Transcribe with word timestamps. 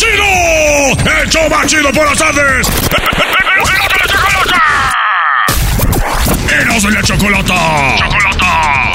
¡Chido! 0.00 1.12
¡El 1.20 1.28
show 1.28 1.46
chido 1.66 1.92
por 1.92 2.06
las 2.06 2.16
tardes! 2.16 2.66
¡Eros 6.50 6.82
de 6.84 6.90
la 6.90 7.02
chocolata! 7.02 7.96
¡Chocolata! 7.98 8.89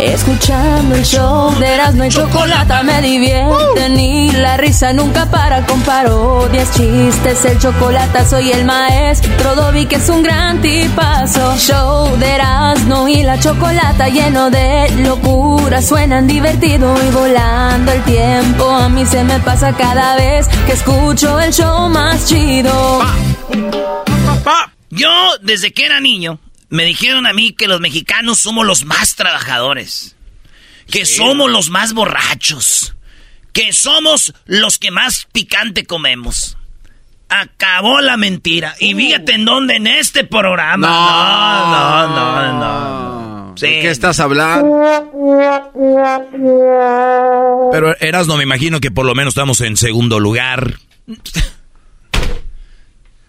Escuchando 0.00 0.94
el 0.94 1.04
show 1.04 1.52
de 1.58 1.74
Erasmo 1.74 2.04
y 2.04 2.08
Chocolata 2.08 2.82
me 2.84 3.02
divierte 3.02 3.88
Ni 3.88 4.30
la 4.30 4.56
risa 4.56 4.92
nunca 4.92 5.26
para 5.26 5.66
con 5.66 5.80
parodias, 5.82 6.72
chistes. 6.72 7.44
El 7.44 7.58
chocolate 7.58 8.24
soy 8.24 8.52
el 8.52 8.64
maestro 8.64 9.56
Dobby 9.56 9.86
que 9.86 9.96
es 9.96 10.08
un 10.08 10.22
gran 10.22 10.60
tipazo. 10.60 11.56
Show 11.56 12.16
de 12.16 12.34
Erasmo 12.34 13.08
y 13.08 13.22
la 13.22 13.40
Chocolata 13.40 14.08
Lleno 14.08 14.50
de 14.50 14.90
locura 14.98 15.82
Suenan 15.82 16.26
divertido 16.26 16.94
y 17.02 17.10
volando 17.10 17.92
el 17.92 18.02
tiempo. 18.04 18.70
A 18.70 18.88
mí 18.88 19.04
se 19.04 19.24
me 19.24 19.40
pasa 19.40 19.72
cada 19.72 20.16
vez 20.16 20.46
que 20.66 20.72
escucho 20.72 21.40
el 21.40 21.52
show 21.52 21.88
más 21.88 22.26
chido. 22.26 23.00
Yo, 24.90 25.10
desde 25.42 25.72
que 25.72 25.84
era 25.84 26.00
niño, 26.00 26.38
me 26.68 26.84
dijeron 26.84 27.26
a 27.26 27.32
mí 27.32 27.52
que 27.52 27.68
los 27.68 27.80
mexicanos 27.80 28.38
somos 28.38 28.66
los 28.66 28.84
más 28.84 29.14
trabajadores. 29.16 30.16
Que 30.90 31.04
somos 31.04 31.50
los 31.50 31.70
más 31.70 31.92
borrachos. 31.92 32.94
Que 33.52 33.72
somos 33.72 34.34
los 34.46 34.78
que 34.78 34.90
más 34.90 35.26
picante 35.32 35.84
comemos. 35.84 36.56
Acabó 37.28 38.00
la 38.00 38.16
mentira. 38.16 38.74
Y 38.78 38.94
fíjate 38.94 39.32
en 39.34 39.44
dónde, 39.44 39.76
en 39.76 39.86
este 39.86 40.24
programa. 40.24 40.86
No, 40.86 42.08
no, 42.08 42.52
no, 42.52 42.58
no. 42.58 43.56
Sí. 43.56 43.66
¿De 43.66 43.80
qué 43.80 43.90
estás 43.90 44.20
hablando? 44.20 45.10
Pero 47.72 47.96
eras 47.98 48.26
no 48.26 48.36
me 48.36 48.44
imagino 48.44 48.80
que 48.80 48.90
por 48.90 49.04
lo 49.04 49.14
menos 49.14 49.32
estamos 49.32 49.60
en 49.60 49.76
segundo 49.76 50.20
lugar. 50.20 50.78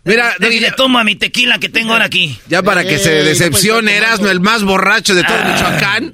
Mira, 0.09 0.35
Y 0.51 0.59
le 0.59 0.71
tomo 0.71 0.97
a 0.97 1.03
mi 1.03 1.15
tequila 1.15 1.59
que 1.59 1.69
tengo 1.69 1.93
ahora 1.93 2.05
aquí. 2.05 2.37
ya 2.47 2.63
para 2.63 2.83
que 2.83 2.97
se 2.97 3.11
decepcione 3.23 3.95
Erasmo, 3.95 4.27
el 4.27 4.39
más 4.39 4.63
borracho 4.63 5.13
de 5.13 5.23
todo 5.23 5.37
Michoacán, 5.45 6.13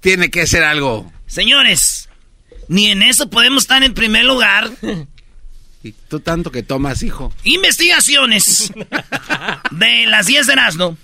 tiene 0.00 0.30
que 0.30 0.46
ser 0.46 0.64
algo. 0.64 1.12
Señores, 1.26 2.08
ni 2.68 2.90
en 2.90 3.02
eso 3.02 3.28
podemos 3.28 3.64
estar 3.64 3.82
en 3.82 3.92
primer 3.92 4.24
lugar. 4.24 4.70
Y 5.82 5.92
tú 6.08 6.20
tanto 6.20 6.50
que 6.50 6.62
tomas, 6.62 7.02
hijo. 7.02 7.32
Investigaciones 7.44 8.72
de 9.70 10.06
las 10.06 10.26
10 10.26 10.46
de 10.46 10.52
Erasmo. 10.54 10.98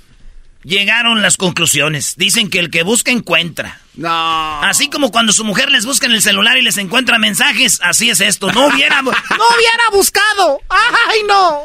Llegaron 0.65 1.23
las 1.23 1.37
conclusiones. 1.37 2.17
Dicen 2.17 2.49
que 2.49 2.61
el 2.61 2.71
que 2.71 2.85
busca 2.85 3.11
encuentra. 3.11 3.81
No. 3.95 4.63
Así 4.63 4.89
como 4.89 5.11
cuando 5.11 5.33
su 5.33 5.45
mujer 5.45 5.71
les 5.71 5.85
busca 5.85 6.07
en 6.07 6.13
el 6.13 6.23
celular 6.23 6.57
y 6.57 6.63
les 6.63 6.79
encuentra 6.79 7.19
mensajes, 7.19 7.81
así 7.83 8.11
es 8.11 8.21
esto. 8.21 8.53
No 8.53 8.67
hubiera, 8.69 9.03
no 9.03 9.11
hubiera 9.11 9.91
buscado. 9.93 10.61
¡Ay, 10.69 11.21
no! 11.27 11.63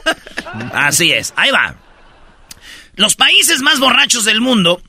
Así 0.73 1.11
es. 1.11 1.33
Ahí 1.35 1.51
va. 1.51 1.75
Los 2.95 3.15
países 3.15 3.61
más 3.61 3.79
borrachos 3.79 4.25
del 4.25 4.41
mundo. 4.41 4.81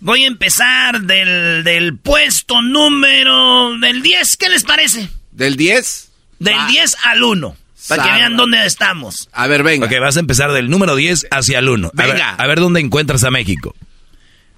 Voy 0.00 0.24
a 0.24 0.26
empezar 0.26 1.02
del, 1.02 1.62
del 1.64 1.96
puesto 1.98 2.62
número 2.62 3.78
del 3.78 4.02
10. 4.02 4.36
¿Qué 4.38 4.48
les 4.48 4.64
parece? 4.64 5.08
¿Del 5.30 5.56
10? 5.56 6.10
Del 6.38 6.58
Va. 6.58 6.66
10 6.66 6.96
al 7.04 7.22
1. 7.22 7.56
Para 7.88 8.02
que 8.04 8.10
vean 8.12 8.36
dónde 8.36 8.64
estamos. 8.66 9.28
A 9.32 9.46
ver, 9.46 9.62
venga. 9.62 9.86
Ok, 9.86 9.92
vas 10.00 10.16
a 10.16 10.20
empezar 10.20 10.52
del 10.52 10.70
número 10.70 10.96
10 10.96 11.26
hacia 11.30 11.58
el 11.58 11.68
1. 11.68 11.90
A 11.96 12.02
ver, 12.02 12.12
Venga. 12.12 12.30
a 12.34 12.46
ver 12.46 12.60
dónde 12.60 12.80
encuentras 12.80 13.24
a 13.24 13.30
México. 13.30 13.74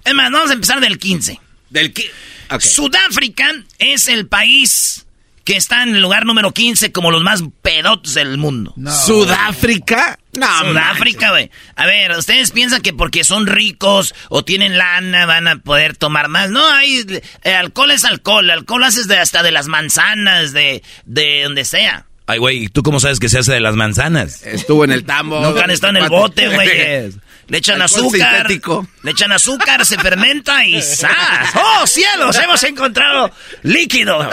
Es 0.05 0.13
más, 0.13 0.31
vamos 0.31 0.49
a 0.49 0.53
empezar 0.53 0.79
del 0.79 0.97
15. 0.99 1.39
Del 1.69 1.93
qui- 1.93 2.09
Ok. 2.49 2.61
Sudáfrica 2.61 3.51
es 3.77 4.07
el 4.07 4.27
país 4.27 5.05
que 5.43 5.55
está 5.57 5.83
en 5.83 5.95
el 5.95 6.01
lugar 6.01 6.25
número 6.25 6.51
15 6.53 6.91
como 6.91 7.09
los 7.11 7.23
más 7.23 7.41
pedotos 7.61 8.13
del 8.13 8.37
mundo. 8.37 8.73
¿Sudáfrica? 9.05 10.19
No, 10.33 10.47
Sudáfrica, 10.59 11.31
güey. 11.31 11.49
A 11.75 11.85
ver, 11.85 12.11
ustedes 12.17 12.51
piensan 12.51 12.81
que 12.81 12.93
porque 12.93 13.23
son 13.23 13.47
ricos 13.47 14.13
o 14.29 14.43
tienen 14.43 14.77
lana 14.77 15.25
van 15.25 15.47
a 15.47 15.57
poder 15.59 15.95
tomar 15.95 16.27
más. 16.27 16.49
No, 16.49 16.65
hay 16.69 17.05
eh, 17.43 17.53
alcohol 17.55 17.91
es 17.91 18.05
alcohol. 18.05 18.49
Alcohol 18.49 18.83
haces 18.83 19.07
de 19.07 19.17
hasta 19.17 19.43
de 19.43 19.51
las 19.51 19.67
manzanas, 19.67 20.53
de, 20.53 20.83
de 21.05 21.43
donde 21.43 21.65
sea. 21.65 22.05
Ay, 22.29 22.39
güey, 22.39 22.63
¿y 22.65 22.67
¿tú 22.67 22.83
cómo 22.83 22.99
sabes 22.99 23.19
que 23.19 23.29
se 23.29 23.39
hace 23.39 23.53
de 23.53 23.61
las 23.61 23.75
manzanas? 23.75 24.43
Estuvo 24.43 24.83
en 24.83 24.91
el 24.91 25.05
tambo. 25.05 25.39
Nunca 25.39 25.63
han 25.63 25.71
estado 25.71 25.97
en 25.97 26.03
el 26.03 26.09
bote, 26.09 26.49
güey. 26.49 26.67
Le 27.47 27.57
echan 27.59 27.81
Alcohol 27.81 28.07
azúcar. 28.07 28.35
sintético. 28.39 28.87
Le 29.03 29.11
echan 29.11 29.31
azúcar, 29.31 29.85
se 29.85 29.97
fermenta 29.97 30.65
y 30.65 30.81
¡zas! 30.81 31.55
¡Oh, 31.55 31.87
cielos! 31.87 32.35
Hemos 32.43 32.61
encontrado 32.63 33.31
líquido 33.63 34.29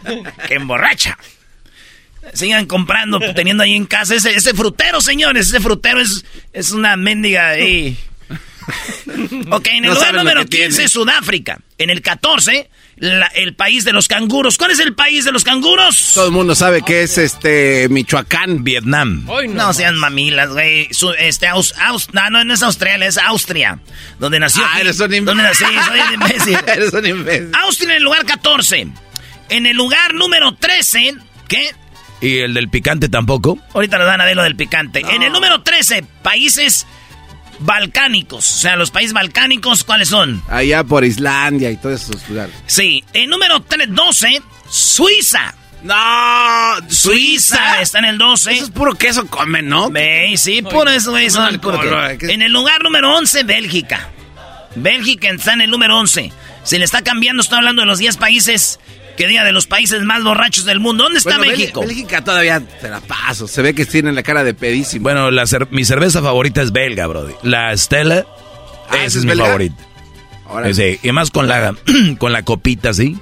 que 0.46 0.54
emborracha. 0.54 1.16
Sigan 2.34 2.66
comprando, 2.66 3.18
teniendo 3.34 3.62
ahí 3.62 3.74
en 3.74 3.86
casa 3.86 4.14
ese, 4.16 4.34
ese 4.34 4.52
frutero, 4.52 5.00
señores. 5.00 5.48
Ese 5.48 5.60
frutero 5.60 5.98
es, 6.00 6.26
es 6.52 6.72
una 6.72 6.96
mendiga 6.96 7.48
ahí. 7.48 7.96
Ok, 9.50 9.66
en 9.68 9.84
el 9.84 9.90
No 9.90 9.94
lugar 9.94 10.14
número 10.14 10.42
que 10.44 10.58
15, 10.58 10.70
tiene. 10.76 10.88
Sudáfrica. 10.90 11.58
En 11.78 11.88
el 11.88 12.02
14, 12.02 12.68
la- 13.00 13.26
el 13.28 13.54
país 13.54 13.84
de 13.84 13.92
los 13.92 14.08
canguros. 14.08 14.56
¿Cuál 14.58 14.70
es 14.72 14.78
el 14.80 14.94
país 14.94 15.24
de 15.24 15.32
los 15.32 15.44
canguros? 15.44 16.12
Todo 16.14 16.26
el 16.26 16.32
mundo 16.32 16.54
sabe 16.54 16.82
que 16.82 17.02
es 17.02 17.18
este 17.18 17.88
Michoacán. 17.88 18.64
Vietnam. 18.64 19.26
No, 19.50 19.72
sean 19.72 19.96
mamilas, 19.96 20.50
güey. 20.50 20.88
Este, 21.18 21.46
Aus- 21.48 21.74
Aus- 21.78 22.08
no, 22.12 22.28
no, 22.30 22.44
no 22.44 22.54
es 22.54 22.62
Australia, 22.62 23.06
es 23.06 23.18
Austria. 23.18 23.78
Donde 24.18 24.40
nació. 24.40 24.62
Ah, 24.66 24.80
eres 24.80 24.98
un 25.00 25.06
imbécil. 25.14 25.24
Donde 25.26 25.42
nací, 25.42 25.64
soy 25.64 26.00
un 26.00 26.14
imbécil. 26.14 26.58
Eres 26.66 26.92
un 26.92 27.06
imbécil. 27.06 27.50
Austria 27.62 27.90
en 27.90 27.96
el 27.98 28.02
lugar 28.02 28.24
14. 28.24 28.88
En 29.50 29.66
el 29.66 29.76
lugar 29.76 30.14
número 30.14 30.54
13, 30.54 31.14
¿qué? 31.48 31.70
¿Y 32.20 32.38
el 32.38 32.52
del 32.54 32.68
picante 32.68 33.08
tampoco? 33.08 33.58
Ahorita 33.74 33.96
nos 33.96 34.06
van 34.08 34.20
a 34.20 34.24
ver 34.24 34.34
lo 34.36 34.42
del 34.42 34.56
picante. 34.56 35.00
En 35.08 35.22
el 35.22 35.30
número 35.32 35.62
13, 35.62 36.04
países 36.22 36.86
balcánicos. 37.58 38.56
O 38.56 38.58
sea, 38.58 38.76
los 38.76 38.90
países 38.90 39.12
balcánicos, 39.12 39.84
¿cuáles 39.84 40.08
son? 40.08 40.42
Allá 40.48 40.84
por 40.84 41.04
Islandia 41.04 41.70
y 41.70 41.76
todos 41.76 42.02
esos 42.02 42.28
lugares. 42.28 42.54
Sí. 42.66 43.04
En 43.12 43.30
número 43.30 43.60
3, 43.60 43.88
12, 43.90 44.42
Suiza. 44.68 45.54
No, 45.82 45.94
Suiza 46.88 47.80
está 47.80 48.00
en 48.00 48.06
el 48.06 48.18
12. 48.18 48.52
Eso 48.52 48.64
es 48.64 48.70
puro 48.70 48.94
queso 48.94 49.26
comen, 49.26 49.68
¿no? 49.68 49.90
Ve, 49.90 50.34
sí, 50.36 50.62
puro 50.62 50.90
eso, 50.90 51.12
güey. 51.12 51.28
En 51.28 52.42
el 52.42 52.52
lugar 52.52 52.82
número 52.82 53.16
11, 53.16 53.44
Bélgica. 53.44 54.08
Bélgica 54.74 55.30
está 55.30 55.52
en 55.52 55.62
el 55.62 55.70
número 55.70 55.98
11. 55.98 56.32
Se 56.64 56.78
le 56.78 56.84
está 56.84 57.02
cambiando, 57.02 57.40
estoy 57.42 57.58
hablando 57.58 57.82
de 57.82 57.86
los 57.86 57.98
10 57.98 58.16
países. 58.16 58.80
Que 59.18 59.26
diga 59.26 59.44
de 59.44 59.52
los 59.52 59.66
países 59.66 60.02
más 60.04 60.22
borrachos 60.24 60.64
del 60.64 60.80
mundo. 60.80 61.04
¿Dónde 61.04 61.18
está 61.18 61.36
Bueno, 61.36 61.52
México? 61.52 61.80
Bélgica 61.80 62.22
todavía 62.24 62.60
te 62.60 62.88
la 62.88 63.00
paso. 63.00 63.46
Se 63.48 63.60
ve 63.60 63.74
que 63.74 63.84
tienen 63.84 64.14
la 64.14 64.22
cara 64.22 64.44
de 64.44 64.54
pedísimo. 64.54 65.02
Bueno, 65.02 65.30
la 65.30 65.42
cer- 65.42 65.68
mi 65.70 65.84
cerveza 65.84 66.22
favorita 66.22 66.62
es 66.62 66.72
belga, 66.72 67.06
brody. 67.08 67.34
La 67.42 67.76
Stella 67.76 68.24
Ah, 68.88 68.94
esa 68.94 68.96
¿esa 68.96 69.04
es 69.06 69.16
es 69.16 69.24
mi 69.24 69.30
belga? 69.30 69.44
favorita. 69.46 69.82
Ahora, 70.48 70.72
Sí, 70.72 70.98
y 71.02 71.12
más 71.12 71.30
con 71.30 71.46
la, 71.48 71.74
con 72.18 72.32
la 72.32 72.42
copita, 72.42 72.94
¿sí? 72.94 73.18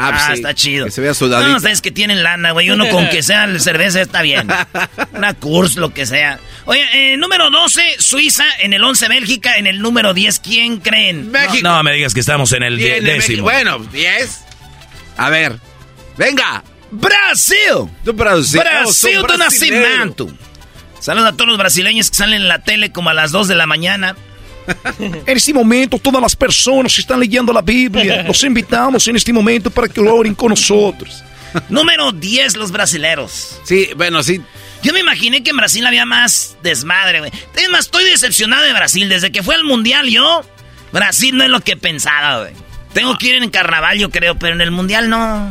Ah, 0.00 0.10
pues 0.12 0.22
Ah, 0.22 0.26
sí, 0.28 0.32
está 0.34 0.54
chido. 0.54 0.84
Que 0.84 0.92
se 0.92 1.00
vea 1.00 1.12
sudadito. 1.12 1.50
No, 1.50 1.56
ustedes 1.56 1.80
que 1.80 1.90
tienen 1.90 2.22
lana, 2.22 2.52
güey. 2.52 2.70
Uno 2.70 2.88
con 2.88 3.08
que 3.08 3.20
sea 3.24 3.48
cerveza 3.58 4.00
está 4.00 4.22
bien. 4.22 4.46
Una 5.12 5.34
Kurs, 5.34 5.74
lo 5.76 5.92
que 5.92 6.06
sea. 6.06 6.38
Oye, 6.66 6.84
eh, 6.92 7.16
número 7.16 7.50
12, 7.50 7.82
Suiza. 7.98 8.44
En 8.60 8.72
el 8.74 8.84
11, 8.84 9.08
Bélgica. 9.08 9.56
En 9.56 9.66
el 9.66 9.80
número 9.80 10.14
10, 10.14 10.38
¿quién 10.38 10.78
creen? 10.78 11.32
México. 11.32 11.58
No 11.62 11.82
me 11.82 11.92
digas 11.94 12.14
que 12.14 12.20
estamos 12.20 12.52
en 12.52 12.62
el 12.62 12.76
die- 12.76 12.84
Viene 13.00 13.00
México. 13.16 13.22
décimo. 13.28 13.42
Bueno, 13.42 13.78
10. 13.90 14.44
A 15.18 15.28
ver. 15.28 15.58
Venga. 16.16 16.64
¡Brasil! 16.90 17.90
Tú 18.04 18.14
Brasil. 18.14 18.60
Brasil 18.60 19.22
de 19.28 19.36
nacimiento. 19.36 20.28
Saludos 21.00 21.28
a 21.28 21.32
todos 21.32 21.48
los 21.48 21.58
brasileños 21.58 22.10
que 22.10 22.16
salen 22.16 22.42
en 22.42 22.48
la 22.48 22.60
tele 22.60 22.92
como 22.92 23.10
a 23.10 23.14
las 23.14 23.30
2 23.30 23.48
de 23.48 23.54
la 23.54 23.66
mañana. 23.66 24.16
En 24.98 25.36
este 25.36 25.54
momento, 25.54 25.98
todas 25.98 26.20
las 26.20 26.36
personas 26.36 26.94
que 26.94 27.00
están 27.00 27.18
leyendo 27.18 27.54
la 27.54 27.62
Biblia, 27.62 28.22
los 28.26 28.44
invitamos 28.44 29.08
en 29.08 29.16
este 29.16 29.32
momento 29.32 29.70
para 29.70 29.88
que 29.88 29.98
oren 30.00 30.34
con 30.34 30.50
nosotros. 30.50 31.24
Número 31.70 32.12
10, 32.12 32.56
los 32.56 32.70
brasileros. 32.70 33.58
Sí, 33.64 33.88
bueno, 33.96 34.22
sí. 34.22 34.42
Yo 34.82 34.92
me 34.92 35.00
imaginé 35.00 35.42
que 35.42 35.50
en 35.50 35.56
Brasil 35.56 35.86
había 35.86 36.04
más 36.04 36.58
desmadre, 36.62 37.20
güey. 37.20 37.32
Es 37.56 37.68
más, 37.70 37.86
estoy 37.86 38.04
decepcionado 38.04 38.62
de 38.62 38.74
Brasil. 38.74 39.08
Desde 39.08 39.32
que 39.32 39.42
fue 39.42 39.54
al 39.54 39.64
Mundial 39.64 40.06
yo, 40.08 40.44
Brasil 40.92 41.36
no 41.36 41.44
es 41.44 41.50
lo 41.50 41.60
que 41.60 41.76
pensaba, 41.76 42.40
güey. 42.40 42.52
Tengo 42.92 43.16
que 43.18 43.28
ir 43.28 43.42
en 43.42 43.50
carnaval, 43.50 43.98
yo 43.98 44.10
creo, 44.10 44.38
pero 44.38 44.54
en 44.54 44.60
el 44.60 44.70
Mundial 44.70 45.08
no. 45.10 45.48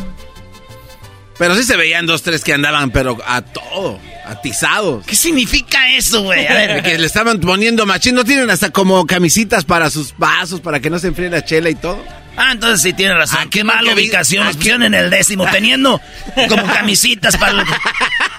Pero 1.37 1.55
sí 1.55 1.63
se 1.63 1.77
veían 1.77 2.05
dos, 2.05 2.23
tres 2.23 2.43
que 2.43 2.53
andaban, 2.53 2.89
pero 2.89 3.17
a 3.25 3.41
todo, 3.41 3.99
atizados. 4.25 5.05
¿Qué 5.05 5.15
significa 5.15 5.95
eso, 5.95 6.23
güey? 6.23 6.47
A 6.47 6.53
ver, 6.53 6.83
que 6.83 6.97
le 6.97 7.05
estaban 7.05 7.39
poniendo 7.39 7.85
machín. 7.85 8.15
¿No 8.15 8.23
tienen 8.23 8.49
hasta 8.49 8.71
como 8.71 9.05
camisitas 9.05 9.63
para 9.63 9.89
sus 9.89 10.17
vasos, 10.17 10.61
para 10.61 10.79
que 10.79 10.89
no 10.89 10.97
se 10.97 11.07
enfríe 11.07 11.29
la 11.29 11.45
chela 11.45 11.69
y 11.69 11.75
todo? 11.75 12.03
Ah, 12.37 12.51
entonces 12.51 12.81
sí 12.81 12.93
tiene 12.93 13.15
razón. 13.15 13.39
Aquí 13.39 13.49
Qué 13.49 13.63
mala 13.63 13.93
ubicación. 13.93 14.43
Nos 14.45 14.51
aquí- 14.51 14.57
pusieron 14.59 14.83
en 14.83 14.93
el 14.93 15.09
décimo, 15.09 15.45
teniendo 15.51 15.99
como 16.47 16.65
camisitas 16.67 17.35
para... 17.37 17.53
los- 17.53 17.67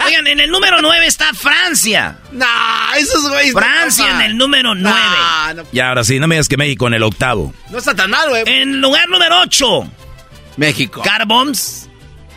Oigan, 0.07 0.27
en 0.29 0.41
el 0.41 0.51
número 0.51 0.81
9 0.81 1.07
está 1.07 1.35
Francia. 1.35 2.17
No, 2.33 2.47
esos 2.97 3.29
güeyes. 3.29 3.53
no 3.53 3.61
Francia 3.61 4.09
en 4.11 4.21
el 4.23 4.37
número 4.39 4.75
9. 4.75 4.99
No, 5.49 5.55
no, 5.55 5.69
Y 5.73 5.81
ahora 5.81 6.05
sí, 6.05 6.19
no 6.19 6.27
me 6.29 6.37
digas 6.37 6.49
que 6.49 6.57
México 6.57 6.87
en 6.87 6.95
el 6.95 7.03
octavo. 7.03 7.53
no 7.71 7.79
está 7.79 7.95
tan 7.95 8.11
mal, 8.11 8.29
güey. 8.31 8.45
En 8.47 8.81
lugar 8.81 9.09
número 9.09 9.41
8, 9.43 9.91
México. 10.57 11.03
Carboms, 11.03 11.91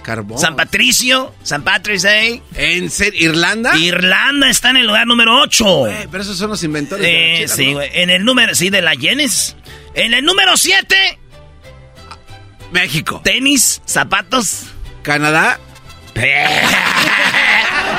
Carbón. 0.03 0.39
San 0.39 0.55
Patricio, 0.55 1.33
San 1.43 1.61
Patrick's 1.63 2.01
Day. 2.01 2.41
¿En 2.55 2.89
serio? 2.89 3.29
¿Irlanda? 3.29 3.77
Irlanda 3.77 4.49
está 4.49 4.71
en 4.71 4.77
el 4.77 4.87
lugar 4.87 5.05
número 5.07 5.39
8. 5.41 5.87
Eh, 5.87 6.07
pero 6.11 6.23
esos 6.23 6.37
son 6.37 6.49
los 6.49 6.63
inventores 6.63 7.05
de 7.05 7.11
la 7.11 7.17
Eh, 7.43 7.47
sí, 7.47 7.71
güey. 7.73 7.89
En 7.93 8.09
el 8.09 8.25
número, 8.25 8.55
sí, 8.55 8.69
de 8.71 8.81
la 8.81 8.95
Yenes. 8.95 9.55
En 9.93 10.13
el 10.15 10.25
número 10.25 10.57
7, 10.57 11.19
México. 12.71 13.21
tenis, 13.23 13.81
zapatos. 13.85 14.67
Canadá. 15.03 15.59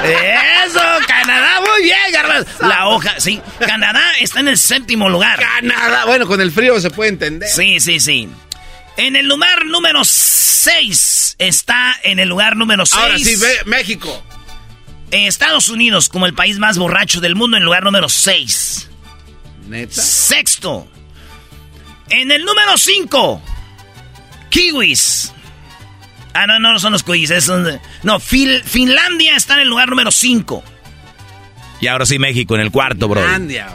Eso, 0.05 0.81
Canadá, 1.07 1.61
muy 1.61 1.85
bien, 1.85 1.97
Garbanzo. 2.13 2.67
La 2.67 2.89
hoja, 2.89 3.15
sí. 3.19 3.41
Canadá 3.61 4.03
está 4.21 4.41
en 4.41 4.49
el 4.49 4.59
séptimo 4.59 5.09
lugar. 5.09 5.39
Canadá. 5.39 6.05
Bueno, 6.07 6.27
con 6.27 6.41
el 6.41 6.51
frío 6.51 6.81
se 6.81 6.91
puede 6.91 7.11
entender. 7.11 7.49
Sí, 7.49 7.79
sí, 7.81 8.01
sí. 8.01 8.29
En 8.97 9.17
el 9.17 9.27
lugar 9.27 9.65
número 9.67 10.05
6 10.05 11.37
está 11.39 11.97
en 12.03 12.19
el 12.19 12.29
lugar 12.29 12.57
número 12.57 12.85
6. 12.85 13.01
Ahora 13.01 13.19
sí, 13.19 13.37
ve, 13.37 13.61
México. 13.67 14.23
Estados 15.11 15.69
Unidos 15.69 16.09
como 16.09 16.27
el 16.27 16.35
país 16.35 16.59
más 16.59 16.79
borracho 16.79 17.21
del 17.21 17.35
mundo 17.35 17.57
en 17.57 17.63
el 17.63 17.67
lugar 17.67 17.85
número 17.85 18.09
6. 18.09 18.89
Neta. 19.69 20.03
Sexto. 20.03 20.89
En 22.09 22.31
el 22.33 22.45
número 22.45 22.77
5. 22.77 23.43
Kiwis. 24.53 25.33
Ah, 26.35 26.47
no, 26.47 26.59
no 26.61 26.79
son 26.79 26.93
los 26.93 27.03
kiwis. 27.03 27.31
es 27.31 27.49
un- 27.49 27.81
no, 28.03 28.21
Fil- 28.21 28.63
Finlandia 28.63 29.35
está 29.37 29.55
en 29.55 29.61
el 29.61 29.69
lugar 29.69 29.89
número 29.89 30.11
5. 30.11 30.63
Y 31.81 31.87
ahora 31.89 32.05
sí, 32.07 32.19
México 32.19 32.55
en 32.55 32.61
el 32.61 32.71
cuarto, 32.71 33.09
bro. 33.09 33.21
Finlandia. 33.23 33.69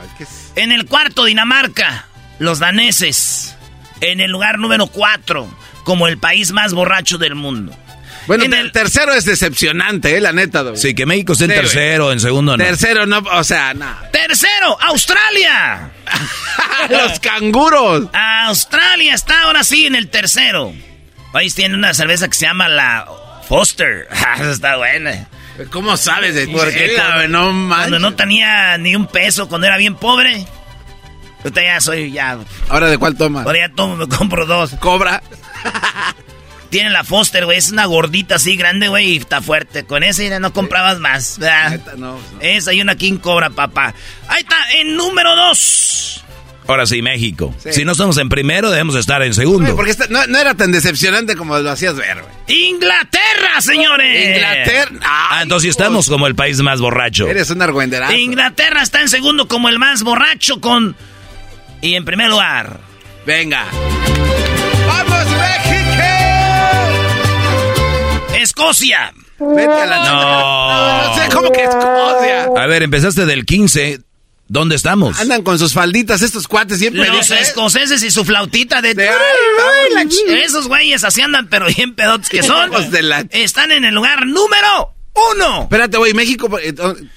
En 0.56 0.72
el 0.72 0.86
cuarto, 0.86 1.26
Dinamarca. 1.26 2.06
Los 2.40 2.60
daneses. 2.60 3.56
En 4.02 4.22
el 4.22 4.32
lugar 4.32 4.60
número 4.60 4.88
4. 4.88 5.48
Como 5.84 6.08
el 6.08 6.18
país 6.20 6.52
más 6.52 6.74
borracho 6.74 7.18
del 7.18 7.34
mundo. 7.36 7.76
Bueno, 8.28 8.44
En 8.44 8.54
el- 8.54 8.72
tercero 8.72 9.14
es 9.14 9.26
decepcionante, 9.26 10.16
eh, 10.18 10.22
la 10.22 10.34
neta, 10.34 10.62
güey. 10.62 10.78
Sí, 10.78 10.94
que 10.94 11.06
México 11.06 11.34
esté 11.34 11.46
en 11.46 11.52
Sí, 11.52 11.56
güey. 11.56 11.66
tercero, 11.66 12.12
en 12.12 12.20
segundo 12.20 12.58
no. 12.58 12.64
Tercero 12.64 13.06
no, 13.06 13.20
o 13.20 13.44
sea, 13.44 13.74
no. 13.74 13.88
Tercero, 14.12 14.78
Australia. 14.82 15.92
Los 16.90 17.20
canguros. 17.20 18.08
Australia 18.14 19.14
está 19.14 19.44
ahora 19.44 19.64
sí 19.64 19.86
en 19.86 19.96
el 19.96 20.10
tercero. 20.10 20.74
País 21.32 21.56
tiene 21.56 21.76
una 21.76 21.94
cerveza 21.94 22.28
que 22.28 22.34
se 22.36 22.46
llama 22.46 22.68
la 22.68 23.08
Foster. 23.48 24.08
Ah, 24.12 24.38
está 24.52 24.78
buena. 24.78 25.28
¿Cómo 25.72 25.98
sabes 25.98 26.36
de 26.36 26.48
Porque? 26.50 26.96
No 27.30 27.52
manches. 27.52 27.90
Cuando 27.90 28.00
no 28.00 28.16
tenía 28.16 28.78
ni 28.78 28.96
un 28.96 29.08
peso, 29.08 29.48
cuando 29.48 29.66
era 29.68 29.78
bien 29.78 29.96
pobre. 29.96 30.46
Ahorita 31.44 31.64
ya 31.64 31.80
soy, 31.82 32.12
ya. 32.12 32.38
¿Ahora 32.70 32.90
de 32.90 32.98
cuál 32.98 33.16
toma? 33.16 33.42
Ahora 33.44 33.68
ya 33.68 33.74
tomo, 33.74 33.96
me 33.96 34.08
compro 34.08 34.46
dos. 34.46 34.72
Cobra. 34.80 35.24
Tiene 36.69 36.90
la 36.90 37.04
Foster, 37.04 37.46
güey. 37.46 37.58
Es 37.58 37.72
una 37.72 37.86
gordita 37.86 38.36
así 38.36 38.56
grande, 38.58 38.88
güey, 38.88 39.12
y 39.14 39.18
está 39.18 39.42
fuerte. 39.42 39.86
Con 39.86 40.04
esa 40.04 40.24
ya 40.24 40.40
no 40.40 40.52
comprabas 40.54 41.00
más. 41.00 41.40
Neta, 41.40 41.94
no, 41.98 42.14
no. 42.14 42.19
Esa 42.42 42.74
y 42.74 42.81
una 42.81 42.96
King 42.96 43.18
Cobra, 43.18 43.50
papá. 43.50 43.94
Ahí 44.28 44.42
está, 44.42 44.58
en 44.74 44.96
número 44.96 45.36
dos. 45.36 46.24
Ahora 46.68 46.86
sí, 46.86 47.02
México. 47.02 47.56
Sí. 47.64 47.72
Si 47.72 47.86
no 47.86 47.94
estamos 47.94 48.18
en 48.18 48.28
primero, 48.28 48.69
debemos 48.69 48.96
estar 48.98 49.24
en 49.24 49.34
segundo. 49.34 49.74
porque 49.78 49.92
esta- 49.92 50.08
no, 50.10 50.28
no 50.28 50.38
era 50.38 50.54
tan 50.56 50.74
decepcionante 50.74 51.38
como 51.38 51.58
lo 51.60 51.72
hacías 51.72 51.96
ver, 51.96 52.22
güey. 52.22 52.60
Inglaterra, 52.68 53.62
señores. 53.62 54.36
Inglaterra. 54.36 54.92
Ah, 55.02 55.40
entonces 55.44 55.69
estamos 55.69 56.10
como 56.10 56.28
el 56.28 56.36
país 56.36 56.60
más 56.62 56.81
borracho. 56.81 57.28
Eres 57.30 57.50
un 57.52 57.62
argüenderazo. 57.62 58.12
Inglaterra 58.14 58.81
está 58.81 59.00
en 59.00 59.08
segundo 59.08 59.48
como 59.48 59.69
el 59.69 59.80
más 59.80 60.04
borracho 60.04 60.60
con... 60.60 60.98
Y 61.80 61.96
en 61.96 62.04
primer 62.04 62.30
lugar... 62.30 62.81
Venga. 63.25 63.66
¡Vamos, 64.88 65.37
Escocia. 68.48 69.14
Vete 69.40 69.72
a 69.72 69.86
la 69.86 69.98
No. 70.00 70.22
No, 70.72 71.08
no 71.08 71.16
sé 71.24 71.30
cómo 71.34 71.52
que 71.52 71.64
Escocia. 71.64 72.46
A 72.58 72.66
ver, 72.66 72.84
empezaste 72.84 73.26
del 73.26 73.46
15. 73.46 74.00
¿Dónde 74.50 74.76
estamos? 74.76 75.20
Andan 75.20 75.44
con 75.44 75.60
sus 75.60 75.74
falditas 75.74 76.22
estos 76.22 76.48
cuates 76.48 76.80
siempre. 76.80 77.06
Los 77.10 77.30
¿eh? 77.32 77.40
escoceses 77.42 78.02
y 78.02 78.10
su 78.12 78.24
flautita 78.24 78.82
de... 78.82 78.94
De- 78.94 79.10
ay, 79.10 79.16
ay, 79.18 79.94
la 79.94 80.04
ch- 80.06 80.44
Esos 80.46 80.70
güeyes 80.70 81.04
así 81.04 81.20
andan, 81.22 81.50
pero 81.50 81.66
bien 81.68 81.96
pedotes 81.96 82.30
que 82.30 82.42
son. 82.44 82.72
Hijos 82.72 82.90
de 82.90 83.02
la- 83.04 83.26
Están 83.30 83.72
en 83.74 83.84
el 83.84 83.94
lugar 83.94 84.26
número 84.26 84.94
uno. 85.36 85.64
Espérate, 85.64 85.98
güey, 85.98 86.14
México. 86.14 86.48
eh, 86.60 86.74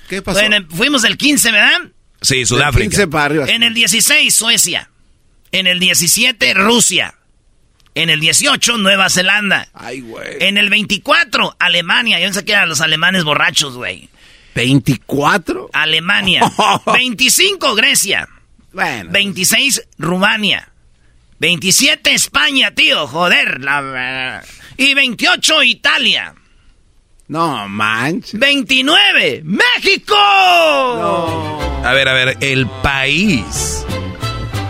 ¿Qué 0.09 0.23
pasó? 0.23 0.41
Bueno, 0.41 0.67
fuimos 0.75 1.03
del 1.03 1.17
15, 1.17 1.53
¿verdad? 1.53 1.79
Sí, 2.21 2.39
Del 2.39 2.47
Sudáfrica. 2.49 2.91
15 2.91 3.07
para 3.07 3.25
arriba. 3.27 3.45
En 3.49 3.63
el 3.63 3.75
16, 3.75 4.35
Suecia. 4.35 4.91
En 5.53 5.69
el 5.69 5.79
17, 5.79 6.53
Rusia. 6.55 7.15
En 7.95 8.09
el 8.09 8.21
18, 8.21 8.79
Nueva 8.79 9.11
Zelanda. 9.11 9.69
Ay, 9.75 10.01
güey. 10.01 10.37
En 10.41 10.59
el 10.59 10.71
24, 10.71 11.57
Alemania. 11.59 12.19
Yo 12.21 12.27
pensé 12.27 12.45
que 12.45 12.53
eran 12.53 12.69
los 12.69 12.81
alemanes 12.81 13.25
borrachos, 13.25 13.77
güey. 13.77 14.09
¿24? 14.55 15.71
Alemania. 15.73 16.43
25, 16.87 17.75
Grecia. 17.75 18.29
Bueno. 18.73 19.11
26, 19.11 19.83
Rumania. 19.99 20.71
27, 21.41 22.13
España, 22.15 22.71
tío. 22.73 23.07
Joder. 23.07 23.61
La... 23.61 24.43
Y 24.77 24.95
28, 24.95 25.63
Italia. 25.65 26.35
No, 27.29 27.69
manches. 27.69 28.39
29, 28.39 29.43
México. 29.45 30.15
A 30.17 31.93
ver, 31.95 32.09
a 32.09 32.13
ver, 32.13 32.37
el 32.41 32.67
país. 32.83 33.85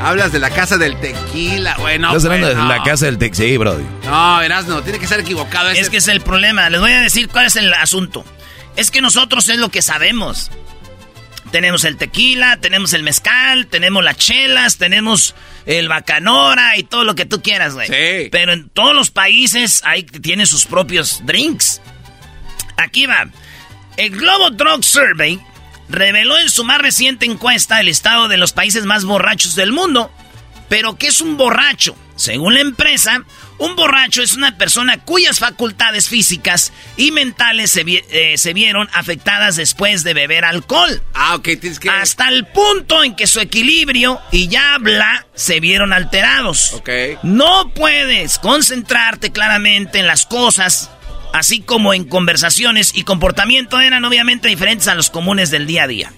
Hablas 0.00 0.33
de 0.33 0.38
la 0.38 0.50
casa 0.50 0.78
del 0.78 0.99
tequila, 0.99 1.76
güey. 1.78 1.99
No, 1.99 2.09
Estás 2.09 2.25
hablando 2.25 2.47
pues, 2.47 2.57
de 2.57 2.62
no. 2.62 2.69
la 2.69 2.83
casa 2.83 3.04
del 3.07 3.19
Tex. 3.19 3.37
Sí, 3.37 3.57
brody. 3.59 3.85
No, 4.04 4.40
Erasno, 4.40 4.83
tiene 4.83 4.99
que 4.99 5.04
estar 5.04 5.21
equivocado. 5.21 5.69
ese- 5.71 5.80
Es 5.83 5.90
que 5.90 5.99
es 5.99 6.09
el 6.09 6.21
problema. 6.23 6.71
Les 6.71 6.80
voy 6.80 6.92
a 6.92 7.00
decir 7.02 7.28
cuál 7.28 7.47
es 7.47 7.57
el 7.57 7.73
asunto. 7.75 8.25
Es 8.76 8.90
que 8.90 9.02
nosotros 9.02 9.49
es 9.50 9.59
lo 9.59 9.69
que 9.69 9.83
sabemos. 9.83 10.50
Tenemos 11.50 11.85
el 11.85 11.97
tequila, 11.97 12.57
tenemos 12.59 12.92
el 12.95 13.02
mezcal, 13.02 13.66
tenemos 13.66 14.02
las 14.04 14.16
chelas, 14.16 14.78
tenemos 14.78 15.35
el 15.66 15.88
bacanora 15.88 16.76
y 16.78 16.85
todo 16.85 17.04
lo 17.04 17.14
que 17.14 17.26
tú 17.26 17.42
quieras, 17.42 17.75
güey. 17.75 17.88
Sí. 17.88 18.28
Pero 18.30 18.52
en 18.52 18.69
todos 18.71 18.95
los 18.95 19.11
países 19.11 19.83
hay, 19.85 20.04
tienen 20.04 20.47
sus 20.47 20.64
propios 20.64 21.21
drinks. 21.26 21.83
Aquí 22.76 23.04
va. 23.07 23.26
El 23.97 24.11
Global 24.12 24.57
Drug 24.57 24.83
Survey 24.85 25.40
reveló 25.90 26.38
en 26.38 26.49
su 26.49 26.64
más 26.64 26.78
reciente 26.78 27.26
encuesta 27.26 27.80
el 27.80 27.88
estado 27.88 28.28
de 28.28 28.37
los 28.37 28.52
países 28.52 28.85
más 28.85 29.04
borrachos 29.04 29.54
del 29.54 29.73
mundo. 29.73 30.11
Pero, 30.68 30.97
¿qué 30.97 31.09
es 31.09 31.20
un 31.20 31.37
borracho? 31.37 31.97
Según 32.14 32.54
la 32.54 32.61
empresa, 32.61 33.25
un 33.59 33.76
borracho 33.76 34.23
es 34.23 34.35
una 34.35 34.56
persona 34.56 34.99
cuyas 34.99 35.38
facultades 35.38 36.09
físicas 36.09 36.73
y 36.97 37.12
mentales 37.12 37.70
se, 37.70 37.85
eh, 37.87 38.38
se, 38.38 38.52
vieron 38.52 38.88
afectadas 38.92 39.56
después 39.56 40.04
de 40.04 40.14
beber 40.14 40.44
alcohol. 40.44 41.02
Ah, 41.14 41.35
ok, 41.35 41.49
tienes 41.61 41.80
que... 41.80 41.90
Hasta 41.90 42.28
el 42.28 42.47
punto 42.47 43.02
en 43.02 43.16
que 43.16 43.26
su 43.26 43.40
equilibrio 43.40 44.20
y 44.30 44.49
ya 44.49 44.75
habla 44.75 45.26
se 45.35 45.61
vieron 45.61 45.92
alterados. 45.92 46.75
Ok. 46.75 46.90
No 47.23 47.73
puedes 47.75 48.38
concentrarte 48.38 49.32
claramente 49.32 49.99
en 49.99 50.06
las 50.06 50.26
cosas, 50.26 50.90
así 51.32 51.60
como 51.60 51.94
en 51.94 52.04
conversaciones 52.04 52.92
y 52.94 53.04
comportamiento 53.04 53.80
eran 53.80 54.04
obviamente 54.04 54.49
diferentes 54.49 54.88
a 54.88 54.94
los 54.94 55.10
comunes 55.10 55.50
del 55.50 55.66
día 55.66 55.84
a 55.84 55.87
día. 55.87 56.12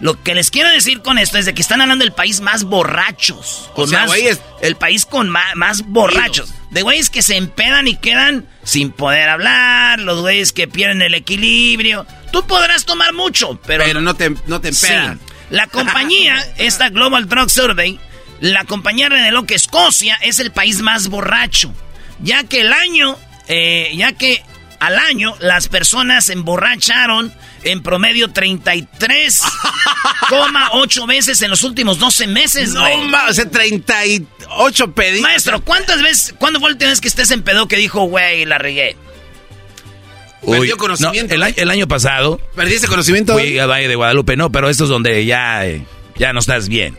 Lo 0.00 0.20
que 0.20 0.34
les 0.34 0.50
quiero 0.50 0.68
decir 0.68 1.00
con 1.00 1.16
esto 1.16 1.38
es 1.38 1.46
de 1.46 1.54
que 1.54 1.62
están 1.62 1.80
hablando 1.80 2.04
del 2.04 2.12
país 2.12 2.40
más 2.40 2.64
borrachos. 2.64 3.70
o 3.76 3.86
sea, 3.86 4.06
El 4.60 4.74
país 4.74 5.06
con 5.06 5.28
más, 5.28 5.82
borrachos. 5.86 6.52
De 6.70 6.82
güeyes 6.82 7.08
que 7.08 7.22
se 7.22 7.36
empedan 7.36 7.86
y 7.86 7.94
quedan 7.96 8.48
sin 8.64 8.90
poder 8.90 9.28
hablar, 9.28 10.00
los 10.00 10.20
güeyes 10.20 10.52
que 10.52 10.66
pierden 10.66 11.02
el 11.02 11.14
equilibrio. 11.14 12.04
Tú 12.32 12.44
podrás 12.48 12.84
tomar 12.84 13.12
mucho, 13.12 13.60
pero... 13.64 13.84
Pero 13.84 14.00
no 14.00 14.14
te, 14.14 14.34
no 14.48 14.60
te 14.60 14.70
empedan. 14.70 15.20
La 15.50 15.68
compañía, 15.68 16.34
esta 16.56 16.88
Global 16.88 17.28
Drug 17.28 17.48
Survey, 17.48 18.00
la 18.40 18.64
compañía 18.64 19.08
reveló 19.08 19.44
que 19.44 19.54
Escocia 19.54 20.16
es 20.16 20.40
el 20.40 20.50
país 20.50 20.80
más 20.80 21.06
borracho, 21.06 21.72
ya 22.20 22.42
que 22.42 22.62
el 22.62 22.72
año, 22.72 23.16
eh, 23.48 23.92
ya 23.94 24.12
que 24.12 24.42
al 24.82 24.98
año 24.98 25.34
las 25.38 25.68
personas 25.68 26.26
se 26.26 26.32
emborracharon 26.32 27.32
en 27.62 27.84
promedio 27.84 28.26
33,8 28.28 31.06
veces 31.06 31.40
en 31.42 31.50
los 31.50 31.62
últimos 31.62 32.00
12 32.00 32.26
meses, 32.26 32.70
No, 32.70 32.84
o 33.28 33.32
sea, 33.32 33.48
38 33.48 34.92
pedidos. 34.92 35.22
Maestro, 35.22 35.62
¿cuántas 35.62 36.02
veces, 36.02 36.34
cuándo 36.36 36.58
fue 36.58 36.70
la 36.70 36.74
última 36.74 36.90
vez 36.90 37.00
que 37.00 37.06
estés 37.06 37.30
en 37.30 37.42
pedo 37.42 37.68
que 37.68 37.76
dijo, 37.76 38.06
güey, 38.06 38.44
la 38.44 38.58
regué? 38.58 38.96
Perdió 40.44 40.76
conocimiento. 40.76 41.32
el, 41.34 41.70
año 41.70 41.86
pasado. 41.86 42.40
¿Perdiste 42.56 42.88
conocimiento? 42.88 43.34
Fui 43.34 43.60
a 43.60 43.66
Valle 43.66 43.86
de 43.86 43.94
Guadalupe, 43.94 44.36
no, 44.36 44.50
pero 44.50 44.68
esto 44.68 44.82
es 44.84 44.90
donde 44.90 45.24
ya, 45.24 45.64
eh, 45.64 45.86
ya 46.16 46.32
no 46.32 46.40
estás 46.40 46.68
bien. 46.68 46.98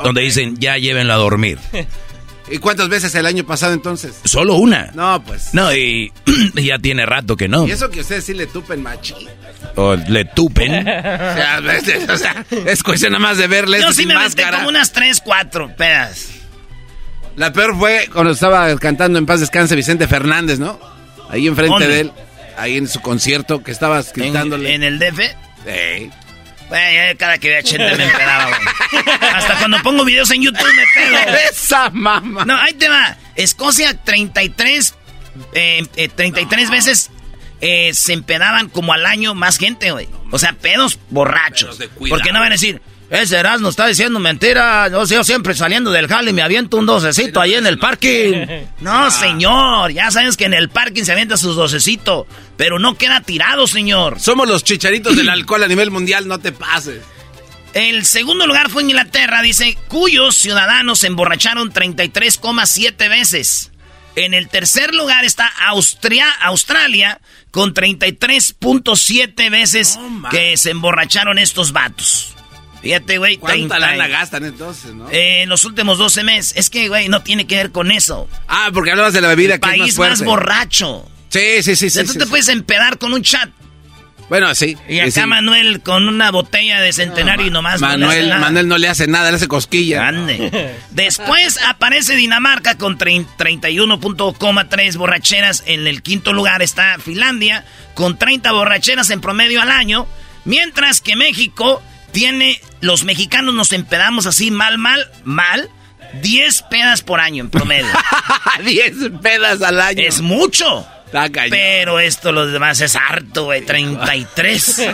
Donde 0.00 0.20
dicen, 0.20 0.56
ya 0.58 0.78
llévenlo 0.78 1.12
a 1.12 1.16
dormir. 1.16 1.58
¿Y 2.50 2.58
cuántas 2.58 2.88
veces 2.88 3.14
el 3.14 3.26
año 3.26 3.44
pasado 3.44 3.72
entonces? 3.72 4.20
Solo 4.24 4.54
una. 4.54 4.90
No, 4.94 5.22
pues. 5.24 5.52
No, 5.52 5.74
y 5.74 6.12
ya 6.54 6.78
tiene 6.78 7.04
rato 7.06 7.36
que 7.36 7.48
no. 7.48 7.66
Y 7.66 7.72
eso 7.72 7.90
que 7.90 8.00
ustedes 8.00 8.24
sí 8.24 8.34
le 8.34 8.46
tupen 8.46 8.82
machi. 8.82 9.14
O 9.76 9.94
le 9.96 10.24
tupen. 10.24 10.72
o, 10.78 10.82
sea, 10.82 11.60
o, 12.08 12.16
sea, 12.16 12.46
es 12.66 12.82
cuestión 12.82 13.12
nada 13.12 13.22
más 13.22 13.38
de 13.38 13.46
verles. 13.46 13.82
Yo 13.82 13.92
sí 13.92 14.06
me 14.06 14.16
metí 14.16 14.42
como 14.42 14.68
unas 14.68 14.92
tres, 14.92 15.20
cuatro 15.24 15.74
pedas. 15.76 16.28
La 17.36 17.52
peor 17.52 17.76
fue 17.78 18.08
cuando 18.12 18.32
estaba 18.32 18.74
cantando 18.78 19.18
en 19.18 19.26
paz 19.26 19.40
descanse 19.40 19.76
Vicente 19.76 20.08
Fernández, 20.08 20.58
¿no? 20.58 20.80
Ahí 21.30 21.46
enfrente 21.46 21.86
de 21.86 22.00
él, 22.00 22.12
ahí 22.56 22.76
en 22.76 22.88
su 22.88 23.00
concierto 23.00 23.62
que 23.62 23.70
estabas 23.70 24.12
gritándole. 24.12 24.74
¿En, 24.74 24.82
el 24.82 24.98
DF? 24.98 25.20
Sí. 25.64 26.10
Bueno, 26.68 27.18
cada 27.18 27.38
que 27.38 27.48
veía 27.48 27.62
Chente 27.62 27.96
me 27.96 28.04
empedaba, 28.04 28.46
güey. 28.46 29.04
Hasta 29.34 29.58
cuando 29.58 29.82
pongo 29.82 30.04
videos 30.04 30.30
en 30.30 30.42
YouTube 30.42 30.66
me 30.74 30.84
pedo. 30.94 31.38
Esa 31.50 31.90
mamá. 31.90 32.44
No, 32.44 32.56
ahí 32.56 32.74
te 32.74 32.88
va. 32.88 33.16
Escocia 33.36 33.94
33, 34.02 34.94
eh, 35.54 36.10
33 36.14 36.68
eh, 36.68 36.70
veces 36.70 37.10
eh, 37.60 37.92
se 37.94 38.12
empedaban 38.12 38.68
como 38.68 38.92
al 38.92 39.06
año 39.06 39.34
más 39.34 39.58
gente, 39.58 39.90
güey. 39.90 40.08
O 40.30 40.38
sea, 40.38 40.52
pedos 40.52 40.98
borrachos. 41.10 41.78
Porque 42.08 42.32
no 42.32 42.40
van 42.40 42.48
a 42.48 42.54
decir, 42.54 42.82
ese 43.10 43.36
Erasmo 43.36 43.70
está 43.70 43.86
diciendo 43.86 44.18
mentira. 44.18 44.88
Yo, 44.88 45.04
yo 45.04 45.24
siempre 45.24 45.54
saliendo 45.54 45.90
del 45.90 46.08
jale 46.08 46.32
me 46.32 46.42
aviento 46.42 46.76
un 46.76 46.86
docecito 46.86 47.40
ahí 47.40 47.54
en 47.54 47.66
el 47.66 47.78
parking. 47.78 48.46
No, 48.80 49.06
ah. 49.06 49.10
señor. 49.10 49.92
Ya 49.92 50.10
sabes 50.10 50.36
que 50.36 50.44
en 50.44 50.54
el 50.54 50.68
parking 50.68 51.02
se 51.02 51.12
avienta 51.12 51.36
sus 51.36 51.56
docecitos. 51.56 52.26
Pero 52.56 52.78
no 52.78 52.96
queda 52.96 53.20
tirado, 53.20 53.66
señor. 53.66 54.20
Somos 54.20 54.48
los 54.48 54.62
chicharitos 54.62 55.16
del 55.16 55.28
alcohol 55.28 55.64
a 55.64 55.68
nivel 55.68 55.90
mundial, 55.90 56.28
no 56.28 56.38
te 56.38 56.52
pases. 56.52 57.02
El 57.74 58.04
segundo 58.06 58.46
lugar 58.46 58.70
fue 58.70 58.82
Inglaterra, 58.82 59.42
dice, 59.42 59.76
cuyos 59.88 60.36
ciudadanos 60.36 61.00
se 61.00 61.08
emborracharon 61.08 61.72
33,7 61.72 63.08
veces. 63.08 63.70
En 64.16 64.34
el 64.34 64.48
tercer 64.48 64.94
lugar 64.94 65.24
está 65.24 65.46
Austria, 65.68 66.28
Australia, 66.40 67.20
con 67.50 67.74
33.7 67.74 69.50
veces 69.50 69.98
que 70.30 70.56
se 70.56 70.70
emborracharon 70.70 71.38
estos 71.38 71.72
vatos. 71.72 72.37
Fíjate, 72.82 73.18
güey. 73.18 73.38
¿Cuánta 73.38 73.78
lana 73.78 74.06
gastan 74.08 74.44
entonces, 74.44 74.94
no? 74.94 75.10
Eh, 75.10 75.42
en 75.42 75.48
los 75.48 75.64
últimos 75.64 75.98
12 75.98 76.24
meses. 76.24 76.52
Es 76.56 76.70
que, 76.70 76.88
güey, 76.88 77.08
no 77.08 77.22
tiene 77.22 77.46
que 77.46 77.56
ver 77.56 77.72
con 77.72 77.90
eso. 77.90 78.28
Ah, 78.46 78.70
porque 78.72 78.90
hablabas 78.92 79.12
de 79.12 79.20
la 79.20 79.28
bebida 79.28 79.54
El 79.54 79.60
país 79.60 79.98
más, 79.98 80.22
borracho. 80.22 81.08
Sí, 81.28 81.62
sí, 81.62 81.76
sí. 81.76 81.90
sí 81.90 81.98
Entonces 81.98 82.24
te 82.24 82.28
puedes 82.28 82.48
empedar 82.48 82.98
con 82.98 83.12
un 83.12 83.22
chat. 83.22 83.50
Bueno, 84.28 84.54
sí. 84.54 84.76
Y 84.88 85.00
acá 85.00 85.26
Manuel 85.26 85.80
con 85.80 86.06
una 86.06 86.30
botella 86.30 86.80
de 86.82 86.92
centenario 86.92 87.46
y 87.46 87.50
nomás 87.50 87.80
Manuel, 87.80 88.28
no 88.28 88.38
Manuel 88.38 88.68
no 88.68 88.76
le 88.76 88.86
hace 88.88 89.06
nada, 89.06 89.30
le 89.30 89.36
hace 89.36 89.48
cosquilla. 89.48 90.06
Ande. 90.06 90.74
Después 90.90 91.58
aparece 91.66 92.14
Dinamarca 92.14 92.76
con 92.76 92.98
31.3 92.98 94.96
borracheras. 94.96 95.62
En 95.66 95.86
el 95.86 96.02
quinto 96.02 96.34
lugar 96.34 96.60
está 96.60 96.98
Finlandia 96.98 97.64
con 97.94 98.18
30 98.18 98.52
borracheras 98.52 99.08
en 99.10 99.22
promedio 99.22 99.62
al 99.62 99.70
año. 99.70 100.06
Mientras 100.44 101.00
que 101.00 101.16
México 101.16 101.82
tiene, 102.12 102.60
los 102.80 103.04
mexicanos 103.04 103.54
nos 103.54 103.72
empedamos 103.72 104.26
así 104.26 104.50
mal, 104.50 104.78
mal, 104.78 105.10
mal. 105.24 105.70
10 106.22 106.62
pedas 106.70 107.02
por 107.02 107.20
año 107.20 107.44
en 107.44 107.50
promedio. 107.50 107.86
10 108.64 109.20
pedas 109.22 109.60
al 109.62 109.80
año. 109.80 110.02
Es 110.02 110.20
mucho. 110.20 110.86
Pero 111.50 112.00
esto, 112.00 112.32
los 112.32 112.52
demás, 112.52 112.80
es 112.80 112.96
harto, 112.96 113.44
güey. 113.44 113.64
33. 113.64 114.88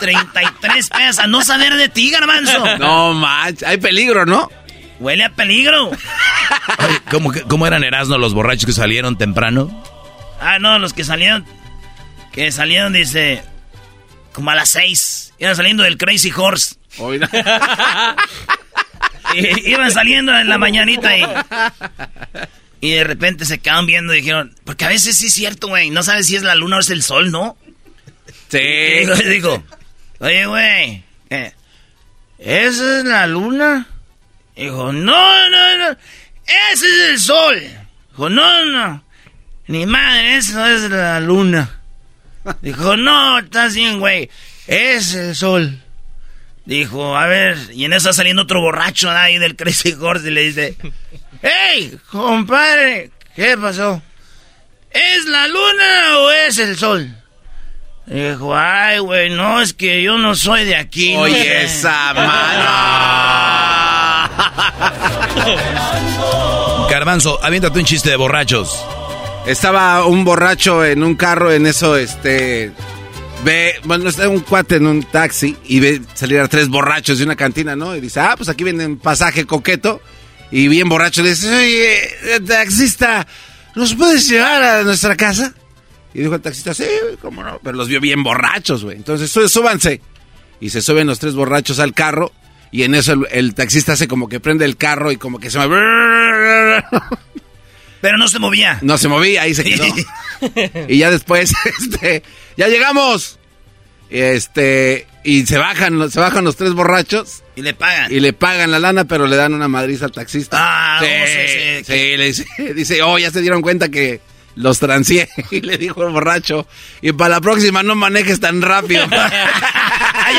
33 0.00 0.88
pedas. 0.90 1.18
A 1.18 1.26
no 1.26 1.42
saber 1.42 1.74
de 1.74 1.88
ti, 1.88 2.10
garbanzo. 2.10 2.78
No, 2.78 3.14
macho. 3.14 3.66
Hay 3.66 3.76
peligro, 3.78 4.24
¿no? 4.24 4.50
Huele 4.98 5.24
a 5.24 5.30
peligro. 5.30 5.90
¿cómo, 7.10 7.32
¿Cómo 7.48 7.66
eran 7.66 7.84
Erasmo 7.84 8.18
los 8.18 8.34
borrachos 8.34 8.66
que 8.66 8.72
salieron 8.72 9.16
temprano? 9.16 9.84
Ah, 10.40 10.58
no, 10.58 10.78
los 10.78 10.92
que 10.92 11.04
salieron. 11.04 11.44
Que 12.32 12.50
salieron, 12.50 12.92
dice. 12.92 13.42
Como 14.32 14.50
a 14.50 14.54
las 14.54 14.70
6. 14.70 15.27
Iban 15.38 15.56
saliendo 15.56 15.82
del 15.84 15.96
Crazy 15.96 16.32
Horse. 16.34 16.76
iban 19.64 19.90
saliendo 19.90 20.36
en 20.36 20.48
la 20.48 20.58
mañanita 20.58 21.16
y... 21.16 21.24
Y 22.80 22.92
de 22.92 23.02
repente 23.04 23.44
se 23.44 23.58
quedaron 23.58 23.86
viendo 23.86 24.14
y 24.14 24.18
dijeron... 24.18 24.54
Porque 24.64 24.84
a 24.84 24.88
veces 24.88 25.16
sí 25.16 25.26
es 25.26 25.34
cierto, 25.34 25.68
güey. 25.68 25.90
No 25.90 26.02
sabes 26.02 26.28
si 26.28 26.36
es 26.36 26.42
la 26.42 26.54
luna 26.54 26.76
o 26.76 26.80
es 26.80 26.90
el 26.90 27.02
sol, 27.02 27.32
¿no? 27.32 27.56
Sí. 28.48 28.58
Y 28.58 29.28
digo, 29.28 29.62
oye, 30.20 30.46
güey. 30.46 31.02
¿Esa 32.38 32.98
es 32.98 33.04
la 33.04 33.26
luna? 33.26 33.88
Dijo, 34.56 34.92
no, 34.92 35.48
no, 35.50 35.78
no. 35.78 35.96
Ese 36.72 36.86
es 36.86 37.10
el 37.10 37.18
sol. 37.18 37.60
Dijo, 38.10 38.28
no, 38.28 38.64
no. 38.64 39.02
Ni 39.66 39.86
madre, 39.86 40.36
eso 40.36 40.64
es 40.66 40.90
la 40.90 41.20
luna. 41.20 41.80
Dijo, 42.62 42.96
no, 42.96 43.40
estás 43.40 43.74
bien, 43.74 44.00
güey. 44.00 44.30
Es 44.68 45.14
el 45.14 45.34
sol. 45.34 45.80
Dijo, 46.66 47.16
a 47.16 47.26
ver, 47.26 47.56
y 47.72 47.86
en 47.86 47.94
eso 47.94 48.10
está 48.10 48.18
saliendo 48.18 48.42
otro 48.42 48.60
borracho 48.60 49.10
ahí 49.10 49.38
del 49.38 49.56
Crazy 49.56 49.94
Horse 50.00 50.28
y 50.28 50.30
le 50.30 50.42
dice, 50.42 50.76
¡Hey, 51.40 51.98
compadre! 52.10 53.10
¿Qué 53.34 53.56
pasó? 53.56 54.02
¿Es 54.90 55.24
la 55.24 55.48
luna 55.48 56.18
o 56.18 56.30
es 56.30 56.58
el 56.58 56.76
sol? 56.76 57.16
Dijo, 58.04 58.54
ay, 58.54 58.98
güey, 58.98 59.30
no, 59.30 59.62
es 59.62 59.72
que 59.72 60.02
yo 60.02 60.18
no 60.18 60.34
soy 60.34 60.66
de 60.66 60.76
aquí. 60.76 61.16
Oye, 61.16 61.64
esa 61.64 62.12
mano. 62.14 62.68
Garbanzo, 66.90 67.38
aviéntate 67.42 67.78
un 67.78 67.84
chiste 67.86 68.10
de 68.10 68.16
borrachos. 68.16 68.84
Estaba 69.46 70.04
un 70.04 70.24
borracho 70.24 70.84
en 70.84 71.02
un 71.02 71.14
carro, 71.16 71.52
en 71.52 71.66
eso, 71.66 71.96
este, 71.96 72.72
ve, 73.44 73.74
bueno, 73.84 74.08
está 74.08 74.28
un 74.28 74.40
cuate 74.40 74.76
en 74.76 74.86
un 74.86 75.02
taxi 75.02 75.56
y 75.66 75.80
ve 75.80 76.02
salir 76.14 76.40
a 76.40 76.48
tres 76.48 76.68
borrachos 76.68 77.18
de 77.18 77.24
una 77.24 77.36
cantina, 77.36 77.76
¿no? 77.76 77.94
Y 77.96 78.00
dice, 78.00 78.20
ah, 78.20 78.34
pues 78.36 78.48
aquí 78.48 78.64
viene 78.64 78.96
pasaje 78.96 79.46
coqueto. 79.46 80.00
Y 80.50 80.68
bien 80.68 80.88
borracho 80.88 81.22
le 81.22 81.30
dice, 81.30 81.54
oye, 81.54 82.40
taxista, 82.46 83.26
¿nos 83.74 83.94
puedes 83.94 84.28
llevar 84.28 84.62
a 84.62 84.82
nuestra 84.82 85.16
casa? 85.16 85.52
Y 86.14 86.20
dijo 86.20 86.34
el 86.34 86.40
taxista, 86.40 86.72
sí, 86.74 86.84
cómo 87.20 87.42
no. 87.42 87.60
Pero 87.62 87.76
los 87.76 87.88
vio 87.88 88.00
bien 88.00 88.22
borrachos, 88.22 88.84
güey. 88.84 88.96
Entonces, 88.96 89.30
súbanse. 89.30 90.00
Y 90.60 90.70
se 90.70 90.80
suben 90.80 91.06
los 91.06 91.18
tres 91.18 91.34
borrachos 91.34 91.78
al 91.78 91.92
carro. 91.92 92.32
Y 92.70 92.82
en 92.82 92.94
eso 92.94 93.14
el, 93.30 93.54
taxista 93.54 93.92
hace 93.92 94.08
como 94.08 94.28
que 94.28 94.40
prende 94.40 94.64
el 94.64 94.76
carro 94.76 95.12
y 95.12 95.16
como 95.16 95.38
que 95.38 95.50
se 95.50 95.58
mueve. 95.58 96.84
Pero 98.00 98.16
no 98.18 98.28
se 98.28 98.38
movía. 98.38 98.78
No 98.82 98.96
se 98.98 99.08
movía, 99.08 99.42
ahí 99.42 99.54
se 99.54 99.64
quedó. 99.64 99.84
y 100.88 100.98
ya 100.98 101.10
después, 101.10 101.52
este, 101.80 102.22
ya 102.56 102.68
llegamos. 102.68 103.38
Este, 104.10 105.06
Y 105.24 105.44
se 105.46 105.58
bajan, 105.58 106.10
se 106.10 106.20
bajan 106.20 106.44
los 106.44 106.56
tres 106.56 106.72
borrachos. 106.74 107.42
Y 107.56 107.62
le 107.62 107.74
pagan. 107.74 108.10
Y 108.12 108.20
le 108.20 108.32
pagan 108.32 108.70
la 108.70 108.78
lana, 108.78 109.04
pero 109.04 109.26
le 109.26 109.36
dan 109.36 109.52
una 109.52 109.68
madriza 109.68 110.06
al 110.06 110.12
taxista. 110.12 110.56
Ah, 110.58 111.00
sí, 111.02 111.06
oh, 111.06 111.26
sí, 111.26 111.84
sí, 111.84 111.84
sí, 111.84 112.16
le 112.16 112.24
dice, 112.24 112.46
dice, 112.74 113.02
oh, 113.02 113.18
ya 113.18 113.30
se 113.30 113.40
dieron 113.42 113.60
cuenta 113.62 113.88
que 113.88 114.20
los 114.54 114.78
transié. 114.78 115.28
Y 115.50 115.60
le 115.60 115.76
dijo 115.76 116.06
el 116.06 116.12
borracho, 116.12 116.66
y 117.02 117.12
para 117.12 117.30
la 117.30 117.40
próxima 117.40 117.82
no 117.82 117.94
manejes 117.94 118.40
tan 118.40 118.62
rápido. 118.62 119.04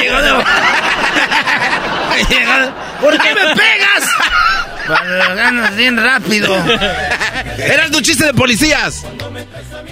Llegó 0.01 0.21
de... 0.21 0.29
Llegó... 2.29 2.73
¿Por 3.01 3.21
qué 3.21 3.35
me 3.35 3.55
pegas? 3.55 4.09
Cuando 4.89 5.35
ganas 5.35 5.75
bien 5.75 5.97
rápido. 5.97 6.55
Eras 7.57 7.91
tu 7.91 8.01
chiste 8.01 8.25
de 8.25 8.33
policías. 8.33 9.05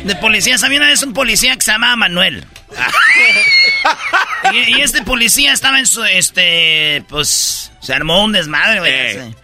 De 0.03 0.15
policías. 0.15 0.63
Había 0.63 0.79
una 0.79 0.87
vez 0.87 1.03
un 1.03 1.13
policía 1.13 1.55
que 1.55 1.61
se 1.61 1.71
llamaba 1.71 1.95
Manuel. 1.95 2.45
y, 4.53 4.77
y, 4.77 4.81
este 4.81 5.03
policía 5.03 5.53
estaba 5.53 5.79
en 5.79 5.85
su, 5.85 6.03
este, 6.03 7.03
pues, 7.09 7.71
se 7.79 7.93
armó 7.93 8.23
un 8.23 8.31
desmadre, 8.31 8.79
güey. 8.79 8.91
Eh. 8.91 9.35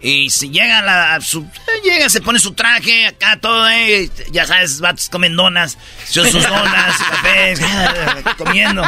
Y 0.00 0.30
si 0.30 0.50
llega 0.50 0.78
a 0.78 0.82
la, 0.82 1.20
su, 1.20 1.46
llega, 1.84 2.08
se 2.08 2.20
pone 2.20 2.40
su 2.40 2.54
traje, 2.54 3.06
acá 3.06 3.38
todo, 3.40 3.68
eh, 3.70 4.10
ya 4.32 4.46
sabes, 4.46 4.80
vatos 4.80 5.08
comen 5.08 5.36
donas, 5.36 5.78
sus 6.08 6.32
donas, 6.32 6.96
cafés, 6.98 7.60
comiendo. 8.38 8.82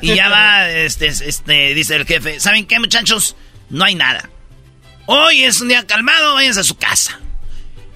Y 0.00 0.16
ya 0.16 0.28
va, 0.28 0.68
este, 0.68 1.06
este, 1.06 1.74
dice 1.74 1.94
el 1.94 2.06
jefe, 2.06 2.40
¿saben 2.40 2.66
qué, 2.66 2.80
muchachos? 2.80 3.36
No 3.70 3.84
hay 3.84 3.94
nada. 3.94 4.28
Hoy 5.10 5.42
es 5.44 5.62
un 5.62 5.68
día 5.68 5.86
calmado, 5.86 6.34
váyanse 6.34 6.60
a 6.60 6.64
su 6.64 6.76
casa. 6.76 7.18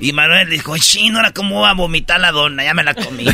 Y 0.00 0.14
Manuel 0.14 0.48
dijo, 0.48 0.78
chino, 0.78 1.18
ahora 1.18 1.32
cómo 1.32 1.60
va 1.60 1.68
a 1.68 1.74
vomitar 1.74 2.18
la 2.18 2.32
dona, 2.32 2.64
ya 2.64 2.72
me 2.72 2.82
la 2.82 2.94
comí. 2.94 3.26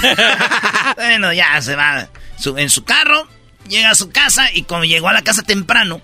bueno, 0.97 1.33
ya 1.33 1.63
se 1.63 1.77
va 1.77 2.09
en 2.57 2.71
su 2.71 2.83
carro, 2.83 3.29
llega 3.69 3.91
a 3.91 3.95
su 3.95 4.11
casa 4.11 4.51
y 4.53 4.65
cuando 4.65 4.85
llegó 4.85 5.09
a 5.09 5.13
la 5.13 5.23
casa 5.23 5.45
temprano, 5.45 6.03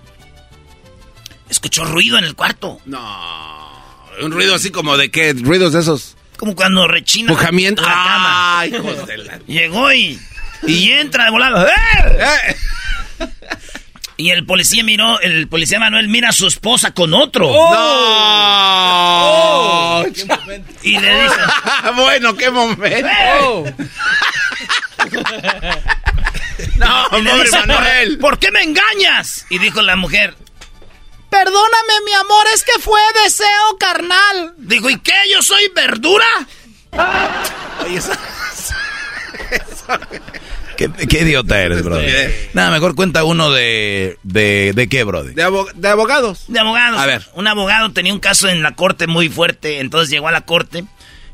escuchó 1.49 1.83
ruido 1.83 2.17
en 2.17 2.23
el 2.23 2.33
cuarto. 2.33 2.79
No, 2.85 3.83
un 4.21 4.31
ruido 4.31 4.55
así 4.55 4.71
como 4.71 4.95
de 4.95 5.11
qué, 5.11 5.33
ruidos 5.33 5.73
de 5.73 5.81
esos. 5.81 6.15
Como 6.37 6.55
cuando 6.55 6.87
rechina 6.87 7.27
Pujamiento. 7.27 7.81
la 7.81 7.89
cama. 7.89 8.59
Ay, 8.59 8.73
hijos 8.73 9.05
de 9.05 9.17
la... 9.17 9.39
Llegó 9.47 9.91
y, 9.91 10.17
y 10.65 10.91
entra 10.91 11.25
de 11.25 11.31
volado. 11.31 11.67
¡Eh! 11.67 12.55
Y 14.17 14.29
el 14.29 14.45
policía 14.45 14.81
miró, 14.83 15.19
el 15.19 15.49
policía 15.49 15.77
Manuel 15.79 16.07
mira 16.07 16.29
a 16.29 16.33
su 16.33 16.47
esposa 16.47 16.93
con 16.93 17.13
otro. 17.13 17.49
¡Oh! 17.49 17.73
¡No! 17.73 17.75
Oh. 19.99 20.05
Y 20.81 20.97
le 20.97 21.23
dice... 21.23 21.35
bueno, 21.95 22.33
qué 22.35 22.49
momento. 22.49 23.09
Oh. 23.41 23.65
no, 26.77 27.07
pobre 27.09 27.43
dice, 27.43 27.59
Manuel. 27.59 28.17
¿Por 28.19 28.39
qué 28.39 28.51
me 28.51 28.63
engañas? 28.63 29.45
Y 29.49 29.59
dijo 29.59 29.81
la 29.81 29.97
mujer... 29.97 30.33
Perdóname, 31.29 31.93
mi 32.05 32.13
amor, 32.13 32.45
es 32.53 32.63
que 32.63 32.79
fue 32.79 33.01
deseo 33.25 33.77
carnal. 33.77 34.53
Dijo, 34.57 34.89
¿y 34.89 34.97
qué? 34.99 35.11
¿Yo 35.29 35.41
soy 35.41 35.69
verdura? 35.75 36.25
Oye, 37.83 37.97
eso... 37.97 38.13
¿Qué, 40.77 40.89
¿Qué, 40.91 41.21
idiota 41.21 41.61
eres, 41.61 41.83
bro? 41.83 41.97
Nada, 42.53 42.71
mejor 42.71 42.95
cuenta 42.95 43.23
uno 43.23 43.51
de... 43.51 44.17
¿De, 44.23 44.73
de 44.73 44.87
qué, 44.87 45.03
bro? 45.03 45.23
De, 45.23 45.33
de, 45.33 45.41
abogados. 45.43 46.45
De 46.47 46.59
abogados. 46.59 46.99
A 46.99 47.05
ver. 47.05 47.25
Un 47.33 47.47
abogado 47.47 47.91
tenía 47.91 48.13
un 48.13 48.19
caso 48.19 48.49
en 48.49 48.61
la 48.61 48.75
corte 48.75 49.07
muy 49.07 49.29
fuerte, 49.29 49.79
entonces 49.79 50.09
llegó 50.09 50.27
a 50.27 50.31
la 50.31 50.41
corte 50.41 50.85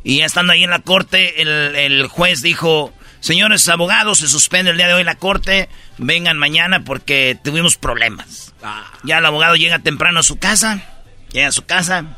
y 0.03 0.17
ya 0.17 0.25
estando 0.25 0.53
ahí 0.53 0.63
en 0.63 0.69
la 0.69 0.79
corte, 0.79 1.41
el, 1.41 1.75
el 1.75 2.07
juez 2.07 2.41
dijo, 2.41 2.93
señores 3.19 3.67
abogados, 3.69 4.19
se 4.19 4.27
suspende 4.27 4.71
el 4.71 4.77
día 4.77 4.87
de 4.87 4.95
hoy 4.95 5.03
la 5.03 5.15
corte, 5.15 5.69
vengan 5.97 6.37
mañana 6.37 6.83
porque 6.83 7.37
tuvimos 7.43 7.77
problemas. 7.77 8.53
Ah. 8.63 8.91
Ya 9.03 9.19
el 9.19 9.25
abogado 9.25 9.55
llega 9.55 9.79
temprano 9.79 10.19
a 10.19 10.23
su 10.23 10.39
casa, 10.39 10.83
llega 11.31 11.47
a 11.47 11.51
su 11.51 11.65
casa 11.65 12.17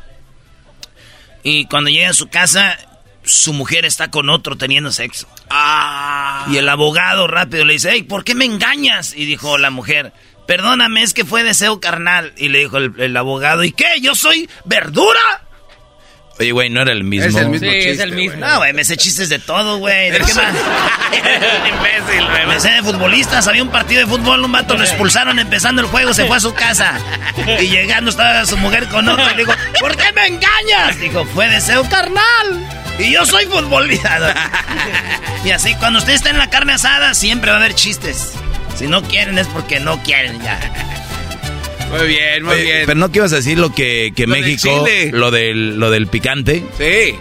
y 1.42 1.66
cuando 1.66 1.90
llega 1.90 2.10
a 2.10 2.14
su 2.14 2.28
casa 2.28 2.78
su 3.24 3.52
mujer 3.52 3.84
está 3.84 4.10
con 4.10 4.28
otro 4.28 4.56
teniendo 4.56 4.92
sexo. 4.92 5.26
Ah. 5.50 6.46
Y 6.50 6.58
el 6.58 6.68
abogado 6.68 7.26
rápido 7.26 7.64
le 7.64 7.74
dice, 7.74 7.90
hey, 7.92 8.02
¿por 8.02 8.24
qué 8.24 8.34
me 8.34 8.44
engañas? 8.44 9.14
Y 9.16 9.24
dijo 9.24 9.58
la 9.58 9.70
mujer, 9.70 10.12
perdóname, 10.46 11.02
es 11.02 11.14
que 11.14 11.24
fue 11.24 11.42
deseo 11.42 11.80
carnal. 11.80 12.32
Y 12.36 12.48
le 12.48 12.60
dijo 12.60 12.78
el, 12.78 12.92
el 12.98 13.16
abogado, 13.16 13.64
¿y 13.64 13.72
qué? 13.72 14.00
¿Yo 14.00 14.14
soy 14.14 14.48
verdura? 14.64 15.44
Oye, 16.38 16.50
güey, 16.50 16.68
no 16.68 16.82
era 16.82 16.92
el 16.92 17.04
mismo. 17.04 17.28
Es 17.28 17.36
el 17.36 17.48
mismo 17.48 17.68
sí, 17.68 17.74
chiste, 17.74 17.90
es 17.92 18.00
el 18.00 18.12
mismo. 18.12 18.44
No, 18.44 18.58
güey, 18.58 18.72
me 18.72 18.84
sé 18.84 18.96
chistes 18.96 19.28
de 19.28 19.38
todo, 19.38 19.78
güey. 19.78 20.10
¿De 20.10 20.18
qué 20.18 20.34
más? 20.34 20.52
imbécil, 21.68 22.26
güey. 22.28 22.46
Me 22.46 22.58
sé 22.58 22.70
de 22.70 22.82
futbolistas. 22.82 23.46
Había 23.46 23.62
un 23.62 23.70
partido 23.70 24.00
de 24.00 24.06
fútbol, 24.08 24.44
un 24.44 24.50
vato 24.50 24.76
lo 24.76 24.82
expulsaron 24.82 25.38
empezando 25.38 25.80
el 25.80 25.88
juego, 25.88 26.12
se 26.12 26.24
fue 26.26 26.36
a 26.36 26.40
su 26.40 26.52
casa. 26.52 26.98
Y 27.60 27.68
llegando 27.68 28.10
estaba 28.10 28.44
su 28.46 28.56
mujer 28.56 28.88
con 28.88 29.08
otro 29.08 29.24
y 29.30 29.36
le 29.36 29.44
dijo, 29.44 29.52
¿por 29.78 29.96
qué 29.96 30.12
me 30.12 30.26
engañas? 30.26 30.98
Dijo, 30.98 31.24
fue 31.26 31.48
deseo 31.48 31.88
carnal. 31.88 32.68
Y 32.98 33.12
yo 33.12 33.24
soy 33.26 33.46
futbolista. 33.46 34.34
y 35.44 35.50
así, 35.50 35.74
cuando 35.76 36.00
usted 36.00 36.14
está 36.14 36.30
en 36.30 36.38
la 36.38 36.50
carne 36.50 36.72
asada, 36.72 37.14
siempre 37.14 37.50
va 37.50 37.58
a 37.58 37.60
haber 37.60 37.74
chistes. 37.74 38.32
Si 38.76 38.88
no 38.88 39.02
quieren 39.02 39.38
es 39.38 39.46
porque 39.48 39.78
no 39.78 40.02
quieren 40.02 40.42
ya. 40.42 40.58
Muy 41.98 42.06
bien, 42.08 42.42
muy 42.44 42.54
Oye, 42.54 42.62
bien. 42.62 42.82
Pero 42.86 42.98
no 42.98 43.10
que 43.12 43.18
ibas 43.18 43.32
a 43.32 43.36
decir 43.36 43.58
lo 43.58 43.72
que, 43.74 44.12
que 44.16 44.26
Lo 44.26 44.34
del 44.34 44.44
México, 44.44 44.84
chile. 44.84 45.10
lo 45.12 45.30
del, 45.30 45.78
lo 45.78 45.90
del 45.90 46.06
picante. 46.06 46.62
Sí, 46.78 47.14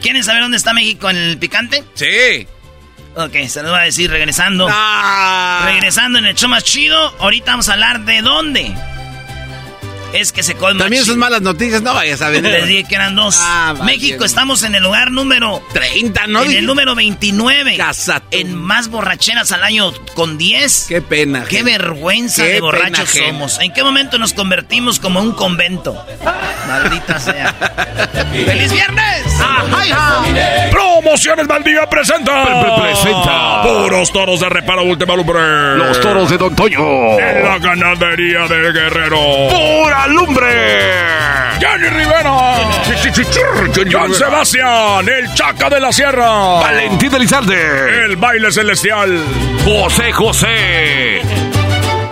¿Quieren 0.00 0.22
saber 0.22 0.42
dónde 0.42 0.56
está 0.56 0.72
México 0.72 1.10
en 1.10 1.16
el 1.16 1.38
picante? 1.38 1.82
sí. 1.94 2.46
Ok, 3.16 3.34
se 3.48 3.62
lo 3.64 3.70
voy 3.70 3.80
a 3.80 3.82
decir 3.82 4.08
regresando. 4.10 4.68
Ah. 4.70 5.62
Regresando 5.64 6.20
en 6.20 6.26
el 6.26 6.36
show 6.36 6.48
más 6.48 6.62
chido, 6.62 6.96
ahorita 7.18 7.50
vamos 7.50 7.68
a 7.68 7.72
hablar 7.72 8.04
de 8.04 8.22
dónde. 8.22 8.72
Es 10.12 10.32
que 10.32 10.42
se 10.42 10.54
colma. 10.54 10.84
También 10.84 11.04
son 11.04 11.18
malas 11.18 11.42
noticias, 11.42 11.82
no 11.82 11.92
vayas 11.94 12.22
a 12.22 12.30
Les 12.30 12.40
vender. 12.42 12.66
dije 12.66 12.84
que 12.84 12.94
eran 12.94 13.14
dos. 13.14 13.36
Ah. 13.38 13.74
México 13.84 14.24
estamos 14.24 14.62
en 14.62 14.74
el 14.74 14.82
lugar 14.82 15.10
número 15.10 15.62
30, 15.72 16.26
¿no? 16.28 16.42
en 16.44 16.52
el 16.52 16.66
número 16.66 16.94
29. 16.94 17.76
Casa. 17.76 18.22
En 18.30 18.54
más 18.56 18.88
borracheras 18.88 19.52
al 19.52 19.62
año 19.64 19.92
con 20.14 20.38
10. 20.38 20.86
Qué 20.88 21.02
pena. 21.02 21.44
Qué 21.44 21.58
gente. 21.58 21.72
vergüenza 21.72 22.44
Qué 22.44 22.54
de 22.54 22.60
borrachos 22.60 23.10
pena 23.12 23.26
somos. 23.28 23.58
¿En 23.60 23.72
qué 23.72 23.82
momento 23.82 24.18
nos 24.18 24.32
convertimos 24.32 24.98
como 24.98 25.20
un 25.20 25.32
convento? 25.32 25.94
Maldita 26.66 27.18
sea. 27.18 27.52
¡Feliz 28.32 28.72
viernes! 28.72 29.24
Promociones 30.70 31.46
Valdivia 31.46 31.88
presenta. 31.88 32.44
presenta. 32.80 33.62
Puros 33.62 34.12
toros 34.12 34.40
de 34.40 34.48
reparo 34.48 34.82
última 34.84 35.16
lumbre. 35.16 35.76
Los 35.76 36.00
toros 36.00 36.30
de 36.30 36.38
Don 36.38 36.54
Toño. 36.54 37.18
En 37.18 37.44
la 37.44 37.58
ganadería 37.58 38.46
del 38.48 38.72
guerrero. 38.72 39.18
¡Pura 39.48 39.97
lumbre! 40.06 41.58
Jenny 41.58 41.88
Rivera. 41.88 42.58
John 43.90 44.14
Sebastián. 44.14 45.08
El 45.08 45.34
Chaca 45.34 45.68
de 45.68 45.80
la 45.80 45.92
Sierra. 45.92 46.28
Valentín 46.60 47.14
Elizalde. 47.14 48.04
El 48.04 48.16
baile 48.16 48.52
celestial. 48.52 49.20
José 49.64 50.12
José. 50.12 51.20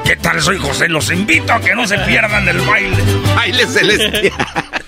¿Qué 0.04 0.16
tal? 0.16 0.40
Soy 0.42 0.58
José. 0.58 0.88
Los 0.88 1.10
invito 1.10 1.52
a 1.52 1.60
que 1.60 1.74
no 1.74 1.86
se 1.86 1.98
pierdan 1.98 2.48
el 2.48 2.60
baile. 2.60 2.96
Baile 3.36 3.66
celestial. 3.66 4.32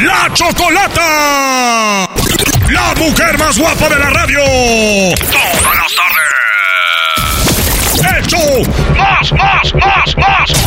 ¡La 0.00 0.30
Chocolata! 0.32 2.08
¡La 2.70 2.94
mujer 2.96 3.38
más 3.38 3.58
guapa 3.58 3.88
de 3.88 3.98
la 3.98 4.10
radio! 4.10 4.40
¡Todas 4.40 5.76
las 5.76 5.94
tardes! 5.94 6.15
Más, 9.32 9.74
más, 9.74 10.16
más, 10.16 10.16
más! 10.16 10.66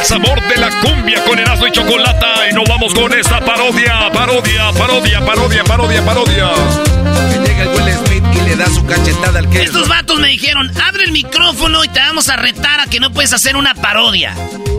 El 0.00 0.06
sabor 0.06 0.40
de 0.48 0.56
la 0.56 0.70
cumbia 0.80 1.22
con 1.24 1.38
Erasmo 1.38 1.66
y 1.66 1.72
Chocolata. 1.72 2.48
Y 2.50 2.54
nos 2.54 2.64
vamos 2.66 2.94
con 2.94 3.12
esta 3.12 3.38
parodia, 3.40 4.10
parodia, 4.10 4.72
parodia, 4.72 5.20
parodia, 5.20 5.62
parodia, 5.62 6.02
parodia. 6.02 6.50
Que 7.30 7.38
llega 7.46 7.64
el 7.64 7.68
le 8.50 8.56
da 8.56 8.66
su 8.68 8.84
cachetada 8.84 9.38
al 9.38 9.48
que. 9.48 9.62
Estos 9.62 9.88
vatos 9.88 10.18
me 10.18 10.28
dijeron, 10.28 10.70
abre 10.82 11.04
el 11.04 11.12
micrófono 11.12 11.84
y 11.84 11.88
te 11.88 12.00
vamos 12.00 12.28
a 12.28 12.36
retar 12.36 12.80
a 12.80 12.86
que 12.86 12.98
no 13.00 13.12
puedes 13.12 13.32
hacer 13.32 13.54
una 13.56 13.74
parodia. 13.74 14.34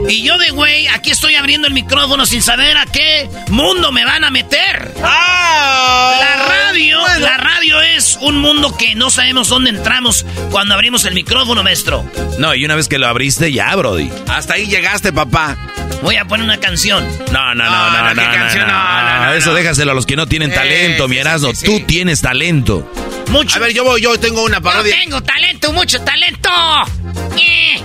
Y 0.10 0.24
yo 0.24 0.38
de 0.38 0.50
güey, 0.50 0.88
aquí 0.88 1.12
estoy 1.12 1.36
abriendo 1.36 1.68
el 1.68 1.74
micrófono 1.74 2.26
sin 2.26 2.42
saber 2.42 2.76
a 2.78 2.86
qué 2.86 3.30
mundo 3.50 3.92
me 3.92 4.04
van 4.04 4.24
a 4.26 4.30
meter. 4.32 4.94
¡Ah! 5.04 6.18
La 6.20 6.46
radio, 6.48 7.00
la 7.20 7.38
radio 7.38 7.82
es 7.82 8.18
un 8.22 8.38
mundo 8.40 8.76
que 8.76 8.96
no 8.96 9.10
sabemos 9.10 9.48
dónde 9.48 9.70
entramos 9.70 10.26
cuando 10.50 10.74
abrimos 10.74 11.06
el 11.06 11.14
micrófono, 11.14 11.64
maestro. 11.64 12.04
No, 12.40 12.54
y 12.56 12.66
una 12.66 12.76
vez 12.76 12.88
que 12.90 12.98
lo 12.98 13.08
abriste, 13.08 13.52
ya, 13.54 13.74
Brody. 13.76 14.10
Hasta 14.28 14.56
ahí 14.56 14.66
llegaste, 14.68 15.14
papá. 15.14 15.56
Voy 16.02 16.16
a 16.18 16.26
poner 16.26 16.44
una 16.44 16.58
canción. 16.58 17.08
No, 17.32 17.54
no, 17.56 17.64
no, 17.64 17.70
no, 17.70 17.92
no, 17.92 18.14
no, 18.16 18.22
¿qué 18.22 18.28
no, 18.28 18.34
canción? 18.34 18.68
no, 18.68 18.74
No, 18.74 19.04
no, 19.20 19.26
no, 19.28 19.34
Eso 19.34 19.50
no. 19.52 19.56
déjaselo 19.56 19.92
a 19.92 19.96
los 19.96 20.06
que 20.08 20.16
no 20.16 20.26
tienen 20.28 20.52
Eh, 20.52 20.56
talento, 20.56 21.08
mi 21.08 21.16
sí, 21.16 21.22
Erasmo. 21.22 21.50
sí, 21.52 21.56
sí, 21.58 21.66
Tú 21.68 21.80
tienes 21.86 22.22
talento. 22.22 22.92
Mucho. 23.32 23.58
A 23.58 23.60
ver, 23.60 23.74
yo 23.74 23.84
voy, 23.84 24.02
yo 24.02 24.20
tengo 24.20 24.44
una 24.44 24.58
Yo 24.58 24.64
parodia. 24.64 24.96
tengo 25.04 25.22
talento, 25.24 25.72
mucho 25.74 26.00
talento. 26.02 26.50
Eh. 27.38 27.82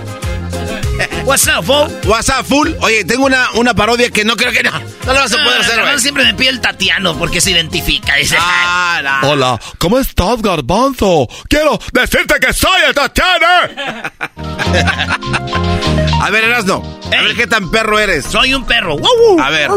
What's 1.25 1.47
up, 1.47 1.63
Bo? 1.65 1.87
WhatsApp 2.05 2.45
full. 2.45 2.69
Oye, 2.81 3.03
tengo 3.05 3.25
una, 3.25 3.51
una 3.53 3.73
parodia 3.73 4.09
que 4.09 4.25
no 4.25 4.35
creo 4.35 4.51
que 4.51 4.63
no. 4.63 4.71
No 4.71 5.13
lo 5.13 5.19
vas 5.21 5.31
a 5.31 5.37
poder 5.37 5.57
Ah, 5.57 5.59
hacer, 5.61 5.81
güey. 5.81 5.99
siempre 5.99 6.23
me 6.25 6.33
pide 6.33 6.49
el 6.49 6.59
Tatiano 6.61 7.17
porque 7.17 7.39
se 7.39 7.51
identifica. 7.51 8.15
Dice, 8.15 8.35
Ah, 8.39 9.19
no. 9.21 9.29
Hola, 9.29 9.59
¿cómo 9.77 9.99
estás, 9.99 10.41
Garbanzo? 10.41 11.27
Quiero 11.49 11.79
decirte 11.93 12.35
que 12.39 12.51
soy 12.53 12.81
el 12.87 12.93
Tatiana. 12.93 14.11
A 16.21 16.29
ver, 16.31 16.45
Erasno. 16.45 16.99
A 17.15 17.21
ver 17.21 17.35
qué 17.35 17.45
tan 17.47 17.69
perro 17.71 17.99
eres. 17.99 18.25
Soy 18.25 18.53
un 18.53 18.65
perro. 18.65 18.97
A 19.41 19.49
ver. 19.49 19.69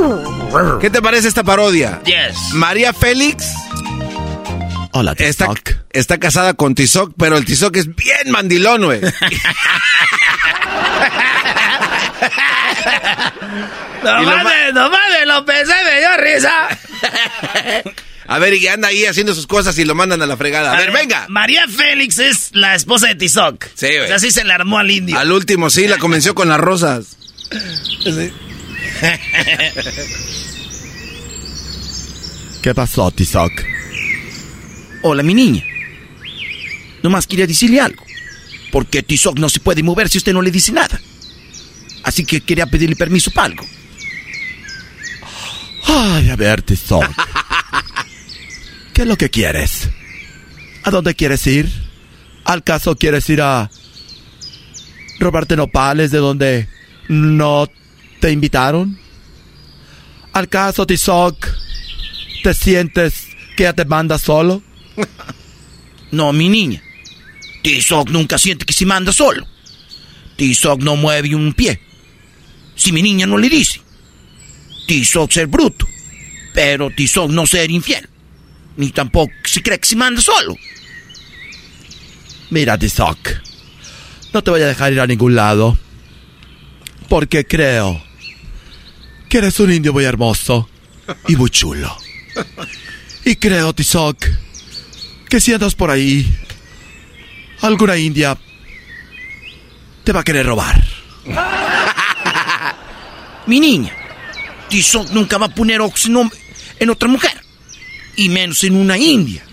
¿Qué 0.81 0.89
te 0.91 1.03
parece 1.03 1.29
esta 1.29 1.45
parodia? 1.45 2.01
Yes. 2.05 2.55
María 2.55 2.93
Félix 2.93 3.53
Hola, 4.93 5.15
está, 5.17 5.47
Tizoc. 5.47 5.77
está 5.91 6.19
casada 6.19 6.55
con 6.55 6.75
Tizoc, 6.75 7.13
pero 7.17 7.37
el 7.37 7.45
Tizoc 7.45 7.77
es 7.77 7.95
bien 7.95 8.31
mandilón, 8.31 8.85
güey. 8.85 9.01
No 14.03 14.23
mames, 14.23 14.73
no 14.73 14.89
mames, 14.91 15.27
lo 15.27 15.45
pensé 15.45 15.73
y 15.73 15.85
me 15.85 15.99
dio 15.99 16.17
risa. 16.17 16.69
A 18.27 18.39
ver, 18.39 18.55
y 18.55 18.67
anda 18.69 18.89
ahí 18.89 19.05
haciendo 19.07 19.35
sus 19.35 19.47
cosas 19.49 19.77
y 19.79 19.85
lo 19.85 19.95
mandan 19.97 20.23
a 20.23 20.27
la 20.27 20.37
fregada. 20.37 20.73
A, 20.73 20.77
ver, 20.77 20.93
venga. 20.93 21.27
María 21.29 21.67
Félix 21.67 22.21
es 22.21 22.51
la 22.53 22.77
esposa 22.77 23.09
de 23.09 23.17
Tizoc. 23.17 23.67
Sí, 23.75 23.89
güey. 23.89 24.03
O 24.03 24.07
sea, 24.07 24.17
así 24.17 24.31
se 24.31 24.45
le 24.45 24.53
armó 24.53 24.79
al 24.79 24.89
indio. 24.89 25.19
Al 25.19 25.33
último 25.33 25.69
sí, 25.69 25.89
la 25.89 25.99
convenció 25.99 26.33
con 26.35 26.49
las 26.49 26.61
rosas. 26.61 27.17
¿Qué 32.63 32.73
pasó, 32.73 33.11
Tizoc? 33.11 33.51
Hola, 35.03 35.23
mi 35.23 35.35
niña. 35.35 35.65
Nomás 37.03 37.27
quería 37.27 37.47
decirle 37.47 37.81
algo. 37.81 38.05
Porque 38.71 39.03
Tizoc 39.03 39.39
no 39.39 39.49
se 39.49 39.61
puede 39.61 39.83
mover 39.83 40.09
si 40.09 40.19
usted 40.19 40.33
no 40.33 40.43
le 40.43 40.51
dice 40.51 40.73
nada. 40.73 41.01
Así 42.05 42.25
que 42.25 42.43
quería 42.43 42.67
pedirle 42.67 42.97
permiso 42.97 43.31
para 43.31 43.47
algo. 43.47 43.67
Ay, 45.87 46.29
a 46.29 46.37
ver, 46.37 46.63
Tizoc. 46.63 47.05
¿Qué 48.93 49.03
es 49.03 49.09
lo 49.09 49.17
que 49.17 49.31
quieres? 49.31 49.89
¿A 50.83 50.91
dónde 50.91 51.15
quieres 51.15 51.47
ir? 51.47 51.71
¿Al 52.45 52.63
caso 52.63 52.97
quieres 52.97 53.29
ir 53.31 53.41
a 53.41 53.71
robarte 55.19 55.57
nopales 55.57 56.11
de 56.11 56.19
donde 56.19 56.69
no 57.09 57.69
te 58.21 58.31
invitaron? 58.31 58.99
¿Al 60.33 60.49
caso, 60.49 60.87
Tizoc, 60.87 61.49
te 62.43 62.55
sientes 62.55 63.29
que 63.57 63.65
ya 63.65 63.73
te 63.73 63.85
manda 63.85 64.19
solo? 64.19 64.63
No, 66.13 66.33
mi 66.33 66.49
niña. 66.49 66.83
Tizoc 67.63 68.11
nunca 68.11 68.37
siente 68.37 68.65
que 68.65 68.73
se 68.73 68.85
manda 68.85 69.13
solo. 69.13 69.47
Tizoc 70.37 70.81
no 70.81 70.97
mueve 70.97 71.35
un 71.35 71.53
pie. 71.53 71.81
Si 72.75 72.91
mi 72.93 73.03
niña 73.03 73.27
no 73.27 73.39
le 73.39 73.49
dice. 73.49 73.81
Tizoc 74.87 75.31
ser 75.31 75.47
bruto. 75.47 75.87
Pero 76.53 76.91
Tizoc 76.91 77.31
no 77.31 77.47
ser 77.47 77.71
infiel. 77.71 78.09
Ni 78.77 78.91
tampoco 78.91 79.33
se 79.45 79.63
cree 79.63 79.79
que 79.79 79.87
se 79.87 79.97
manda 79.97 80.21
solo. 80.21 80.57
Mira, 82.51 82.77
Tizoc, 82.77 83.19
no 84.33 84.43
te 84.43 84.51
voy 84.51 84.63
a 84.63 84.67
dejar 84.67 84.93
ir 84.93 85.01
a 85.01 85.07
ningún 85.07 85.35
lado. 85.37 85.79
Porque 87.09 87.45
creo 87.45 88.03
que 89.29 89.39
eres 89.39 89.61
un 89.61 89.73
indio 89.73 89.93
muy 89.93 90.05
hermoso 90.05 90.69
y 91.29 91.37
muy 91.37 91.51
chulo. 91.51 91.97
Y 93.25 93.37
creo, 93.37 93.73
Tizoc, 93.75 94.27
que 95.31 95.41
si 95.41 95.55
andas 95.55 95.75
por 95.75 95.91
ahí, 95.91 96.27
alguna 97.63 97.97
india 97.97 98.37
te 100.05 100.13
va 100.13 100.21
a 100.21 100.25
querer 100.25 100.45
robar. 100.45 100.85
Mi 103.47 103.61
niña. 103.61 103.97
Tizoc 104.69 105.11
nunca 105.11 105.39
va 105.39 105.47
a 105.47 105.55
poner 105.55 105.81
ojos 105.81 106.07
en, 106.07 106.91
otra 106.91 107.09
mujer. 107.09 107.41
Y 108.17 108.29
menos 108.29 108.63
en 108.65 108.75
una 108.75 108.99
india. 108.99 109.45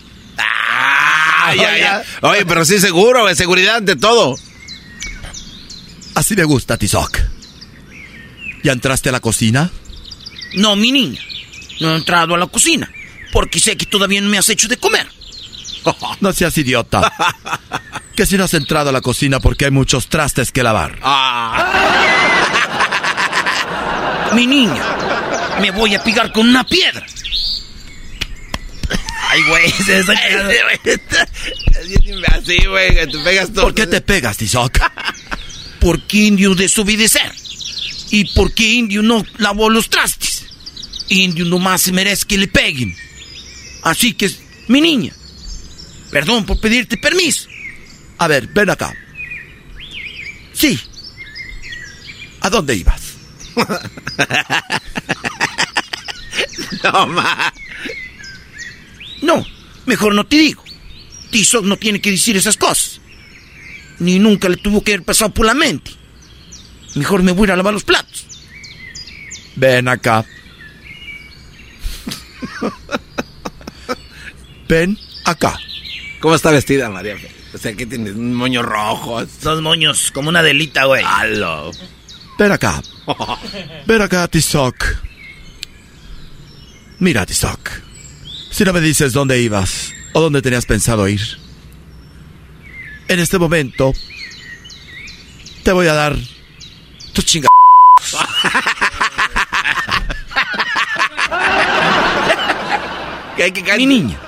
Oye, 2.21 2.45
pero 2.45 2.65
sí 2.65 2.79
seguro, 2.79 3.21
güey. 3.21 3.35
Seguridad 3.35 3.77
ante 3.77 3.95
todo. 3.95 4.35
Así 6.15 6.35
me 6.35 6.43
gusta, 6.43 6.77
Tizoc. 6.77 7.19
¿Ya 8.63 8.73
entraste 8.73 9.09
a 9.09 9.11
la 9.11 9.19
cocina? 9.19 9.71
No, 10.55 10.75
mi 10.75 10.91
niña. 10.91 11.21
No 11.79 11.93
he 11.93 11.97
entrado 11.97 12.33
a 12.33 12.37
la 12.37 12.47
cocina. 12.47 12.91
Porque 13.31 13.59
sé 13.59 13.77
que 13.77 13.85
todavía 13.85 14.21
no 14.21 14.29
me 14.29 14.37
has 14.37 14.49
hecho 14.49 14.67
de 14.67 14.77
comer. 14.77 15.07
No 16.21 16.33
seas 16.33 16.57
idiota. 16.57 17.11
Que 18.15 18.25
si 18.25 18.37
no 18.37 18.45
has 18.45 18.53
entrado 18.53 18.89
a 18.89 18.91
la 18.91 19.01
cocina 19.01 19.39
porque 19.39 19.65
hay 19.65 19.71
muchos 19.71 20.07
trastes 20.07 20.51
que 20.51 20.63
lavar. 20.63 20.99
Mi 24.33 24.47
niña. 24.47 24.83
Me 25.61 25.71
voy 25.71 25.95
a 25.95 26.03
picar 26.03 26.31
con 26.31 26.47
una 26.47 26.63
piedra. 26.63 27.05
Ay, 29.29 29.41
güey, 29.43 29.71
se. 29.85 29.99
Así, 32.27 32.65
güey, 32.65 32.95
que 32.95 33.07
te 33.07 33.19
pegas 33.19 33.53
todo. 33.53 33.65
¿Por 33.65 33.75
qué 33.75 33.87
te 33.87 34.01
pegas, 34.01 34.37
Tizoc? 34.37 34.79
Porque 35.79 36.17
indio 36.17 36.55
desobedecer. 36.55 37.33
Y 38.09 38.23
porque 38.33 38.63
indio 38.63 39.03
no 39.03 39.25
lavó 39.37 39.69
los 39.69 39.89
trastes. 39.89 40.45
Indio 41.09 41.45
nomás 41.45 41.81
se 41.81 41.91
merece 41.91 42.25
que 42.25 42.37
le 42.37 42.47
peguen. 42.47 42.95
Así 43.83 44.13
que, 44.13 44.31
mi 44.69 44.79
niña. 44.79 45.13
Perdón 46.11 46.45
por 46.45 46.59
pedirte 46.59 46.97
permiso. 46.97 47.47
A 48.17 48.27
ver, 48.27 48.47
ven 48.47 48.69
acá. 48.69 48.93
Sí. 50.53 50.79
¿A 52.41 52.49
dónde 52.49 52.75
ibas? 52.75 53.01
No, 56.83 57.07
ma. 57.07 57.53
No, 59.21 59.45
mejor 59.85 60.13
no 60.13 60.25
te 60.25 60.37
digo. 60.37 60.63
Tizoc 61.31 61.65
no 61.65 61.77
tiene 61.77 62.01
que 62.01 62.11
decir 62.11 62.37
esas 62.37 62.57
cosas. 62.57 63.01
Ni 63.99 64.19
nunca 64.19 64.49
le 64.49 64.57
tuvo 64.57 64.83
que 64.83 64.93
haber 64.93 65.05
pasado 65.05 65.33
por 65.33 65.45
la 65.45 65.53
mente. 65.53 65.91
Mejor 66.95 67.23
me 67.23 67.31
voy 67.31 67.49
a 67.49 67.55
lavar 67.55 67.73
los 67.73 67.83
platos. 67.83 68.25
Ven 69.55 69.87
acá. 69.87 70.25
Ven 74.67 74.97
acá. 75.25 75.59
¿Cómo 76.19 76.35
está 76.35 76.51
vestida, 76.51 76.89
María? 76.89 77.15
O 77.53 77.57
sea, 77.57 77.73
¿qué 77.73 77.85
tiene? 77.85 78.11
Un 78.11 78.33
moño 78.33 78.63
rojo. 78.63 79.23
Dos 79.41 79.61
moños, 79.61 80.11
como 80.11 80.29
una 80.29 80.41
delita, 80.41 80.85
güey. 80.85 81.03
¡Halo! 81.05 81.71
Ven 82.37 82.51
acá. 82.51 82.81
Ven 83.85 84.01
acá, 84.01 84.27
Tizoc. 84.27 84.83
Mira, 86.99 87.25
Tizoc. 87.25 87.69
Si 88.51 88.63
no 88.63 88.73
me 88.73 88.81
dices 88.81 89.13
dónde 89.13 89.39
ibas 89.39 89.93
o 90.13 90.21
dónde 90.21 90.41
tenías 90.41 90.65
pensado 90.65 91.07
ir. 91.07 91.21
En 93.07 93.19
este 93.19 93.37
momento 93.37 93.93
te 95.63 95.71
voy 95.71 95.87
a 95.87 95.93
dar 95.93 96.15
tu 97.13 97.21
chinga. 97.21 97.47
que 103.35 103.43
hay 103.43 103.51
que 103.51 103.61
cante. 103.61 103.77
Mi 103.77 103.85
niña. 103.85 104.26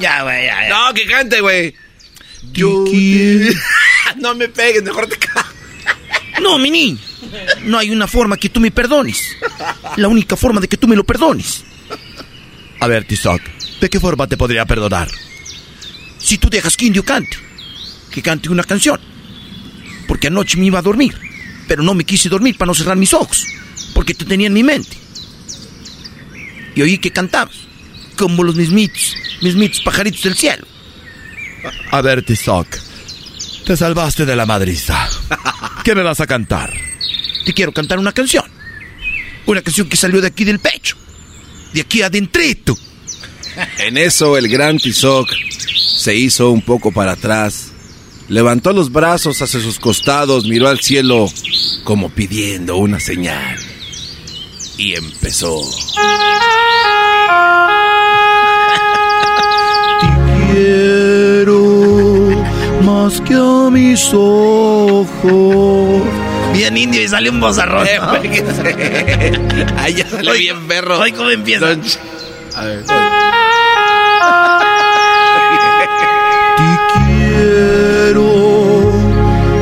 Ya, 0.00 0.22
güey, 0.22 0.46
ya, 0.46 0.68
ya. 0.68 0.68
No, 0.68 0.94
que 0.94 1.06
cante, 1.06 1.40
güey. 1.40 1.74
Yo 2.52 2.84
no 4.16 4.34
me 4.34 4.48
pegues, 4.48 4.82
mejor 4.82 5.06
te 5.06 5.16
ca- 5.16 5.46
No, 6.40 6.58
mi 6.58 6.70
niña. 6.70 6.98
No 7.64 7.78
hay 7.78 7.90
una 7.90 8.06
forma 8.06 8.36
que 8.36 8.48
tú 8.48 8.60
me 8.60 8.70
perdones. 8.70 9.36
La 9.96 10.08
única 10.08 10.36
forma 10.36 10.60
de 10.60 10.68
que 10.68 10.76
tú 10.76 10.86
me 10.88 10.96
lo 10.96 11.04
perdones. 11.04 11.64
A 12.80 12.86
ver, 12.86 13.04
Tizoc, 13.04 13.42
¿de 13.80 13.90
qué 13.90 13.98
forma 13.98 14.26
te 14.28 14.36
podría 14.36 14.64
perdonar? 14.64 15.08
Si 16.18 16.38
tú 16.38 16.48
dejas 16.48 16.76
que 16.76 16.86
Indio 16.86 17.04
cante. 17.04 17.36
Que 18.10 18.22
cante 18.22 18.48
una 18.48 18.64
canción. 18.64 19.00
Porque 20.06 20.28
anoche 20.28 20.56
me 20.56 20.66
iba 20.66 20.78
a 20.78 20.82
dormir. 20.82 21.14
Pero 21.66 21.82
no 21.82 21.92
me 21.94 22.04
quise 22.04 22.28
dormir 22.28 22.56
para 22.56 22.68
no 22.68 22.74
cerrar 22.74 22.96
mis 22.96 23.12
ojos. 23.12 23.44
Porque 23.94 24.14
te 24.14 24.24
tenía 24.24 24.46
en 24.46 24.52
mi 24.54 24.62
mente. 24.62 24.96
Y 26.74 26.82
oí 26.82 26.98
que 26.98 27.10
cantabas. 27.10 27.56
Como 28.18 28.42
los 28.42 28.56
mismitos. 28.56 29.14
Mismitos 29.40 29.80
pajaritos 29.80 30.22
del 30.22 30.34
cielo. 30.34 30.66
A 31.90 32.02
ver, 32.02 32.22
Tizoc, 32.22 32.66
te 33.64 33.76
salvaste 33.76 34.26
de 34.26 34.36
la 34.36 34.44
madriza. 34.44 35.08
¿Qué 35.84 35.94
me 35.94 36.02
vas 36.02 36.20
a 36.20 36.26
cantar? 36.26 36.72
Te 37.44 37.54
quiero 37.54 37.72
cantar 37.72 37.98
una 37.98 38.12
canción. 38.12 38.44
Una 39.46 39.62
canción 39.62 39.88
que 39.88 39.96
salió 39.96 40.20
de 40.20 40.26
aquí 40.26 40.44
del 40.44 40.58
pecho. 40.58 40.96
De 41.72 41.80
aquí 41.80 42.02
adentrito. 42.02 42.76
En 43.78 43.96
eso 43.96 44.36
el 44.36 44.48
gran 44.48 44.78
Tizoc 44.78 45.30
se 45.96 46.14
hizo 46.14 46.50
un 46.50 46.62
poco 46.62 46.92
para 46.92 47.12
atrás, 47.12 47.72
levantó 48.28 48.72
los 48.72 48.92
brazos 48.92 49.42
hacia 49.42 49.60
sus 49.60 49.78
costados, 49.80 50.46
miró 50.46 50.68
al 50.68 50.80
cielo 50.80 51.28
como 51.82 52.08
pidiendo 52.10 52.76
una 52.76 53.00
señal 53.00 53.58
y 54.76 54.94
empezó. 54.94 55.60
Quiero 60.50 61.60
más 62.84 63.20
que 63.20 63.34
a 63.34 63.70
mis 63.70 64.12
ojos. 64.12 66.02
Bien 66.52 66.76
indio 66.76 67.02
y 67.02 67.08
salió 67.08 67.32
un 67.32 67.40
bozarrón. 67.40 67.86
Eh, 67.86 67.98
¿no? 68.00 68.10
Ahí 69.80 69.94
ya 69.94 70.06
salió 70.08 70.32
Oye, 70.32 70.40
bien 70.40 70.66
perro. 70.66 70.98
Oye, 70.98 71.12
¿cómo 71.12 71.30
empieza? 71.30 71.66
Don 71.66 71.82
A 72.56 72.64
ver. 72.64 72.84
Te 76.58 76.64
quiero 76.94 78.28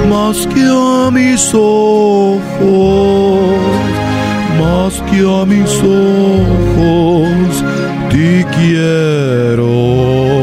más 0.08 0.46
que 0.46 0.62
a 0.62 1.10
mis 1.10 1.52
ojos, 1.52 2.40
más 4.58 4.94
que 5.10 5.18
a 5.20 5.44
mis 5.44 5.70
ojos, 5.82 7.64
te 8.10 8.46
quiero. 8.56 10.35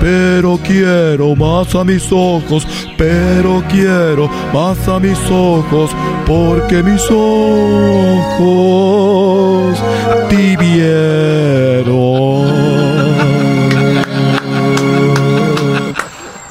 Pero 0.00 0.58
quiero 0.64 1.36
más 1.36 1.74
a 1.74 1.84
mis 1.84 2.10
ojos, 2.10 2.66
pero 2.96 3.62
quiero 3.68 4.28
más 4.52 4.88
a 4.88 4.98
mis 4.98 5.18
ojos, 5.30 5.90
porque 6.26 6.82
mis 6.82 7.02
ojos 7.10 8.40
te 10.30 10.56
vieron. 10.56 11.90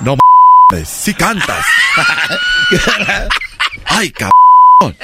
No 0.01 0.15
mames, 0.15 0.87
si 0.87 1.13
cantas. 1.15 1.65
Ay, 3.85 4.11
cabrón. 4.11 4.31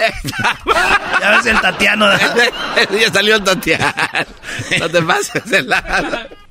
Ya 1.19 1.31
ves 1.31 1.45
el 1.47 1.59
Tatiano. 1.59 2.05
ya 2.99 3.11
salió 3.11 3.35
el 3.37 3.43
Tatiana. 3.43 3.93
No 4.79 4.89
te 4.89 5.01
pases 5.01 5.45
de 5.49 5.63
lado. 5.63 6.44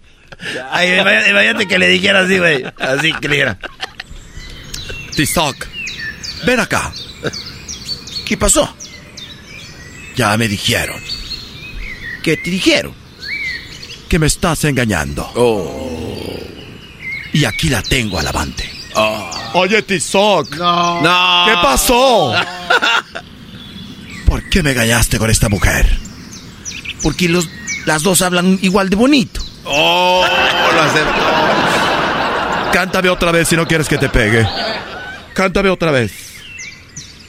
Ay, 0.71 0.93
imagínate, 0.99 1.67
que 1.67 1.79
le 1.79 1.89
dijera 1.89 2.21
así, 2.21 2.39
güey. 2.39 2.65
Así 2.79 3.13
que 3.15 3.29
le 3.29 3.35
dijera. 3.37 3.59
Tizoc, 5.15 5.67
ven 6.45 6.61
acá. 6.61 6.93
¿Qué 8.25 8.37
pasó? 8.37 8.75
Ya 10.17 10.37
me 10.37 10.49
dijeron 10.49 11.01
¿Qué 12.23 12.37
te 12.37 12.51
dijeron? 12.51 12.95
que 14.09 14.19
me 14.19 14.27
estás 14.27 14.65
engañando. 14.65 15.29
Oh. 15.35 16.39
Y 17.33 17.45
aquí 17.45 17.69
la 17.69 17.83
tengo 17.83 18.19
al 18.19 18.29
avante. 18.29 18.71
Oye, 19.55 19.83
Tizoc. 19.83 20.55
No. 20.57 21.45
¿Qué 21.47 21.55
pasó? 21.63 22.33
¿Por 24.27 24.49
qué 24.49 24.63
me 24.63 24.71
engañaste 24.71 25.19
con 25.19 25.31
esta 25.31 25.49
mujer? 25.49 25.99
Porque 27.03 27.29
los, 27.29 27.49
las 27.87 28.03
dos 28.03 28.23
hablan 28.23 28.59
igual 28.63 28.89
de 28.89 28.97
bonito. 28.97 29.41
Oh, 29.65 30.25
lo 30.75 30.83
acepto. 30.83 31.23
Cántame 32.73 33.09
otra 33.09 33.31
vez 33.33 33.49
si 33.49 33.57
no 33.57 33.67
quieres 33.67 33.89
que 33.89 33.99
te 33.99 34.09
pegue. 34.09 34.47
Cántame 35.33 35.71
otra 35.71 35.91
vez. 35.91 36.13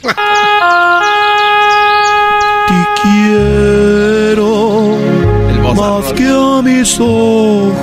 Te 0.01 0.11
quiero 3.01 4.97
más 5.75 6.13
que 6.13 6.27
a 6.27 6.61
mis 6.63 6.99
ojos. 6.99 7.75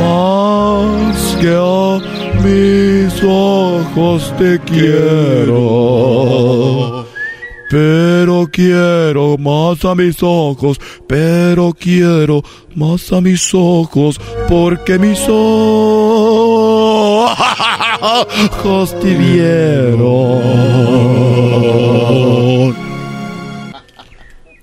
Más 0.00 1.36
que 1.40 1.50
a 1.54 1.98
mis 2.42 3.22
ojos 3.22 4.34
te 4.38 4.58
quiero. 4.60 5.58
Pero 7.70 8.48
quiero 8.50 9.36
más 9.38 9.84
a 9.84 9.94
mis 9.94 10.16
ojos, 10.22 10.80
pero 11.06 11.74
quiero 11.78 12.42
más 12.74 13.12
a 13.12 13.20
mis 13.20 13.50
ojos, 13.52 14.18
porque 14.48 14.98
mis 14.98 15.20
ojos 15.28 15.38
te 19.00 19.14
vieron. 19.14 20.38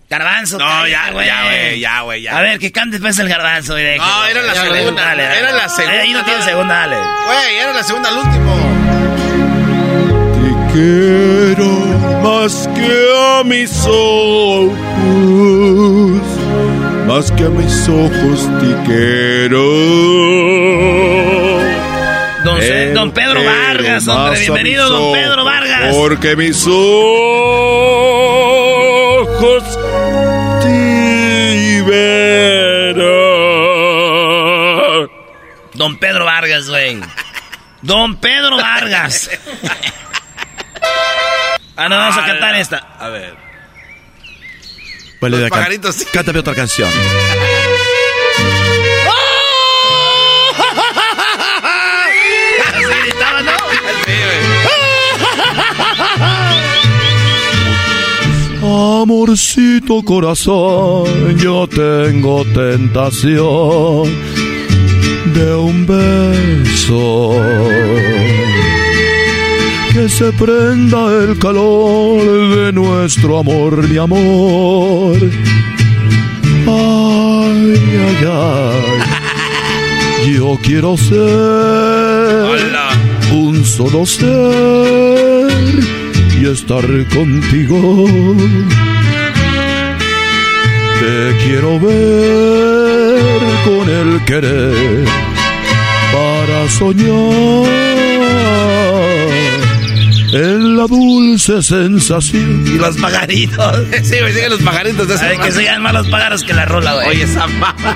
Garbanzo. 0.10 0.58
No, 0.58 0.66
cállate, 0.66 0.92
ya, 0.92 1.06
ya, 1.08 1.12
güey, 1.14 1.80
ya, 1.80 2.02
güey, 2.02 2.22
ya. 2.22 2.38
A 2.38 2.42
ver, 2.42 2.58
que 2.60 2.72
cante 2.72 2.92
después 2.98 3.18
el 3.20 3.28
garbanzo. 3.28 3.74
güey, 3.74 3.98
No, 3.98 4.26
era 4.26 4.42
la 4.44 4.54
segunda, 4.56 5.02
Dale, 5.04 5.24
dale. 5.24 5.40
era 5.40 5.52
la 5.52 5.68
segunda. 5.70 6.02
Ahí 6.02 6.14
no 6.14 6.24
tiene 6.24 6.42
segunda, 6.44 6.74
dale. 6.76 6.96
Güey, 7.26 7.56
era 7.62 7.74
la 7.74 7.84
segunda 7.84 8.10
al 8.10 8.18
último. 8.18 8.56
Te 10.34 10.74
quiero 10.74 11.15
más 12.46 12.70
que 12.76 12.94
a 13.18 13.44
mis 13.44 13.72
ojos, 13.88 14.72
más 17.08 17.32
que 17.32 17.46
a 17.46 17.50
mis 17.50 17.90
ojos 17.90 18.48
te 18.60 18.76
quiero. 18.86 19.64
Don, 22.44 22.60
don 22.94 23.12
Pedro 23.14 23.44
Vargas, 23.44 24.08
hombre. 24.08 24.42
Bienvenido, 24.42 24.88
don 24.90 25.14
Pedro 25.14 25.44
Vargas. 25.44 25.96
Porque 25.96 26.36
mis 26.36 26.68
ojos 26.68 26.84
te 30.62 31.82
verán. 31.82 33.06
Don 35.74 35.98
Pedro 35.98 36.26
Vargas, 36.26 36.70
güey. 36.70 37.02
Don 37.82 38.18
Pedro 38.18 38.58
Vargas. 38.58 39.32
Ah, 41.78 41.90
no, 41.90 41.98
vamos 41.98 42.18
a 42.18 42.26
cantar 42.26 42.56
esta. 42.56 42.78
A 43.00 43.10
ver. 43.10 43.36
Vale, 45.22 45.32
Los 45.32 45.40
de 45.42 45.46
acá. 45.48 45.56
pajaritos, 45.58 45.96
sí. 45.96 46.06
Cántame 46.12 46.40
otra 46.40 46.54
canción. 46.56 46.90
Así 52.68 52.84
gritaba, 53.04 53.42
¿no? 53.42 53.52
Amorcito 59.02 60.02
corazón, 60.04 61.38
yo 61.38 61.68
tengo 61.68 62.44
tentación 62.46 64.10
de 65.34 65.56
un 65.56 65.86
beso. 65.86 67.32
Que 69.96 70.10
se 70.10 70.30
prenda 70.34 71.24
el 71.24 71.40
calor 71.40 72.20
de 72.54 72.74
nuestro 72.74 73.40
amor, 73.40 73.88
mi 73.88 73.96
amor. 73.98 75.16
ay, 76.68 77.80
ay. 78.28 79.06
Yo 80.34 80.60
quiero 80.62 80.98
ser 80.98 81.16
un 83.32 83.64
solo 83.64 84.06
ser 84.06 85.48
y 86.42 86.46
estar 86.46 86.86
contigo. 87.16 88.06
Te 91.00 91.38
quiero 91.46 91.80
ver 91.80 93.22
con 93.64 93.90
el 93.90 94.26
querer 94.26 95.06
para 96.12 96.70
soñar 96.70 97.86
en 100.36 100.76
la 100.76 100.86
dulce 100.86 101.64
sensación. 101.64 102.66
Y 102.68 102.78
los 102.78 102.98
pagaritos. 102.98 103.78
sí, 104.04 104.16
me 104.22 104.34
siguen 104.34 104.50
los 104.50 104.62
pagaritos 104.62 105.08
de 105.08 105.16
esa 105.16 105.28
Ay, 105.28 105.38
que 105.38 105.52
sean 105.52 105.82
más 105.82 105.94
los 105.94 106.08
pájaros 106.10 106.44
que 106.44 106.54
la 106.54 106.66
rola, 106.66 106.96
güey. 106.96 107.08
Oye, 107.08 107.24
esa 107.24 107.48
ma- 107.48 107.74
A 107.80 107.96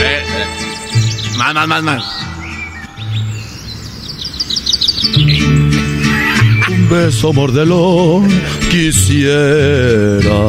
ver, 0.00 0.22
eh. 0.22 0.24
Más, 1.36 1.54
más, 1.54 1.68
más, 1.68 1.82
más. 1.82 2.02
Un 6.68 6.88
beso 6.88 7.32
mordelón 7.34 8.28
quisiera. 8.70 10.48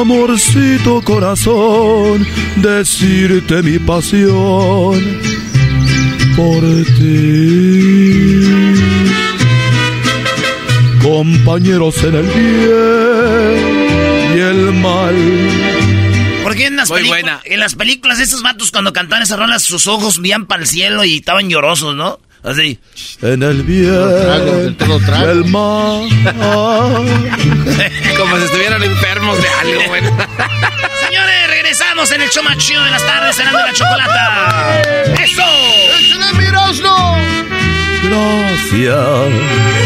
Amorcito 0.00 1.00
corazón, 1.02 2.26
decirte 2.56 3.62
mi 3.62 3.78
pasión 3.78 5.35
por 6.36 6.60
ti. 6.96 8.42
Compañeros 11.02 12.02
en 12.04 12.14
el 12.16 12.26
bien 12.26 14.36
y 14.36 14.40
el 14.40 14.72
mal. 14.74 15.14
Porque 16.42 16.66
en 16.66 16.76
las, 16.76 16.90
Muy 16.90 17.00
películas- 17.00 17.22
buena. 17.22 17.40
en 17.44 17.60
las 17.60 17.74
películas 17.74 18.20
esos 18.20 18.42
vatos 18.42 18.70
cuando 18.70 18.92
cantaban 18.92 19.22
esas 19.22 19.38
rolas 19.38 19.62
sus 19.62 19.86
ojos 19.86 20.20
veían 20.20 20.44
para 20.46 20.60
el 20.62 20.68
cielo 20.68 21.04
y 21.04 21.16
estaban 21.16 21.48
llorosos, 21.48 21.96
¿no? 21.96 22.20
Así. 22.44 22.78
En 23.22 23.42
el 23.42 23.62
bien 23.64 23.90
y 23.90 23.94
el 25.24 25.44
mal. 25.46 26.08
Como 28.16 28.36
si 28.38 28.44
estuvieran 28.44 28.82
enfermos 28.84 29.42
de 29.42 29.48
algo, 29.48 29.80
güey. 29.88 30.02
Señores, 31.04 31.48
regresamos 31.48 32.10
en 32.12 32.22
el 32.22 32.30
show 32.30 32.44
más 32.44 32.56
chido 32.58 32.84
de 32.84 32.90
las 32.92 33.04
tardes, 33.04 33.34
cenando 33.36 33.58
la 33.58 33.72
chocolata. 33.72 34.82
¡Eso! 38.72 39.85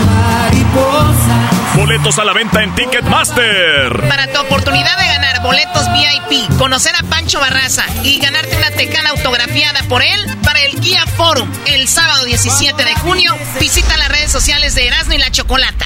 Boletos 1.75 2.19
a 2.19 2.25
la 2.25 2.33
venta 2.33 2.63
en 2.63 2.75
Ticketmaster. 2.75 4.07
Para 4.07 4.27
tu 4.27 4.39
oportunidad 4.39 4.97
de 4.97 5.05
ganar 5.05 5.41
boletos 5.41 5.85
VIP, 5.93 6.57
conocer 6.57 6.93
a 6.95 7.03
Pancho 7.03 7.39
Barraza 7.39 7.85
y 8.03 8.19
ganarte 8.19 8.57
una 8.57 8.71
tecana 8.71 9.11
autografiada 9.11 9.81
por 9.87 10.03
él 10.03 10.37
para 10.43 10.61
el 10.61 10.79
Guía 10.79 11.05
Forum 11.05 11.49
el 11.65 11.87
sábado 11.87 12.25
17 12.25 12.83
de 12.83 12.95
junio, 12.95 13.33
visita 13.59 13.95
las 13.97 14.09
redes 14.09 14.31
sociales 14.31 14.75
de 14.75 14.87
Erasmo 14.87 15.13
y 15.13 15.17
la 15.17 15.31
Chocolata. 15.31 15.85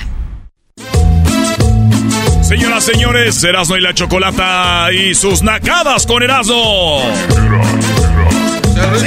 Señoras, 2.41 2.83
señores, 2.83 3.43
Erasmo 3.43 3.77
y 3.77 3.81
la 3.81 3.93
Chocolata 3.93 4.91
y 4.91 5.13
sus 5.13 5.43
nacadas 5.43 6.05
con 6.05 6.23
Erasmo. 6.23 7.01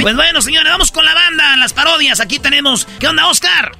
Pues 0.01 0.15
bueno, 0.15 0.41
señores, 0.41 0.71
vamos 0.71 0.91
con 0.91 1.05
la 1.05 1.13
banda, 1.13 1.55
las 1.57 1.73
parodias. 1.73 2.19
Aquí 2.19 2.39
tenemos. 2.39 2.87
¿Qué 2.99 3.07
onda, 3.07 3.27
Oscar? 3.27 3.71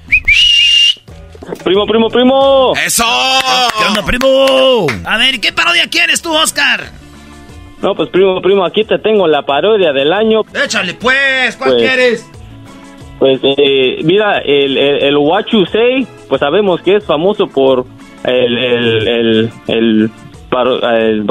Primo, 1.64 1.86
primo, 1.86 2.10
primo. 2.10 2.74
¡Eso! 2.86 3.04
¿Qué 3.78 3.86
onda, 3.86 4.06
primo? 4.06 4.88
A 5.06 5.18
ver, 5.18 5.40
¿qué 5.40 5.52
parodia 5.52 5.88
quieres 5.90 6.22
tú, 6.22 6.34
Oscar? 6.34 6.92
No, 7.82 7.96
pues 7.96 8.10
primo, 8.10 8.42
primo, 8.42 8.66
aquí 8.66 8.84
te 8.84 9.00
tengo 9.00 9.28
la 9.28 9.44
parodia 9.44 9.92
del 9.94 10.12
año. 10.14 10.42
Échale, 10.64 10.94
pues, 10.96 11.56
¿cuál 11.58 11.72
Pues- 11.72 11.82
quieres? 11.84 12.30
Pues 13.20 13.40
eh, 13.44 14.00
mira, 14.04 14.38
el, 14.40 14.78
el, 14.78 15.04
el 15.04 15.18
What 15.18 15.46
You 15.52 15.66
Say, 15.66 16.08
pues 16.30 16.40
sabemos 16.40 16.80
que 16.82 16.96
es 16.96 17.06
famoso 17.06 17.48
por 17.48 17.86
el, 18.24 18.58
el, 18.58 19.08
el, 19.08 19.52
el, 19.68 20.10
paro- 20.50 20.82
el 20.98 21.26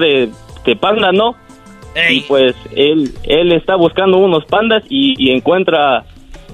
de, 0.00 0.30
de 0.64 0.76
panda, 0.76 1.10
¿no? 1.10 1.34
Y 2.08 2.20
pues 2.22 2.54
él, 2.76 3.12
él 3.24 3.52
está 3.52 3.74
buscando 3.74 4.18
unos 4.18 4.44
pandas 4.44 4.84
y, 4.88 5.14
y 5.18 5.32
encuentra 5.34 6.04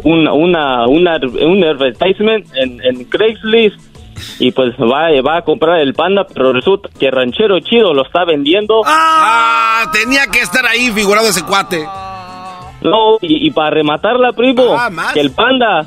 una, 0.04 0.32
una, 0.32 0.86
una, 0.86 1.18
un 1.42 1.64
advertisement 1.64 2.46
en, 2.54 2.80
en 2.84 3.04
Craigslist 3.04 3.90
y 4.38 4.50
pues 4.52 4.74
va, 4.78 5.08
va 5.22 5.38
a 5.38 5.42
comprar 5.42 5.80
el 5.80 5.94
panda, 5.94 6.26
pero 6.32 6.52
resulta 6.52 6.88
que 6.98 7.10
Ranchero 7.10 7.60
Chido 7.60 7.94
lo 7.94 8.02
está 8.02 8.24
vendiendo. 8.24 8.82
¡Ah! 8.84 9.90
Tenía 9.92 10.26
que 10.26 10.40
estar 10.40 10.66
ahí 10.66 10.90
figurado 10.90 11.28
ese 11.28 11.44
cuate. 11.44 11.86
No, 12.82 13.18
y, 13.20 13.46
y 13.46 13.50
para 13.50 13.70
rematarla, 13.70 14.32
primo, 14.32 14.76
que 15.12 15.20
el 15.20 15.32
panda 15.32 15.86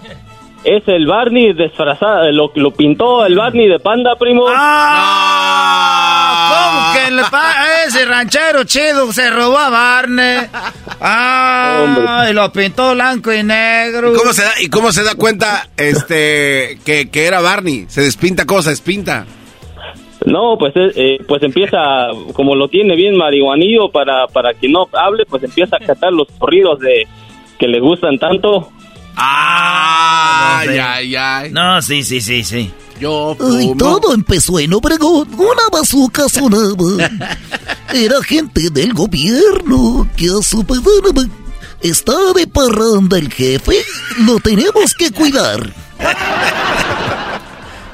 es 0.64 0.84
el 0.88 1.06
Barney 1.06 1.54
disfrazado, 1.54 2.32
lo, 2.32 2.52
lo 2.56 2.72
pintó 2.72 3.26
el 3.26 3.36
Barney 3.36 3.68
de 3.68 3.80
panda, 3.80 4.16
primo. 4.18 4.46
¿Cómo 6.50 6.94
que 6.94 7.08
el 7.08 7.20
pa- 7.32 7.84
ese 7.88 8.06
ranchero 8.06 8.64
chido 8.64 9.12
se 9.12 9.30
robó 9.30 9.58
a 9.58 9.70
Barney? 9.70 10.40
Ah, 11.02 12.26
y 12.30 12.34
lo 12.34 12.52
pintó 12.52 12.94
blanco 12.94 13.32
y 13.34 13.44
negro. 13.44 14.14
¿Y 14.14 14.18
cómo 14.18 14.34
se 14.34 14.44
da, 14.44 14.52
y 14.62 14.70
cómo 14.70 14.92
se 14.92 15.04
da 15.04 15.16
cuenta 15.16 15.68
este 15.78 16.78
que, 16.86 17.10
que 17.12 17.26
era 17.28 17.42
Barney? 17.42 17.86
Se 17.88 18.02
despinta 18.02 18.46
cosa, 18.46 18.70
despinta. 18.70 19.26
No, 20.26 20.56
pues 20.58 20.74
eh, 20.78 20.92
eh, 20.96 21.18
pues 21.28 21.44
empieza, 21.44 22.08
como 22.34 22.56
lo 22.56 22.70
tiene 22.70 22.96
bien 22.96 23.18
marihuanillo 23.18 23.90
para, 23.92 24.28
para 24.28 24.54
que 24.54 24.70
no 24.70 24.88
hable, 24.94 25.26
pues 25.26 25.44
empieza 25.44 25.76
a 25.76 25.86
cantar 25.86 26.14
los 26.14 26.28
corridos 26.40 26.80
de 26.80 27.06
que 27.60 27.68
le 27.68 27.80
gustan 27.82 28.18
tanto. 28.18 28.70
Ay, 29.16 30.68
No 30.68 30.74
sé. 30.74 30.82
ay, 30.82 31.16
ay. 31.16 31.52
No, 31.52 31.82
sí, 31.82 32.04
sí, 32.04 32.22
sí, 32.22 32.44
sí. 32.44 32.72
Yo 33.00 33.36
Ay, 33.40 33.74
todo 33.78 34.14
empezó 34.14 34.60
en 34.60 34.74
Obregón. 34.74 35.28
Una 35.38 35.64
bazooka 35.72 36.30
sonaba. 36.30 37.10
Era 37.94 38.22
gente 38.24 38.70
del 38.70 38.94
gobierno 38.94 40.08
que 40.16 40.28
a 40.28 40.42
su 40.42 40.64
pedana 40.64 41.30
está 41.82 42.14
de 42.36 42.48
parranda 42.48 43.18
el 43.18 43.32
jefe. 43.32 43.84
Lo 44.20 44.40
tenemos 44.40 44.94
que 44.96 45.12
cuidar. 45.12 45.74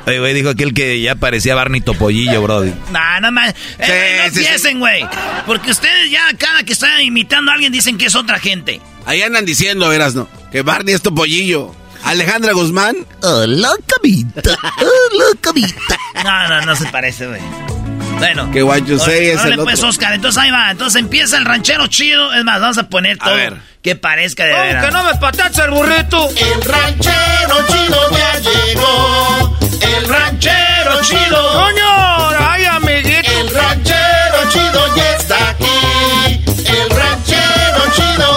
Oye, 0.06 0.20
güey, 0.20 0.34
dijo 0.34 0.50
aquel 0.50 0.74
que 0.74 1.02
ya 1.02 1.16
parecía 1.16 1.56
Barney 1.56 1.82
Topollillo, 1.82 2.42
brody. 2.42 2.74
No, 2.92 3.22
no 3.22 3.32
más. 3.32 3.54
Eh, 3.78 4.16
no 4.20 4.24
empiecen, 4.26 4.80
güey. 4.80 5.06
Porque 5.46 5.72
ustedes 5.72 6.10
ya 6.10 6.22
cada 6.38 6.64
que 6.64 6.74
están 6.74 7.02
imitando 7.02 7.52
a 7.52 7.54
alguien 7.56 7.72
dicen 7.72 7.98
que 7.98 8.06
es 8.08 8.16
otra 8.16 8.40
gente. 8.40 8.82
Ahí 9.06 9.22
andan 9.22 9.46
diciendo, 9.46 9.88
verás, 9.90 10.16
¿no? 10.16 10.28
Que 10.52 10.62
Barney 10.62 10.94
es 10.96 11.02
Topollillo. 11.02 11.76
Alejandra 12.04 12.54
Guzmán. 12.54 12.96
Hola, 13.22 13.72
camita. 13.86 14.42
Hola, 14.78 15.26
camita. 15.42 15.98
No, 16.24 16.48
no, 16.48 16.62
no 16.66 16.76
se 16.76 16.86
parece, 16.88 17.28
güey. 17.28 17.42
Bueno. 18.20 18.52
Que 18.52 18.64
what 18.64 18.84
you 18.86 19.00
say 19.00 19.28
es 19.28 19.44
el 19.46 19.56
pues, 19.58 19.80
otro. 19.80 19.90
Oscar. 19.90 20.14
Entonces 20.14 20.42
ahí 20.42 20.52
va. 20.52 20.72
Entonces 20.72 21.02
empieza 21.02 21.38
el 21.38 21.46
ranchero 21.46 21.88
chido. 21.88 22.34
Es 22.34 22.44
más, 22.44 22.60
vamos 22.62 22.78
a 22.78 22.90
poner 22.90 23.18
todo. 23.18 23.34
ver. 23.34 23.58
Que 23.82 23.96
parezca 23.96 24.46
de 24.46 24.54
veras. 24.54 24.86
que 24.86 24.92
no 24.92 25.04
me 25.04 25.16
pataches 25.16 25.60
el 25.60 25.72
burrito. 25.72 26.30
El 26.30 26.62
ranchero 26.62 27.66
chido 27.68 28.10
ya 28.12 28.40
llegó. 28.40 29.69
El 29.82 30.08
ranchero 30.08 31.02
chido. 31.02 31.54
¡Coño! 31.54 32.30
¡Ay, 32.40 32.66
amiguito! 32.66 33.32
El 33.40 33.50
ranchero 33.50 34.50
chido 34.50 34.96
ya 34.96 35.16
está 35.16 35.50
aquí. 35.50 36.44
El 36.66 36.90
ranchero 36.90 37.82
chido. 37.96 38.30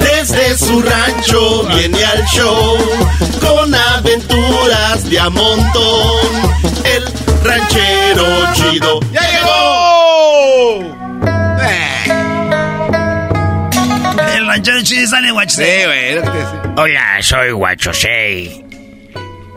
Desde 0.00 0.58
su 0.58 0.82
rancho 0.82 1.64
viene 1.68 2.04
al 2.04 2.24
show. 2.26 2.76
Con 3.40 3.74
aventuras 3.74 5.08
de 5.08 5.18
a 5.18 5.30
montón. 5.30 6.52
El 6.84 7.04
ranchero 7.44 8.52
chido 8.54 9.00
ya 9.12 9.20
llegó. 9.20 10.98
El 14.34 14.46
ranchero 14.46 14.82
chido 14.82 15.08
sale 15.08 15.30
guacho. 15.30 15.56
Sí, 15.56 15.84
güey. 15.84 16.18
Hola, 16.76 17.18
soy 17.22 17.50
Guachosei. 17.52 18.64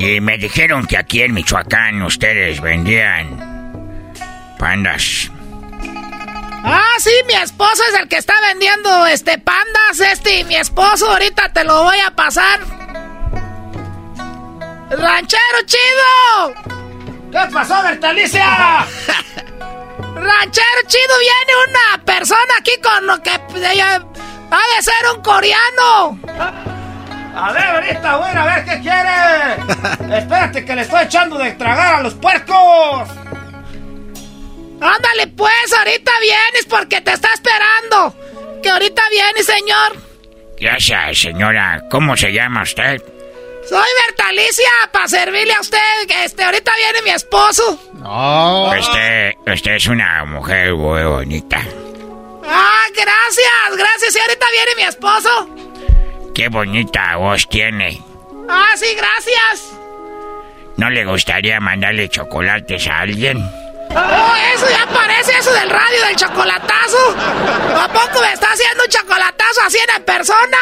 Y 0.02 0.20
me 0.20 0.36
dijeron 0.40 0.88
que 0.88 0.98
aquí 0.98 1.22
en 1.22 1.32
Michoacán 1.32 2.02
ustedes 2.02 2.60
vendían 2.60 3.38
pandas. 4.58 5.30
Ah, 6.64 6.96
sí, 6.98 7.12
mi 7.28 7.36
esposo 7.36 7.84
es 7.94 8.00
el 8.00 8.08
que 8.08 8.18
está 8.18 8.34
vendiendo 8.48 9.06
este 9.06 9.38
pandas, 9.38 10.00
este, 10.00 10.40
y 10.40 10.44
mi 10.46 10.56
esposo 10.56 11.08
ahorita 11.08 11.54
te 11.54 11.64
lo 11.64 11.84
voy 11.84 12.00
a 12.00 12.10
pasar. 12.16 12.62
¡Ranchero 14.90 15.60
chido! 15.68 16.54
¿Qué 17.32 17.54
pasó, 17.54 17.84
Bertalicia? 17.84 18.44
¡Ranchero 20.16 20.82
chido! 20.88 21.14
Viene 21.20 21.54
una 21.70 22.04
persona 22.04 22.54
aquí 22.60 22.72
con 22.82 23.06
lo 23.06 23.22
que 23.22 23.40
ella 23.72 24.04
ha 24.50 24.76
de 24.76 24.82
ser 24.82 25.16
un 25.16 25.22
coreano. 25.22 26.81
A 27.34 27.52
ver, 27.54 27.64
ahorita, 27.64 28.16
güey, 28.18 28.36
a 28.36 28.46
ver 28.46 28.66
qué 28.66 28.82
quiere. 28.82 30.18
Espérate 30.18 30.66
que 30.66 30.76
le 30.76 30.82
estoy 30.82 31.04
echando 31.04 31.38
de 31.38 31.52
tragar 31.54 31.96
a 31.96 32.02
los 32.02 32.14
puercos. 32.16 33.10
Ándale, 34.82 35.28
pues, 35.38 35.74
ahorita 35.78 36.12
vienes 36.22 36.66
porque 36.70 37.02
te 37.02 37.14
está 37.14 37.30
esperando. 37.34 38.16
Que 38.62 38.70
ahorita 38.70 39.02
viene, 39.10 39.44
señor. 39.44 40.12
Gracias, 40.60 41.20
señora. 41.20 41.84
¿Cómo 41.90 42.18
se 42.18 42.32
llama 42.32 42.64
usted? 42.64 43.02
Soy 43.68 43.90
Bertalicia, 44.08 44.70
para 44.92 45.08
servirle 45.08 45.54
a 45.54 45.62
usted. 45.62 46.08
Que 46.08 46.26
este, 46.26 46.44
ahorita 46.44 46.72
viene 46.76 47.02
mi 47.04 47.12
esposo. 47.12 47.80
No. 47.94 48.72
Usted, 48.78 49.34
usted 49.46 49.72
es 49.76 49.88
una 49.88 50.26
mujer 50.26 50.74
muy 50.74 51.04
bonita. 51.04 51.62
Ah, 52.46 52.86
gracias, 52.94 53.78
gracias. 53.78 54.16
Y 54.16 54.20
ahorita 54.20 54.46
viene 54.52 54.72
mi 54.78 54.84
esposo. 54.84 55.50
Qué 56.34 56.48
bonita 56.48 57.16
voz 57.18 57.48
tiene. 57.50 58.02
Ah, 58.50 58.74
sí, 58.76 58.88
gracias. 58.96 59.74
¿No 60.78 60.90
le 60.90 61.06
gustaría 61.06 61.60
mandarle 61.60 62.10
chocolates 62.10 62.88
a 62.88 63.00
alguien? 63.00 63.38
Oh, 63.38 64.34
eso 64.56 64.68
ya 64.70 64.88
parece 64.88 65.38
eso 65.38 65.54
del 65.54 65.70
radio 65.70 66.06
del 66.08 66.16
chocolatazo. 66.16 67.18
¿A 67.78 67.88
poco 67.92 68.22
me 68.22 68.34
está 68.34 68.48
haciendo 68.52 68.84
un 68.84 68.90
chocolatazo 68.90 69.62
así 69.66 69.78
en 69.98 70.04
persona? 70.04 70.58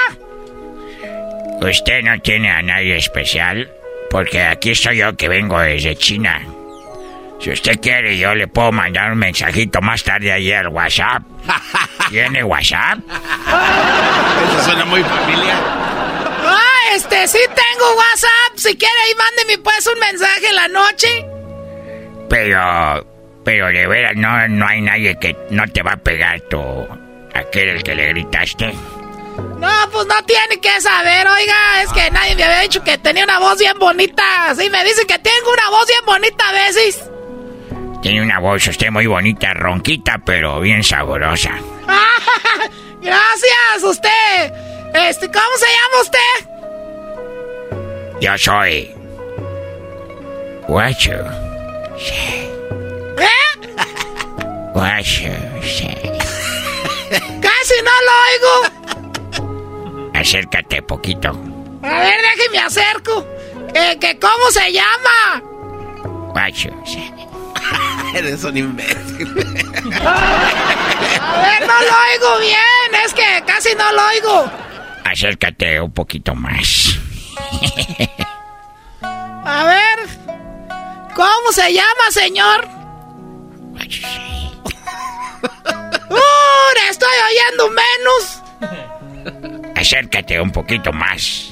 ¿Usted 1.61 2.01
no 2.03 2.19
tiene 2.21 2.49
a 2.49 2.61
nadie 2.61 2.97
especial? 2.97 3.69
Porque 4.09 4.41
aquí 4.41 4.71
estoy 4.71 4.97
yo 4.97 5.15
que 5.15 5.29
vengo 5.29 5.59
desde 5.59 5.95
China. 5.95 6.41
Si 7.39 7.51
usted 7.51 7.79
quiere, 7.79 8.17
yo 8.17 8.33
le 8.33 8.47
puedo 8.47 8.71
mandar 8.71 9.11
un 9.11 9.19
mensajito 9.19 9.79
más 9.81 10.03
tarde 10.03 10.31
ahí 10.31 10.51
al 10.51 10.69
WhatsApp. 10.69 11.21
¿Tiene 12.09 12.43
WhatsApp? 12.43 12.99
Eso 14.47 14.63
suena 14.63 14.85
muy 14.85 15.03
familiar. 15.03 15.57
Ah, 16.45 16.95
este, 16.95 17.27
sí 17.27 17.39
tengo 17.47 17.95
WhatsApp. 17.95 18.57
Si 18.57 18.77
quiere, 18.77 18.93
ahí 19.05 19.13
mándeme 19.15 19.57
pues 19.63 19.87
un 19.87 19.99
mensaje 19.99 20.47
en 20.47 20.55
la 20.55 20.67
noche. 20.67 21.25
Pero, 22.29 23.07
pero 23.43 23.67
de 23.67 23.87
veras, 23.87 24.15
no, 24.15 24.47
no 24.47 24.67
hay 24.67 24.81
nadie 24.81 25.17
que 25.19 25.35
no 25.51 25.67
te 25.67 25.81
va 25.81 25.93
a 25.93 25.97
pegar 25.97 26.41
tu... 26.41 26.59
aquel 27.33 27.69
el 27.69 27.83
que 27.83 27.95
le 27.95 28.07
gritaste. 28.09 28.73
No, 29.59 29.71
pues 29.91 30.05
no 30.07 30.23
tiene 30.25 30.59
que 30.61 30.81
saber, 30.81 31.27
oiga. 31.27 31.81
Es 31.83 31.91
que 31.91 32.11
nadie 32.11 32.35
me 32.35 32.43
había 32.43 32.61
dicho 32.61 32.83
que 32.83 32.97
tenía 32.97 33.23
una 33.23 33.39
voz 33.39 33.57
bien 33.57 33.77
bonita. 33.79 34.23
Sí, 34.57 34.69
me 34.69 34.83
dicen 34.83 35.07
que 35.07 35.19
tengo 35.19 35.51
una 35.51 35.69
voz 35.69 35.87
bien 35.87 36.05
bonita 36.05 36.49
a 36.49 36.51
veces. 36.53 37.09
Tiene 38.01 38.21
una 38.21 38.39
voz 38.39 38.65
usted 38.67 38.91
muy 38.91 39.07
bonita, 39.07 39.53
ronquita, 39.53 40.19
pero 40.25 40.61
bien 40.61 40.83
sabrosa. 40.83 41.51
Gracias, 43.01 43.83
usted. 43.83 44.53
Este, 44.93 45.29
¿cómo 45.29 45.57
se 45.57 45.65
llama 45.65 46.01
usted? 46.01 46.49
Yo 48.21 48.37
soy... 48.37 48.95
Guacho. 50.67 51.11
¿Eh? 51.97 52.59
Guacho, 54.73 55.33
sí. 55.63 55.87
Casi 57.41 57.81
no 57.83 57.95
lo 58.05 58.13
oigo. 58.29 58.53
Acércate 60.13 60.81
poquito. 60.83 61.29
A 61.81 61.99
ver, 61.99 62.21
déjeme 62.21 62.59
acerco. 62.59 63.25
Eh, 63.73 63.97
que 63.99 64.19
¿Cómo 64.19 64.51
se 64.51 64.71
llama? 64.71 65.41
Guacho, 66.33 66.69
sí. 66.85 67.11
Eres 68.13 68.43
un 68.43 68.57
imbécil. 68.57 69.27
A 70.01 71.41
ver, 71.41 71.67
no 71.67 71.81
lo 71.81 71.93
oigo 72.11 72.39
bien. 72.39 73.03
Es 73.05 73.13
que 73.13 73.43
casi 73.45 73.75
no 73.75 73.91
lo 73.91 74.05
oigo. 74.07 74.51
Acércate 75.05 75.79
un 75.81 75.91
poquito 75.91 76.35
más. 76.35 76.97
A 79.45 79.63
ver. 79.65 79.99
¿Cómo 81.15 81.51
se 81.51 81.73
llama, 81.73 82.11
señor? 82.11 82.67
¡Uh! 86.09 86.39
estoy 86.89 87.09
oyendo 87.29 87.69
menos! 87.69 88.41
Acércate 89.75 90.39
un 90.39 90.51
poquito 90.51 90.91
más. 90.91 91.51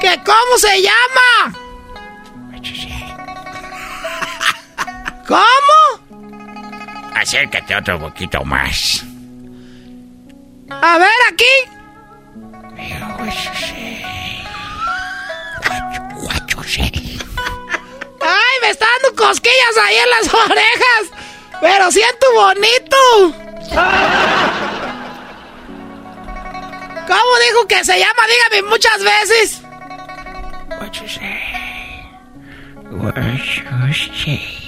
¿Que 0.00 0.20
cómo 0.24 0.58
se 0.58 0.82
llama? 0.82 1.58
¿Cómo? 5.26 7.10
Acércate 7.14 7.74
otro 7.74 7.98
poquito 7.98 8.44
más. 8.44 9.04
A 10.70 10.98
ver, 10.98 11.08
aquí. 11.32 11.44
Ay, 18.20 18.54
me 18.62 18.70
está 18.70 18.86
dando 19.02 19.16
cosquillas 19.22 19.76
ahí 19.84 19.96
en 19.96 20.10
las 20.10 20.34
orejas. 20.50 21.10
Pero 21.60 21.90
siento 21.90 22.26
bonito. 22.34 22.96
¿Cómo 27.06 27.38
dijo 27.48 27.66
que 27.68 27.84
se 27.84 27.98
llama? 27.98 28.22
Dígame 28.28 28.68
muchas 28.68 29.02
veces. 29.02 29.62
What 30.80 30.92
you 30.92 31.08
say? 31.08 31.40
What 32.90 33.14
you 33.16 33.94
say? 34.14 34.65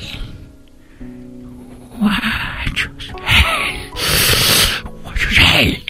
What 2.00 2.78
you 2.78 2.90
say? 3.00 3.90
What 5.02 5.16
you 5.20 5.30
say? 5.30 5.84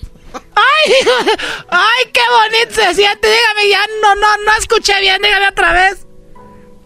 Ay, 0.56 0.84
ay, 1.70 2.04
qué 2.12 2.20
bonito 2.30 2.74
se 2.74 2.94
siente. 2.94 3.28
Dígame, 3.28 3.68
ya 3.68 3.84
no, 4.02 4.14
no, 4.14 4.36
no 4.38 4.52
escuché 4.58 4.98
bien. 5.00 5.20
Dígame 5.20 5.48
otra 5.48 5.72
vez. 5.72 6.06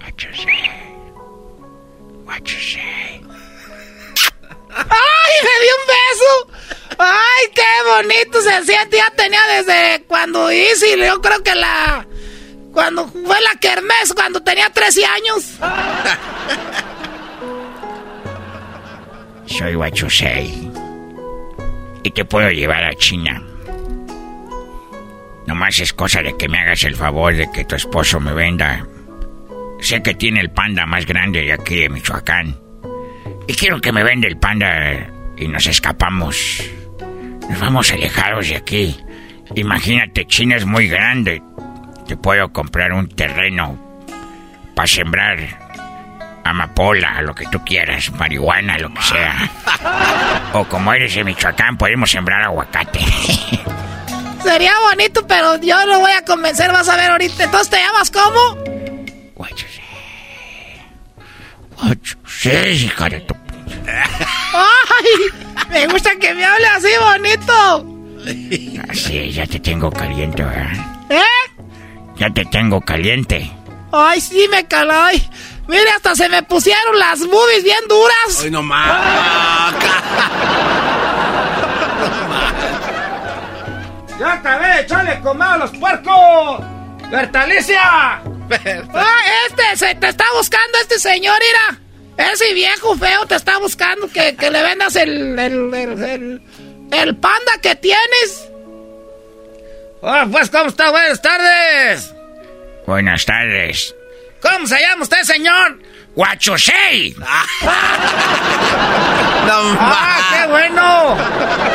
What 0.01 0.15
you 0.19 0.35
say? 0.35 0.71
What 2.25 2.41
you 2.45 2.59
say? 2.59 3.23
¡Ay, 4.75 5.35
me 5.45 5.65
dio 5.65 5.75
un 5.77 5.87
beso! 5.87 6.97
¡Ay, 6.99 7.51
qué 7.55 7.63
bonito 7.87 8.41
se 8.41 8.65
siente! 8.65 8.97
Ya 8.97 9.11
tenía 9.11 9.41
desde 9.49 10.05
cuando 10.07 10.51
hice, 10.51 10.99
yo 10.99 11.21
creo 11.21 11.43
que 11.43 11.55
la... 11.55 12.07
Cuando 12.73 13.07
fue 13.07 13.41
la 13.43 13.55
kermés, 13.61 14.15
cuando 14.15 14.43
tenía 14.43 14.71
13 14.71 15.05
años. 15.05 15.45
Soy 19.53 19.77
say. 20.09 20.71
Y 22.03 22.11
te 22.11 22.25
puedo 22.25 22.51
llevar 22.51 22.85
a 22.85 22.95
China. 22.95 23.43
Nomás 25.47 25.79
es 25.81 25.93
cosa 25.93 26.23
de 26.23 26.37
que 26.37 26.49
me 26.49 26.59
hagas 26.59 26.85
el 26.85 26.97
favor 26.97 27.35
de 27.35 27.51
que 27.51 27.65
tu 27.65 27.77
esposo 27.77 28.19
me 28.19 28.33
venda 28.33 28.87
sé 29.83 30.03
que 30.03 30.15
tiene 30.15 30.41
el 30.41 30.51
panda 30.51 30.87
más 30.87 31.07
grande 31.07 31.43
de 31.43 31.53
aquí 31.53 31.77
de 31.77 31.89
Michoacán. 31.89 32.57
Y 33.47 33.55
quiero 33.55 33.81
que 33.81 33.93
me 33.93 34.05
venda 34.05 34.29
el 34.29 34.39
panda 34.39 35.11
y 35.37 35.49
nos 35.49 35.67
escapamos. 35.67 36.63
Nos 37.49 37.61
vamos 37.61 37.93
alejados 37.93 38.49
de 38.49 38.57
aquí. 38.57 38.97
Imagínate, 39.55 40.25
China 40.27 40.57
es 40.57 40.65
muy 40.65 40.89
grande. 40.89 41.43
Te 42.07 42.17
puedo 42.17 42.53
comprar 42.53 42.93
un 42.93 43.09
terreno 43.09 43.79
para 44.75 44.87
sembrar 44.87 45.62
amapola, 46.45 47.23
lo 47.23 47.35
que 47.35 47.47
tú 47.47 47.63
quieras, 47.65 48.11
marihuana, 48.13 48.79
lo 48.79 48.93
que 48.93 49.03
sea. 49.03 49.51
O 50.53 50.65
como 50.65 50.93
eres 50.93 51.15
de 51.15 51.25
Michoacán, 51.25 51.77
podemos 51.77 52.11
sembrar 52.11 52.43
aguacate. 52.43 53.01
Sería 54.43 54.73
bonito, 54.91 55.27
pero 55.27 55.57
yo 55.61 55.87
lo 55.87 56.01
voy 56.01 56.13
a 56.13 56.25
convencer, 56.25 56.73
vas 56.73 56.89
a 56.89 56.97
ver 56.97 57.11
ahorita. 57.11 57.45
Entonces, 57.45 57.71
¿te 57.71 57.77
llamas 57.79 58.11
cómo? 58.11 58.59
Sí, 62.27 62.51
hija 62.51 63.09
de 63.09 63.21
tu... 63.21 63.35
¡Ay! 63.87 65.53
Me 65.71 65.87
gusta 65.87 66.11
que 66.17 66.35
me 66.35 66.45
hable 66.45 66.67
así 66.67 66.89
bonito. 67.01 68.83
Así, 68.89 69.33
ya 69.33 69.47
te 69.47 69.61
tengo 69.61 69.91
caliente, 69.91 70.43
¿verdad? 70.43 70.73
¿Eh? 71.09 71.23
Ya 72.17 72.31
te 72.31 72.45
tengo 72.47 72.81
caliente. 72.81 73.51
Ay, 73.93 74.21
sí, 74.21 74.47
me 74.51 74.67
caló. 74.67 74.93
Ay, 74.93 75.29
Mire, 75.69 75.91
hasta 75.97 76.15
se 76.17 76.29
me 76.29 76.43
pusieron 76.43 76.99
las 76.99 77.21
boobies 77.27 77.65
bien 77.65 77.81
duras. 77.89 78.41
Ay, 78.43 78.51
no 78.51 78.63
más. 78.63 79.75
¡Ya 84.19 84.33
acabé! 84.35 84.81
¡Échale 84.81 85.21
comado 85.21 85.53
a 85.55 85.59
los 85.59 85.71
puercos! 85.73 86.61
¡Bertalicia! 87.11 87.83
¡Ah, 88.95 89.21
este! 89.49 89.77
Se 89.77 89.95
te 89.95 90.09
está 90.09 90.25
buscando 90.37 90.79
este 90.81 90.99
señor, 90.99 91.37
mira. 91.41 91.81
Ese 92.33 92.53
viejo 92.53 92.95
feo 92.97 93.25
te 93.27 93.37
está 93.37 93.59
buscando 93.59 94.07
que, 94.09 94.37
que 94.37 94.51
le 94.51 94.63
vendas 94.63 94.95
el, 94.97 95.39
el, 95.39 95.73
el, 95.75 96.03
el, 96.03 96.43
el 96.93 97.17
panda 97.17 97.53
que 97.63 97.75
tienes. 97.77 98.49
Ah, 100.03 100.27
pues, 100.31 100.51
¿cómo 100.51 100.67
está? 100.67 100.91
Buenas 100.91 101.23
tardes. 101.23 102.13
Buenas 102.87 103.25
tardes. 103.25 103.95
¿Cómo 104.43 104.67
se 104.67 104.81
llama 104.81 105.03
usted, 105.03 105.23
señor? 105.23 105.79
¡Guachosei! 106.17 107.15
¡Ah, 109.49 110.19
qué 110.33 110.47
bueno! 110.49 111.17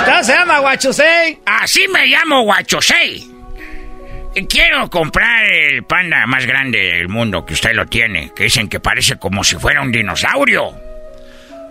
¿Cómo 0.05 0.23
se 0.23 0.33
llama 0.33 0.59
Guachosei? 0.59 1.39
Así 1.45 1.87
me 1.87 2.05
llamo 2.07 2.43
Guachosei. 2.43 3.31
Quiero 4.49 4.89
comprar 4.89 5.45
el 5.45 5.83
panda 5.85 6.27
más 6.27 6.45
grande 6.45 6.77
del 6.77 7.09
mundo 7.09 7.45
que 7.45 7.55
usted 7.55 7.73
lo 7.73 7.87
tiene, 7.87 8.31
que 8.35 8.43
dicen 8.43 8.69
que 8.69 8.79
parece 8.79 9.17
como 9.17 9.43
si 9.43 9.55
fuera 9.55 9.81
un 9.81 9.91
dinosaurio. 9.91 10.75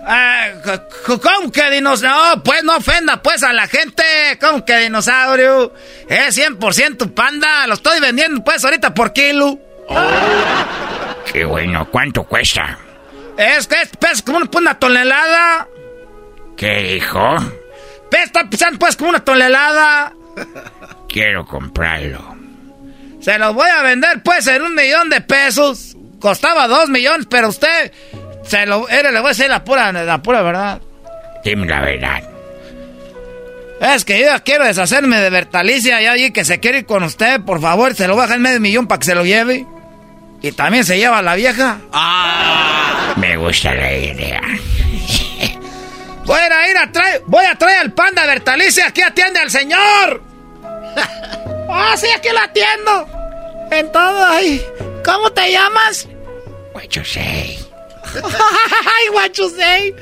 Ah, 0.04 0.48
¿Cómo 1.04 1.52
que 1.52 1.70
dinosaurio? 1.70 2.42
Pues 2.42 2.64
no 2.64 2.76
ofenda 2.76 3.22
pues 3.22 3.42
a 3.44 3.52
la 3.52 3.68
gente. 3.68 4.02
¿Cómo 4.40 4.64
que 4.64 4.78
dinosaurio? 4.78 5.74
Es 6.08 6.38
100% 6.38 7.12
panda. 7.14 7.66
Lo 7.66 7.74
estoy 7.74 8.00
vendiendo 8.00 8.42
pues 8.42 8.64
ahorita 8.64 8.94
por 8.94 9.12
kilo. 9.12 9.60
Qué 11.32 11.44
bueno, 11.44 11.88
¿cuánto 11.90 12.24
cuesta? 12.24 12.78
Es 13.36 13.66
que 13.66 13.82
es 13.82 13.88
pesa 13.90 14.24
como 14.24 14.38
una, 14.38 14.48
una 14.56 14.78
tonelada. 14.78 15.68
¿Qué 16.56 16.94
dijo? 16.94 17.36
Pesa 18.10 18.48
pesando 18.48 18.78
pues 18.78 18.96
como 18.96 19.10
una 19.10 19.24
tonelada. 19.24 20.12
Quiero 21.08 21.44
comprarlo. 21.44 22.36
Se 23.20 23.38
los 23.38 23.54
voy 23.54 23.68
a 23.68 23.82
vender 23.82 24.22
pues 24.22 24.46
en 24.46 24.62
un 24.62 24.74
millón 24.74 25.10
de 25.10 25.20
pesos. 25.20 25.96
Costaba 26.20 26.66
dos 26.68 26.88
millones, 26.88 27.26
pero 27.28 27.48
usted 27.48 27.92
se 28.44 28.64
lo, 28.64 28.88
era, 28.88 29.10
le 29.10 29.18
voy 29.20 29.26
a 29.26 29.30
decir 29.30 29.48
la 29.48 29.64
pura, 29.64 29.92
la 29.92 30.22
pura 30.22 30.42
verdad. 30.42 30.80
Dime 31.44 31.66
la 31.66 31.80
verdad. 31.80 32.22
Es 33.80 34.04
que 34.04 34.18
yo 34.18 34.26
ya 34.26 34.40
quiero 34.40 34.64
deshacerme 34.64 35.20
de 35.20 35.28
Bertalicia 35.28 36.00
y 36.00 36.06
allí 36.06 36.30
que 36.30 36.44
se 36.44 36.60
quiere 36.60 36.78
ir 36.78 36.86
con 36.86 37.02
usted, 37.02 37.42
por 37.42 37.60
favor, 37.60 37.94
se 37.94 38.08
lo 38.08 38.14
voy 38.14 38.22
a 38.22 38.24
dejar 38.24 38.36
en 38.38 38.42
medio 38.42 38.60
millón 38.60 38.86
para 38.86 38.98
que 39.00 39.04
se 39.04 39.14
lo 39.14 39.24
lleve. 39.24 39.66
Y 40.46 40.52
también 40.52 40.84
se 40.84 40.96
lleva 40.96 41.18
a 41.18 41.22
la 41.22 41.34
vieja. 41.34 41.80
Me 43.16 43.36
gusta 43.36 43.74
la 43.74 43.92
idea. 43.92 44.40
Voy 46.24 46.38
a 46.38 46.70
ir 46.70 46.78
a, 46.78 46.92
traer, 46.92 47.22
voy 47.26 47.44
a 47.44 47.56
traer 47.56 47.80
al 47.80 47.92
panda 47.92 48.24
Bertalicia, 48.26 48.86
aquí 48.86 49.02
atiende 49.02 49.40
al 49.40 49.50
señor. 49.50 50.22
Ah, 51.68 51.96
sí, 51.96 52.06
aquí 52.16 52.28
lo 52.28 52.38
atiendo. 52.38 53.08
En 53.72 53.90
todo, 53.90 54.24
ay. 54.24 54.64
¿Cómo 55.04 55.30
te 55.32 55.50
llamas? 55.50 56.08
Guachosei. 56.72 57.58
Ay, 58.14 59.08
guachusei. 59.10 59.94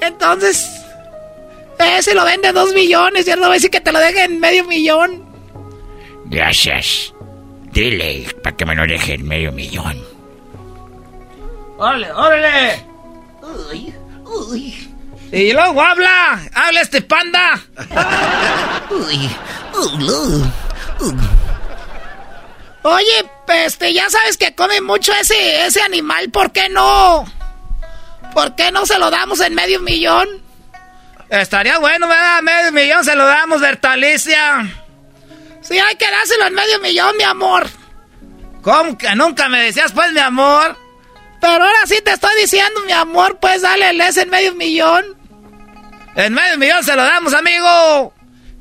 Entonces, 0.00 0.68
ese 1.78 2.12
lo 2.12 2.24
vende 2.24 2.50
dos 2.50 2.74
millones. 2.74 3.24
Ya 3.24 3.36
no 3.36 3.42
voy 3.42 3.50
a 3.50 3.54
decir 3.54 3.70
que 3.70 3.80
te 3.80 3.92
lo 3.92 4.00
deje 4.00 4.24
en 4.24 4.40
medio 4.40 4.64
millón. 4.64 5.24
Gracias. 6.26 7.13
Dile 7.74 8.26
para 8.42 8.56
que 8.56 8.64
me 8.64 8.74
lo 8.76 8.86
deje 8.86 9.14
en 9.14 9.26
medio 9.26 9.50
millón. 9.52 10.00
¡Órale, 11.76 12.12
órale! 12.12 12.86
Uy, 13.42 13.94
uy, 14.24 14.90
Y 15.32 15.52
luego 15.52 15.82
habla, 15.82 16.40
habla 16.54 16.80
este 16.80 17.02
panda. 17.02 17.60
uy. 18.90 19.28
Oye, 22.82 23.30
este, 23.64 23.92
ya 23.92 24.08
sabes 24.08 24.36
que 24.36 24.54
come 24.54 24.80
mucho 24.80 25.12
ese, 25.20 25.66
ese 25.66 25.82
animal, 25.82 26.30
¿por 26.30 26.52
qué 26.52 26.68
no? 26.68 27.24
¿Por 28.34 28.54
qué 28.54 28.70
no 28.70 28.86
se 28.86 28.98
lo 28.98 29.10
damos 29.10 29.40
en 29.40 29.54
medio 29.54 29.80
millón? 29.80 30.28
Estaría 31.28 31.78
bueno, 31.78 32.06
¿verdad? 32.06 32.42
Medio 32.42 32.70
millón 32.72 33.04
se 33.04 33.16
lo 33.16 33.26
damos, 33.26 33.60
Bertalicia. 33.60 34.83
Sí, 35.64 35.78
hay 35.78 35.96
que 35.96 36.10
dárselo 36.10 36.46
en 36.46 36.54
medio 36.54 36.78
millón, 36.80 37.16
mi 37.16 37.24
amor. 37.24 37.66
¿Cómo 38.62 38.96
que 38.96 39.14
nunca 39.14 39.48
me 39.48 39.60
decías, 39.60 39.92
pues, 39.92 40.12
mi 40.12 40.20
amor? 40.20 40.76
Pero 41.40 41.64
ahora 41.64 41.86
sí 41.86 41.96
te 42.04 42.12
estoy 42.12 42.30
diciendo, 42.40 42.80
mi 42.86 42.92
amor, 42.92 43.38
pues 43.38 43.62
dale 43.62 43.90
el 43.90 44.00
ese 44.00 44.22
en 44.22 44.30
medio 44.30 44.54
millón. 44.54 45.04
En 46.16 46.32
medio 46.32 46.56
millón 46.56 46.82
se 46.82 46.94
lo 46.96 47.04
damos, 47.04 47.34
amigo. 47.34 48.14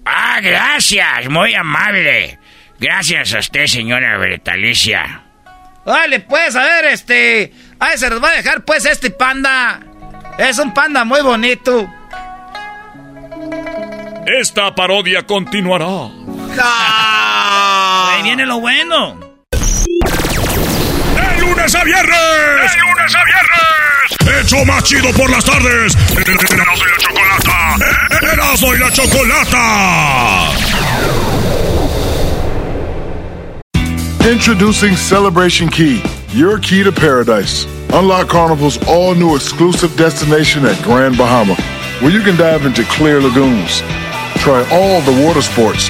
Ah, 0.06 0.40
gracias. 0.42 1.30
Muy 1.30 1.54
amable. 1.56 2.40
Gracias 2.80 3.34
a 3.34 3.40
usted, 3.40 3.68
señora 3.68 4.18
Bertalicia. 4.18 5.24
Dale, 5.86 6.22
pues, 6.22 6.56
a 6.56 6.64
ver, 6.64 6.86
este. 6.86 7.54
Ay, 7.80 7.98
se 7.98 8.10
los 8.10 8.22
va 8.22 8.30
a 8.30 8.36
dejar, 8.36 8.66
pues, 8.66 8.86
este 8.86 9.12
panda. 9.12 9.80
Es 10.38 10.58
un 10.60 10.74
panda 10.74 11.06
muy 11.06 11.22
bonito. 11.22 11.90
Esta 14.26 14.74
parodia 14.74 15.24
continuará. 15.24 16.23
Ahí 16.62 18.22
viene 18.24 18.46
lo 18.46 18.60
bueno. 18.60 19.18
¡De 19.52 21.42
lunes 21.42 21.74
a 21.76 21.84
viernes! 21.84 22.16
¡De 22.16 22.78
lunes 22.80 23.16
a 23.16 23.24
viernes! 23.24 24.40
¡El 24.40 24.46
show 24.46 24.66
más 24.66 24.84
chido 24.84 25.12
por 25.14 25.30
las 25.30 25.44
tardes! 25.44 25.96
¡Erasmo 26.16 26.36
y 26.86 26.90
la 26.92 26.98
Chocolata! 26.98 27.76
¡Erasmo 28.32 28.74
y 28.74 28.78
la 28.78 28.92
Chocolata! 28.92 30.52
Introducing 34.30 34.96
Celebration 34.96 35.70
Key, 35.70 36.02
your 36.30 36.58
key 36.60 36.84
to 36.84 36.92
paradise. 36.92 37.66
Unlock 37.92 38.30
Carnival's 38.30 38.78
all 38.88 39.14
new 39.14 39.36
exclusive 39.36 39.96
destination 39.98 40.66
at 40.66 40.82
Grand 40.82 41.18
Bahama, 41.18 41.56
where 42.00 42.12
you 42.12 42.22
can 42.22 42.38
dive 42.38 42.66
into 42.66 42.84
clear 42.86 43.20
lagoons, 43.22 43.84
try 44.38 44.64
all 44.72 45.02
the 45.02 45.12
water 45.26 45.42
sports, 45.42 45.90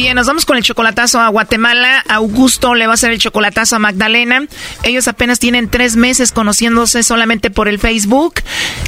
Bien, 0.01 0.15
nos 0.15 0.25
vamos 0.25 0.47
con 0.47 0.57
el 0.57 0.63
chocolatazo 0.63 1.19
a 1.19 1.27
Guatemala. 1.27 2.03
Augusto 2.09 2.73
le 2.73 2.87
va 2.87 2.93
a 2.93 2.95
hacer 2.95 3.11
el 3.11 3.19
chocolatazo 3.19 3.75
a 3.75 3.79
Magdalena. 3.79 4.47
Ellos 4.83 5.07
apenas 5.07 5.37
tienen 5.37 5.69
tres 5.69 5.95
meses 5.95 6.31
conociéndose 6.31 7.03
solamente 7.03 7.51
por 7.51 7.67
el 7.67 7.77
Facebook. 7.77 8.33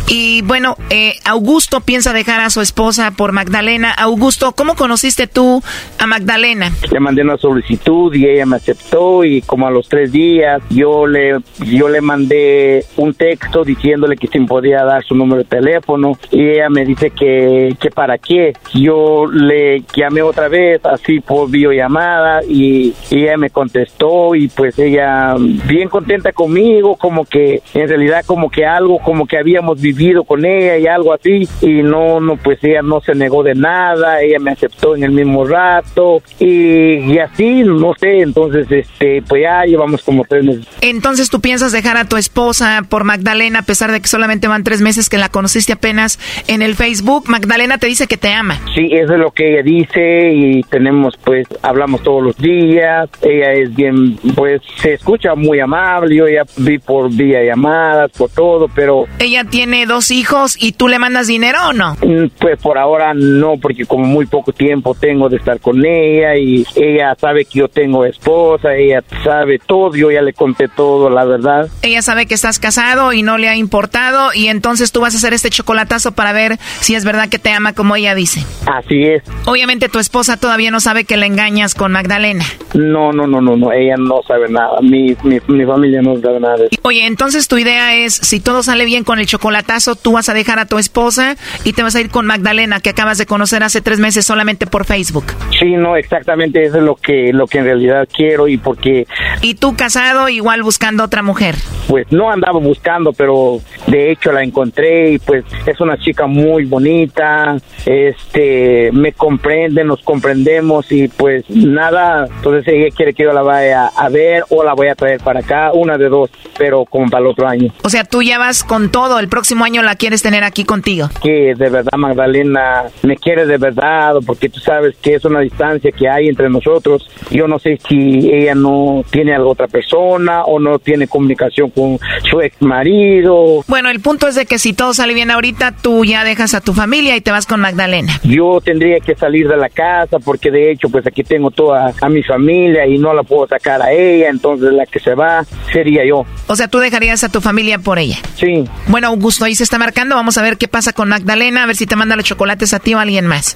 Y 0.08 0.42
bueno, 0.42 0.76
eh, 0.90 1.14
Augusto 1.24 1.82
piensa 1.82 2.14
dejar 2.14 2.42
a 2.42 2.50
su 2.50 2.62
esposa 2.62 3.12
por 3.12 3.32
Magdalena. 3.32 3.92
Augusto, 3.92 4.54
¿cómo 4.54 4.76
conociste 4.76 5.28
tú 5.28 5.62
a 6.00 6.08
Magdalena? 6.08 6.72
Le 6.92 7.00
mandé 7.00 7.22
una 7.22 7.38
solicitud 7.38 8.12
y 8.16 8.26
ella 8.26 8.48
me 8.48 8.56
aceptó 8.56 9.24
y 9.24 9.44
como 9.44 9.68
a 9.68 9.72
los 9.72 9.88
tres 9.88 10.12
días 10.12 10.64
yo 10.72 11.06
le, 11.06 11.38
yo 11.60 11.90
le 11.90 12.02
mandé 12.02 12.86
un 12.98 13.14
texto 13.14 13.64
diciéndole 13.64 14.18
que 14.18 14.26
si 14.26 14.40
me 14.40 14.48
podía 14.48 14.84
dar 14.84 15.04
su 15.04 15.14
número 15.14 15.44
de 15.44 15.48
teléfono 15.48 16.18
y 16.32 16.42
ella 16.42 16.70
me 16.70 16.84
dice 16.86 17.12
que, 17.12 17.78
que 17.80 17.92
para 17.92 18.18
qué. 18.18 18.54
Yo 18.74 19.28
le 19.28 19.84
llamé 19.96 20.24
otra 20.24 20.48
vez 20.48 20.82
así 21.04 21.20
por 21.20 21.50
videollamada 21.50 22.42
y, 22.48 22.94
y 23.12 23.24
ella 23.24 23.38
me 23.38 23.50
contestó 23.50 24.36
y 24.36 24.48
pues 24.48 24.80
ella 24.80 25.36
bien 25.38 25.90
contenta 25.90 26.32
conmigo, 26.32 26.96
como 26.96 27.26
que 27.26 27.62
en 27.74 27.88
realidad 27.88 28.24
como 28.26 28.50
que 28.50 28.66
algo, 28.66 29.00
como 29.00 29.28
que 29.28 29.38
habíamos 29.38 29.82
vivido 29.82 30.24
con 30.24 30.46
ella 30.46 30.78
y 30.78 30.88
algo 30.88 31.14
así 31.14 31.48
y 31.62 31.84
no, 31.84 32.20
no, 32.20 32.38
pues 32.38 32.64
ella 32.64 32.82
no 32.82 33.02
se 33.02 33.14
negó 33.14 33.44
de 33.44 33.56
nada, 33.56 34.22
ella 34.22 34.40
me 34.40 34.52
aceptó 34.52 34.96
en 34.96 35.04
el 35.04 35.12
mismo 35.12 35.46
rato 35.46 36.22
y, 36.40 37.14
y 37.14 37.20
así, 37.20 37.64
no 37.64 37.94
sé, 38.00 38.22
entonces 38.22 38.68
este, 38.72 39.22
pues 39.28 39.44
ya 39.44 39.64
llevamos 39.66 40.02
como 40.04 40.24
tres 40.24 40.44
meses. 40.44 40.68
Entonces 40.82 41.30
tú 41.30 41.42
piensas 41.42 41.72
dejar 41.72 41.98
a 41.98 42.06
tu 42.06 42.18
esposa 42.18 42.84
por 42.88 43.04
Magdalena 43.04 43.60
a 43.60 43.64
pesar 43.64 43.92
de 43.92 44.02
que 44.02 44.08
solamente 44.08 44.48
van 44.48 44.64
tres 44.64 44.82
meses 44.82 45.10
que 45.10 45.18
la 45.18 45.30
conociste 45.30 45.74
apenas 45.74 46.20
en 46.48 46.62
el 46.62 46.76
Facebook. 46.76 47.26
Magdalena 47.28 47.78
te 47.78 47.88
dice 47.88 48.08
que 48.08 48.18
te 48.18 48.32
ama. 48.32 48.60
Sí, 48.76 48.88
eso 48.92 49.14
es 49.14 49.20
lo 49.20 49.32
que 49.32 49.54
ella 49.54 49.64
dice 49.64 50.32
y 50.34 50.64
tenemos 50.64 50.93
pues, 51.24 51.48
hablamos 51.62 52.02
todos 52.04 52.24
los 52.24 52.38
días, 52.38 53.10
ella 53.22 53.54
es 53.54 53.74
bien, 53.76 54.18
pues 54.36 54.62
se 54.82 54.94
escucha 54.94 55.36
muy 55.36 55.60
amable, 55.60 56.16
yo 56.16 56.28
ya 56.28 56.44
vi 56.58 56.78
por 56.78 57.10
vía 57.10 57.44
llamadas, 57.44 58.12
por 58.12 58.30
todo, 58.30 58.68
pero... 58.74 59.06
Ella 59.20 59.44
tiene 59.44 59.86
dos 59.86 60.12
hijos 60.12 60.56
y 60.60 60.74
tú 60.74 60.88
le 60.88 61.00
mandas 61.00 61.28
dinero 61.28 61.60
o 61.70 61.74
no? 61.74 61.96
Mm, 62.02 62.28
Pues 62.40 62.60
por 62.60 62.78
ahora 62.78 63.14
no, 63.14 63.58
porque 63.58 63.86
como 63.86 64.06
muy 64.06 64.26
poco 64.26 64.52
tiempo 64.52 64.96
tengo 64.96 65.30
de 65.30 65.38
estar 65.38 65.60
con 65.60 65.86
ella 65.86 66.36
y 66.36 66.66
ella 66.76 67.16
sabe 67.20 67.46
que 67.46 67.60
yo 67.60 67.68
tengo 67.68 68.06
esposa, 68.06 68.76
ella 68.76 69.04
sabe 69.24 69.60
todo, 69.60 69.96
yo 69.96 70.12
ya 70.12 70.22
le 70.22 70.34
conté 70.34 70.68
todo, 70.68 71.10
la 71.10 71.26
verdad. 71.26 71.68
Ella 71.82 72.02
sabe 72.02 72.26
que 72.26 72.34
estás 72.34 72.60
casado 72.60 73.14
y 73.14 73.22
no 73.24 73.38
le 73.38 73.50
ha 73.50 73.56
importado 73.56 74.34
y 74.34 74.48
entonces 74.48 74.92
tú 74.92 75.02
vas 75.02 75.14
a 75.14 75.18
hacer 75.18 75.34
este 75.34 75.50
chocolatazo 75.50 76.14
para 76.14 76.34
ver 76.34 76.58
si 76.80 76.96
es 76.96 77.06
verdad 77.06 77.30
que 77.30 77.40
te 77.40 77.52
ama 77.52 77.74
como 77.74 77.96
ella 77.96 78.16
dice. 78.16 78.44
Así 78.66 79.04
es. 79.04 79.24
Obviamente 79.46 79.90
tu 79.90 80.00
esposa 80.00 80.38
todavía 80.38 80.72
no 80.72 80.80
sabe 80.84 81.06
que 81.06 81.18
le 81.18 81.26
engañas 81.26 81.74
con 81.76 81.92
Magdalena. 81.92 82.46
No, 82.74 83.12
no, 83.12 83.26
no, 83.28 83.42
no, 83.42 83.56
no, 83.58 83.72
ella 83.72 83.96
no 83.98 84.22
sabe 84.28 84.50
nada, 84.50 84.80
mi, 84.82 85.16
mi, 85.24 85.40
mi 85.48 85.66
familia 85.66 86.02
no 86.02 86.20
sabe 86.20 86.40
nada 86.40 86.58
de 86.58 86.66
eso. 86.72 86.76
Oye, 86.84 87.06
entonces 87.08 87.48
tu 87.48 87.58
idea 87.58 87.96
es, 87.96 88.14
si 88.14 88.40
todo 88.40 88.64
sale 88.64 88.86
bien 88.86 89.04
con 89.04 89.20
el 89.20 89.26
chocolatazo, 89.26 89.96
tú 89.96 90.14
vas 90.14 90.30
a 90.30 90.34
dejar 90.34 90.60
a 90.60 90.66
tu 90.66 90.78
esposa 90.78 91.36
y 91.64 91.74
te 91.74 91.84
vas 91.84 91.96
a 91.96 92.02
ir 92.02 92.10
con 92.10 92.26
Magdalena, 92.26 92.80
que 92.80 92.90
acabas 92.90 93.18
de 93.18 93.26
conocer 93.26 93.64
hace 93.64 93.82
tres 93.82 94.00
meses 94.00 94.26
solamente 94.26 94.68
por 94.68 94.86
Facebook. 94.86 95.26
Sí, 95.60 95.72
no, 95.76 95.96
exactamente 95.96 96.64
eso 96.64 96.78
es 96.78 96.84
lo 96.84 96.96
que, 96.96 97.32
lo 97.34 97.48
que 97.48 97.60
en 97.60 97.66
realidad 97.66 98.08
quiero 98.14 98.48
y 98.48 98.58
porque 98.58 99.08
Y 99.42 99.56
tú 99.56 99.76
casado, 99.76 100.30
igual 100.30 100.64
buscando 100.64 101.04
otra 101.04 101.22
mujer. 101.22 101.56
pues 101.88 102.12
no 102.12 102.32
andaba 102.32 102.60
buscando, 102.60 103.14
pero 103.14 103.60
de 103.88 104.12
hecho 104.12 104.32
la 104.32 104.44
encontré 104.44 105.12
y 105.12 105.20
pues 105.20 105.44
es 105.66 105.80
una 105.80 105.98
chica 105.98 106.26
muy 106.28 106.66
bonita, 106.66 107.58
este, 107.86 108.90
me 108.94 109.14
comprende, 109.14 109.84
nos 109.84 110.02
comprendemos 110.02 110.73
y 110.90 111.08
pues 111.08 111.46
nada, 111.50 112.26
entonces 112.26 112.68
ella 112.68 112.94
quiere 112.96 113.14
que 113.14 113.24
yo 113.24 113.34
la 113.34 113.42
vaya 113.42 113.88
a 113.88 114.10
ver 114.10 114.44
o 114.50 114.64
la 114.64 114.74
voy 114.74 114.88
a 114.88 114.96
traer 114.96 115.20
para 115.22 115.40
acá, 115.40 115.72
una 115.74 115.98
de 115.98 116.10
dos, 116.10 116.30
pero 116.58 116.86
como 116.86 117.10
para 117.10 117.22
el 117.22 117.28
otro 117.28 117.48
año. 117.48 117.72
O 117.84 117.90
sea, 117.90 118.04
tú 118.04 118.22
ya 118.22 118.38
vas 118.38 118.64
con 118.64 118.92
todo, 118.92 119.20
el 119.20 119.28
próximo 119.28 119.66
año 119.66 119.82
la 119.84 119.96
quieres 119.96 120.22
tener 120.22 120.44
aquí 120.44 120.64
contigo. 120.64 121.10
Que 121.22 121.54
de 121.56 121.70
verdad 121.70 121.92
Magdalena 121.98 122.86
me 123.04 123.18
quiere 123.18 123.46
de 123.46 123.58
verdad, 123.58 124.16
porque 124.26 124.50
tú 124.50 124.60
sabes 124.60 124.96
que 125.02 125.16
es 125.16 125.26
una 125.26 125.40
distancia 125.42 125.92
que 125.92 126.10
hay 126.10 126.28
entre 126.28 126.50
nosotros. 126.50 127.10
Yo 127.30 127.48
no 127.48 127.60
sé 127.60 127.80
si 127.88 128.30
ella 128.32 128.56
no 128.56 129.04
tiene 129.10 129.36
a 129.36 129.44
otra 129.44 129.68
persona 129.68 130.44
o 130.44 130.60
no 130.60 130.80
tiene 130.80 131.08
comunicación 131.08 131.70
con 131.70 132.00
su 132.30 132.42
ex 132.42 132.62
marido. 132.62 133.64
Bueno, 133.68 133.90
el 133.90 134.00
punto 134.00 134.28
es 134.28 134.36
de 134.36 134.46
que 134.46 134.60
si 134.60 134.74
todo 134.74 134.94
sale 134.94 135.14
bien 135.14 135.32
ahorita, 135.32 135.76
tú 135.82 136.06
ya 136.06 136.24
dejas 136.24 136.54
a 136.54 136.62
tu 136.62 136.74
familia 136.74 137.16
y 137.16 137.22
te 137.22 137.32
vas 137.32 137.46
con 137.46 137.60
Magdalena. 137.60 138.20
Yo 138.24 138.60
tendría 138.64 139.00
que 139.00 139.16
salir 139.16 139.48
de 139.48 139.58
la 139.58 139.70
casa 139.70 140.20
porque 140.20 140.52
de 140.52 140.63
hecho 140.72 140.90
pues 140.90 141.06
aquí 141.06 141.24
tengo 141.24 141.52
toda 141.52 141.94
a 142.00 142.10
mi 142.10 142.24
familia 142.24 142.86
y 142.86 142.98
no 142.98 143.14
la 143.14 143.24
puedo 143.24 143.48
sacar 143.48 143.82
a 143.82 143.92
ella, 143.92 144.30
entonces 144.30 144.74
la 144.74 144.86
que 144.86 145.00
se 145.00 145.16
va 145.16 145.46
sería 145.72 146.06
yo. 146.06 146.26
O 146.48 146.56
sea, 146.56 146.68
tú 146.68 146.80
dejarías 146.80 147.24
a 147.24 147.30
tu 147.30 147.42
familia 147.42 147.80
por 147.80 148.00
ella. 148.00 148.18
Sí. 148.36 148.64
Bueno, 148.88 149.08
Augusto, 149.08 149.46
ahí 149.46 149.56
se 149.56 149.64
está 149.64 149.78
marcando. 149.78 150.16
Vamos 150.16 150.38
a 150.38 150.42
ver 150.42 150.58
qué 150.58 150.68
pasa 150.68 150.94
con 150.94 151.10
Magdalena, 151.10 151.64
a 151.64 151.66
ver 151.66 151.76
si 151.76 151.86
te 151.86 151.96
manda 151.96 152.16
los 152.16 152.26
chocolates 152.26 152.74
a 152.74 152.80
ti 152.80 152.94
o 152.94 153.00
a 153.00 153.02
alguien 153.02 153.28
más. 153.28 153.56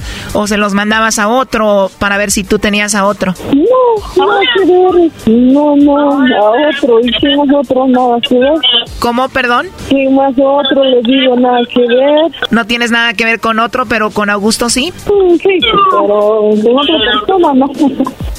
o 0.33 0.47
se 0.47 0.57
los 0.57 0.73
mandabas 0.73 1.19
a 1.19 1.27
otro 1.27 1.89
para 1.99 2.17
ver 2.17 2.31
si 2.31 2.43
tú 2.43 2.59
tenías 2.59 2.95
a 2.95 3.05
otro. 3.05 3.33
No, 3.53 4.25
nada 4.25 4.39
que 4.55 4.65
ver. 4.65 5.11
No, 5.27 5.75
no, 5.75 5.97
a 5.97 6.51
otro. 6.69 6.99
¿Y 7.01 7.11
quién 7.19 7.33
es 7.39 7.55
otro? 7.55 7.87
Nada 7.87 8.17
que 8.27 8.37
ver. 8.37 8.53
¿Cómo, 8.99 9.29
perdón? 9.29 9.67
¿Quién 9.89 10.15
más 10.15 10.33
otro? 10.37 10.83
Le 10.83 11.01
digo, 11.03 11.35
nada 11.35 11.59
que 11.73 11.81
ver. 11.81 12.31
No 12.51 12.65
tienes 12.65 12.91
nada 12.91 13.13
que 13.13 13.25
ver 13.25 13.39
con 13.39 13.59
otro, 13.59 13.85
pero 13.85 14.11
con 14.11 14.29
Augusto 14.29 14.69
sí. 14.69 14.93
Mm, 15.07 15.31
Sí, 15.41 15.59
pero 15.89 16.49
de 16.53 16.71
otra 16.71 16.95
persona, 17.11 17.53
no. 17.53 17.65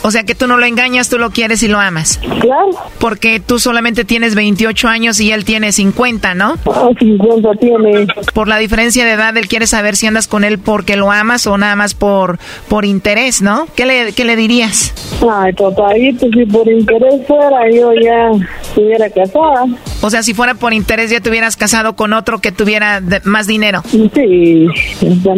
O 0.05 0.11
sea 0.11 0.25
que 0.25 0.35
tú 0.35 0.47
no 0.47 0.57
lo 0.57 0.67
engañas, 0.67 1.09
tú 1.09 1.19
lo 1.19 1.31
quieres 1.31 1.63
y 1.63 1.69
lo 1.69 1.79
amas. 1.81 2.19
Claro. 2.41 2.71
Porque 2.99 3.41
tú 3.41 3.59
solamente 3.59 4.05
tienes 4.05 4.35
28 4.35 4.89
años 4.89 5.21
y 5.21 5.31
él 5.33 5.45
tiene 5.45 5.73
50, 5.73 6.35
¿no? 6.35 6.55
Ah, 6.67 6.89
50 6.99 7.51
tiene. 7.61 8.07
Por 8.35 8.49
la 8.49 8.59
diferencia 8.59 9.05
de 9.05 9.13
edad, 9.13 9.37
él 9.37 9.49
quiere 9.49 9.67
saber 9.67 9.97
si 9.97 10.07
andas 10.07 10.27
con 10.29 10.45
él 10.45 10.59
porque 10.59 10.97
lo 10.97 11.11
amas 11.13 11.47
o 11.47 11.52
nada 11.59 11.77
más 11.77 11.95
por, 11.95 12.39
por 12.69 12.85
interés, 12.85 13.43
¿no? 13.43 13.67
¿Qué 13.77 13.87
le, 13.87 14.13
qué 14.13 14.25
le 14.25 14.37
dirías? 14.37 14.93
Ay, 15.31 15.53
papayito, 15.53 16.27
si 16.33 16.45
por 16.47 16.69
interés 16.69 17.27
fuera, 17.27 17.71
yo 17.71 17.93
ya 17.95 18.31
estuviera 18.63 19.09
casada. 19.11 19.67
O 20.01 20.11
sea, 20.11 20.23
si 20.23 20.35
fuera 20.35 20.55
por 20.55 20.73
interés 20.73 21.11
ya 21.11 21.21
te 21.21 21.31
hubieras 21.31 21.57
casado 21.57 21.95
con 21.95 22.13
otro 22.13 22.39
que 22.41 22.51
tuviera 22.53 23.01
de- 23.01 23.21
más 23.25 23.47
dinero. 23.47 23.83
Sí, 24.15 24.67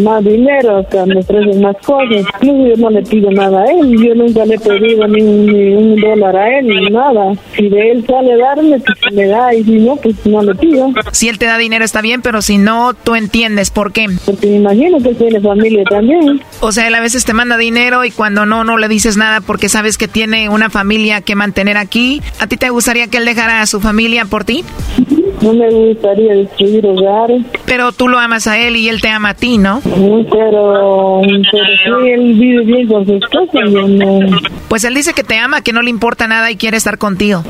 más 0.03 0.25
dinero, 0.25 0.79
hasta 0.79 1.05
me 1.07 1.19
ofrecen 1.21 1.61
más 1.61 1.77
cosas. 1.85 2.25
Incluso 2.41 2.67
yo 2.69 2.77
no 2.77 2.91
le 2.91 3.03
pido 3.03 3.31
nada 3.31 3.63
a 3.63 3.65
él, 3.67 3.97
yo 4.03 4.15
nunca 4.15 4.45
le 4.47 4.55
he 4.55 4.59
pedido 4.59 5.07
ni 5.09 5.21
un, 5.23 5.47
ni 5.47 5.75
un 5.75 6.01
dólar 6.01 6.37
a 6.37 6.59
él, 6.59 6.67
ni 6.69 6.87
nada. 6.91 7.33
Si 7.57 7.69
de 7.69 7.91
él 7.93 8.05
sale 8.07 8.37
darme, 8.37 8.79
pues 8.81 9.15
me 9.15 9.27
da, 9.27 9.55
y 9.55 9.65
si 9.65 9.73
no, 9.79 9.97
pues 9.97 10.15
no 10.25 10.43
le 10.43 10.55
pido. 10.55 10.93
Si 11.13 11.29
él 11.29 11.39
te 11.39 11.47
da 11.47 11.59
dinero 11.59 11.85
está 11.85 12.01
bien, 12.01 12.23
pero 12.23 12.41
si 12.43 12.59
no, 12.59 12.95
tú 12.95 13.15
entiendes 13.15 13.71
por 13.71 13.93
qué. 13.93 14.07
Porque 14.25 14.47
me 14.47 14.57
imagino 14.57 14.99
que 15.03 15.15
tiene 15.15 15.41
familia 15.41 15.85
también. 15.85 16.04
O 16.61 16.73
sea, 16.73 16.87
él 16.87 16.95
a 16.95 17.01
veces 17.01 17.25
te 17.25 17.33
manda 17.33 17.57
dinero 17.57 18.05
y 18.05 18.11
cuando 18.11 18.47
no, 18.47 18.65
no 18.65 18.77
le 18.79 18.89
dices 18.89 19.17
nada 19.17 19.41
porque 19.41 19.69
sabes 19.69 19.99
que 19.99 20.09
tiene 20.09 20.49
una 20.49 20.71
familia 20.71 21.21
que 21.21 21.35
mantener 21.35 21.77
aquí. 21.77 22.23
¿A 22.41 22.47
ti 22.47 22.57
te 22.57 22.71
gustaría 22.71 23.09
que 23.09 23.19
él 23.19 23.25
dejara 23.25 23.61
a 23.61 23.67
su 23.67 23.81
familia 23.81 24.25
por 24.25 24.45
ti? 24.45 24.65
No 25.45 25.53
me 25.53 25.71
gustaría 25.71 26.35
destruir 26.35 26.87
hogares. 26.87 27.43
Pero 27.67 27.93
tú 27.93 28.09
lo 28.09 28.19
amas 28.19 28.47
a 28.47 28.59
él 28.59 28.77
y 28.77 28.89
él 28.89 29.01
te 29.01 29.09
ama 29.09 29.31
a 29.31 29.35
ti, 29.35 29.59
¿no? 29.59 29.81
Pero, 29.83 31.21
pero 31.53 31.65
sí, 32.03 32.11
él 32.11 32.35
vive 32.35 32.65
bien 32.65 32.89
con 32.89 33.05
su 33.07 33.15
esposa, 33.15 33.59
yo 33.71 33.87
no. 33.87 34.21
Pues 34.69 34.85
él 34.85 34.95
dice 34.95 35.13
que 35.13 35.23
te 35.23 35.37
ama, 35.37 35.61
que 35.63 35.73
no 35.73 35.83
le 35.83 35.91
importa 35.91 36.27
nada 36.27 36.51
y 36.51 36.57
quiere 36.57 36.77
estar 36.77 36.99
contigo. 36.99 37.45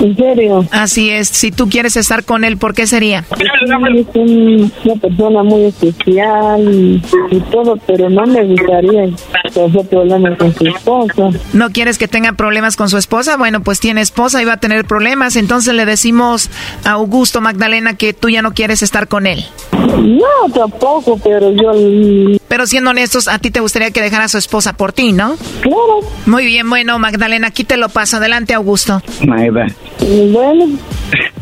¿En 0.00 0.14
serio? 0.16 0.64
Así 0.70 1.10
es. 1.10 1.26
Si 1.28 1.50
tú 1.50 1.68
quieres 1.68 1.96
estar 1.96 2.24
con 2.24 2.44
él, 2.44 2.56
¿por 2.56 2.72
qué 2.74 2.86
sería? 2.86 3.24
Es 3.30 4.06
un- 4.14 4.70
una 4.84 4.94
persona 4.94 5.42
muy 5.42 5.64
especial 5.64 6.62
y, 6.72 7.02
y 7.32 7.40
todo, 7.50 7.76
pero 7.86 8.08
no 8.08 8.24
me 8.26 8.44
gustaría 8.44 9.06
tener 9.52 9.86
problemas 9.88 10.38
con 10.38 10.54
su 10.54 10.66
esposa. 10.66 11.30
¿No 11.52 11.70
quieres 11.70 11.98
que 11.98 12.06
tenga 12.06 12.32
problemas 12.34 12.76
con 12.76 12.88
su 12.88 12.96
esposa? 12.96 13.36
Bueno, 13.36 13.60
pues 13.62 13.80
tiene 13.80 14.00
esposa 14.00 14.40
y 14.40 14.44
va 14.44 14.52
a 14.52 14.56
tener 14.58 14.84
problemas. 14.84 15.34
Entonces 15.34 15.74
le 15.74 15.84
decimos 15.84 16.48
a 16.84 16.92
Augusto 16.92 17.37
Magdalena 17.40 17.94
que 17.94 18.12
tú 18.12 18.28
ya 18.28 18.42
no 18.42 18.52
quieres 18.54 18.82
estar 18.82 19.08
con 19.08 19.26
él. 19.26 19.44
No, 19.72 20.52
tampoco, 20.52 21.18
pero 21.22 21.52
yo... 21.52 22.38
Pero 22.48 22.66
siendo 22.66 22.90
honestos, 22.90 23.28
a 23.28 23.38
ti 23.38 23.50
te 23.50 23.60
gustaría 23.60 23.90
que 23.90 24.00
dejara 24.00 24.24
a 24.24 24.28
su 24.28 24.38
esposa 24.38 24.72
por 24.72 24.92
ti, 24.92 25.12
¿no? 25.12 25.36
Claro. 25.60 26.00
Muy 26.26 26.46
bien, 26.46 26.68
bueno, 26.68 26.98
Magdalena, 26.98 27.48
aquí 27.48 27.64
te 27.64 27.76
lo 27.76 27.88
paso. 27.88 28.16
Adelante, 28.16 28.54
Augusto. 28.54 29.02
Magda, 29.26 29.66
Bueno, 30.00 30.66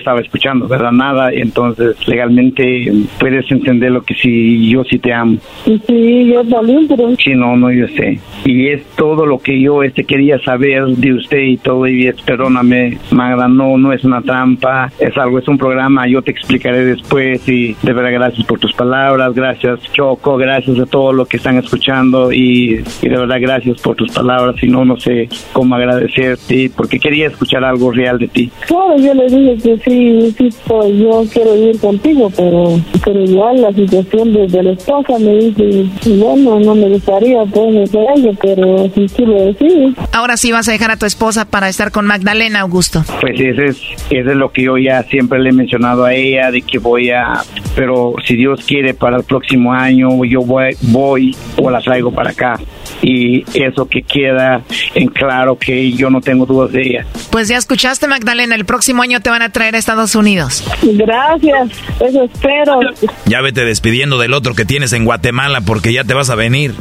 estaba 0.00 0.20
escuchando, 0.20 0.66
¿verdad? 0.66 0.92
Nada, 0.92 1.32
entonces 1.32 1.96
legalmente 2.08 2.92
puedes 3.18 3.50
entender 3.50 3.92
lo 3.92 4.02
que 4.02 4.14
sí, 4.14 4.68
yo 4.68 4.82
sí 4.84 4.98
te 4.98 5.12
amo. 5.12 5.38
Sí, 5.64 6.32
yo 6.32 6.44
también, 6.44 6.86
pero... 6.88 7.14
Sí, 7.16 7.34
no, 7.34 7.56
no, 7.56 7.70
yo 7.70 7.86
sé. 7.88 8.18
Y 8.44 8.68
es 8.68 8.82
todo 8.96 9.26
lo 9.26 9.38
que 9.38 9.60
yo 9.60 9.82
este 9.82 10.04
quería 10.04 10.38
saber 10.40 10.86
de 10.86 11.14
usted 11.14 11.42
y 11.42 11.56
todo, 11.56 11.86
y 11.86 12.06
es, 12.06 12.20
perdóname, 12.22 12.98
Magda, 13.10 13.48
no, 13.48 13.78
no 13.78 13.92
es 13.92 14.04
una 14.04 14.22
trampa, 14.22 14.90
es 14.98 15.16
algo, 15.16 15.38
es 15.38 15.48
un 15.48 15.58
programa, 15.58 16.06
yo 16.08 16.22
te 16.22 16.30
explicaré 16.30 16.84
después 16.84 17.46
y 17.48 17.76
de 17.82 17.92
verdad 17.92 18.12
gracias 18.12 18.46
por 18.46 18.58
tus 18.58 18.72
palabras, 18.72 19.34
gracias 19.34 19.80
Choco, 19.92 20.36
gracias 20.36 20.78
a 20.78 20.86
todo 20.86 21.12
lo 21.12 21.26
que 21.26 21.36
están 21.36 21.58
escuchando 21.58 22.32
y, 22.32 22.82
y 23.02 23.08
de 23.08 23.16
verdad 23.16 23.38
gracias 23.40 23.80
por 23.80 23.96
tus 23.96 24.10
palabras, 24.12 24.56
y 24.62 24.68
no, 24.68 24.84
no 24.84 24.96
sé 24.98 25.28
cómo 25.52 25.74
agradecerte, 25.74 26.70
porque 26.76 26.98
quería 26.98 27.26
escuchar 27.28 27.64
algo 27.64 27.90
real 27.92 28.18
de 28.18 28.28
ti. 28.28 28.50
Claro, 28.66 28.96
yo 28.98 29.14
le 29.14 29.26
dije 29.26 29.56
que 29.62 29.78
sí, 29.78 29.89
sí, 29.90 30.48
pues, 30.66 30.96
yo 30.96 31.24
quiero 31.32 31.56
ir 31.56 31.78
contigo, 31.80 32.30
pero, 32.36 32.80
pero 33.04 33.20
igual 33.20 33.62
la 33.62 33.72
situación 33.72 34.32
de, 34.32 34.46
de 34.46 34.62
la 34.62 34.72
esposa 34.72 35.18
me 35.18 35.36
dice, 35.36 35.86
bueno, 36.16 36.60
no 36.60 36.74
me 36.74 36.88
gustaría 36.88 37.44
pues 37.44 37.94
a 37.94 37.98
ella, 38.14 38.30
pero 38.40 38.90
si 38.94 39.06
tú 39.08 39.26
lo 39.26 39.42
decides. 39.44 39.94
Ahora 40.12 40.36
sí 40.36 40.52
vas 40.52 40.68
a 40.68 40.72
dejar 40.72 40.90
a 40.90 40.96
tu 40.96 41.06
esposa 41.06 41.44
para 41.44 41.68
estar 41.68 41.90
con 41.90 42.06
Magdalena, 42.06 42.60
Augusto. 42.60 43.02
Pues 43.20 43.40
ese 43.40 43.66
es, 43.66 43.78
ese 44.10 44.30
es 44.30 44.36
lo 44.36 44.50
que 44.52 44.64
yo 44.64 44.78
ya 44.78 45.02
siempre 45.04 45.38
le 45.38 45.50
he 45.50 45.52
mencionado 45.52 46.04
a 46.04 46.14
ella, 46.14 46.50
de 46.50 46.62
que 46.62 46.78
voy 46.78 47.10
a, 47.10 47.42
pero 47.74 48.14
si 48.24 48.36
Dios 48.36 48.64
quiere 48.66 48.94
para 48.94 49.16
el 49.16 49.24
próximo 49.24 49.72
año, 49.72 50.24
yo 50.24 50.40
voy, 50.40 50.76
voy 50.82 51.36
o 51.56 51.70
la 51.70 51.80
traigo 51.80 52.10
para 52.10 52.30
acá. 52.30 52.58
Y 53.02 53.44
eso 53.54 53.86
que 53.86 54.02
queda 54.02 54.62
en 54.94 55.08
claro 55.08 55.56
que 55.58 55.92
yo 55.92 56.10
no 56.10 56.20
tengo 56.20 56.46
dudas 56.46 56.72
de 56.72 56.82
ella. 56.82 57.06
Pues 57.30 57.48
ya 57.48 57.56
escuchaste, 57.56 58.08
Magdalena, 58.08 58.54
el 58.54 58.64
próximo 58.64 59.02
año 59.02 59.20
te 59.20 59.30
van 59.30 59.42
a 59.42 59.50
traer 59.50 59.74
a 59.74 59.78
Estados 59.78 60.14
Unidos. 60.14 60.64
Gracias, 60.82 61.70
eso 62.00 62.24
espero. 62.24 62.80
Ya 63.26 63.40
vete 63.40 63.64
despidiendo 63.64 64.18
del 64.18 64.34
otro 64.34 64.54
que 64.54 64.64
tienes 64.64 64.92
en 64.92 65.04
Guatemala 65.04 65.60
porque 65.60 65.92
ya 65.92 66.04
te 66.04 66.14
vas 66.14 66.30
a 66.30 66.34
venir. 66.34 66.74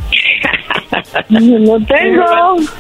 No 1.30 1.86
tengo. 1.86 2.26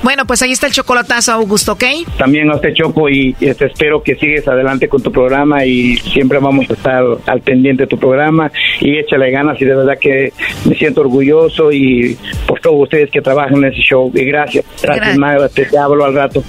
Bueno, 0.03 0.25
pues 0.25 0.41
ahí 0.41 0.51
está 0.51 0.67
el 0.67 0.73
chocolatazo, 0.73 1.33
Augusto, 1.33 1.73
¿ok? 1.73 1.83
También 2.17 2.49
a 2.49 2.55
usted 2.55 2.73
Choco 2.73 3.09
y 3.09 3.35
este, 3.39 3.67
espero 3.67 4.01
que 4.01 4.15
sigues 4.15 4.47
adelante 4.47 4.87
con 4.87 5.01
tu 5.01 5.11
programa 5.11 5.65
y 5.65 5.97
siempre 5.97 6.39
vamos 6.39 6.69
a 6.69 6.73
estar 6.73 7.03
al 7.25 7.41
pendiente 7.41 7.83
de 7.83 7.87
tu 7.87 7.97
programa 7.97 8.51
y 8.79 8.97
échale 8.97 9.31
ganas 9.31 9.61
y 9.61 9.65
de 9.65 9.75
verdad 9.75 9.97
que 9.99 10.33
me 10.65 10.75
siento 10.75 11.01
orgulloso 11.01 11.71
y 11.71 12.17
por 12.47 12.59
todos 12.59 12.83
ustedes 12.83 13.11
que 13.11 13.21
trabajan 13.21 13.57
en 13.57 13.65
ese 13.65 13.81
show 13.81 14.11
y 14.13 14.25
gracias, 14.25 14.65
gracias 14.81 15.17
Gracias. 15.17 15.53
Te, 15.53 15.65
te 15.65 15.77
hablo 15.77 16.05
al 16.05 16.13
rato. 16.13 16.43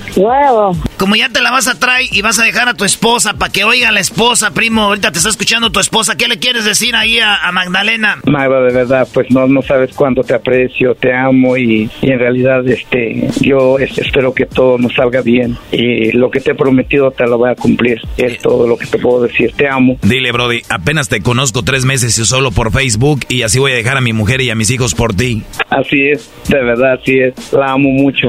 Como 0.99 1.17
ya 1.17 1.29
te 1.29 1.41
la 1.41 1.51
vas 1.51 1.69
a 1.69 1.79
traer 1.79 2.07
y 2.13 2.23
vas 2.23 2.39
a 2.39 2.45
dejar 2.45 2.69
a 2.69 2.75
tu 2.75 2.85
esposa 2.85 3.35
para 3.35 3.53
que 3.53 3.65
oiga 3.65 3.89
a 3.89 3.93
la 3.93 4.01
esposa, 4.01 4.51
primo, 4.53 4.83
ahorita 4.83 5.13
te 5.13 5.19
está 5.19 5.31
escuchando 5.31 5.71
tu 5.71 5.81
esposa, 5.81 6.17
¿qué 6.17 6.29
le 6.29 6.39
quieres 6.39 6.65
decir 6.65 6.95
ahí 6.95 7.19
a, 7.19 7.37
a 7.37 7.53
Magdalena? 7.53 8.19
Magda, 8.27 8.61
de 8.63 8.75
verdad, 8.75 9.09
pues 9.13 9.31
no, 9.31 9.47
no 9.47 9.63
sabes 9.63 9.95
cuánto 9.95 10.23
te 10.23 10.35
aprecio, 10.35 10.95
te 10.95 11.13
amo 11.13 11.50
y, 11.57 11.89
y 12.03 12.11
en 12.11 12.19
realidad 12.19 12.67
este, 12.69 13.29
yo 13.41 13.79
es- 13.79 13.97
espero 13.99 14.33
que 14.35 14.47
todo 14.47 14.79
nos 14.79 14.95
salga 14.95 15.21
bien 15.23 15.57
y 15.73 16.13
lo 16.13 16.31
que 16.31 16.41
te 16.41 16.53
he 16.53 16.55
prometido 16.55 17.11
te 17.11 17.25
lo 17.27 17.39
voy 17.39 17.51
a 17.51 17.55
cumplir. 17.55 18.01
Es 18.17 18.39
todo 18.39 18.67
lo 18.67 18.77
que 18.77 18.87
te 18.87 18.99
puedo 18.99 19.23
decir, 19.23 19.53
te 19.57 19.69
amo. 19.69 19.97
Dile, 20.03 20.33
Brody, 20.33 20.63
apenas 20.69 21.09
te 21.09 21.21
conozco 21.21 21.63
tres 21.63 21.85
meses 21.85 22.19
y 22.19 22.25
solo 22.25 22.51
por 22.51 22.73
Facebook 22.73 23.21
y 23.29 23.43
así 23.43 23.59
voy 23.59 23.73
a 23.73 23.77
dejar 23.77 23.97
a 23.97 24.01
mi 24.01 24.13
mujer 24.13 24.41
y 24.41 24.51
a 24.51 24.55
mis 24.55 24.71
hijos 24.71 24.95
por 24.95 25.15
ti. 25.15 25.43
Así 25.69 26.09
es, 26.09 26.31
de 26.49 26.63
verdad, 26.63 26.95
así 27.01 27.19
es, 27.19 27.53
la 27.53 27.73
amo 27.73 27.89
mucho. 27.91 28.29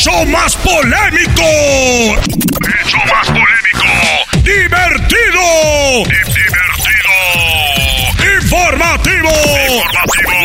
show 0.00 0.24
más 0.24 0.56
polémico! 0.56 1.42
¡El 1.44 2.84
show 2.86 3.04
más 3.12 3.26
polémico! 3.28 3.84
¡Divertido! 4.42 6.04
¡Divertido! 6.08 7.12
¡Informativo! 8.40 9.28
¡Informativo! 9.68 10.40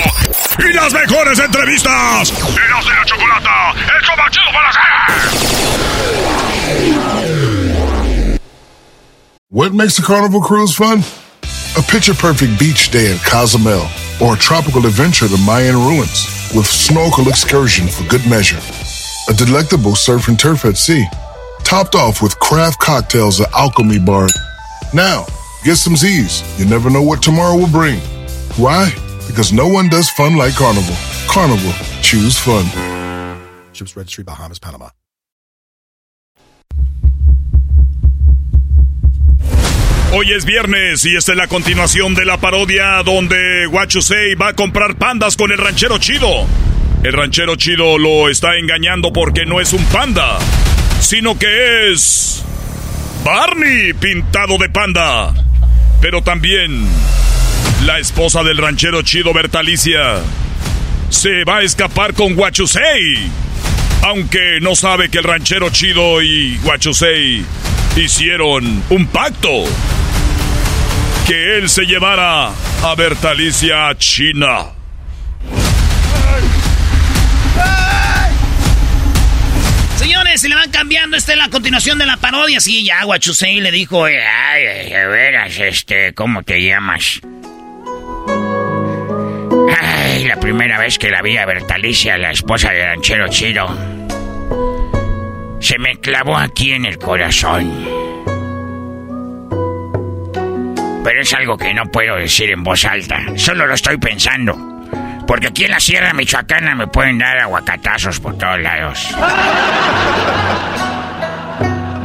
¡Y 0.59 0.73
las 0.73 0.91
mejores 0.93 1.39
entrevistas! 1.39 2.33
¡Eros 2.33 2.85
de 2.85 2.93
la 2.95 3.05
Chocolata! 3.05 3.71
¡El 3.71 4.03
show 4.03 4.17
más 4.17 4.31
chido 4.31 4.51
para 4.51 4.69
hacer! 4.69 4.81
What 9.51 9.71
makes 9.71 9.97
a 9.97 10.01
carnival 10.01 10.41
cruise 10.41 10.75
fun? 10.75 11.01
A 11.77 11.81
picture 11.81 12.13
perfect 12.13 12.59
beach 12.59 12.91
day 12.91 13.09
in 13.09 13.19
Cozumel 13.19 13.87
or 14.19 14.33
a 14.33 14.37
tropical 14.37 14.85
adventure 14.85 15.29
to 15.29 15.37
Mayan 15.37 15.77
ruins 15.77 16.27
with 16.53 16.65
snorkel 16.65 17.29
excursion 17.29 17.87
for 17.87 18.03
good 18.09 18.25
measure. 18.29 18.59
A 19.27 19.33
delectable 19.33 19.95
surf 19.95 20.27
and 20.27 20.39
turf 20.39 20.65
at 20.65 20.77
sea, 20.77 21.03
topped 21.63 21.95
off 21.95 22.21
with 22.21 22.37
craft 22.39 22.79
cocktails 22.79 23.41
at 23.41 23.51
Alchemy 23.53 23.97
Bar. 23.97 24.27
Now, 24.93 25.25
get 25.63 25.77
some 25.77 25.95
Z's. 25.95 26.43
You 26.59 26.65
never 26.65 26.91
know 26.91 27.01
what 27.01 27.23
tomorrow 27.23 27.57
will 27.57 27.71
bring. 27.71 27.99
Why? 28.55 28.93
Because 29.25 29.51
no 29.51 29.67
one 29.67 29.89
does 29.89 30.11
fun 30.11 30.37
like 30.37 30.53
Carnival. 30.53 30.95
Carnival, 31.27 31.73
choose 32.03 32.37
fun. 32.37 32.65
Ships 33.73 33.97
Registry, 33.97 34.23
Bahamas, 34.23 34.59
Panama. 34.59 34.91
Hoy 40.13 40.31
es 40.33 40.45
viernes 40.45 41.03
y 41.03 41.17
esta 41.17 41.31
es 41.31 41.37
la 41.37 41.47
continuación 41.47 42.13
de 42.13 42.25
la 42.25 42.37
parodia 42.37 43.01
donde 43.03 43.65
Guachusei 43.71 44.35
va 44.35 44.49
a 44.49 44.53
comprar 44.53 44.97
pandas 44.97 45.35
con 45.35 45.51
el 45.51 45.57
ranchero 45.57 45.97
chido. 45.97 46.45
El 47.05 47.13
ranchero 47.13 47.55
chido 47.55 47.99
lo 47.99 48.29
está 48.29 48.57
engañando 48.57 49.13
porque 49.13 49.45
no 49.45 49.61
es 49.61 49.73
un 49.73 49.85
panda, 49.85 50.39
sino 50.99 51.37
que 51.37 51.91
es 51.91 52.43
Barney 53.23 53.93
pintado 53.93 54.57
de 54.57 54.69
panda. 54.69 55.31
Pero 56.01 56.23
también 56.23 56.83
la 57.85 57.99
esposa 57.99 58.41
del 58.41 58.57
ranchero 58.57 59.03
chido 59.03 59.33
Bertalicia 59.33 60.15
se 61.09 61.43
va 61.43 61.57
a 61.57 61.61
escapar 61.61 62.15
con 62.15 62.33
Guachusei. 62.33 63.29
Aunque 64.01 64.57
no 64.59 64.75
sabe 64.75 65.09
que 65.09 65.19
el 65.19 65.25
ranchero 65.25 65.69
chido 65.69 66.23
y 66.23 66.57
Guachusei 66.63 67.45
hicieron 67.97 68.83
un 68.89 69.05
pacto. 69.05 69.65
que 71.27 71.59
él 71.59 71.69
se 71.69 71.85
llevara 71.85 72.47
a 72.47 72.95
Bertalicia 72.97 73.89
a 73.89 73.95
China. 73.95 74.75
Señores, 79.97 80.41
se 80.41 80.49
le 80.49 80.55
van 80.55 80.71
cambiando. 80.71 81.17
Esta 81.17 81.33
es 81.33 81.37
la 81.37 81.49
continuación 81.49 81.97
de 81.97 82.05
la 82.05 82.17
parodia. 82.17 82.59
Sí, 82.59 82.83
ya 82.83 83.03
Guachusei 83.03 83.61
le 83.61 83.71
dijo, 83.71 84.05
ay, 84.05 84.63
de 84.89 85.07
veras, 85.07 85.57
este, 85.59 86.13
¿cómo 86.13 86.43
te 86.43 86.61
llamas? 86.61 87.21
Ay, 89.79 90.25
la 90.25 90.37
primera 90.39 90.79
vez 90.79 90.97
que 90.97 91.09
la 91.09 91.21
vi 91.21 91.37
a 91.37 91.45
Bertalicia, 91.45 92.17
la 92.17 92.31
esposa 92.31 92.71
de 92.71 92.85
ranchero 92.85 93.27
chido, 93.29 93.67
se 95.59 95.79
me 95.79 95.99
clavó 95.99 96.37
aquí 96.37 96.73
en 96.73 96.85
el 96.85 96.97
corazón. 96.97 98.05
Pero 101.03 101.21
es 101.21 101.33
algo 101.33 101.57
que 101.57 101.73
no 101.73 101.85
puedo 101.85 102.15
decir 102.17 102.49
en 102.49 102.63
voz 102.63 102.83
alta, 102.85 103.23
solo 103.35 103.67
lo 103.67 103.73
estoy 103.75 103.97
pensando. 103.97 104.74
Porque 105.27 105.47
aquí 105.47 105.65
en 105.65 105.71
la 105.71 105.79
Sierra 105.79 106.13
Michoacana 106.13 106.75
me 106.75 106.87
pueden 106.87 107.17
dar 107.17 107.37
aguacatazos 107.39 108.19
por 108.19 108.37
todos 108.37 108.59
lados. 108.59 109.09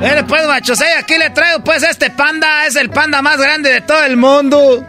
Mire 0.01 0.25
pues, 0.25 0.45
Guachusei, 0.47 0.95
aquí 0.95 1.19
le 1.19 1.29
traigo 1.31 1.63
pues 1.63 1.83
este 1.83 2.11
panda. 2.11 2.67
Es 2.67 2.77
el 2.77 2.89
panda 2.89 3.21
más 3.21 3.37
grande 3.37 3.71
de 3.71 3.83
todo 3.83 4.03
el 4.05 4.17
mundo. 4.17 4.83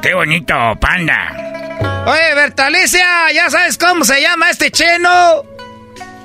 ¡Qué 0.00 0.14
bonito, 0.14 0.54
panda! 0.80 1.36
Oye, 2.06 2.34
Bertalicia, 2.34 3.30
¿ya 3.32 3.50
sabes 3.50 3.76
cómo 3.78 4.04
se 4.04 4.20
llama 4.20 4.50
este 4.50 4.70
cheno? 4.70 5.44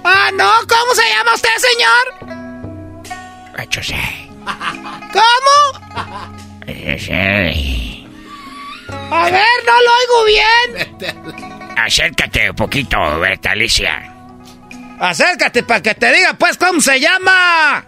Ah, 0.03 0.31
no, 0.33 0.51
¿cómo 0.67 0.95
se 0.95 1.03
llama 1.09 1.33
usted, 1.35 1.49
señor? 1.57 2.05
Guachusei. 3.53 4.31
¿Cómo? 5.13 5.81
A 8.89 9.29
ver, 9.29 9.63
no 9.65 9.81
lo 9.81 9.91
oigo 9.99 10.25
bien. 10.25 11.73
Acércate 11.77 12.49
un 12.49 12.55
poquito, 12.55 13.19
Bertalicia. 13.19 14.13
Acércate 14.99 15.63
para 15.63 15.81
que 15.81 15.93
te 15.95 16.11
diga 16.11 16.33
pues 16.33 16.57
cómo 16.57 16.81
se 16.81 16.99
llama. 16.99 17.85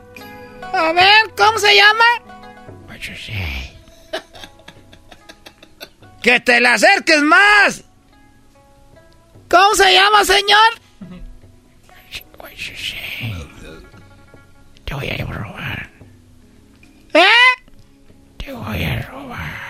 A 0.74 0.92
ver, 0.94 1.34
¿cómo 1.36 1.58
se 1.58 1.76
llama? 1.76 2.06
Guachusei. 2.86 3.78
Que 6.22 6.40
te 6.42 6.60
le 6.60 6.68
acerques 6.68 7.22
más. 7.22 7.84
¿Cómo 9.50 9.74
se 9.74 9.94
llama, 9.94 10.26
señor? 10.26 10.80
Te 14.90 14.96
voy 14.96 15.10
a 15.10 15.24
robar. 15.24 15.90
¿Eh? 17.14 17.24
Te 18.38 18.52
voy 18.52 18.84
a 18.84 19.02
robar. 19.04 19.69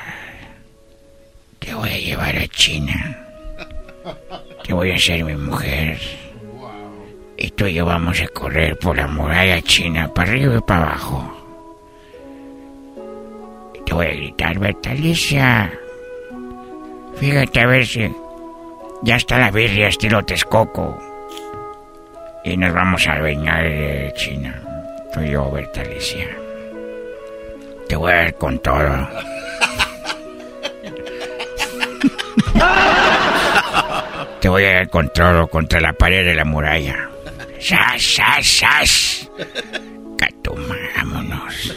Te 1.70 1.76
voy 1.76 1.90
a 1.92 1.98
llevar 2.00 2.36
a 2.36 2.48
China. 2.48 3.28
Te 4.64 4.74
voy 4.74 4.90
a 4.90 4.96
hacer 4.96 5.24
mi 5.24 5.36
mujer. 5.36 6.00
Y 7.38 7.52
tú 7.52 7.68
y 7.68 7.76
yo 7.76 7.86
vamos 7.86 8.20
a 8.22 8.28
correr 8.30 8.76
por 8.80 8.98
la 8.98 9.06
muralla 9.06 9.62
china, 9.62 10.12
para 10.12 10.32
arriba 10.32 10.58
y 10.58 10.62
para 10.62 10.82
abajo. 10.82 11.32
Y 13.76 13.86
te 13.86 13.94
voy 13.94 14.08
a 14.08 14.10
gritar, 14.10 14.58
Bertalicia. 14.58 15.72
Fíjate 17.18 17.60
a 17.60 17.68
ver 17.68 17.86
si 17.86 18.12
ya 19.04 19.18
está 19.18 19.38
la 19.38 19.52
birria 19.52 19.90
estilo 19.90 20.26
Texcoco. 20.26 20.98
Y 22.46 22.58
nos 22.58 22.74
vamos 22.74 23.08
a 23.08 23.20
bañar 23.20 23.64
de 23.64 24.12
China. 24.16 24.60
Tú 25.14 25.22
y 25.22 25.30
yo, 25.30 25.52
Bertalicia. 25.52 26.28
Te 27.88 27.96
voy 27.96 28.12
a 28.12 28.16
ver 28.16 28.34
con 28.34 28.58
todo. 28.58 29.08
Te 34.42 34.50
voy 34.50 34.66
a 34.66 34.74
ver 34.74 34.90
con 34.90 35.12
todo 35.14 35.48
contra 35.48 35.80
la 35.82 35.94
pared 35.94 36.26
de 36.26 36.36
la 36.36 36.46
muralla. 36.46 37.10
¡Sas, 37.60 38.02
sas, 38.02 38.48
sas! 38.48 39.30
Catuma, 40.18 40.76
vámonos. 40.96 41.76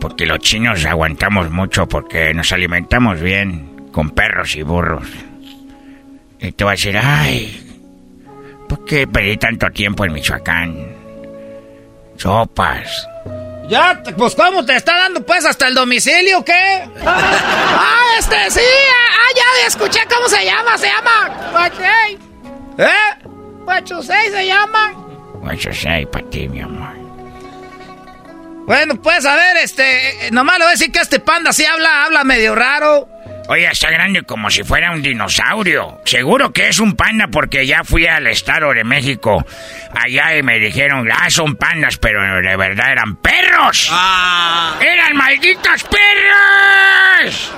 Porque 0.00 0.26
los 0.26 0.38
chinos 0.38 0.84
aguantamos 0.84 1.50
mucho 1.50 1.88
porque 1.88 2.32
nos 2.34 2.52
alimentamos 2.52 3.20
bien 3.20 3.88
con 3.90 4.10
perros 4.10 4.54
y 4.54 4.62
burros. 4.62 5.08
Y 6.40 6.52
te 6.52 6.64
voy 6.64 6.72
a 6.72 6.76
decir, 6.76 6.98
ay, 7.02 7.76
¿por 8.68 8.84
qué 8.84 9.06
perdí 9.06 9.36
tanto 9.36 9.70
tiempo 9.70 10.04
en 10.04 10.12
Michoacán? 10.12 10.94
Sopas. 12.16 13.08
Ya, 13.68 14.02
pues 14.16 14.34
¿cómo 14.34 14.64
te 14.64 14.76
está 14.76 14.96
dando 14.96 15.24
pues 15.24 15.44
hasta 15.44 15.68
el 15.68 15.74
domicilio 15.74 16.44
qué? 16.44 16.52
ah, 17.06 18.16
este 18.18 18.50
sí, 18.50 18.60
ah, 18.60 19.28
ya 19.34 19.66
escuché 19.66 20.00
cómo 20.14 20.28
se 20.28 20.44
llama, 20.44 20.76
se 20.76 20.86
llama 20.86 21.50
Guachusei. 21.50 22.18
¿Eh? 22.78 23.24
Guachusei 23.64 24.30
se 24.30 24.46
llama. 24.46 24.92
Sé 25.72 26.08
para 26.10 26.30
ti, 26.30 26.48
mi 26.48 26.60
amor. 26.60 26.94
Bueno, 28.66 29.00
pues 29.00 29.26
a 29.26 29.36
ver, 29.36 29.58
este, 29.58 30.26
eh, 30.26 30.30
nomás 30.30 30.58
le 30.58 30.64
voy 30.64 30.70
a 30.70 30.76
decir 30.76 30.90
que 30.90 31.00
este 31.00 31.20
panda 31.20 31.52
sí 31.52 31.64
habla, 31.66 32.04
habla 32.04 32.24
medio 32.24 32.54
raro. 32.54 33.08
Oye, 33.46 33.68
está 33.70 33.90
grande 33.90 34.22
como 34.22 34.50
si 34.50 34.64
fuera 34.64 34.90
un 34.92 35.02
dinosaurio. 35.02 36.00
Seguro 36.06 36.50
que 36.50 36.68
es 36.68 36.78
un 36.78 36.96
panda 36.96 37.28
porque 37.28 37.66
ya 37.66 37.84
fui 37.84 38.06
al 38.06 38.26
Estado 38.26 38.72
de 38.72 38.84
México. 38.84 39.44
Allá 39.94 40.36
y 40.36 40.42
me 40.42 40.58
dijeron, 40.58 41.08
ah, 41.12 41.30
son 41.30 41.56
pandas, 41.56 41.98
pero 41.98 42.22
de 42.22 42.56
verdad 42.56 42.92
eran 42.92 43.16
perros. 43.16 43.90
¡Eran 44.80 45.16
malditos 45.16 45.84
perros! 45.84 47.52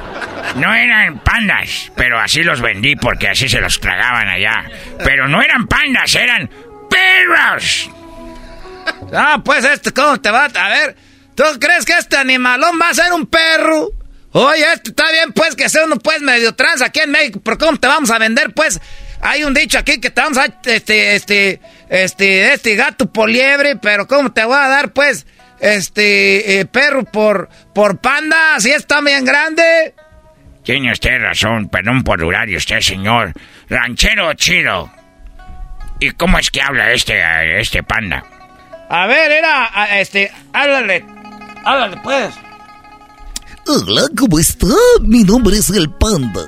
No 0.56 0.72
eran 0.74 1.18
pandas, 1.20 1.90
pero 1.96 2.18
así 2.18 2.42
los 2.42 2.60
vendí 2.60 2.96
porque 2.96 3.28
así 3.28 3.48
se 3.48 3.60
los 3.60 3.80
tragaban 3.80 4.28
allá. 4.28 4.64
Pero 5.02 5.28
no 5.28 5.42
eran 5.42 5.66
pandas, 5.66 6.14
eran 6.14 6.50
perros. 6.90 7.90
Ah, 9.12 9.40
pues 9.44 9.64
este, 9.64 9.92
¿cómo 9.92 10.20
te 10.20 10.30
va? 10.30 10.44
A 10.44 10.68
ver, 10.68 10.96
¿tú 11.34 11.44
crees 11.58 11.84
que 11.84 11.94
este 11.94 12.16
animalón 12.16 12.78
va 12.80 12.90
a 12.90 12.94
ser 12.94 13.12
un 13.12 13.26
perro? 13.26 13.90
Oye, 14.32 14.64
este 14.72 14.90
está 14.90 15.10
bien, 15.10 15.32
pues, 15.32 15.56
que 15.56 15.68
sea 15.68 15.84
uno, 15.84 15.96
pues, 15.96 16.20
medio 16.20 16.54
trans 16.54 16.82
aquí 16.82 17.00
en 17.00 17.10
México, 17.10 17.40
pero 17.42 17.56
¿cómo 17.56 17.78
te 17.78 17.86
vamos 17.86 18.10
a 18.10 18.18
vender, 18.18 18.52
pues? 18.52 18.80
Hay 19.22 19.44
un 19.44 19.54
dicho 19.54 19.78
aquí 19.78 19.98
que 19.98 20.10
te 20.10 20.20
vamos 20.20 20.36
a, 20.36 20.46
este, 20.64 21.14
este, 21.14 21.60
este, 21.88 22.52
este 22.52 22.74
gato 22.76 23.10
por 23.10 23.28
liebre, 23.28 23.76
pero 23.76 24.06
¿cómo 24.06 24.32
te 24.32 24.44
voy 24.44 24.56
a 24.56 24.68
dar, 24.68 24.92
pues, 24.92 25.26
este, 25.60 26.60
eh, 26.60 26.66
perro 26.66 27.04
por, 27.04 27.48
por 27.74 27.98
panda, 27.98 28.58
si 28.58 28.70
está 28.70 29.00
bien 29.00 29.24
grande? 29.24 29.94
Tiene 30.64 30.92
usted 30.92 31.20
razón, 31.20 31.68
perdón 31.68 32.02
por 32.02 32.18
durar 32.18 32.48
y 32.48 32.56
usted, 32.56 32.80
señor. 32.80 33.32
Ranchero 33.68 34.34
chido. 34.34 34.90
¿Y 36.00 36.10
cómo 36.10 36.38
es 36.38 36.50
que 36.50 36.60
habla 36.60 36.92
este, 36.92 37.60
este 37.60 37.82
panda? 37.82 38.24
A 38.88 39.06
ver, 39.06 39.32
era, 39.32 39.98
este, 39.98 40.30
háblale, 40.52 41.04
háblale, 41.64 41.96
pues. 42.02 42.34
Hola, 43.68 44.02
¿cómo 44.16 44.38
está? 44.38 44.66
Mi 45.00 45.24
nombre 45.24 45.56
es 45.56 45.70
el 45.70 45.90
Panda. 45.90 46.40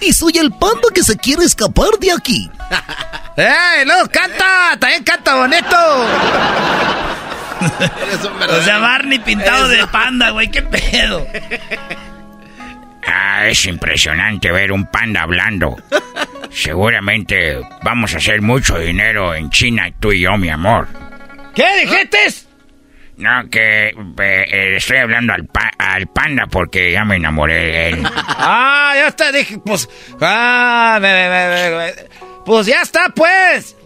Y 0.00 0.12
soy 0.12 0.38
el 0.38 0.50
panda 0.50 0.88
que 0.94 1.02
se 1.02 1.16
quiere 1.16 1.44
escapar 1.44 1.90
de 2.00 2.12
aquí. 2.12 2.50
¡Eh! 3.36 3.84
¡Luego 3.86 4.08
canta! 4.08 4.76
¡También 4.78 5.02
canta 5.04 5.34
bonito! 5.36 5.76
O 8.48 8.62
sea, 8.62 8.78
Barney 8.78 9.18
pintado 9.18 9.68
de 9.68 9.86
panda, 9.88 10.30
güey, 10.30 10.50
qué 10.50 10.62
pedo. 10.62 11.26
Ah, 13.06 13.46
es 13.46 13.66
impresionante 13.66 14.50
ver 14.50 14.72
un 14.72 14.86
panda 14.86 15.22
hablando. 15.22 15.76
Seguramente 16.50 17.60
vamos 17.82 18.14
a 18.14 18.18
hacer 18.18 18.42
mucho 18.42 18.78
dinero 18.78 19.34
en 19.34 19.50
China, 19.50 19.90
tú 19.98 20.12
y 20.12 20.20
yo, 20.20 20.36
mi 20.36 20.48
amor. 20.48 20.88
¿Qué 21.54 21.66
dijiste? 21.82 22.49
No, 23.20 23.48
que 23.50 23.88
eh, 23.88 23.94
eh, 24.18 24.76
estoy 24.76 24.96
hablando 24.98 25.32
al, 25.34 25.44
pa- 25.46 25.70
al 25.78 26.06
panda 26.08 26.46
porque 26.50 26.90
ya 26.90 27.04
me 27.04 27.16
enamoré 27.16 27.54
de 27.54 27.88
él. 27.90 28.02
Ah, 28.42 28.92
ya 28.96 29.08
está, 29.08 29.30
dije, 29.30 29.58
pues. 29.64 29.88
Ah, 30.20 30.98
me- 31.00 31.12
me- 31.12 31.28
me- 31.28 31.76
me- 31.76 31.92
pues 32.44 32.66
ya 32.66 32.80
está, 32.82 33.10
pues. 33.14 33.76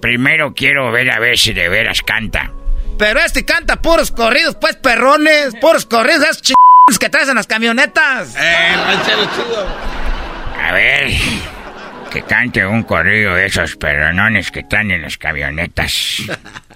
Primero 0.00 0.54
quiero 0.54 0.90
ver 0.90 1.10
a 1.10 1.18
ver 1.18 1.36
si 1.38 1.52
de 1.52 1.68
veras 1.68 2.02
canta. 2.02 2.50
Pero 2.98 3.20
este 3.20 3.44
canta 3.44 3.76
puros 3.76 4.10
corridos, 4.10 4.56
pues 4.60 4.76
perrones, 4.76 5.54
puros 5.60 5.86
corridos, 5.86 6.22
esos 6.24 6.42
ch... 6.42 6.52
que 6.98 7.08
traes 7.10 7.28
en 7.28 7.34
las 7.36 7.46
camionetas. 7.46 8.34
Eh, 8.36 8.68
el 8.72 8.84
ranchero 8.84 9.24
chido. 9.36 9.66
A 10.66 10.72
ver, 10.72 11.10
que 12.10 12.22
cante 12.22 12.64
un 12.66 12.82
corrido 12.82 13.34
de 13.34 13.46
esos 13.46 13.76
perronones 13.76 14.50
que 14.50 14.60
están 14.60 14.90
en 14.90 15.02
las 15.02 15.16
camionetas. 15.18 16.22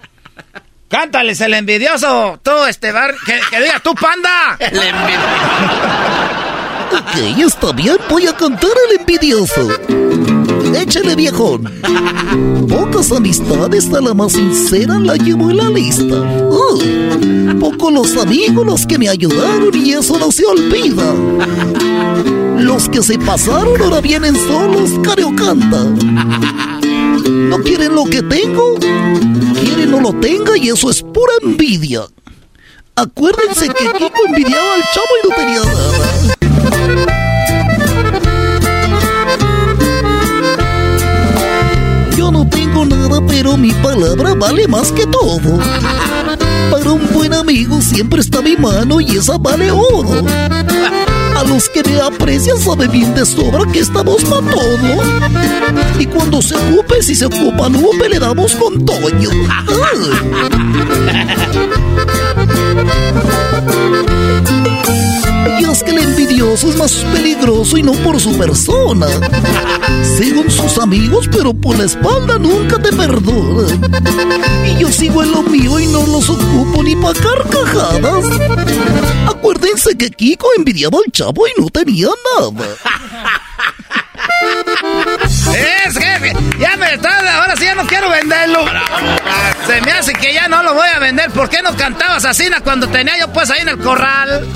Cántales 0.93 1.41
el 1.41 1.55
envidioso, 1.55 2.39
tú, 2.43 2.51
este 2.69 2.93
bar, 2.93 3.15
que, 3.25 3.41
que 3.49 3.63
diga 3.63 3.81
tú, 3.83 3.95
panda. 3.95 4.59
Ok, 6.93 7.39
está 7.39 7.73
bien, 7.73 7.97
voy 8.11 8.27
a 8.27 8.37
cantar 8.37 8.71
el 8.91 9.01
envidioso. 9.01 9.67
Échale 10.77 11.17
viejón. 11.17 11.65
Pocas 12.69 13.11
amistades, 13.11 13.91
a 13.95 14.03
la 14.03 14.13
más 14.13 14.33
sincera 14.33 14.99
la 14.99 15.17
llevo 15.17 15.51
en 15.51 15.57
la 15.57 15.71
lista. 15.71 16.15
Uh, 16.15 17.59
pocos 17.59 17.91
los 17.91 18.15
amigos 18.19 18.67
los 18.67 18.87
que 18.87 18.99
me 18.99 19.09
ayudaron 19.09 19.71
y 19.75 19.95
eso 19.95 20.19
no 20.19 20.31
se 20.31 20.45
olvida. 20.45 21.15
Los 22.59 22.91
que 22.91 23.03
se 23.03 23.19
pasaron 23.19 23.81
ahora 23.81 24.03
vienen 24.03 24.37
solos, 24.37 24.91
careo 25.03 25.35
canta. 25.35 25.87
No 27.21 27.59
quieren 27.59 27.95
lo 27.95 28.05
que 28.05 28.23
tengo, 28.23 28.75
quieren 29.61 29.91
no 29.91 30.01
lo 30.01 30.15
tenga 30.15 30.57
y 30.57 30.71
eso 30.71 30.89
es 30.91 31.03
pura 31.03 31.33
envidia. 31.43 32.03
Acuérdense 32.97 33.69
que 33.69 33.85
Kiko 33.93 34.27
envidiaba 34.29 34.75
al 34.75 34.83
chavo 34.93 35.07
y 35.23 35.29
no 35.29 35.35
tenía 35.37 35.61
nada. 35.65 36.37
Yo 42.17 42.31
no 42.31 42.49
tengo 42.49 42.87
nada, 42.87 43.21
pero 43.27 43.57
mi 43.59 43.73
palabra 43.73 44.35
vale 44.35 44.67
más 44.69 44.91
que 44.93 45.07
todo. 45.07 45.59
Para 46.71 46.93
un 46.93 47.07
buen 47.13 47.35
amigo 47.35 47.83
siempre 47.83 48.21
está 48.21 48.41
mi 48.41 48.57
mano 48.57 49.01
y 49.01 49.19
esa 49.19 49.37
vale 49.37 49.71
oro. 49.71 50.25
A 51.43 51.45
los 51.45 51.69
que 51.69 51.83
me 51.83 52.01
aprecian 52.01 52.57
sabe 52.57 52.87
bien 52.87 53.13
de 53.17 53.27
sobra 53.27 53.65
que 53.73 53.81
estamos 53.81 54.23
para 54.23 54.49
todo. 54.49 55.03
Y 55.99 56.07
cuando 56.07 56.41
se 56.41 56.55
ocupe, 56.55 57.03
si 57.03 57.17
se 57.17 57.27
ocupa 57.27 57.69
Lupe, 57.69 58.09
le 58.09 58.21
damos 58.21 58.55
con 58.55 58.87
Toño. 58.87 59.31
Y 65.61 65.65
es 65.65 65.83
que 65.83 65.91
el 65.91 65.99
envidioso 65.99 66.71
es 66.71 66.77
más 66.77 66.93
peligroso 67.13 67.77
y 67.77 67.83
no 67.83 67.93
por 67.93 68.21
su 68.21 68.37
persona. 68.37 69.07
Sigo 70.17 70.43
en 70.43 70.51
sus 70.51 70.79
amigos, 70.79 71.29
pero 71.31 71.53
por 71.55 71.79
la 71.79 71.85
espalda 71.85 72.39
nunca 72.39 72.79
te 72.79 72.93
perdonan. 72.93 73.81
Y 74.67 74.79
yo 74.79 74.91
sigo 74.91 75.23
en 75.23 75.33
lo 75.33 75.43
mío 75.43 75.79
y 75.81 75.87
no 75.87 76.07
los 76.07 76.29
ocupo 76.29 76.83
ni 76.83 76.97
pa' 76.97 77.15
carcajadas. 77.15 78.25
Acuérdense 79.27 79.97
que 79.97 80.11
Kiko 80.11 80.49
envidiaba 80.57 80.99
al 81.05 81.11
chavo 81.13 81.47
y 81.47 81.61
no 81.61 81.69
tenía 81.71 82.09
nada. 82.39 82.77
Es 85.55 85.97
jefe, 85.97 86.33
ya 86.59 86.77
me 86.77 86.95
está, 86.95 87.41
ahora 87.41 87.57
sí 87.57 87.65
ya 87.65 87.75
no 87.75 87.87
quiero 87.87 88.09
venderlo. 88.11 88.65
Se 89.67 89.81
me 89.81 89.93
hace 89.93 90.13
que 90.13 90.35
ya 90.35 90.49
no 90.49 90.63
lo 90.63 90.75
voy 90.75 90.89
a 90.89 90.99
vender. 90.99 91.31
¿Por 91.31 91.49
qué 91.49 91.63
no 91.63 91.77
cantabas 91.77 92.25
así 92.25 92.49
cuando 92.65 92.89
tenía 92.89 93.19
yo 93.19 93.33
pues 93.33 93.51
ahí 93.51 93.61
en 93.61 93.69
el 93.69 93.79
corral? 93.79 94.47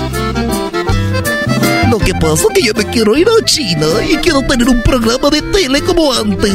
Lo 1.89 1.99
que 1.99 2.13
pasa 2.13 2.43
es 2.49 2.53
que 2.53 2.61
yo 2.67 2.73
me 2.73 2.85
quiero 2.91 3.15
ir 3.17 3.27
a 3.27 3.45
China 3.45 3.85
y 4.07 4.17
quiero 4.17 4.41
tener 4.41 4.67
un 4.67 4.81
programa 4.83 5.29
de 5.29 5.41
tele 5.41 5.81
como 5.81 6.13
antes. 6.13 6.53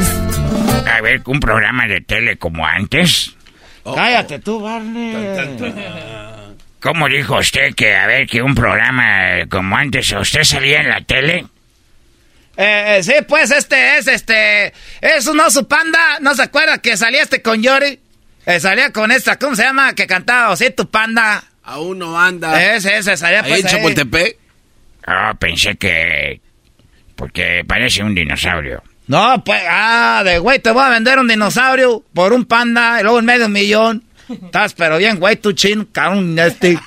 A 0.87 1.01
ver, 1.01 1.23
un 1.27 1.41
programa 1.41 1.87
de 1.87 2.01
tele 2.03 2.37
como 2.37 2.67
antes. 2.67 3.35
Cállate 3.85 4.39
tú, 4.39 4.61
Barney. 4.61 5.39
¿Cómo 6.81 7.09
dijo 7.09 7.39
usted 7.39 7.75
que, 7.75 7.95
a 7.97 8.07
ver, 8.07 8.27
que 8.27 8.43
un 8.43 8.55
programa 8.55 9.47
como 9.49 9.77
antes, 9.77 10.13
usted 10.13 10.45
salía 10.45 10.81
en 10.81 10.89
la 10.89 11.01
tele? 11.01 11.47
Eh, 12.57 12.97
eh, 12.99 13.03
sí, 13.03 13.15
pues 13.27 13.51
este 13.51 13.99
es, 13.99 14.09
este, 14.09 14.73
es 15.01 15.27
un 15.27 15.41
oso 15.41 15.67
panda. 15.67 16.19
¿No 16.21 16.35
se 16.35 16.43
acuerda 16.43 16.79
que 16.79 16.97
salía 16.97 17.23
este 17.23 17.41
con 17.41 17.63
Yori? 17.63 17.99
Eh, 18.45 18.61
salía 18.61 18.93
con 18.93 19.11
esta, 19.13 19.39
¿cómo 19.39 19.57
se 19.57 19.63
llama? 19.63 19.95
Que 19.95 20.07
cantaba 20.07 20.51
Osito 20.51 20.91
Panda. 20.91 21.45
Aún 21.63 22.01
no 22.01 22.21
anda. 22.21 22.75
Ese, 22.75 22.99
ese, 22.99 23.17
salía 23.17 23.43
Ahí 23.43 23.49
pues 23.49 23.61
en 23.61 23.67
ahí. 23.67 23.73
Chapultepec. 23.73 24.42
Ah, 25.07 25.35
pensé 25.39 25.77
que... 25.77 26.41
Porque 27.17 27.65
parece 27.67 28.03
un 28.03 28.15
dinosaurio. 28.15 28.83
No, 29.07 29.43
pues, 29.45 29.61
ah, 29.69 30.23
de 30.25 30.39
güey, 30.39 30.59
te 30.61 30.71
voy 30.71 30.83
a 30.83 30.89
vender 30.89 31.19
un 31.19 31.29
dinosaurio 31.29 32.03
por 32.15 32.33
un 32.33 32.45
panda 32.45 33.01
y 33.01 33.03
luego 33.03 33.19
en 33.19 33.25
medio 33.25 33.49
millón. 33.49 34.05
Estás 34.29 34.75
pero 34.75 34.99
bien, 34.99 35.19
güey, 35.19 35.37
tu 35.37 35.53
chin, 35.53 35.85
cabrón, 35.93 36.39
este. 36.39 36.79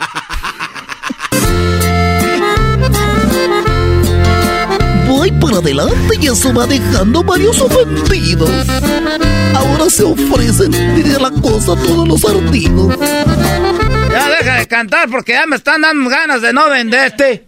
Voy 5.08 5.32
para 5.32 5.58
adelante 5.58 6.18
y 6.20 6.28
eso 6.28 6.54
va 6.54 6.66
dejando 6.66 7.24
varios 7.24 7.62
ofendidos. 7.62 8.50
Ahora 9.54 9.90
se 9.90 10.04
ofrecen 10.04 10.72
de 10.72 11.20
la 11.20 11.30
cosa 11.30 11.74
a 11.74 11.76
todos 11.76 12.08
los 12.08 12.26
ardidos. 12.26 12.98
Ya 14.12 14.30
deja 14.30 14.56
de 14.58 14.68
cantar 14.68 15.10
porque 15.10 15.34
ya 15.34 15.46
me 15.46 15.58
están 15.58 15.82
dando 15.82 16.10
ganas 16.10 16.42
de 16.42 16.54
no 16.54 16.70
venderte. 16.70 17.46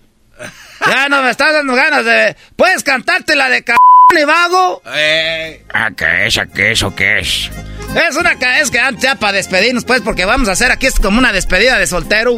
Ya 0.86 1.09
no 1.09 1.21
me 1.21 1.32
están 1.32 1.53
dando 1.53 1.75
ganas 1.75 2.05
de. 2.05 2.36
¿Puedes 2.55 2.84
cantarte 2.84 3.36
la 3.36 3.49
de 3.49 3.63
cabrón 3.63 3.80
y 4.19 4.23
vago? 4.23 4.82
Ah, 4.86 5.89
¿qué 5.95 6.28
es? 6.28 6.39
¿Qué 6.53 6.71
eso 6.71 6.95
qué 6.95 7.19
es? 7.19 7.49
Es 7.95 8.15
una 8.15 8.34
es 8.59 8.69
que 8.69 8.80
antes 8.80 9.03
ya 9.03 9.15
para 9.15 9.34
despedirnos, 9.34 9.86
pues, 9.86 10.01
porque 10.01 10.25
vamos 10.25 10.49
a 10.49 10.51
hacer 10.51 10.71
aquí 10.71 10.88
es 10.88 10.99
como 10.99 11.17
una 11.17 11.32
despedida 11.32 11.80
de 11.80 11.88
soltero. 11.88 12.38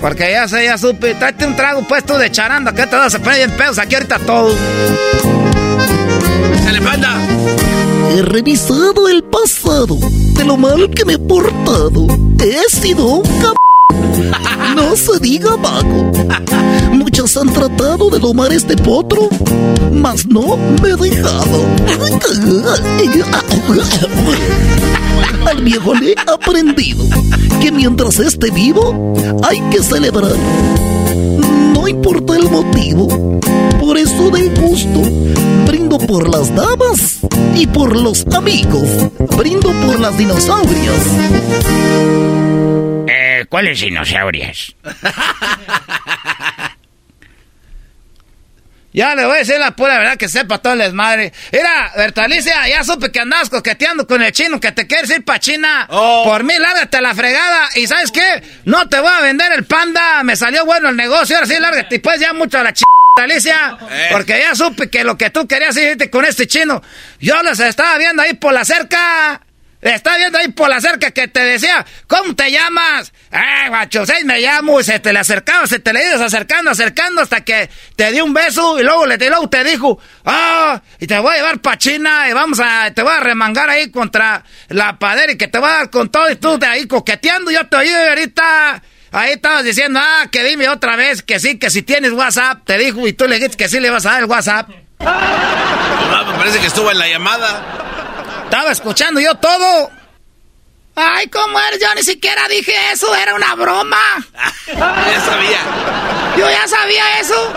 Porque 0.00 0.30
ya 0.32 0.48
sé, 0.48 0.64
ya 0.64 0.78
supe. 0.78 1.14
Tráete 1.14 1.46
un 1.46 1.54
trago, 1.54 1.86
pues, 1.86 2.04
tú 2.04 2.14
de 2.14 2.30
charanda, 2.30 2.74
que 2.74 2.86
te 2.86 2.96
vas 2.96 3.14
a 3.14 3.18
poner 3.18 3.46
bien 3.46 3.56
pedos 3.56 3.78
aquí 3.78 3.94
ahorita 3.94 4.18
todo. 4.20 4.56
¡Dale, 6.64 6.80
panda! 6.80 7.16
He 8.12 8.22
revisado 8.22 9.08
el 9.08 9.22
pasado 9.24 9.96
de 10.34 10.44
lo 10.44 10.56
mal 10.56 10.90
que 10.90 11.04
me 11.04 11.12
he 11.12 11.18
portado. 11.18 12.06
He 12.40 12.68
sido 12.70 13.06
un 13.06 13.40
cab... 13.40 13.54
No 14.74 14.96
se 14.96 15.18
diga 15.20 15.56
vago. 15.56 16.12
Muchos 16.92 17.36
han 17.36 17.52
tratado 17.52 18.10
de 18.10 18.18
domar 18.18 18.52
este 18.52 18.76
potro, 18.76 19.28
mas 19.92 20.26
no 20.26 20.56
me 20.56 20.90
he 20.90 20.96
dejado. 20.96 21.64
Al 25.46 25.62
viejo 25.62 25.94
le 25.94 26.12
he 26.12 26.16
aprendido 26.26 27.04
que 27.60 27.72
mientras 27.72 28.18
esté 28.20 28.50
vivo 28.50 29.14
hay 29.42 29.60
que 29.70 29.82
celebrar. 29.82 30.32
No 31.74 31.88
importa 31.88 32.36
el 32.36 32.48
motivo, 32.50 33.40
por 33.80 33.98
eso 33.98 34.30
de 34.30 34.48
gusto 34.50 35.02
brindo 35.66 35.98
por 35.98 36.28
las 36.28 36.54
damas 36.54 37.18
y 37.54 37.66
por 37.66 37.96
los 37.96 38.26
amigos. 38.34 38.88
Brindo 39.36 39.72
por 39.86 40.00
las 40.00 40.16
dinosaurias. 40.16 41.06
Eh, 43.50 43.52
¿cuáles 43.52 43.80
dinosaurias? 43.80 44.74
Ya 48.92 49.14
le 49.14 49.24
voy 49.24 49.36
a 49.36 49.38
decir 49.38 49.58
la 49.58 49.70
pura 49.70 49.98
verdad 49.98 50.16
que 50.16 50.28
sepa 50.28 50.58
todo 50.58 50.72
el 50.72 50.80
desmadre. 50.80 51.32
Mira, 51.52 51.92
Bertalicia, 51.96 52.68
ya 52.68 52.82
supe 52.82 53.12
que 53.12 53.20
andabas 53.20 53.48
coqueteando 53.48 54.06
con 54.06 54.20
el 54.20 54.32
chino, 54.32 54.58
que 54.58 54.72
te 54.72 54.86
quieres 54.88 55.10
ir 55.10 55.24
pa' 55.24 55.38
China. 55.38 55.86
Por 55.88 56.42
mí, 56.42 56.54
lárgate 56.58 56.96
a 56.96 57.00
la 57.00 57.14
fregada. 57.14 57.68
Y 57.76 57.86
¿sabes 57.86 58.10
qué? 58.10 58.42
No 58.64 58.88
te 58.88 58.98
voy 58.98 59.10
a 59.10 59.20
vender 59.20 59.52
el 59.52 59.64
panda. 59.64 60.24
Me 60.24 60.34
salió 60.34 60.64
bueno 60.64 60.88
el 60.88 60.96
negocio. 60.96 61.36
Ahora 61.36 61.46
sí, 61.46 61.54
lárgate. 61.60 61.94
Y 61.94 61.98
pues 62.00 62.20
ya 62.20 62.32
mucho 62.32 62.58
a 62.58 62.64
la 62.64 62.72
ch... 62.72 62.82
Alicia, 63.16 63.76
porque 64.12 64.38
ya 64.40 64.54
supe 64.54 64.88
que 64.88 65.04
lo 65.04 65.18
que 65.18 65.30
tú 65.30 65.46
querías 65.46 65.76
irte 65.76 66.08
con 66.08 66.24
este 66.24 66.46
chino, 66.46 66.82
yo 67.18 67.42
los 67.42 67.58
estaba 67.60 67.98
viendo 67.98 68.22
ahí 68.22 68.34
por 68.34 68.52
la 68.52 68.64
cerca. 68.64 69.40
Estaba 69.82 70.16
viendo 70.16 70.38
ahí 70.38 70.48
por 70.48 70.68
la 70.68 70.80
cerca 70.80 71.10
que 71.10 71.28
te 71.28 71.40
decía, 71.40 71.84
¿cómo 72.06 72.34
te 72.34 72.50
llamas? 72.50 73.12
Eh, 73.32 73.68
guacho, 73.68 74.04
seis 74.04 74.24
me 74.24 74.40
llamo, 74.40 74.80
y 74.80 74.84
se 74.84 74.98
te 74.98 75.12
le 75.12 75.20
acercaba, 75.20 75.64
se 75.68 75.78
te 75.78 75.92
le 75.92 76.04
ibas 76.04 76.20
acercando, 76.20 76.72
acercando 76.72 77.22
hasta 77.22 77.42
que 77.42 77.70
te 77.94 78.10
dio 78.10 78.24
un 78.24 78.34
beso 78.34 78.80
y 78.80 78.82
luego, 78.82 79.06
le, 79.06 79.14
y 79.14 79.28
luego 79.28 79.48
te 79.48 79.62
dijo, 79.62 80.00
ah, 80.24 80.82
y 80.98 81.06
te 81.06 81.16
voy 81.20 81.34
a 81.34 81.36
llevar 81.36 81.60
pa' 81.60 81.78
China 81.78 82.28
y 82.28 82.32
vamos 82.32 82.58
a, 82.58 82.92
te 82.92 83.02
voy 83.02 83.12
a 83.12 83.20
remangar 83.20 83.70
ahí 83.70 83.88
contra 83.92 84.42
la 84.68 84.98
padera 84.98 85.30
y 85.30 85.38
que 85.38 85.46
te 85.46 85.60
voy 85.60 85.70
a 85.70 85.74
dar 85.74 85.90
con 85.90 86.10
todo 86.10 86.28
y 86.28 86.36
tú 86.36 86.58
de 86.58 86.66
ahí 86.66 86.88
coqueteando, 86.88 87.52
yo 87.52 87.66
te 87.68 87.76
oí 87.76 87.88
ahorita. 87.88 88.82
Ahí 89.12 89.32
estabas 89.32 89.64
diciendo, 89.64 90.00
ah, 90.02 90.26
que 90.30 90.42
dime 90.42 90.68
otra 90.68 90.96
vez 90.96 91.22
que 91.22 91.38
sí, 91.38 91.58
que 91.58 91.70
si 91.70 91.82
tienes 91.82 92.12
WhatsApp, 92.12 92.64
te 92.64 92.78
dijo, 92.78 93.06
y 93.06 93.12
tú 93.12 93.26
le 93.26 93.36
dijiste 93.36 93.56
que 93.56 93.68
sí 93.68 93.78
le 93.78 93.90
vas 93.90 94.06
a 94.06 94.12
dar 94.12 94.22
el 94.22 94.28
WhatsApp. 94.28 94.70
Ah, 95.00 96.24
me 96.30 96.36
parece 96.36 96.58
que 96.58 96.66
estuvo 96.66 96.90
en 96.90 96.98
la 96.98 97.08
llamada. 97.08 97.62
Estaba 98.44 98.72
escuchando 98.72 99.20
yo 99.20 99.36
todo. 99.36 99.90
Ay, 101.02 101.28
¿cómo 101.28 101.58
eres? 101.60 101.80
Yo 101.80 101.94
ni 101.94 102.02
siquiera 102.02 102.46
dije 102.48 102.72
eso, 102.92 103.14
era 103.14 103.34
una 103.34 103.54
broma. 103.54 103.98
ya 104.66 105.20
sabía. 105.20 105.58
Yo 106.36 106.48
ya 106.50 106.66
sabía 106.68 107.20
eso. 107.20 107.52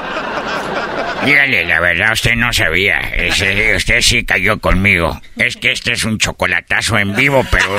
Dígale, 1.26 1.66
la 1.66 1.80
verdad, 1.80 2.14
usted 2.14 2.36
no 2.36 2.52
sabía. 2.54 3.00
Ese- 3.00 3.76
usted 3.76 4.02
sí 4.02 4.26
cayó 4.26 4.60
conmigo. 4.60 5.20
Es 5.38 5.56
que 5.58 5.72
este 5.72 5.94
es 5.94 6.04
un 6.04 6.18
chocolatazo 6.18 6.98
en 6.98 7.16
vivo, 7.16 7.46
pero 7.52 7.78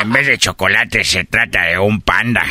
en 0.00 0.12
vez 0.12 0.26
de 0.26 0.38
chocolate 0.38 1.04
se 1.04 1.24
trata 1.24 1.62
de 1.64 1.78
un 1.78 2.00
panda. 2.00 2.44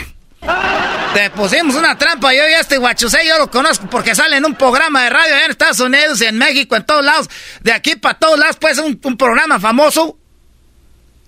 Te 1.13 1.29
pusimos 1.31 1.75
una 1.75 1.97
trampa, 1.97 2.33
yo 2.33 2.47
y 2.47 2.53
este 2.53 2.77
guachusé, 2.77 3.19
yo 3.27 3.37
lo 3.37 3.51
conozco 3.51 3.87
porque 3.89 4.15
sale 4.15 4.37
en 4.37 4.45
un 4.45 4.55
programa 4.55 5.03
de 5.03 5.09
radio 5.11 5.35
allá 5.35 5.45
en 5.45 5.51
Estados 5.51 5.79
Unidos, 5.81 6.21
en 6.21 6.37
México, 6.37 6.75
en 6.75 6.85
todos 6.85 7.03
lados, 7.05 7.29
de 7.61 7.73
aquí 7.73 7.95
para 7.95 8.17
todos 8.17 8.39
lados, 8.39 8.57
pues 8.59 8.77
un, 8.79 8.99
un 9.03 9.17
programa 9.17 9.59
famoso. 9.59 10.17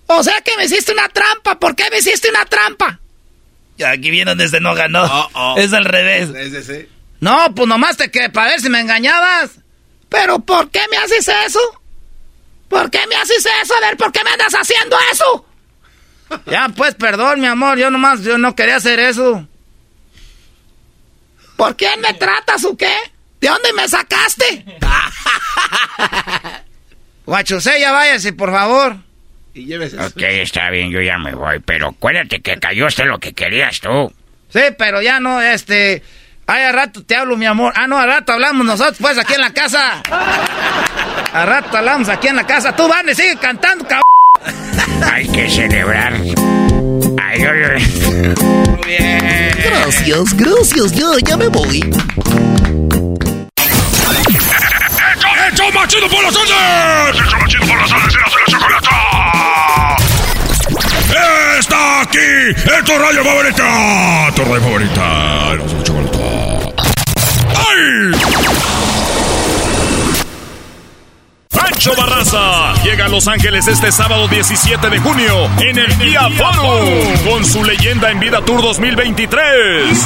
O 0.06 0.22
sea 0.22 0.40
que 0.42 0.56
me 0.56 0.64
hiciste 0.64 0.92
una 0.92 1.08
trampa, 1.08 1.58
¿por 1.58 1.74
qué 1.74 1.90
me 1.90 1.98
hiciste 1.98 2.28
una 2.28 2.44
trampa? 2.44 3.00
Ya 3.76 3.90
aquí 3.90 4.10
viene 4.10 4.34
desde 4.34 4.60
no 4.60 4.74
ganó. 4.74 5.04
Es 5.56 5.72
al 5.72 5.84
revés. 5.84 6.30
No, 7.20 7.54
pues 7.54 7.68
nomás 7.68 7.96
te 7.96 8.10
que 8.10 8.28
para 8.28 8.50
ver 8.50 8.60
si 8.60 8.68
me 8.68 8.80
engañabas. 8.80 9.52
Pero 10.08 10.38
¿por 10.40 10.70
qué 10.70 10.80
me 10.90 10.96
haces 10.98 11.26
eso? 11.46 11.60
¿Por 12.68 12.90
qué 12.90 13.00
me 13.08 13.16
haces 13.16 13.46
eso? 13.62 13.74
A 13.74 13.80
ver, 13.80 13.96
¿por 13.96 14.12
qué 14.12 14.22
me 14.24 14.30
andas 14.30 14.52
haciendo 14.52 14.96
eso? 15.12 15.46
Ya, 16.46 16.68
pues, 16.74 16.94
perdón, 16.94 17.40
mi 17.40 17.46
amor, 17.46 17.78
yo 17.78 17.90
nomás, 17.90 18.22
yo 18.22 18.38
no 18.38 18.54
quería 18.54 18.76
hacer 18.76 18.98
eso. 18.98 19.46
¿Por 21.56 21.76
quién 21.76 22.00
me 22.00 22.14
tratas 22.14 22.64
o 22.64 22.76
qué? 22.76 22.94
¿De 23.40 23.48
dónde 23.48 23.72
me 23.74 23.88
sacaste? 23.88 24.64
Guachusé, 27.26 27.80
ya 27.80 27.92
váyase, 27.92 28.32
por 28.32 28.50
favor. 28.50 28.96
Y 29.54 29.66
llévese. 29.66 29.98
Ok, 29.98 30.20
está 30.20 30.68
bien, 30.70 30.90
yo 30.90 31.00
ya 31.00 31.16
me 31.16 31.32
voy. 31.34 31.60
Pero 31.60 31.88
acuérdate 31.88 32.40
que 32.40 32.58
cayó 32.58 32.86
hasta 32.86 33.04
lo 33.04 33.18
que 33.18 33.32
querías 33.32 33.80
tú. 33.80 34.12
Sí, 34.52 34.60
pero 34.76 35.00
ya 35.00 35.20
no, 35.20 35.40
este... 35.40 36.02
Ay, 36.46 36.64
a 36.64 36.72
rato 36.72 37.02
te 37.02 37.16
hablo, 37.16 37.36
mi 37.38 37.46
amor. 37.46 37.72
Ah, 37.74 37.86
no, 37.86 37.98
a 37.98 38.04
rato 38.04 38.32
hablamos 38.32 38.66
nosotros, 38.66 38.98
pues, 39.00 39.16
aquí 39.16 39.32
en 39.32 39.40
la 39.40 39.54
casa. 39.54 40.02
A 41.32 41.46
rato 41.46 41.78
hablamos 41.78 42.08
aquí 42.10 42.28
en 42.28 42.36
la 42.36 42.46
casa. 42.46 42.76
Tú, 42.76 42.86
Vane, 42.86 43.14
sigue 43.14 43.36
cantando, 43.36 43.86
cabrón. 43.86 44.04
Hay 45.10 45.26
que 45.28 45.48
celebrar. 45.48 46.12
Ay, 47.22 47.42
yo... 47.42 47.48
Muy 48.42 48.80
bien. 48.84 49.56
Gracias, 49.64 50.34
gracias, 50.34 50.92
ya, 50.92 51.06
ya 51.24 51.36
me 51.36 51.48
voy. 51.48 51.80
¡Hecho 55.52 55.70
más 55.72 55.88
chido 55.88 56.08
por 56.08 56.22
las 56.24 56.34
tardes! 56.34 57.20
¡Hecho 57.20 57.36
más 57.36 57.48
chido 57.48 57.66
por 57.66 57.76
las 57.76 57.90
tardes! 57.90 58.43
¡Está 61.58 62.00
aquí! 62.02 62.18
¡En 62.18 62.84
tu 62.84 62.92
radio 62.98 63.24
favorita! 63.24 64.32
¡Tu 64.34 64.42
radio 64.44 64.60
favorita! 64.60 65.52
¡Erasmo 65.52 65.72
y 65.72 65.78
la 65.78 65.84
chocolata! 65.84 66.18
¡Ay! 67.56 68.12
Pancho 71.50 71.92
Barraza 71.96 72.74
llega 72.82 73.06
a 73.06 73.08
Los 73.08 73.28
Ángeles 73.28 73.68
este 73.68 73.92
sábado 73.92 74.26
17 74.28 74.90
de 74.90 74.98
junio 74.98 75.48
en 75.60 75.78
el 75.78 75.98
Día 75.98 76.28
Forum 76.36 77.16
con 77.28 77.44
su 77.44 77.62
leyenda 77.64 78.10
en 78.10 78.18
vida 78.18 78.40
Tour 78.44 78.60
2023. 78.62 79.98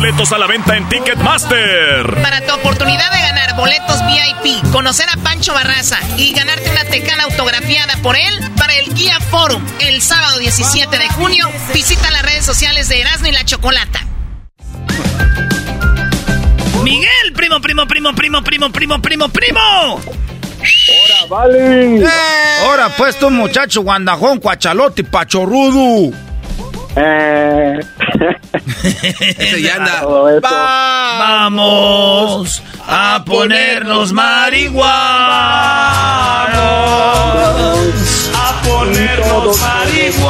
Boletos 0.00 0.32
a 0.32 0.38
la 0.38 0.46
venta 0.46 0.78
en 0.78 0.88
Ticketmaster. 0.88 2.22
Para 2.22 2.40
tu 2.40 2.54
oportunidad 2.54 3.12
de 3.12 3.20
ganar 3.20 3.54
boletos 3.54 3.98
VIP, 4.06 4.72
conocer 4.72 5.06
a 5.10 5.18
Pancho 5.18 5.52
Barraza 5.52 5.98
y 6.16 6.32
ganarte 6.32 6.70
una 6.70 6.84
tecana 6.84 7.24
autografiada 7.24 7.98
por 8.02 8.16
él 8.16 8.32
para 8.56 8.74
el 8.76 8.94
Guía 8.94 9.20
Forum 9.20 9.62
el 9.78 10.00
sábado 10.00 10.38
17 10.38 10.98
de 10.98 11.06
junio, 11.10 11.46
visita 11.74 12.10
las 12.10 12.22
redes 12.22 12.46
sociales 12.46 12.88
de 12.88 13.02
Erasmo 13.02 13.26
y 13.26 13.32
la 13.32 13.44
Chocolata. 13.44 14.00
Miguel, 16.82 17.34
primo, 17.34 17.60
primo, 17.60 17.86
primo, 17.86 18.14
primo, 18.14 18.42
primo, 18.42 18.72
primo, 18.72 19.02
primo, 19.02 19.28
primo. 19.28 20.00
¡Hora, 20.00 21.26
vale! 21.28 22.06
Ahora, 22.64 22.88
pues, 22.96 23.18
tú, 23.18 23.28
muchacho, 23.28 23.82
guandajón, 23.82 24.38
cuachalote, 24.38 25.04
pachorrudo. 25.04 26.29
Eh... 26.96 27.78
Ese 29.38 29.62
ya 29.62 29.76
anda. 29.76 30.02
Vamos 30.40 32.62
a 32.86 33.22
ponernos 33.24 34.12
marihuanos. 34.12 34.90
A 38.34 38.62
ponernos 38.66 39.58
marihuanos. 39.60 40.24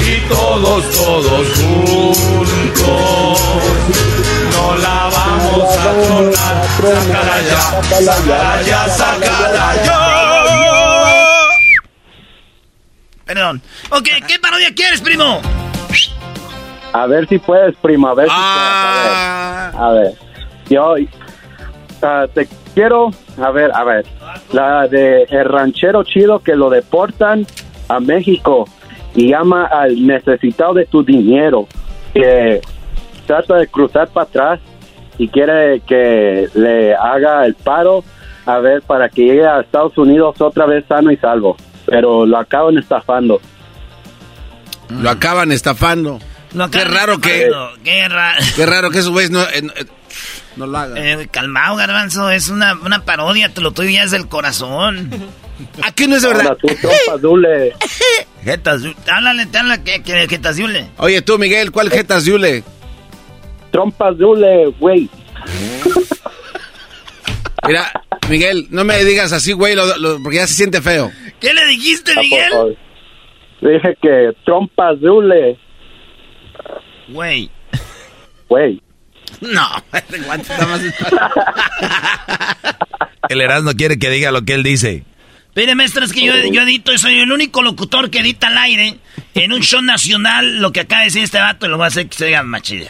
Y 0.00 0.20
todos, 0.28 0.90
todos 0.92 1.46
juntos. 1.56 3.40
No 4.52 4.74
la 4.76 5.08
vamos 5.12 5.76
a 5.76 5.78
tronar. 6.02 6.54
Sácala 6.84 7.36
ya, 7.48 7.60
sácala 8.00 8.52
ya, 8.62 8.80
sácala 8.88 9.66
ya. 9.84 10.03
Perdón. 13.24 13.60
Ok, 13.90 14.08
¿qué 14.28 14.38
parodia 14.40 14.68
quieres, 14.74 15.00
primo? 15.00 15.40
A 16.92 17.06
ver 17.06 17.26
si 17.28 17.38
puedes, 17.38 17.74
primo, 17.76 18.08
a 18.08 18.14
ver 18.14 18.26
si 18.28 18.34
Ah. 18.36 19.70
puedes. 19.72 19.82
A 19.82 19.90
ver, 19.90 19.96
a 19.96 20.02
ver. 20.02 20.14
yo 20.68 20.94
ah, 22.02 22.26
te 22.32 22.46
quiero, 22.74 23.10
a 23.42 23.50
ver, 23.50 23.70
a 23.74 23.84
ver, 23.84 24.06
la 24.52 24.86
de 24.88 25.22
el 25.24 25.44
ranchero 25.46 26.04
chido 26.04 26.38
que 26.40 26.54
lo 26.54 26.70
deportan 26.70 27.46
a 27.88 27.98
México 28.00 28.66
y 29.14 29.30
llama 29.30 29.66
al 29.66 30.06
necesitado 30.06 30.74
de 30.74 30.86
tu 30.86 31.02
dinero, 31.02 31.66
que 32.12 32.60
trata 33.26 33.56
de 33.56 33.66
cruzar 33.68 34.08
para 34.08 34.26
atrás 34.26 34.60
y 35.18 35.28
quiere 35.28 35.80
que 35.80 36.48
le 36.54 36.94
haga 36.94 37.44
el 37.46 37.54
paro, 37.54 38.04
a 38.46 38.58
ver, 38.58 38.82
para 38.82 39.08
que 39.08 39.22
llegue 39.22 39.46
a 39.46 39.60
Estados 39.60 39.96
Unidos 39.98 40.40
otra 40.40 40.66
vez 40.66 40.84
sano 40.86 41.10
y 41.10 41.16
salvo, 41.16 41.56
pero 41.86 42.26
lo 42.26 42.38
acaban 42.38 42.78
estafando. 42.78 43.40
Lo 44.90 45.10
acaban 45.10 45.52
estafando. 45.52 46.20
Lo 46.52 46.70
Qué 46.70 46.78
acaban 46.80 46.94
raro 46.98 47.20
que-. 47.20 47.50
Qué 47.82 48.08
raro. 48.08 48.44
Qué 48.56 48.66
raro 48.66 48.90
que 48.90 48.98
esos 48.98 49.10
güeyes 49.10 49.30
no, 49.30 49.42
eh, 49.42 49.62
no, 49.62 49.72
eh, 49.72 49.86
no 50.56 50.66
lo 50.66 50.78
hagan. 50.78 50.96
Eh, 50.98 51.28
calmado, 51.30 51.76
garbanzo, 51.76 52.30
es 52.30 52.48
una, 52.48 52.74
una 52.74 53.04
parodia, 53.04 53.48
te 53.52 53.60
lo 53.60 53.72
tuyo 53.72 53.90
ya 53.90 54.02
es 54.04 54.10
del 54.12 54.28
corazón. 54.28 55.10
Aquí 55.82 56.06
no 56.06 56.16
es 56.16 56.22
de 56.22 56.28
verdad. 56.28 56.56
Jetas, 58.44 58.82
háblale, 59.12 59.46
te 59.46 59.58
habla 59.58 59.82
que, 59.82 60.02
que 60.02 60.28
jetas 60.28 60.56
diule. 60.56 60.88
Oye, 60.98 61.22
tú, 61.22 61.38
Miguel, 61.38 61.70
¿cuál 61.72 61.90
jetas 61.90 62.24
Yule? 62.24 62.62
Trompas 63.72 64.16
dule, 64.18 64.66
güey. 64.78 65.08
Mira, 67.66 67.90
Miguel, 68.28 68.66
no 68.70 68.84
me 68.84 69.02
digas 69.04 69.32
así, 69.32 69.52
güey, 69.52 69.74
lo- 69.74 69.96
lo- 69.96 70.22
porque 70.22 70.36
ya 70.38 70.46
se 70.46 70.54
siente 70.54 70.82
feo. 70.82 71.10
¿Qué 71.44 71.52
le 71.52 71.66
dijiste, 71.66 72.12
Miguel? 72.18 72.78
Dije 73.60 73.98
que 74.00 74.30
trompas 74.46 74.98
dule, 74.98 75.58
Güey. 77.08 77.50
güey. 78.48 78.80
No. 79.40 79.66
El 83.28 83.40
Erasmo 83.40 83.72
quiere 83.72 83.98
que 83.98 84.08
diga 84.08 84.30
lo 84.30 84.42
que 84.42 84.54
él 84.54 84.62
dice. 84.62 85.02
Mire, 85.56 85.74
maestro, 85.74 86.04
es 86.04 86.12
que 86.12 86.24
yo, 86.24 86.32
yo 86.50 86.62
edito 86.62 86.92
y 86.92 86.98
soy 86.98 87.20
el 87.20 87.32
único 87.32 87.62
locutor 87.62 88.10
que 88.10 88.20
edita 88.20 88.46
al 88.46 88.58
aire 88.58 88.94
en 89.34 89.52
un 89.52 89.60
show 89.60 89.82
nacional 89.82 90.60
lo 90.60 90.72
que 90.72 90.80
acaba 90.80 91.00
de 91.00 91.06
decir 91.06 91.24
este 91.24 91.38
vato 91.40 91.66
y 91.66 91.68
lo 91.68 91.76
voy 91.76 91.84
a 91.84 91.88
hacer 91.88 92.08
que 92.08 92.16
se 92.16 92.24
oiga 92.26 92.42
más 92.42 92.62
chido. 92.62 92.86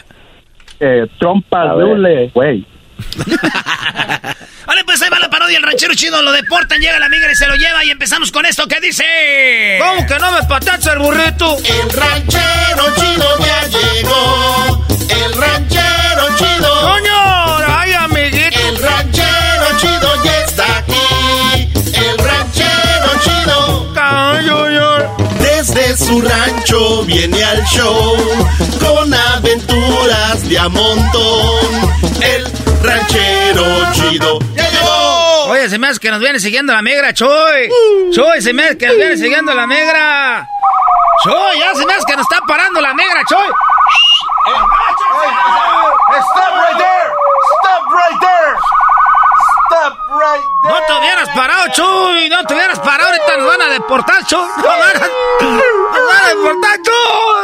Eh, 0.81 1.07
trompas 1.19 1.77
dule, 1.79 2.31
güey. 2.35 2.67
Vale, 4.67 4.85
pues 4.85 5.03
ahí 5.03 5.11
va 5.11 5.19
la 5.19 5.31
parodia. 5.45 5.59
El 5.59 5.63
ranchero 5.63 5.95
chido 5.95 6.23
lo 6.23 6.33
deportan, 6.33 6.81
llega 6.81 6.99
la 6.99 7.09
migra 7.09 7.31
y 7.33 7.35
se 7.35 7.47
lo 7.47 7.55
lleva. 7.55 7.85
Y 7.85 7.91
empezamos 7.91 8.31
con 8.33 8.47
esto 8.47 8.67
que 8.67 8.81
dice: 8.81 9.05
¿Cómo 9.81 10.07
que 10.07 10.19
no 10.19 10.33
me 10.33 10.43
patacha 10.45 10.93
el 10.93 10.99
burrito? 11.01 11.57
El 11.59 11.91
ranchero 11.91 12.95
chido 12.97 13.39
ya 13.39 13.67
llegó. 13.69 14.87
El 15.09 15.33
ranchero 15.35 16.37
chido. 16.39 16.81
¡Coño! 16.81 17.59
¡Ay, 17.67 17.93
amiguito! 17.93 18.59
El 18.59 18.79
ranchero 18.79 19.79
chido 19.79 20.25
ya 20.25 20.39
está 20.41 20.79
aquí. 20.79 21.73
El 21.95 22.19
ranchero 22.19 23.11
chido. 23.23 23.95
Desde 25.39 25.97
su 25.97 26.21
rancho 26.21 27.05
viene 27.05 27.43
al 27.43 27.65
show 27.65 28.17
con 28.81 29.15
aventuras 29.15 30.49
de 30.49 30.59
a 30.59 30.69
montón. 30.69 31.95
El 32.21 32.64
ranchero 32.85 33.65
chido 33.93 34.39
ya 34.55 34.69
llegó. 34.71 35.45
Oye, 35.47 35.69
se 35.69 35.79
me 35.79 35.89
hace 35.89 36.01
que 36.01 36.11
nos 36.11 36.21
viene 36.21 36.41
siguiendo 36.41 36.73
la 36.73 36.83
migra, 36.83 37.13
Choy. 37.13 37.71
Choy, 38.15 38.41
se 38.41 38.53
me 38.53 38.65
hace 38.65 38.79
que 38.79 38.87
nos 38.87 38.97
viene 38.97 39.17
siguiendo 39.17 39.53
la 39.55 39.67
migra. 39.67 40.49
Choy, 41.25 41.59
ya 41.59 41.75
se 41.75 41.85
me 41.87 41.93
hace 41.95 42.05
que 42.07 42.17
nos 42.17 42.27
está 42.31 42.41
parando 42.47 42.81
la 42.81 42.95
migra, 42.95 43.23
Choy. 43.29 43.47
Stop 46.35 46.53
right 46.57 46.79
there. 46.79 47.13
Stop 47.61 47.83
right 47.91 48.21
there. 48.21 48.57
Stop 49.67 49.99
right 50.11 50.45
No 50.65 50.81
te 50.87 50.93
hubieras 50.95 51.29
parado, 51.31 51.69
Chuy. 51.73 52.29
No 52.29 52.45
te 52.45 52.55
hubieras 52.55 52.79
parado. 52.81 53.11
Ahorita 53.11 53.37
nos 53.37 53.47
van 53.49 53.63
a 53.63 53.69
deportar, 53.69 54.25
Chuy. 54.27 54.47
Nos 54.57 54.65
van 54.65 54.97
a, 54.97 55.09
nos 55.41 56.07
van 56.09 56.25
a 56.25 56.29
deportar, 56.29 56.79
Chuy. 56.83 57.44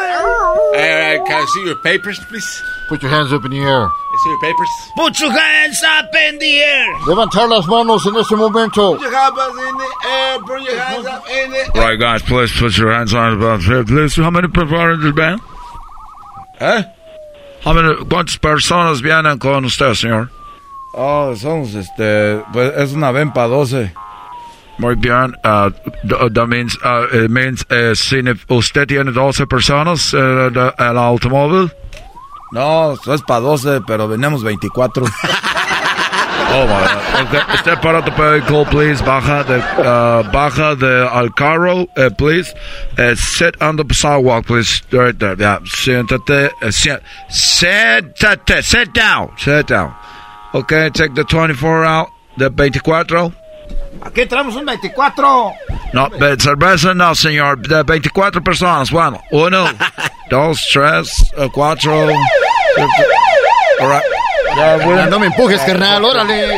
Eh, 1.11 1.19
can 1.27 1.43
I 1.43 1.47
see 1.47 1.65
your 1.65 1.77
papers, 1.77 2.19
please? 2.29 2.63
Put 2.89 3.03
your 3.03 3.11
hands 3.11 3.33
up 3.33 3.45
in 3.45 3.51
the 3.51 3.59
air. 3.59 3.85
I 3.87 4.17
see 4.23 4.31
your 4.31 4.41
papers. 4.41 4.69
Put 4.97 5.19
your 5.21 5.33
hands 5.33 5.83
up 5.83 6.15
in 6.15 6.39
the 6.39 6.63
air. 6.63 6.95
Levantar 7.07 7.49
las 7.49 7.67
manos 7.67 8.07
en 8.07 8.17
este 8.17 8.37
momento. 8.37 8.95
Put 8.95 9.03
your 9.03 9.13
hands 9.13 9.39
up 9.39 9.51
in 9.51 9.77
the 9.77 10.09
air. 10.09 10.39
Put 10.41 10.63
your 10.63 10.79
hands 10.79 11.07
up 11.07 11.25
in 11.29 11.51
the 11.51 11.81
Right, 11.81 11.99
guys, 11.99 12.23
please 12.23 12.53
put 12.53 12.77
your 12.79 12.93
hands 12.93 13.13
on 13.13 13.35
about 13.35 13.61
here, 13.63 13.85
please. 13.85 14.15
How 14.17 14.31
many 14.31 14.49
personas 14.49 15.15
ven? 15.15 15.41
¿Eh? 16.61 16.85
How 17.65 17.73
many, 17.73 17.95
¿Cuántas 18.05 18.39
personas 18.39 19.03
vienen 19.03 19.39
con 19.39 19.65
usted, 19.65 19.95
señor? 19.95 20.31
Oh, 20.93 21.35
somos 21.37 21.75
este. 21.75 22.43
Pues 22.53 22.73
es 22.77 22.93
una 22.93 23.11
VEMPA 23.11 23.47
12. 23.47 23.93
Muy 24.81 24.95
bien. 24.97 25.35
Uh, 25.45 25.71
that 26.05 26.47
means, 26.49 26.77
uh, 26.83 27.07
it 27.13 27.31
means 27.31 27.65
uh, 27.71 27.95
si 27.95 28.23
usted 28.49 28.89
tiene 28.89 29.13
12 29.13 29.47
personas 29.47 30.15
uh, 30.15 30.49
en 30.49 30.57
el 30.57 30.99
automóvil. 30.99 31.71
No, 32.53 32.95
eso 32.95 33.15
es 33.15 33.23
para 33.23 33.41
12, 33.41 33.83
pero 33.87 34.09
venimos 34.09 34.43
24. 34.43 35.05
Oh, 36.53 36.67
my 36.67 37.23
okay. 37.29 37.57
Step 37.59 37.85
out 37.85 37.95
of 37.95 38.05
the 38.05 38.11
vehicle, 38.11 38.65
please. 38.65 39.01
Baja 39.03 39.45
de, 39.47 39.59
uh, 39.59 40.25
baja 40.33 40.75
de 40.75 41.09
al 41.09 41.29
carro, 41.31 41.87
uh, 41.97 42.11
please. 42.19 42.53
Uh, 42.99 43.15
sit 43.15 43.55
on 43.63 43.77
the 43.77 43.85
sidewalk, 43.95 44.47
please. 44.47 44.83
Right 44.91 45.17
there. 45.17 45.37
Yeah. 45.39 45.61
Siéntate. 45.61 46.51
Uh, 46.61 46.73
si- 46.73 46.91
siéntate. 47.31 48.65
Sit 48.65 48.93
down. 48.93 49.31
Sit 49.39 49.69
down. 49.69 49.95
Okay, 50.53 50.91
take 50.91 51.15
the 51.15 51.23
24 51.23 51.85
out. 51.85 52.09
The 52.37 52.51
24. 52.51 53.33
Aquí 54.03 54.27
traemos 54.27 54.57
un 54.57 54.65
24. 54.65 55.53
No, 55.93 56.09
cerveza 56.39 56.95
no, 56.95 57.15
señor. 57.15 57.59
De 57.61 57.83
24 57.83 58.43
personas. 58.43 58.91
Bueno, 58.91 59.21
uno, 59.31 59.67
dos, 60.31 60.69
tres, 60.73 61.33
uh, 61.37 61.49
cuatro. 61.51 62.07
Right. 62.07 64.03
Ya, 64.57 64.77
bueno. 64.77 65.07
No 65.07 65.19
me 65.19 65.27
empujes, 65.27 65.61
carnal, 65.63 66.05
órale. 66.05 66.49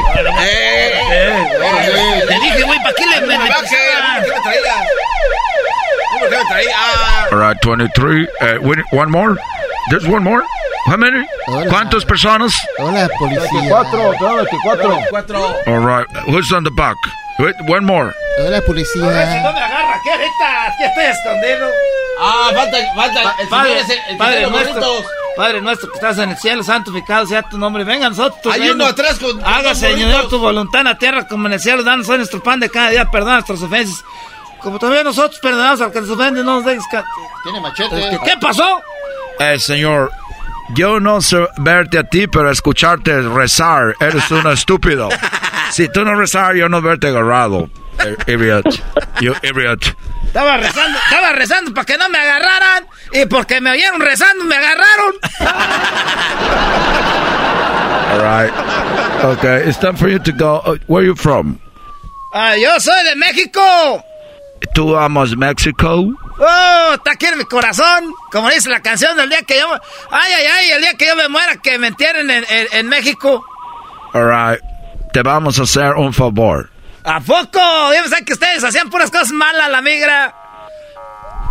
Te 2.29 2.35
dije, 2.35 2.63
güey, 2.63 2.79
¿para 2.83 2.95
qué 2.95 3.07
le 3.07 3.21
me 3.27 3.39
All 7.31 7.39
right, 7.39 7.57
23. 7.63 8.29
Uh, 8.41 8.59
wait, 8.63 8.79
one 8.93 9.11
more? 9.11 9.37
There's 9.91 10.07
one 10.07 10.23
more? 10.23 10.43
How 10.87 10.97
many? 10.97 11.25
¿Cuántas 11.69 12.05
personas? 12.05 12.55
Hola, 12.79 13.09
policía. 13.19 13.45
24, 13.51 14.13
24. 14.21 15.57
All 15.67 15.79
right. 15.87 16.07
Who's 16.27 16.53
on 16.53 16.65
the 16.65 16.71
back? 16.71 16.97
Wait, 17.39 17.55
one 17.69 17.85
more. 17.87 18.13
Hola, 18.39 18.59
Si 18.61 18.67
policía. 18.67 19.03
no 19.43 19.53
me 19.53 19.61
agarra, 19.61 20.01
¿qué 20.03 20.11
ahorita? 20.11 20.67
Aquí 20.67 20.83
estoy 20.85 21.05
escondido. 21.05 21.69
Ah, 22.21 22.51
falta, 22.55 22.77
falta. 22.95 23.37
El 23.41 23.49
Padre, 23.49 23.79
es 23.81 23.91
el, 23.91 23.99
el 24.11 24.17
Padre 24.17 24.51
nuestro. 24.51 25.05
Padre 25.37 25.61
nuestro 25.63 25.89
que 25.91 25.95
estás 25.95 26.19
en 26.19 26.31
el 26.31 26.37
cielo, 26.37 26.63
santificado 26.63 27.27
sea 27.27 27.43
tu 27.43 27.57
nombre. 27.59 27.85
Venga 27.85 28.09
nosotros. 28.09 28.53
Hay 28.53 28.69
uno 28.69 28.85
atrás 28.87 29.19
con- 29.19 29.39
dos 29.41 29.79
Señor, 29.79 30.29
tu 30.29 30.39
voluntad 30.39 30.81
en 30.83 30.89
la 30.89 30.99
tierra 30.99 31.27
como 31.27 31.47
en 31.47 31.55
el 31.55 31.61
cielo. 31.61 31.83
Danos 31.83 32.09
hoy 32.09 32.19
nuestro 32.19 32.43
pan 32.43 32.61
de 32.61 32.69
cada 32.69 32.91
día. 32.91 33.05
Perdona 33.11 33.35
nuestras 33.35 33.63
ofensas. 33.63 34.05
Como 34.61 34.79
también 34.79 35.05
nosotros 35.05 35.41
perdonamos 35.41 35.81
al 35.81 35.91
que 35.93 36.01
nos 36.01 36.11
ofende. 36.11 36.43
No 36.45 36.57
nos 36.57 36.65
dejes. 36.65 36.85
Tiene 36.91 37.05
¿Qué, 37.45 37.61
machete. 37.61 38.19
¿Qué 38.25 38.37
pasó? 38.41 38.83
Eh, 39.39 39.59
señor, 39.59 40.13
yo 40.75 41.01
no 41.01 41.21
sé 41.21 41.47
verte 41.59 41.99
a 41.99 42.05
ti, 42.05 42.27
pero 42.27 42.51
escucharte 42.51 43.21
rezar, 43.23 43.95
eres 44.01 44.31
un 44.31 44.47
estúpido. 44.53 45.09
Si 45.71 45.89
tú 45.89 46.05
no 46.05 46.15
rezar, 46.15 46.55
yo 46.55 46.69
no 46.69 46.81
verte 46.83 47.09
agarrado. 47.09 47.69
Eh, 48.05 48.17
Idiot. 48.33 48.65
You 49.21 49.35
idiot. 49.43 49.97
Estaba 50.27 50.57
rezando, 50.57 50.99
estaba 50.99 51.33
rezando 51.35 51.75
para 51.75 51.85
que 51.85 51.99
no 51.99 52.09
me 52.09 52.19
agarraran. 52.19 52.87
Y 53.13 53.27
porque 53.27 53.61
me 53.61 53.71
oyeron 53.71 54.01
rezando, 54.01 54.45
me 54.45 54.57
agarraron. 54.57 55.15
All 58.13 58.19
right. 58.21 58.53
Okay, 59.25 59.69
it's 59.69 59.79
time 59.79 59.97
for 59.97 60.09
you 60.09 60.19
to 60.19 60.33
go. 60.33 60.61
Uh, 60.65 60.77
where 60.87 61.03
are 61.03 61.07
you 61.07 61.15
from? 61.15 61.59
Ah, 62.35 62.55
yo 62.57 62.79
soy 62.81 63.05
de 63.05 63.15
México. 63.17 63.61
¿Tú 64.75 64.97
amas 64.97 65.37
México? 65.37 65.89
Oh, 66.39 66.95
está 66.95 67.13
aquí 67.13 67.27
en 67.27 67.39
mi 67.39 67.45
corazón. 67.45 68.13
Como 68.31 68.49
dice 68.49 68.71
la 68.71 68.81
canción 68.81 69.17
del 69.17 69.29
día 69.29 69.43
que 69.43 69.59
yo... 69.59 69.69
Ay, 70.11 70.33
ay, 70.39 70.45
ay, 70.47 70.71
el 70.71 70.81
día 70.81 70.95
que 70.95 71.07
yo 71.07 71.15
me 71.17 71.29
muera, 71.29 71.57
que 71.57 71.79
me 71.79 71.89
entierren 71.89 72.31
en, 72.31 72.45
en- 72.49 72.67
en 72.73 72.89
México. 72.89 73.45
All 74.15 74.25
right. 74.29 74.61
Te 75.13 75.23
vamos 75.23 75.59
a 75.59 75.65
hacer 75.65 75.93
un 75.95 76.13
favor. 76.15 76.71
¿A 77.05 77.21
poco? 77.21 77.61
Yo 77.95 78.01
pensaba 78.03 78.23
que 78.23 78.33
ustedes 78.33 78.65
hacían 78.65 78.89
puras 78.89 79.11
cosas 79.11 79.31
malas, 79.33 79.69
la 79.71 79.83
migra. 79.83 80.35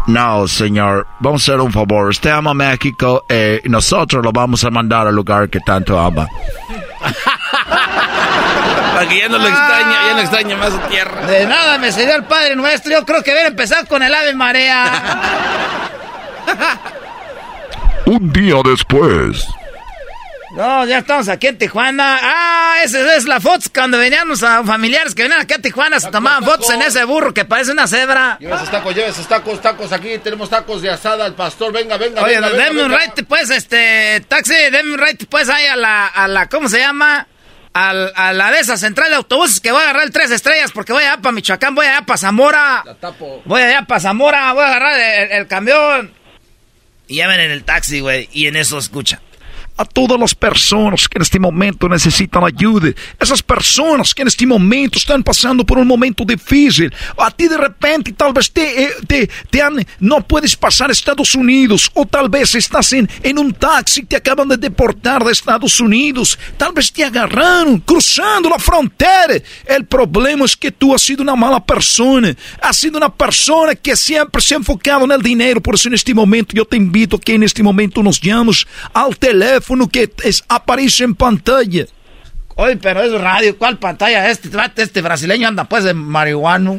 No, 0.07 0.48
señor. 0.48 1.06
Vamos 1.19 1.41
a 1.48 1.52
hacer 1.52 1.61
un 1.61 1.72
favor. 1.72 2.07
Usted 2.10 2.31
ama 2.31 2.56
México 2.56 3.23
eh, 3.30 3.61
y 3.64 3.69
nosotros 3.69 4.23
lo 4.26 4.31
vamos 4.31 4.64
a 4.64 4.72
mandar 4.72 5.06
al 5.07 5.14
lugar 5.15 5.48
que 5.49 5.60
tanto 5.60 5.99
ama. 5.99 6.27
Para 9.02 9.10
que 9.10 9.19
ya 9.19 9.30
no 9.30 9.40
lo 9.40 9.48
extraña, 9.48 10.07
ya 10.07 10.14
no 10.14 10.19
extraña 10.19 10.57
más 10.57 10.73
su 10.73 10.80
tierra. 10.90 11.26
De 11.26 11.45
nada 11.48 11.80
me 11.80 11.91
sirvió 11.91 12.15
el 12.15 12.23
Padre 12.26 12.56
Nuestro. 12.56 12.91
Yo 12.91 13.03
creo 13.03 13.23
que 13.23 13.32
hubiera 13.32 13.48
empezado 13.48 13.88
con 13.88 14.03
el 14.03 14.14
Ave 14.14 14.36
Marea. 14.36 14.91
Un 18.06 18.32
día 18.32 18.57
después. 18.64 19.48
No, 20.52 20.86
ya 20.86 20.99
estamos 20.99 21.30
aquí 21.30 21.48
en 21.48 21.57
Tijuana. 21.57 22.19
Ah, 22.22 22.76
esa 22.84 23.15
es 23.15 23.26
la 23.26 23.40
foto 23.40 23.69
cuando 23.73 23.98
veníamos 23.98 24.44
a 24.44 24.64
familiares 24.64 25.15
que 25.15 25.23
venían 25.23 25.41
aquí 25.41 25.56
a 25.56 25.60
Tijuana. 25.60 25.99
Se 25.99 26.11
tomaban 26.11 26.44
fotos 26.44 26.69
en 26.69 26.84
ese 26.84 27.03
burro 27.03 27.34
que 27.34 27.44
parece 27.44 27.72
una 27.72 27.88
cebra. 27.88 28.38
Lleva 28.40 28.57
esos 28.57 28.69
tacos, 28.69 28.94
lleva 28.94 29.07
esos 29.07 29.28
tacos, 29.28 29.61
tacos 29.64 29.91
aquí. 29.94 30.19
Tenemos 30.19 30.48
tacos 30.48 30.84
de 30.84 30.91
asada 30.91 31.26
al 31.26 31.34
pastor. 31.34 31.72
Venga, 31.73 31.98
venga, 31.98 32.22
Oye, 32.22 32.36
venga. 32.36 32.49
venga, 32.49 32.64
denme 32.65 32.84
un 32.84 32.91
venga. 32.91 33.03
right, 33.03 33.28
pues, 33.28 33.49
este, 33.49 34.23
taxi, 34.28 34.53
denme 34.72 34.94
un 34.94 34.99
right, 34.99 35.26
pues, 35.28 35.49
ahí 35.49 35.65
a 35.65 35.76
la, 35.76 36.06
a 36.06 36.28
la, 36.28 36.48
¿cómo 36.49 36.69
se 36.69 36.78
llama? 36.78 37.26
Al- 37.73 38.11
a 38.15 38.34
la 38.34 38.52
de 38.52 38.60
esa 38.60 38.76
central 38.76 39.10
de 39.11 39.15
autobuses 39.15 39.61
que 39.61 39.72
voy 39.72 39.80
a 39.80 39.84
agarrar 39.85 40.03
el 40.03 40.11
tres 40.11 40.30
estrellas 40.30 40.72
porque 40.73 40.91
voy 40.91 41.03
allá 41.03 41.18
para 41.22 41.31
Michoacán, 41.31 41.73
voy 41.73 41.85
allá 41.85 42.02
para 42.06 42.18
Zamora. 42.18 42.84
Voy 43.45 43.61
allá 43.61 43.84
para 43.84 44.02
Zamora, 44.02 44.52
voy 44.53 44.64
a 44.64 44.68
agarrar 44.68 44.99
el, 44.99 45.31
el 45.31 45.48
camión. 45.48 46.14
Y 47.07 47.15
ya 47.18 47.27
ven 47.27 47.39
en 47.39 47.52
el 47.52 47.64
taxi, 47.64 48.02
güey, 48.02 48.27
y 48.34 48.48
en 48.48 48.57
eso 48.57 48.77
escucha. 48.77 49.22
A 49.77 49.85
todas 49.85 50.19
las 50.19 50.35
personas 50.35 51.07
que 51.07 51.18
en 51.18 51.23
este 51.23 51.39
momento 51.39 51.88
necesitan 51.89 52.43
ayuda, 52.43 52.91
esas 53.19 53.41
personas 53.41 54.14
que 54.14 54.22
en 54.22 54.27
este 54.27 54.45
momento 54.45 54.98
están 54.98 55.23
pasando 55.23 55.65
por 55.65 55.77
un 55.77 55.88
momento 55.88 56.23
difícil, 56.23 56.93
a 57.18 57.31
ti 57.31 57.48
de 57.48 57.57
repente 57.57 58.11
tal 58.14 58.34
vez 58.34 58.52
te, 58.52 58.84
eh, 58.84 58.89
te, 59.07 59.30
te 59.49 59.61
han, 59.61 59.85
no 59.99 60.22
puedes 60.22 60.56
pasar 60.56 60.89
a 60.89 60.93
Estados 60.93 61.35
Unidos, 61.35 61.89
o 61.93 62.06
tal 62.06 62.30
vez 62.30 62.56
estás 62.56 62.93
en, 62.93 63.10
en 63.23 63.39
un 63.39 63.53
taxi, 63.53 64.03
te 64.03 64.15
acaban 64.15 64.48
de 64.48 64.57
deportar 64.57 65.23
de 65.23 65.31
Estados 65.31 65.80
Unidos, 65.80 66.38
tal 66.57 66.73
vez 66.73 66.91
te 66.91 67.03
agarraron 67.03 67.80
cruzando 67.80 68.49
la 68.49 68.60
frontera. 68.60 69.35
El 69.65 69.85
problema 69.85 70.45
es 70.45 70.56
que 70.56 70.72
tú 70.72 70.93
has 70.93 71.02
sido 71.02 71.23
una 71.23 71.35
mala 71.35 71.64
persona, 71.64 72.35
has 72.61 72.77
sido 72.77 72.98
una 72.98 73.14
persona 73.14 73.76
que 73.76 73.95
siempre 73.95 74.41
se 74.41 74.53
ha 74.53 74.57
enfocado 74.57 75.06
en 75.06 75.11
el 75.11 75.22
dinero, 75.22 75.61
por 75.61 75.76
eso 75.76 75.88
en 75.88 75.95
este 75.95 76.14
momento 76.14 76.56
yo 76.56 76.65
te 76.65 76.77
invito 76.77 77.15
a 77.15 77.19
que 77.19 77.34
en 77.34 77.43
este 77.43 77.64
momento 77.64 78.03
nos 78.03 78.19
llames 78.19 78.65
al 78.93 79.18
teléfono 79.61 79.88
que 79.88 80.11
es- 80.23 80.43
aparece 80.47 81.03
en 81.03 81.15
pantalla. 81.15 81.85
Oye, 82.55 82.75
pero 82.77 83.01
es 83.01 83.11
radio, 83.13 83.57
¿cuál 83.57 83.77
pantalla? 83.77 84.29
Este, 84.29 84.49
este 84.75 85.01
brasileño 85.01 85.47
anda 85.47 85.63
pues 85.63 85.83
de 85.83 85.93
marihuano. 85.93 86.77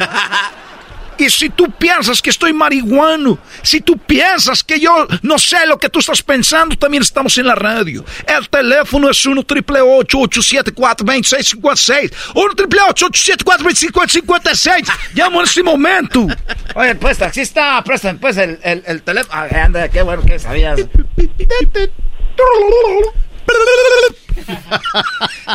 Y 1.18 1.30
si 1.30 1.50
tú 1.50 1.70
piensas 1.70 2.20
que 2.20 2.30
estoy 2.30 2.52
marihuano, 2.52 3.38
si 3.62 3.80
tú 3.80 3.96
piensas 3.96 4.64
que 4.64 4.80
yo 4.80 5.06
no 5.22 5.38
sé 5.38 5.66
lo 5.66 5.78
que 5.78 5.88
tú 5.88 6.00
estás 6.00 6.20
pensando, 6.22 6.74
también 6.76 7.02
estamos 7.02 7.36
en 7.38 7.46
la 7.46 7.54
radio. 7.54 8.04
El 8.26 8.48
teléfono 8.48 9.09
es 9.10 9.24
1 9.24 9.42
triple 9.44 9.80
874 9.80 11.04
2656 11.06 12.10
1 12.34 12.54
triple 12.54 12.80
874 12.88 13.64
2656 13.64 14.88
Llamo 15.14 15.40
en 15.40 15.46
este 15.46 15.62
momento. 15.62 16.26
Oye, 16.74 16.94
pues, 16.96 17.18
taxista, 17.18 17.82
préstame 17.84 18.18
pues 18.18 18.36
el, 18.36 18.59
el, 18.62 18.82
el 18.86 19.02
teléfono. 19.02 19.32
Ah, 19.34 19.46
anda, 19.64 19.88
qué 19.88 20.02
bueno 20.02 20.22
que 20.24 20.38
sabías. 20.38 20.80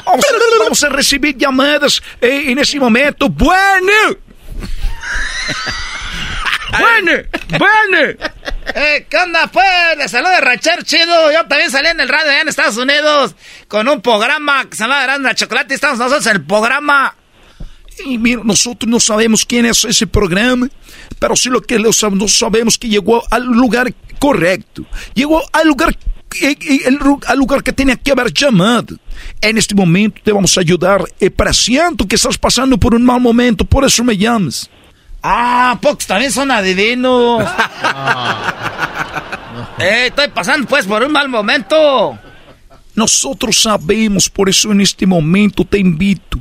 Vamos 0.06 0.26
a, 0.32 0.60
vamos 0.60 0.84
a 0.84 0.90
recibir 0.90 1.38
llamadas 1.38 2.02
eh, 2.22 2.52
en 2.52 2.60
este 2.60 2.80
momento. 2.80 3.30
Bueno. 3.30 4.18
Bueno, 6.80 7.12
bueno. 7.58 7.98
Eh, 8.76 9.06
¿Qué 9.10 9.18
onda, 9.18 9.48
pues? 9.48 9.66
Le 9.98 10.08
saluda 10.08 10.42
Rancher 10.42 10.84
Chido. 10.84 11.32
Yo 11.32 11.46
también 11.48 11.72
salí 11.72 11.88
en 11.88 12.00
el 12.00 12.10
radio 12.10 12.30
allá 12.30 12.42
en 12.42 12.50
Estados 12.50 12.78
Unidos 12.78 13.36
con 13.68 13.88
un 13.88 14.02
programa 14.02 14.70
que 14.70 14.76
se 14.76 14.84
llama 14.84 15.02
Grande 15.04 15.30
la 15.30 15.36
Chocolate. 15.36 15.74
Estamos 15.74 15.98
nosotros 15.98 16.26
en 16.28 16.34
el 16.34 16.46
programa. 16.46 17.16
Y 18.06 18.18
mira, 18.18 18.42
nosotros 18.44 18.90
no 18.90 19.00
sabemos 19.00 19.46
quién 19.46 19.66
es 19.66 19.84
ese 19.84 20.06
programa, 20.06 20.68
pero 21.18 21.36
sí 21.36 21.50
lo 21.50 21.62
que 21.62 21.80
no 21.80 21.92
sabemos 21.92 22.78
que 22.78 22.90
llegó 22.90 23.24
al 23.32 23.46
lugar 23.46 23.92
correcto. 24.20 24.86
Llegó 25.16 25.44
al 25.52 25.68
lugar, 25.68 25.90
eh, 25.90 26.17
el 26.42 27.00
ru- 27.00 27.24
al 27.28 27.38
lugar 27.38 27.64
que 27.64 27.74
tenía 27.74 27.96
que 27.96 28.12
haber 28.12 28.34
llamado. 28.34 28.96
En 29.42 29.58
este 29.58 29.74
momento 29.76 30.22
te 30.24 30.32
vamos 30.32 30.58
a 30.58 30.62
ayudar. 30.62 31.04
Eh, 31.20 31.30
para 31.30 31.54
siento 31.54 32.08
que 32.08 32.16
estás 32.16 32.38
pasando 32.38 32.78
por 32.78 32.94
un 32.96 33.04
mal 33.04 33.20
momento, 33.22 33.66
por 33.66 33.84
eso 33.86 34.04
me 34.04 34.16
llamas. 34.18 34.70
Ah, 35.24 35.78
pocos 35.82 36.06
también 36.06 36.32
son 36.32 36.52
adivinos. 36.52 37.44
eh, 39.80 40.08
estoy 40.08 40.28
pasando 40.30 40.68
pues 40.68 40.86
por 40.86 41.04
un 41.04 41.12
mal 41.12 41.30
momento. 41.30 42.18
Nosotros 42.96 43.62
sabemos, 43.62 44.30
por 44.30 44.50
eso 44.50 44.72
en 44.72 44.82
este 44.82 45.06
momento 45.06 45.64
te 45.66 45.78
invito 45.78 46.40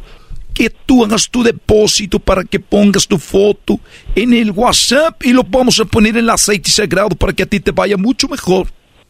que 0.54 0.70
tú 0.70 1.04
hagas 1.04 1.28
tu 1.28 1.42
depósito 1.42 2.18
para 2.18 2.42
que 2.42 2.58
pongas 2.58 3.06
tu 3.06 3.18
foto 3.18 3.78
en 4.14 4.32
el 4.32 4.50
WhatsApp 4.52 5.22
y 5.26 5.34
lo 5.34 5.42
vamos 5.44 5.78
a 5.80 5.84
poner 5.84 6.12
en 6.12 6.24
el 6.24 6.30
aceite 6.30 6.70
sagrado 6.70 7.10
para 7.10 7.34
que 7.34 7.42
a 7.42 7.46
ti 7.46 7.60
te 7.60 7.72
vaya 7.72 7.98
mucho 7.98 8.26
mejor. 8.26 8.66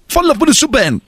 Fala 0.09 0.35
por 0.35 0.49
eso, 0.51 0.69
Ben. 0.69 1.01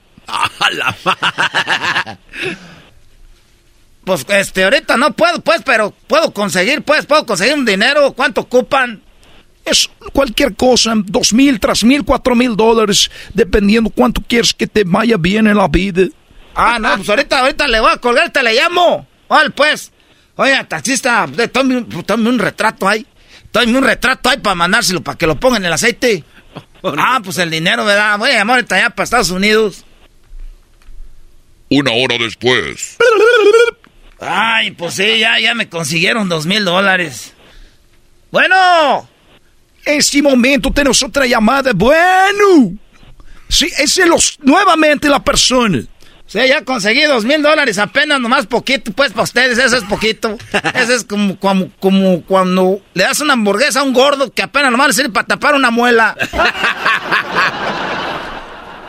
pues, 4.03 4.25
este, 4.29 4.63
ahorita 4.63 4.97
no 4.97 5.13
puedo, 5.13 5.39
pues, 5.41 5.61
pero 5.63 5.91
puedo 6.07 6.31
conseguir, 6.33 6.81
pues, 6.81 7.05
puedo 7.05 7.25
conseguir 7.25 7.53
un 7.55 7.65
dinero. 7.65 8.13
¿Cuánto 8.13 8.41
ocupan? 8.41 9.01
Es 9.65 9.89
cualquier 10.13 10.55
cosa, 10.55 10.93
dos 10.95 11.31
mil, 11.33 11.59
tres 11.59 11.83
mil, 11.83 12.03
cuatro 12.03 12.33
mil 12.35 12.55
dólares, 12.55 13.11
dependiendo 13.33 13.89
cuánto 13.91 14.21
quieres 14.27 14.53
que 14.53 14.65
te 14.67 14.83
vaya 14.83 15.15
bien 15.17 15.45
en 15.47 15.57
la 15.57 15.67
vida. 15.67 16.07
Ah, 16.55 16.79
no, 16.79 16.95
pues 16.97 17.09
ahorita, 17.09 17.39
ahorita 17.39 17.67
le 17.67 17.79
voy 17.79 17.91
a 17.91 17.97
colgar, 17.97 18.31
te 18.31 18.41
le 18.41 18.53
llamo. 18.55 19.05
Vale, 19.27 19.51
pues. 19.51 19.91
Oye, 20.37 20.63
taxista, 20.63 21.27
tome, 21.51 21.77
un- 21.77 22.03
tome 22.03 22.29
un 22.29 22.39
retrato 22.39 22.87
ahí. 22.87 23.05
Tome 23.51 23.77
un 23.77 23.83
retrato 23.83 24.29
ahí 24.29 24.37
para 24.37 24.55
mandárselo, 24.55 25.01
para 25.01 25.17
que 25.17 25.27
lo 25.27 25.39
pongan 25.39 25.61
en 25.63 25.67
el 25.67 25.73
aceite. 25.73 26.23
Ah, 26.83 27.19
pues 27.23 27.37
el 27.37 27.49
dinero, 27.49 27.85
¿verdad? 27.85 28.17
Voy 28.17 28.31
a 28.31 28.35
llamar 28.35 28.65
allá 28.69 28.89
para 28.89 29.03
Estados 29.03 29.31
Unidos. 29.31 29.85
Una 31.69 31.91
hora 31.91 32.17
después. 32.17 32.97
Ay, 34.19 34.71
pues 34.71 34.95
sí, 34.95 35.19
ya, 35.19 35.39
ya 35.39 35.53
me 35.53 35.69
consiguieron 35.69 36.29
dos 36.29 36.45
mil 36.45 36.65
dólares. 36.65 37.33
Bueno. 38.31 39.07
En 39.85 39.99
este 39.99 40.21
momento 40.21 40.71
tenemos 40.71 41.01
otra 41.03 41.25
llamada. 41.25 41.71
Bueno. 41.73 42.77
Sí, 43.47 43.65
ese 43.77 44.03
es 44.03 44.07
los, 44.07 44.39
nuevamente 44.41 45.09
la 45.09 45.23
persona. 45.23 45.83
Sí, 46.29 46.37
ya 46.47 46.63
conseguí 46.63 47.05
dos 47.05 47.25
mil 47.25 47.41
dólares, 47.41 47.79
apenas 47.79 48.21
nomás 48.21 48.45
poquito, 48.45 48.91
pues 48.91 49.11
para 49.11 49.23
ustedes, 49.23 49.57
eso 49.57 49.77
es 49.77 49.83
poquito. 49.85 50.37
Eso 50.75 50.93
es 50.93 51.03
como, 51.03 51.39
como, 51.39 51.71
como 51.79 52.21
cuando 52.21 52.81
le 52.93 53.03
das 53.03 53.19
una 53.19 53.33
hamburguesa 53.33 53.79
a 53.79 53.83
un 53.83 53.93
gordo 53.93 54.31
que 54.31 54.43
apenas 54.43 54.71
nomás 54.71 54.89
le 54.89 54.93
sirve 54.93 55.09
para 55.09 55.25
tapar 55.25 55.55
una 55.55 55.71
muela. 55.71 56.15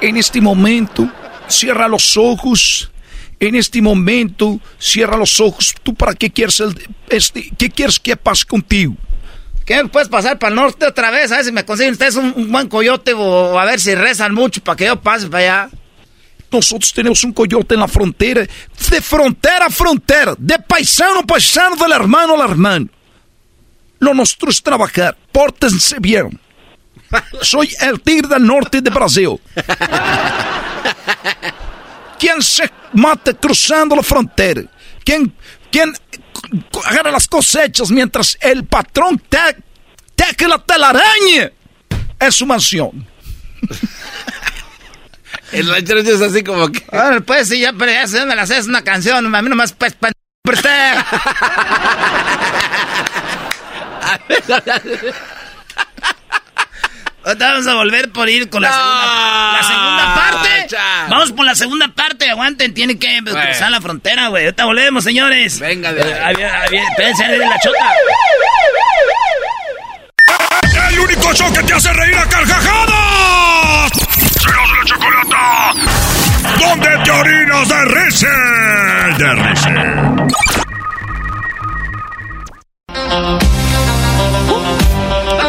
En 0.03 0.17
este 0.17 0.41
momento, 0.41 1.11
cierra 1.47 1.87
los 1.87 2.17
ojos. 2.17 2.91
En 3.39 3.55
este 3.55 3.83
momento, 3.83 4.59
cierra 4.79 5.17
los 5.17 5.41
ojos. 5.41 5.75
¿Tú 5.83 5.95
para 5.95 6.15
qué 6.15 6.31
quieres 6.31 6.61
el, 6.61 6.75
este, 7.11 7.51
qué 7.59 7.69
quieres 7.69 7.99
que 8.01 8.17
pase 8.17 8.47
contigo? 8.47 8.97
¿Qué? 9.67 9.85
¿Puedes 9.89 10.09
pasar 10.09 10.39
para 10.39 10.51
el 10.51 10.57
norte 10.57 10.87
otra 10.87 11.11
vez? 11.11 11.31
A 11.33 11.37
ver 11.37 11.45
si 11.45 11.53
me 11.53 11.67
consiguen 11.67 11.93
ustedes 11.93 12.17
un, 12.17 12.33
un 12.35 12.51
buen 12.51 12.69
coyote 12.69 13.13
o 13.13 13.59
a 13.59 13.65
ver 13.67 13.79
si 13.79 13.95
rezan 13.95 14.33
mucho 14.33 14.63
para 14.63 14.77
que 14.77 14.87
yo 14.87 15.01
pase 15.01 15.27
para 15.29 15.65
allá. 15.65 15.71
Nosotros 16.51 16.93
tenemos 16.93 17.23
un 17.23 17.33
coyote 17.33 17.75
en 17.75 17.81
la 17.81 17.89
frontera, 17.89 18.43
de 18.43 19.01
frontera 19.01 19.67
a 19.67 19.71
frontera, 19.71 20.35
de 20.37 20.59
paisano 20.59 21.21
a 21.21 21.23
paisano, 21.23 21.77
del 21.77 21.93
hermano 21.93 22.35
al 22.35 22.51
hermano. 22.51 22.89
Lo 24.01 24.15
nuestro 24.15 24.51
es 24.51 24.63
trabajar, 24.63 25.17
pórtense 25.31 25.97
bien. 26.01 26.41
Soy 27.43 27.69
el 27.81 28.01
tigre 28.01 28.29
del 28.29 28.47
norte 28.47 28.81
de 28.81 28.91
Brasil. 28.91 29.41
¿Quién 32.19 32.43
se 32.43 32.71
mata 32.93 33.33
cruzando 33.35 33.97
la 33.97 34.03
frontera? 34.03 34.63
¿Quién, 35.05 35.33
quién 35.71 35.93
agarra 36.85 37.11
las 37.11 37.27
cosechas 37.27 37.91
mientras 37.91 38.37
el 38.41 38.65
patrón 38.65 39.23
te, 39.29 39.39
la 40.47 40.59
telaraña? 40.59 41.53
Es 42.19 42.35
su 42.35 42.47
mansión. 42.47 43.07
El 45.53 45.69
ranchero 45.69 46.01
es 46.01 46.21
así 46.21 46.43
como 46.45 46.71
que. 46.71 46.85
Bueno, 46.93 47.21
pues 47.23 47.49
sí, 47.49 47.61
ya, 47.61 47.73
pero 47.73 47.91
ya 47.93 48.07
sé 48.07 48.19
dónde 48.21 48.37
la 48.37 48.43
haces 48.43 48.67
una 48.67 48.83
canción. 48.83 49.35
A 49.35 49.43
mí 49.43 49.49
nomás, 49.49 49.73
pues, 49.73 49.95
pa- 49.95 50.11
pero 50.43 50.57
usted. 50.57 50.95
Ahorita 57.23 57.51
Vamos 57.51 57.67
a 57.67 57.75
volver 57.75 58.11
por 58.13 58.29
ir 58.31 58.49
con 58.49 58.63
la, 58.63 58.73
segunda, 58.73 59.53
la 59.53 59.63
segunda 59.63 60.15
parte. 60.15 60.67
cha. 60.69 61.07
Vamos 61.09 61.33
por 61.33 61.45
la 61.45 61.55
segunda 61.55 61.89
parte. 61.89 62.31
Aguanten, 62.31 62.73
tienen 62.73 62.99
que 62.99 63.21
pues, 63.23 63.35
Bueno. 63.35 63.51
cruzar 63.51 63.71
la 63.71 63.81
frontera, 63.81 64.29
güey. 64.29 64.45
Ahorita 64.45 64.65
volvemos, 64.65 65.05
señores. 65.05 65.61
Venga, 65.61 65.93
de 65.93 66.01
Eh, 66.01 66.21
ahí 66.25 66.35
viene- 66.37 66.51
ahí 66.51 66.77
Espérense, 66.91 67.29
viene 67.29 67.47
la 67.47 67.59
chota. 67.61 67.93
El 70.91 70.99
único 71.01 71.35
show 71.35 71.53
que 71.53 71.63
te 71.63 71.75
hace 71.75 71.93
reír 71.93 72.17
a 72.17 72.25
carcajadas. 72.27 73.93
¡Serás 74.41 74.71
la 74.71 74.85
chocolata! 75.41 75.75
¿Dónde 76.59 77.05
te 77.05 77.11
orinas 77.11 77.69
de 77.69 77.85
risa? 77.85 78.29
De 79.19 79.35
risa. 79.35 80.31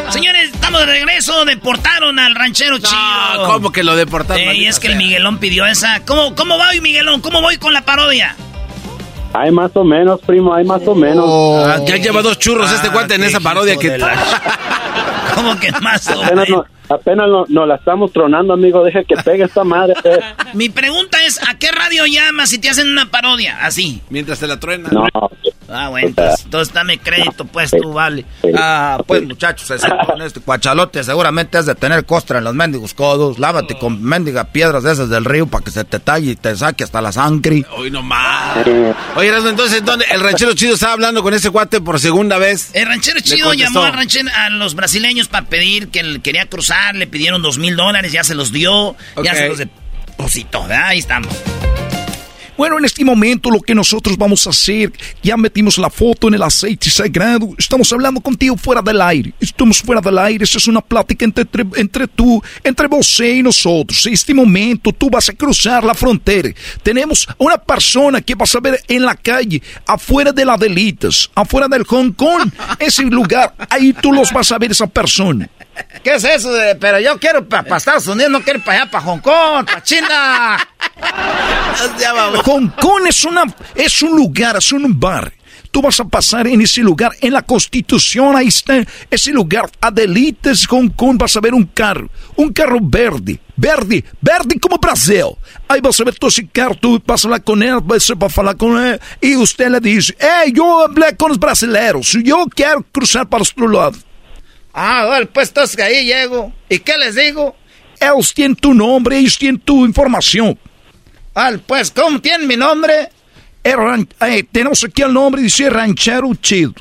Señores, 0.09 0.51
estamos 0.53 0.79
de 0.81 0.85
regreso. 0.85 1.45
Deportaron 1.45 2.19
al 2.19 2.35
ranchero 2.35 2.77
chido. 2.77 3.45
¿Cómo 3.45 3.71
que 3.71 3.83
lo 3.83 3.95
deportaron? 3.95 4.41
Eh, 4.41 4.55
y 4.55 4.65
es 4.67 4.79
que 4.79 4.87
el 4.87 4.95
Miguelón 4.95 5.37
pidió 5.39 5.65
esa. 5.65 6.01
¿Cómo, 6.05 6.35
¿Cómo 6.35 6.57
va 6.57 6.69
hoy, 6.69 6.81
Miguelón? 6.81 7.21
¿Cómo 7.21 7.41
voy 7.41 7.57
con 7.57 7.73
la 7.73 7.81
parodia? 7.81 8.35
Hay 9.33 9.49
más 9.51 9.71
o 9.75 9.85
menos, 9.85 10.19
primo, 10.21 10.53
hay 10.53 10.65
más 10.65 10.85
o 10.85 10.93
menos. 10.93 11.25
Ah, 11.65 11.79
ya 11.85 11.95
lleva 11.95 12.21
dos 12.21 12.37
churros 12.37 12.69
este 12.71 12.89
cuate 12.89 13.15
en 13.15 13.23
esa 13.23 13.39
parodia 13.39 13.77
que. 13.77 13.97
¿Cómo 15.35 15.57
que 15.57 15.71
más 15.79 16.05
o 16.09 16.35
no, 16.35 16.65
apenas 16.93 17.27
no, 17.27 17.45
no 17.47 17.65
la 17.65 17.75
estamos 17.75 18.11
tronando, 18.11 18.53
amigo. 18.53 18.83
Deja 18.83 19.03
que 19.03 19.15
pegue 19.17 19.43
esta 19.45 19.63
madre. 19.63 19.95
eh. 20.03 20.19
Mi 20.53 20.69
pregunta 20.69 21.17
es, 21.25 21.39
¿a 21.47 21.57
qué 21.57 21.71
radio 21.71 22.05
llamas 22.05 22.49
si 22.49 22.59
te 22.59 22.69
hacen 22.69 22.87
una 22.89 23.09
parodia? 23.09 23.65
Así. 23.65 24.01
Mientras 24.09 24.39
te 24.39 24.47
la 24.47 24.59
truena. 24.59 24.89
No, 24.91 25.05
Ah, 25.71 25.89
bueno, 25.89 26.09
entonces, 26.09 26.45
entonces 26.45 26.73
dame 26.73 26.97
crédito, 26.99 27.45
pues 27.45 27.71
tú, 27.71 27.93
vale. 27.93 28.25
Ah, 28.57 29.01
pues 29.07 29.23
muchachos, 29.23 29.71
así 29.71 29.87
con 30.05 30.21
este 30.21 30.41
cuachalote 30.41 31.03
seguramente 31.03 31.57
has 31.57 31.65
de 31.65 31.75
tener 31.75 32.05
costra 32.05 32.39
en 32.39 32.43
los 32.43 32.53
mendigos 32.53 32.93
codos. 32.93 33.39
Lávate 33.39 33.77
con 33.77 34.03
mendiga 34.03 34.45
piedras 34.45 34.83
de 34.83 34.91
esas 34.91 35.09
del 35.09 35.25
río 35.25 35.47
para 35.47 35.63
que 35.63 35.71
se 35.71 35.83
te 35.83 35.99
talle 35.99 36.31
y 36.31 36.35
te 36.35 36.55
saque 36.55 36.83
hasta 36.83 37.01
la 37.01 37.11
sangre. 37.11 37.65
Hoy 37.77 37.89
nomás. 37.89 38.57
Oye, 39.15 39.27
Erasmo, 39.27 39.49
entonces, 39.49 39.83
¿dónde? 39.83 40.05
El 40.11 40.21
ranchero 40.21 40.53
chido 40.53 40.73
estaba 40.73 40.93
hablando 40.93 41.23
con 41.23 41.33
ese 41.33 41.49
cuate 41.49 41.81
por 41.81 41.99
segunda 41.99 42.37
vez. 42.37 42.71
El 42.73 42.87
ranchero 42.87 43.19
chido 43.21 43.53
llamó 43.53 43.83
al 43.83 43.93
ranchero, 43.93 44.29
a 44.35 44.49
los 44.49 44.75
brasileños 44.75 45.27
para 45.27 45.45
pedir 45.45 45.89
que 45.89 45.99
él 45.99 46.21
quería 46.21 46.45
cruzar, 46.47 46.95
le 46.95 47.07
pidieron 47.07 47.41
dos 47.41 47.57
mil 47.57 47.75
dólares, 47.75 48.11
ya 48.11 48.23
se 48.23 48.35
los 48.35 48.51
dio, 48.51 48.95
ya 49.23 49.35
se 49.35 49.47
los 49.47 49.57
depositó, 49.57 50.63
¿verdad? 50.63 50.87
Ahí 50.87 50.99
estamos. 50.99 51.33
Bueno, 52.57 52.77
en 52.77 52.85
este 52.85 53.03
momento 53.05 53.49
lo 53.49 53.61
que 53.61 53.73
nosotros 53.73 54.17
vamos 54.17 54.45
a 54.45 54.49
hacer, 54.49 54.91
ya 55.23 55.37
metimos 55.37 55.77
la 55.77 55.89
foto 55.89 56.27
en 56.27 56.35
el 56.35 56.43
aceite 56.43 56.89
sagrado, 56.89 57.49
estamos 57.57 57.91
hablando 57.93 58.19
contigo 58.21 58.57
fuera 58.57 58.81
del 58.81 59.01
aire, 59.01 59.33
estamos 59.39 59.81
fuera 59.81 60.01
del 60.01 60.17
aire, 60.17 60.43
esta 60.43 60.57
es 60.57 60.67
una 60.67 60.81
plática 60.81 61.25
entre, 61.25 61.45
entre, 61.75 62.07
tú, 62.07 62.43
entre 62.63 62.87
você 62.87 63.35
y 63.35 63.43
nosotros. 63.43 64.05
En 64.05 64.13
este 64.13 64.33
momento 64.33 64.91
tú 64.91 65.09
vas 65.09 65.29
a 65.29 65.33
cruzar 65.33 65.83
la 65.83 65.93
frontera. 65.93 66.49
Tenemos 66.83 67.27
una 67.37 67.57
persona 67.57 68.21
que 68.21 68.35
vas 68.35 68.53
a 68.53 68.59
ver 68.59 68.81
en 68.87 69.05
la 69.05 69.15
calle, 69.15 69.61
afuera 69.85 70.31
de 70.31 70.45
la 70.45 70.57
Delitas, 70.57 71.31
afuera 71.33 71.67
del 71.67 71.83
Hong 71.85 72.11
Kong, 72.11 72.51
ese 72.79 73.03
lugar, 73.03 73.55
ahí 73.69 73.93
tú 73.93 74.11
los 74.11 74.31
vas 74.31 74.51
a 74.51 74.57
ver 74.57 74.71
esa 74.71 74.87
persona. 74.87 75.49
¿Qué 76.03 76.15
es 76.15 76.23
eso? 76.23 76.51
de- 76.51 76.75
pero 76.75 76.99
yo 76.99 77.17
quiero 77.19 77.47
para 77.47 77.77
Estados 77.77 78.07
Unidos, 78.07 78.31
no 78.31 78.41
quiero 78.41 78.59
para 78.63 78.81
allá, 78.81 78.91
para 78.91 79.03
Hong 79.05 79.19
Kong, 79.19 79.65
para 79.65 79.83
China. 79.83 80.57
Hong 82.45 82.67
Kong 82.79 83.03
es, 83.07 83.23
una, 83.25 83.43
es 83.75 84.01
un 84.01 84.15
lugar, 84.15 84.57
es 84.57 84.71
un 84.71 84.99
bar. 84.99 85.31
Tú 85.71 85.81
vas 85.81 85.97
a 86.01 86.03
pasar 86.03 86.47
en 86.47 86.59
ese 86.59 86.81
lugar, 86.81 87.13
en 87.21 87.31
la 87.31 87.43
Constitución, 87.43 88.35
ahí 88.35 88.47
está 88.49 88.83
ese 89.09 89.31
lugar, 89.31 89.69
Adelitas, 89.79 90.65
Hong 90.67 90.89
Kong, 90.89 91.17
vas 91.17 91.37
a 91.37 91.39
ver 91.39 91.53
un 91.53 91.63
carro, 91.65 92.09
un 92.35 92.51
carro 92.51 92.77
verde, 92.81 93.39
verde, 93.55 94.03
verde 94.19 94.59
como 94.59 94.77
Brasil. 94.79 95.23
Ahí 95.69 95.79
vas 95.79 95.97
a 96.01 96.03
ver 96.03 96.15
todo 96.15 96.27
ese 96.29 96.45
carro, 96.47 96.75
tú 96.75 97.01
vas 97.05 97.23
a 97.23 97.27
hablar 97.29 97.43
con 97.45 97.63
él, 97.63 97.77
vas 97.81 98.09
a 98.09 98.15
hablar 98.41 98.57
con 98.57 98.83
él, 98.85 98.99
y 99.21 99.37
usted 99.37 99.69
le 99.69 99.79
dice, 99.79 100.13
hey, 100.19 100.51
yo 100.53 100.83
hablé 100.83 101.15
con 101.15 101.29
los 101.29 101.39
brasileños, 101.39 102.17
yo 102.21 102.45
quiero 102.53 102.85
cruzar 102.91 103.29
para 103.29 103.43
otro 103.43 103.69
lado. 103.69 103.97
Ah, 104.73 105.05
bueno, 105.07 105.27
pues 105.33 105.49
entonces 105.49 105.79
ahí 105.79 106.05
llego. 106.05 106.53
¿Y 106.69 106.79
qué 106.79 106.97
les 106.97 107.15
digo? 107.15 107.55
Ellos 107.99 108.33
tienen 108.33 108.55
tu 108.55 108.73
nombre, 108.73 109.17
ellos 109.17 109.37
tienen 109.37 109.59
tu 109.59 109.85
información. 109.85 110.57
Ah, 111.35 111.51
pues, 111.65 111.91
¿cómo 111.91 112.19
tienen 112.19 112.47
mi 112.47 112.57
nombre? 112.57 113.09
El 113.63 114.07
eh, 114.21 114.43
tenemos 114.51 114.83
aquí 114.83 115.01
el 115.03 115.13
nombre, 115.13 115.41
dice 115.41 115.69
Ranchero 115.69 116.33
Chido. 116.35 116.73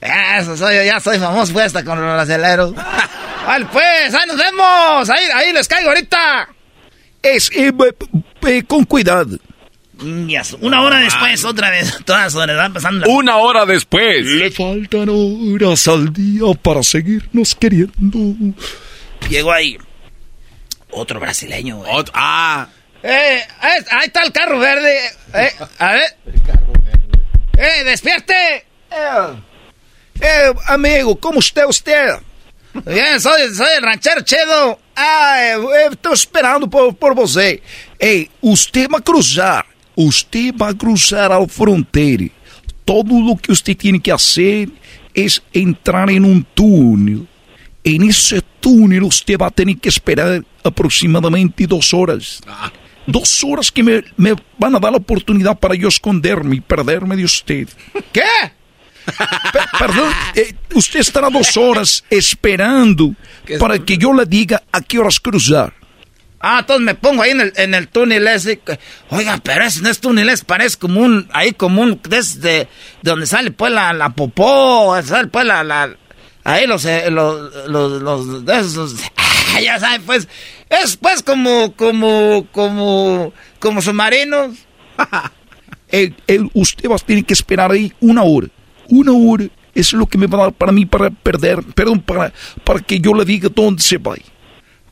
Eso 0.00 0.56
soy 0.56 0.86
ya 0.86 1.00
soy 1.00 1.18
famoso 1.18 1.52
pues, 1.52 1.66
hasta 1.66 1.84
con 1.84 2.00
los 2.00 2.14
brasileros. 2.14 2.74
Vale, 2.74 3.66
pues, 3.72 4.14
ahí 4.14 4.26
nos 4.26 4.36
vemos. 4.36 5.10
Ahí, 5.10 5.24
ahí 5.34 5.52
les 5.52 5.66
caigo 5.66 5.88
ahorita. 5.88 6.48
Es, 7.22 7.50
eh, 7.52 7.72
eh, 7.78 7.94
eh, 8.46 8.62
con 8.62 8.84
cuidado. 8.84 9.38
Mm, 10.00 10.30
Una 10.60 10.82
hora 10.82 10.98
después, 11.00 11.44
otra 11.44 11.70
vez, 11.70 11.98
todas 12.04 12.34
horas, 12.34 12.56
van 12.56 12.72
pasando. 12.72 13.06
la- 13.06 13.12
Una 13.12 13.36
hora 13.38 13.66
después. 13.66 14.24
Le 14.24 14.50
faltan 14.50 15.08
horas 15.10 15.88
al 15.88 16.12
día 16.12 16.44
para 16.62 16.82
seguirnos 16.82 17.54
queriendo. 17.54 18.54
Llegó 19.28 19.52
ahí 19.52 19.76
otro 20.90 21.18
brasileño, 21.20 21.78
güey. 21.78 21.90
ah. 22.14 22.68
Eh, 23.02 23.40
ahí, 23.60 23.78
ahí 23.90 24.06
está 24.06 24.22
el 24.24 24.32
carro 24.32 24.58
verde. 24.58 24.98
Eh, 25.34 25.52
a 25.78 25.92
ver. 25.92 26.16
Eh, 27.56 27.84
despierte. 27.84 28.66
Eh, 30.20 30.52
amigo, 30.66 31.16
¿cómo 31.18 31.38
está 31.40 31.66
usted? 31.66 32.08
Bien, 32.84 33.20
soy, 33.20 33.54
soy 33.54 33.68
el 33.76 33.82
ranchero 33.82 34.20
chido. 34.22 34.80
Ah, 34.96 35.36
eh, 35.40 35.56
eh, 35.92 35.96
tô 36.00 36.12
esperando 36.12 36.68
por, 36.68 36.94
por 36.96 37.14
você. 37.14 37.62
Ei, 37.98 38.28
usted 38.40 38.88
va 38.92 38.98
a 38.98 39.02
cruzar. 39.02 39.64
Usted 40.06 40.54
va 40.56 40.68
a 40.68 40.74
cruzar 40.74 41.32
al 41.32 41.48
frontera. 41.48 42.26
Todo 42.84 43.20
lo 43.20 43.36
que 43.36 43.52
usted 43.52 43.76
tiene 43.76 44.00
que 44.00 44.12
hacer 44.12 44.68
es 45.12 45.42
entrar 45.52 46.08
en 46.10 46.24
un 46.24 46.44
túnel. 46.54 47.26
En 47.84 48.02
ese 48.04 48.40
túnel 48.60 49.02
usted 49.02 49.36
va 49.38 49.46
a 49.48 49.50
tener 49.50 49.76
que 49.78 49.88
esperar 49.88 50.44
aproximadamente 50.64 51.66
dos 51.66 51.92
horas. 51.92 52.40
Dos 53.06 53.42
horas 53.44 53.70
que 53.72 53.82
me, 53.82 54.04
me 54.16 54.34
van 54.58 54.74
a 54.76 54.78
dar 54.78 54.92
la 54.92 54.98
oportunidad 54.98 55.58
para 55.58 55.74
yo 55.74 55.88
esconderme 55.88 56.56
y 56.56 56.60
perderme 56.60 57.16
de 57.16 57.24
usted. 57.24 57.68
¿Qué? 58.12 58.22
Pe- 59.06 59.60
perdón, 59.78 60.12
eh, 60.34 60.54
usted 60.74 61.00
estará 61.00 61.30
dos 61.30 61.56
horas 61.56 62.04
esperando 62.10 63.14
para 63.58 63.78
que 63.78 63.96
yo 63.96 64.12
le 64.12 64.26
diga 64.26 64.62
a 64.70 64.80
qué 64.82 64.98
horas 64.98 65.18
cruzar. 65.18 65.72
Ah, 66.40 66.58
entonces 66.60 66.84
me 66.84 66.94
pongo 66.94 67.22
ahí 67.22 67.32
en 67.32 67.40
el, 67.40 67.52
en 67.56 67.74
el 67.74 67.88
túnel 67.88 68.26
ese. 68.28 68.60
Oiga, 69.10 69.38
pero 69.42 69.64
ese 69.64 69.82
no 69.82 69.88
es 69.88 70.00
túnel, 70.00 70.28
es, 70.28 70.44
parece 70.44 70.78
como 70.78 71.00
un, 71.00 71.28
ahí 71.32 71.52
como 71.52 71.82
un, 71.82 72.00
desde 72.08 72.40
de 72.40 72.68
donde 73.02 73.26
sale 73.26 73.50
pues 73.50 73.72
la, 73.72 73.92
la 73.92 74.10
popó, 74.10 74.96
sale 75.02 75.28
pues 75.28 75.44
la, 75.44 75.64
la, 75.64 75.96
ahí 76.44 76.66
los, 76.66 76.84
eh, 76.84 77.10
los, 77.10 77.66
los, 77.66 78.02
los, 78.02 78.48
esos, 78.48 78.94
ah, 79.16 79.60
ya 79.60 79.80
saben 79.80 80.02
pues, 80.02 80.28
es 80.70 80.96
pues 80.96 81.22
como, 81.22 81.74
como, 81.74 82.46
como, 82.52 83.32
como 83.58 83.82
submarinos. 83.82 84.56
Eh, 85.90 86.12
eh, 86.26 86.40
usted 86.52 86.86
va 86.90 86.96
a 86.96 86.98
tener 86.98 87.24
que 87.24 87.32
esperar 87.32 87.72
ahí 87.72 87.90
una 88.00 88.22
hora. 88.22 88.48
Una 88.90 89.12
hora 89.12 89.46
es 89.74 89.94
lo 89.94 90.04
que 90.04 90.18
me 90.18 90.26
va 90.26 90.38
a 90.38 90.42
dar 90.42 90.52
para 90.52 90.70
mí 90.70 90.84
para 90.84 91.08
perder, 91.08 91.62
perdón, 91.74 92.02
para, 92.02 92.30
para 92.62 92.80
que 92.80 93.00
yo 93.00 93.14
le 93.14 93.24
diga 93.24 93.48
dónde 93.48 93.80
se 93.82 93.96
va. 93.96 94.14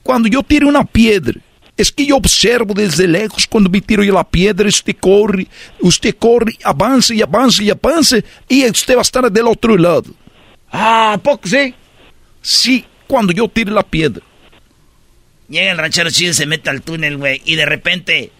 Cuando 0.07 0.28
yo 0.28 0.41
tire 0.45 0.66
una 0.66 0.85
piedra, 0.85 1.35
es 1.77 1.91
que 1.91 2.07
yo 2.07 2.16
observo 2.16 2.74
desde 2.74 3.09
lejos 3.09 3.45
cuando 3.45 3.69
me 3.69 3.81
tiro 3.81 4.05
yo 4.05 4.15
la 4.15 4.23
piedra, 4.23 4.69
usted 4.69 4.95
corre, 5.01 5.49
usted 5.81 6.15
corre, 6.16 6.53
avanza 6.62 7.12
y 7.12 7.23
avanza 7.23 7.61
y 7.65 7.70
avanza, 7.70 8.19
y 8.49 8.65
usted 8.70 8.95
va 8.95 9.01
a 9.01 9.03
estar 9.03 9.33
del 9.33 9.49
otro 9.49 9.77
lado. 9.77 10.05
Ah, 10.70 11.15
¿a 11.15 11.19
poco 11.19 11.49
sí? 11.49 11.74
Sí, 12.41 12.85
cuando 13.09 13.33
yo 13.33 13.49
tire 13.49 13.73
la 13.73 13.83
piedra. 13.83 14.23
Llega 15.49 15.73
el 15.73 15.78
ranchero 15.78 16.09
chido 16.09 16.31
y 16.31 16.35
se 16.35 16.47
mete 16.47 16.70
al 16.70 16.83
túnel, 16.83 17.16
güey. 17.16 17.43
Y 17.45 17.57
de 17.57 17.66
repente 17.66 18.31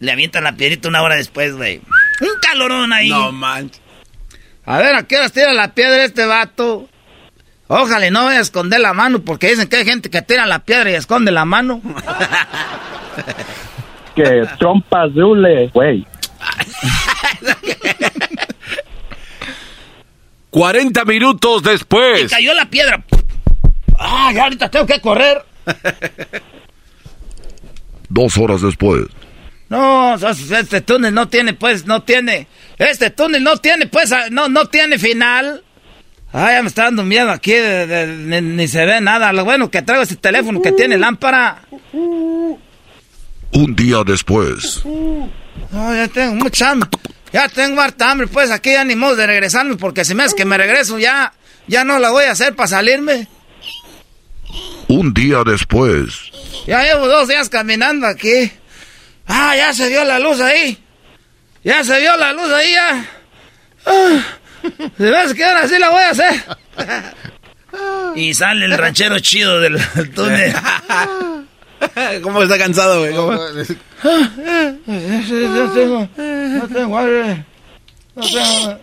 le 0.00 0.12
avientan 0.12 0.44
la 0.44 0.56
piedrita 0.56 0.88
una 0.88 1.02
hora 1.02 1.16
después, 1.16 1.54
güey. 1.54 1.82
Un 2.22 2.40
calorón 2.40 2.90
ahí. 2.94 3.10
No 3.10 3.32
manches. 3.32 3.82
A 4.64 4.78
ver, 4.78 4.94
¿a 4.94 5.02
qué 5.02 5.16
horas 5.16 5.32
tira 5.32 5.52
la 5.52 5.74
piedra 5.74 6.06
este 6.06 6.24
vato? 6.24 6.88
Ojalá 7.74 8.06
y 8.06 8.10
no 8.10 8.26
vaya 8.26 8.40
a 8.40 8.42
esconder 8.42 8.80
la 8.80 8.92
mano, 8.92 9.22
porque 9.22 9.48
dicen 9.48 9.66
que 9.66 9.76
hay 9.76 9.86
gente 9.86 10.10
que 10.10 10.20
tira 10.20 10.44
la 10.44 10.58
piedra 10.58 10.90
y 10.90 10.94
esconde 10.94 11.32
la 11.32 11.46
mano. 11.46 11.80
Que 14.14 14.46
trompas 14.58 15.14
de 15.14 15.24
hule, 15.24 15.70
güey. 15.72 16.06
40 20.50 21.04
minutos 21.06 21.62
Y 21.64 21.68
después. 21.68 22.30
cayó 22.30 22.52
la 22.52 22.68
piedra. 22.68 23.02
Ah, 23.98 24.30
ya 24.34 24.44
ahorita 24.44 24.70
tengo 24.70 24.84
que 24.84 25.00
correr. 25.00 25.42
Dos 28.10 28.36
horas 28.36 28.60
después. 28.60 29.06
No, 29.70 30.14
este 30.16 30.82
túnel 30.82 31.14
no 31.14 31.28
tiene, 31.28 31.54
pues, 31.54 31.86
no 31.86 32.02
tiene. 32.02 32.48
Este 32.76 33.08
túnel 33.08 33.42
no 33.42 33.56
tiene, 33.56 33.86
pues, 33.86 34.12
no, 34.30 34.50
no 34.50 34.66
tiene 34.66 34.98
final. 34.98 35.64
Ay, 36.32 36.54
ya 36.54 36.62
me 36.62 36.68
está 36.68 36.84
dando 36.84 37.04
miedo 37.04 37.30
aquí, 37.30 37.52
de- 37.52 37.86
de- 37.86 38.06
ni, 38.06 38.40
ni 38.56 38.68
se 38.68 38.84
ve 38.86 39.00
nada. 39.00 39.32
Lo 39.32 39.44
bueno 39.44 39.70
que 39.70 39.82
traigo 39.82 40.02
ese 40.04 40.16
teléfono 40.16 40.62
que 40.62 40.72
tiene 40.72 40.96
lámpara. 40.98 41.62
Un 41.92 43.76
día 43.76 43.98
después. 44.04 44.82
No, 44.84 45.94
ya 45.94 46.08
tengo 46.08 46.34
mucha 46.36 46.70
hambre. 46.70 46.88
Ya 47.32 47.48
tengo 47.48 47.80
harta 47.80 48.10
hambre, 48.10 48.26
pues 48.26 48.50
aquí 48.50 48.72
ya 48.72 48.84
ni 48.84 48.94
modo 48.94 49.16
de 49.16 49.26
regresarme, 49.26 49.76
porque 49.76 50.04
si 50.04 50.14
me 50.14 50.22
hace 50.22 50.36
que 50.36 50.44
me 50.44 50.58
regreso 50.58 50.98
ya, 50.98 51.32
ya 51.66 51.82
no 51.84 51.98
la 51.98 52.10
voy 52.10 52.24
a 52.24 52.32
hacer 52.32 52.54
para 52.54 52.66
salirme. 52.68 53.26
Un 54.88 55.14
día 55.14 55.42
después. 55.44 56.30
Ya 56.66 56.82
llevo 56.84 57.08
dos 57.08 57.28
días 57.28 57.48
caminando 57.48 58.06
aquí. 58.06 58.52
Ah, 59.26 59.54
ya 59.56 59.72
se 59.72 59.88
vio 59.88 60.04
la 60.04 60.18
luz 60.18 60.40
ahí. 60.40 60.78
Ya 61.64 61.82
se 61.84 62.00
vio 62.00 62.16
la 62.16 62.32
luz 62.34 62.50
ahí, 62.52 62.72
ya. 62.72 63.06
Ah, 63.86 64.20
se 64.96 65.10
me 65.10 65.16
hace 65.16 65.34
que 65.34 65.44
ahora 65.44 65.68
sí 65.68 65.78
la 65.78 65.90
voy 65.90 66.02
a 66.02 66.10
hacer. 66.10 66.34
Y 68.14 68.34
sale 68.34 68.66
el 68.66 68.76
ranchero 68.76 69.18
chido 69.20 69.58
del 69.58 69.80
túnel. 70.14 70.54
¿Cómo 72.22 72.42
está 72.42 72.58
cansado, 72.58 72.98
güey? 73.00 73.14
¿Cómo? 73.14 73.32
No 73.32 73.64
tengo, 75.72 76.06
no 76.16 76.68
tengo 76.68 76.98
aire. 76.98 77.46
No 78.14 78.22
tengo, 78.28 78.78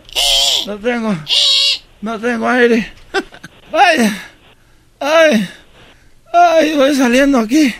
no 0.66 0.78
tengo, 0.80 1.16
no 2.02 2.20
tengo 2.20 2.50
aire. 2.50 2.92
Ay, 3.72 4.12
ay, 5.00 5.48
ay, 6.34 6.76
voy 6.76 6.96
saliendo 6.96 7.38
aquí. 7.38 7.72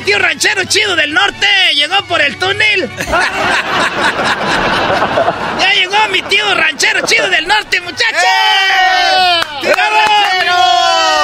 ¡Ya 0.00 0.06
llegó 0.06 0.06
mi 0.06 0.06
tío 0.06 0.18
ranchero 0.18 0.64
chido 0.64 0.96
del 0.96 1.12
norte! 1.12 1.46
¡Llegó 1.74 2.02
por 2.06 2.20
el 2.22 2.36
túnel! 2.38 2.90
¡Ya 5.60 5.72
llegó 5.74 6.08
mi 6.10 6.22
tío 6.22 6.54
ranchero 6.54 7.00
chido 7.06 7.28
del 7.28 7.46
norte, 7.46 7.80
muchachos! 7.80 8.06
¡Tío 9.60 9.74
ranchero! 9.74 10.56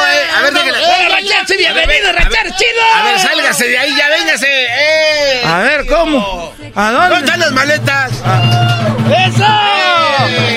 Eh, 0.08 0.28
A 0.36 0.40
ver. 0.42 0.52
¡Hola, 0.54 1.08
ranchero! 1.08 1.46
sí, 1.46 1.56
¡Bienvenido, 1.56 2.12
ranchero 2.12 2.50
chido! 2.58 2.82
A 2.96 3.02
ver, 3.04 3.18
sálgase 3.18 3.68
de 3.68 3.78
ahí, 3.78 3.96
ya 3.96 4.08
véngase. 4.08 4.46
¡Eh! 4.50 5.42
A 5.46 5.58
ver, 5.60 5.86
¿cómo? 5.86 6.54
¿A 6.74 6.90
¿Dónde 6.90 7.08
dónde? 7.08 7.24
están 7.26 7.40
las 7.40 7.52
maletas? 7.52 8.12
¡Eso! 8.12 9.46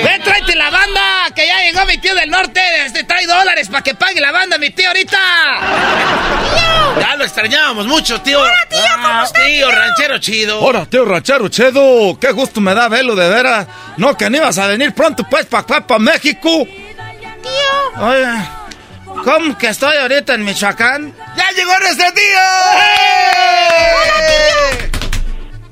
¡Ven, 0.04 0.22
tráete 0.22 0.54
la 0.56 0.70
banda! 0.70 1.00
¡Que 1.34 1.46
ya 1.46 1.60
llegó 1.62 1.86
mi 1.86 1.96
tío 1.98 2.14
del 2.14 2.30
norte! 2.30 2.59
Trae 3.20 3.26
dólares 3.26 3.68
para 3.68 3.82
que 3.82 3.94
pague 3.94 4.18
la 4.20 4.32
banda, 4.32 4.56
mi 4.56 4.70
tío, 4.70 4.88
ahorita. 4.88 5.18
Ya 7.00 7.16
lo 7.16 7.24
extrañábamos 7.24 7.86
mucho, 7.86 8.18
tío. 8.22 8.40
Hola, 8.40 8.66
tío, 8.70 8.78
¿cómo 9.02 9.22
estás? 9.24 9.44
Tío, 9.46 9.70
ranchero 9.70 10.18
chido. 10.18 10.60
Hola, 10.60 10.86
tío 10.86 11.04
ranchero 11.04 11.48
chedo. 11.48 12.18
Qué 12.18 12.32
gusto 12.32 12.62
me 12.62 12.74
da 12.74 12.88
verlo, 12.88 13.14
de 13.14 13.28
veras. 13.28 13.66
No, 13.98 14.16
que 14.16 14.30
no 14.30 14.38
ibas 14.38 14.56
a 14.56 14.68
venir 14.68 14.94
pronto, 14.94 15.22
pues, 15.28 15.44
para 15.44 15.62
acá, 15.62 15.86
para 15.86 15.98
México. 15.98 16.64
Tío. 16.66 18.02
Oye, 18.06 18.26
¿cómo 19.22 19.58
que 19.58 19.68
estoy 19.68 19.96
ahorita 19.98 20.34
en 20.34 20.44
Michoacán? 20.44 21.14
¡Ya 21.36 21.50
llegó 21.50 21.78
nuestro 21.78 22.06
tío! 22.14 22.40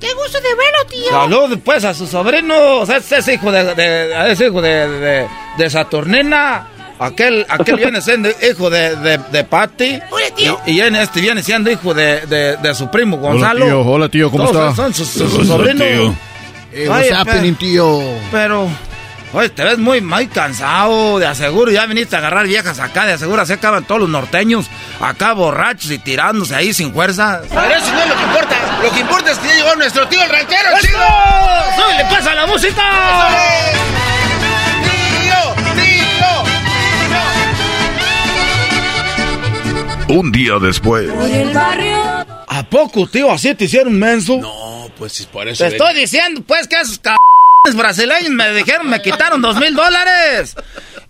¡Qué 0.00 0.12
gusto 0.14 0.38
de 0.40 0.48
verlo, 0.54 0.86
tío! 0.90 1.10
Salud, 1.10 1.58
pues, 1.64 1.84
a 1.84 1.94
su 1.94 2.06
sobrino. 2.06 2.76
O 2.80 2.86
sea, 2.86 2.98
ese 2.98 3.18
es 3.18 3.28
hijo 3.28 3.50
de, 3.50 3.74
de- 3.74 4.32
es 4.32 4.40
hijo 4.40 4.60
de, 4.60 4.86
de, 5.00 5.28
de 5.56 5.70
Saturnina. 5.70 6.68
Aquel, 7.00 7.46
aquel 7.48 7.76
viene 7.76 8.00
siendo 8.02 8.28
hijo 8.28 8.70
de, 8.70 8.96
de, 8.96 9.18
de 9.30 9.44
Patty. 9.44 10.00
Hola, 10.10 10.26
tío. 10.34 10.60
Y, 10.66 10.72
y 10.72 10.80
en 10.80 10.96
este 10.96 11.20
viene 11.20 11.42
siendo 11.42 11.70
hijo 11.70 11.94
de, 11.94 12.26
de, 12.26 12.56
de 12.56 12.74
su 12.74 12.90
primo 12.90 13.18
Gonzalo. 13.18 13.64
tío. 13.66 13.80
Hola, 13.82 14.08
tío. 14.08 14.30
¿Cómo 14.30 14.50
Todos 14.50 14.70
está? 14.70 14.82
Son 14.82 14.94
sus, 14.94 15.08
sus- 15.08 15.32
sus 15.32 15.46
sobrinos. 15.46 15.86
Eh, 15.86 16.14
Oye, 16.72 16.88
what's 16.88 17.12
happening, 17.12 17.54
tío? 17.54 18.00
Pero, 18.32 18.68
oye, 19.32 19.48
te 19.50 19.62
ves 19.64 19.78
muy, 19.78 20.00
muy 20.00 20.26
cansado. 20.26 21.18
De 21.20 21.26
aseguro, 21.26 21.70
ya 21.70 21.86
viniste 21.86 22.16
a 22.16 22.18
agarrar 22.18 22.46
viejas 22.46 22.80
acá. 22.80 23.06
De 23.06 23.12
aseguro, 23.12 23.42
así 23.42 23.52
acaban 23.52 23.84
todos 23.84 24.00
los 24.00 24.10
norteños. 24.10 24.66
Acá 25.00 25.32
borrachos 25.34 25.90
y 25.92 25.98
tirándose 25.98 26.54
ahí 26.56 26.74
sin 26.74 26.92
fuerza. 26.92 27.42
Pero 27.48 27.62
eso 27.62 27.92
no 27.92 28.00
es 28.02 28.08
lo 28.08 28.16
que 28.16 28.22
importa. 28.24 28.56
Lo 28.82 28.90
que 28.92 29.00
importa 29.00 29.30
es 29.32 29.38
que 29.38 29.48
ya 29.48 29.54
llegó 29.54 29.76
nuestro 29.76 30.08
tío, 30.08 30.22
el 30.22 30.30
ranchero 30.30 30.68
¡Eso! 30.76 30.86
chido. 30.86 30.98
¡Súbele, 31.76 32.04
pasa 32.10 32.34
la 32.34 32.46
música! 32.46 32.82
¡Tío! 32.82 34.17
Un 40.08 40.32
día 40.32 40.54
después. 40.60 41.08
¿A 42.48 42.62
poco, 42.70 43.06
tío? 43.08 43.30
¿Así 43.30 43.54
te 43.54 43.64
hicieron 43.64 43.98
menso? 43.98 44.38
No, 44.38 44.90
pues 44.96 45.12
si 45.12 45.24
por 45.24 45.46
eso. 45.48 45.64
Te 45.64 45.70
estoy 45.70 45.94
diciendo, 45.94 46.42
pues, 46.46 46.66
que 46.66 46.80
esos 46.80 46.98
cabrones 46.98 47.74
brasileños 47.74 48.30
me 48.30 48.50
dijeron, 48.54 48.88
me 48.88 49.02
quitaron 49.02 49.42
dos 49.42 49.56
mil 49.56 49.74
dólares. 49.74 50.56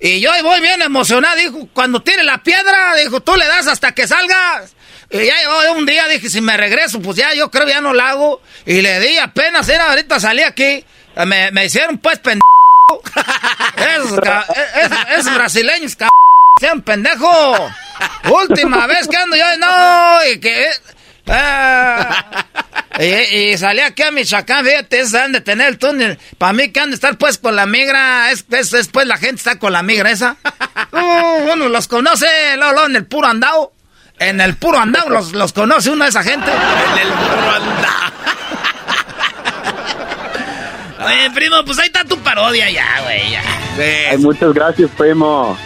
Y 0.00 0.20
yo 0.20 0.32
ahí 0.32 0.42
voy 0.42 0.60
bien 0.60 0.82
emocionado, 0.82 1.36
dijo, 1.36 1.68
cuando 1.72 2.02
tire 2.02 2.22
la 2.24 2.42
piedra, 2.42 2.94
dijo, 2.96 3.20
tú 3.20 3.36
le 3.36 3.46
das 3.46 3.66
hasta 3.68 3.92
que 3.92 4.06
salgas. 4.06 4.74
Y 5.10 5.24
ya 5.24 5.34
llegó 5.40 5.78
un 5.78 5.86
día, 5.86 6.06
dije, 6.08 6.28
si 6.28 6.40
me 6.40 6.56
regreso, 6.56 7.00
pues 7.00 7.16
ya, 7.16 7.32
yo 7.34 7.50
creo 7.50 7.66
que 7.66 7.72
ya 7.72 7.80
no 7.80 7.94
la 7.94 8.10
hago. 8.10 8.42
Y 8.66 8.80
le 8.82 9.00
di 9.00 9.16
apenas, 9.18 9.68
era 9.68 9.90
ahorita 9.90 10.20
salí 10.20 10.42
aquí, 10.42 10.84
me, 11.26 11.50
me 11.52 11.64
hicieron 11.66 11.98
pues 11.98 12.18
pendejo. 12.18 12.44
esos, 13.96 14.20
ca- 14.20 14.46
esos- 14.82 15.18
esos 15.18 15.34
brasileños, 15.34 15.94
cabrón, 15.96 16.10
sean 16.58 16.82
pendejo. 16.82 17.70
Última 18.30 18.86
vez 18.86 19.08
que 19.08 19.16
ando 19.16 19.36
yo, 19.36 19.44
no, 19.58 20.32
y 20.32 20.38
que... 20.38 20.66
ah, 21.26 22.24
y, 22.98 23.56
salí 23.56 23.80
aquí 23.80 24.02
a 24.02 24.10
Michoacán, 24.10 24.64
fíjate, 24.64 25.00
es 25.00 25.14
han 25.14 25.32
de 25.32 25.40
tener 25.40 25.68
el 25.68 25.78
túnel. 25.78 26.18
Para 26.36 26.52
mí 26.52 26.70
que 26.70 26.80
han 26.80 26.90
de 26.90 26.96
estar 26.96 27.16
pues 27.16 27.38
con 27.38 27.54
la 27.54 27.66
migra, 27.66 28.30
es, 28.32 28.44
es, 28.50 28.88
pues 28.88 29.06
la 29.06 29.16
gente 29.16 29.36
está 29.36 29.58
con 29.58 29.72
la 29.72 29.82
migra 29.82 30.10
esa. 30.10 30.36
uno 30.92 31.68
los 31.68 31.86
conoce, 31.86 32.26
luego, 32.56 32.86
en 32.86 32.96
el 32.96 33.06
puro 33.06 33.28
andado. 33.28 33.72
En 34.18 34.40
el 34.40 34.56
puro 34.56 34.78
andado 34.78 35.10
los, 35.10 35.32
los 35.32 35.52
conoce 35.52 35.90
uno 35.90 36.04
de 36.04 36.10
esa 36.10 36.24
gente. 36.24 36.50
En 36.50 37.06
el 37.06 37.12
puro 37.12 37.50
andado. 37.50 38.12
Oye, 41.06 41.30
primo, 41.30 41.64
pues 41.64 41.78
ahí 41.78 41.86
está 41.86 42.02
tu 42.04 42.18
parodia 42.18 42.68
ya, 42.68 43.00
güey, 43.04 43.30
ya. 43.30 44.18
muchas 44.18 44.52
gracias, 44.52 44.90
primo. 44.98 45.56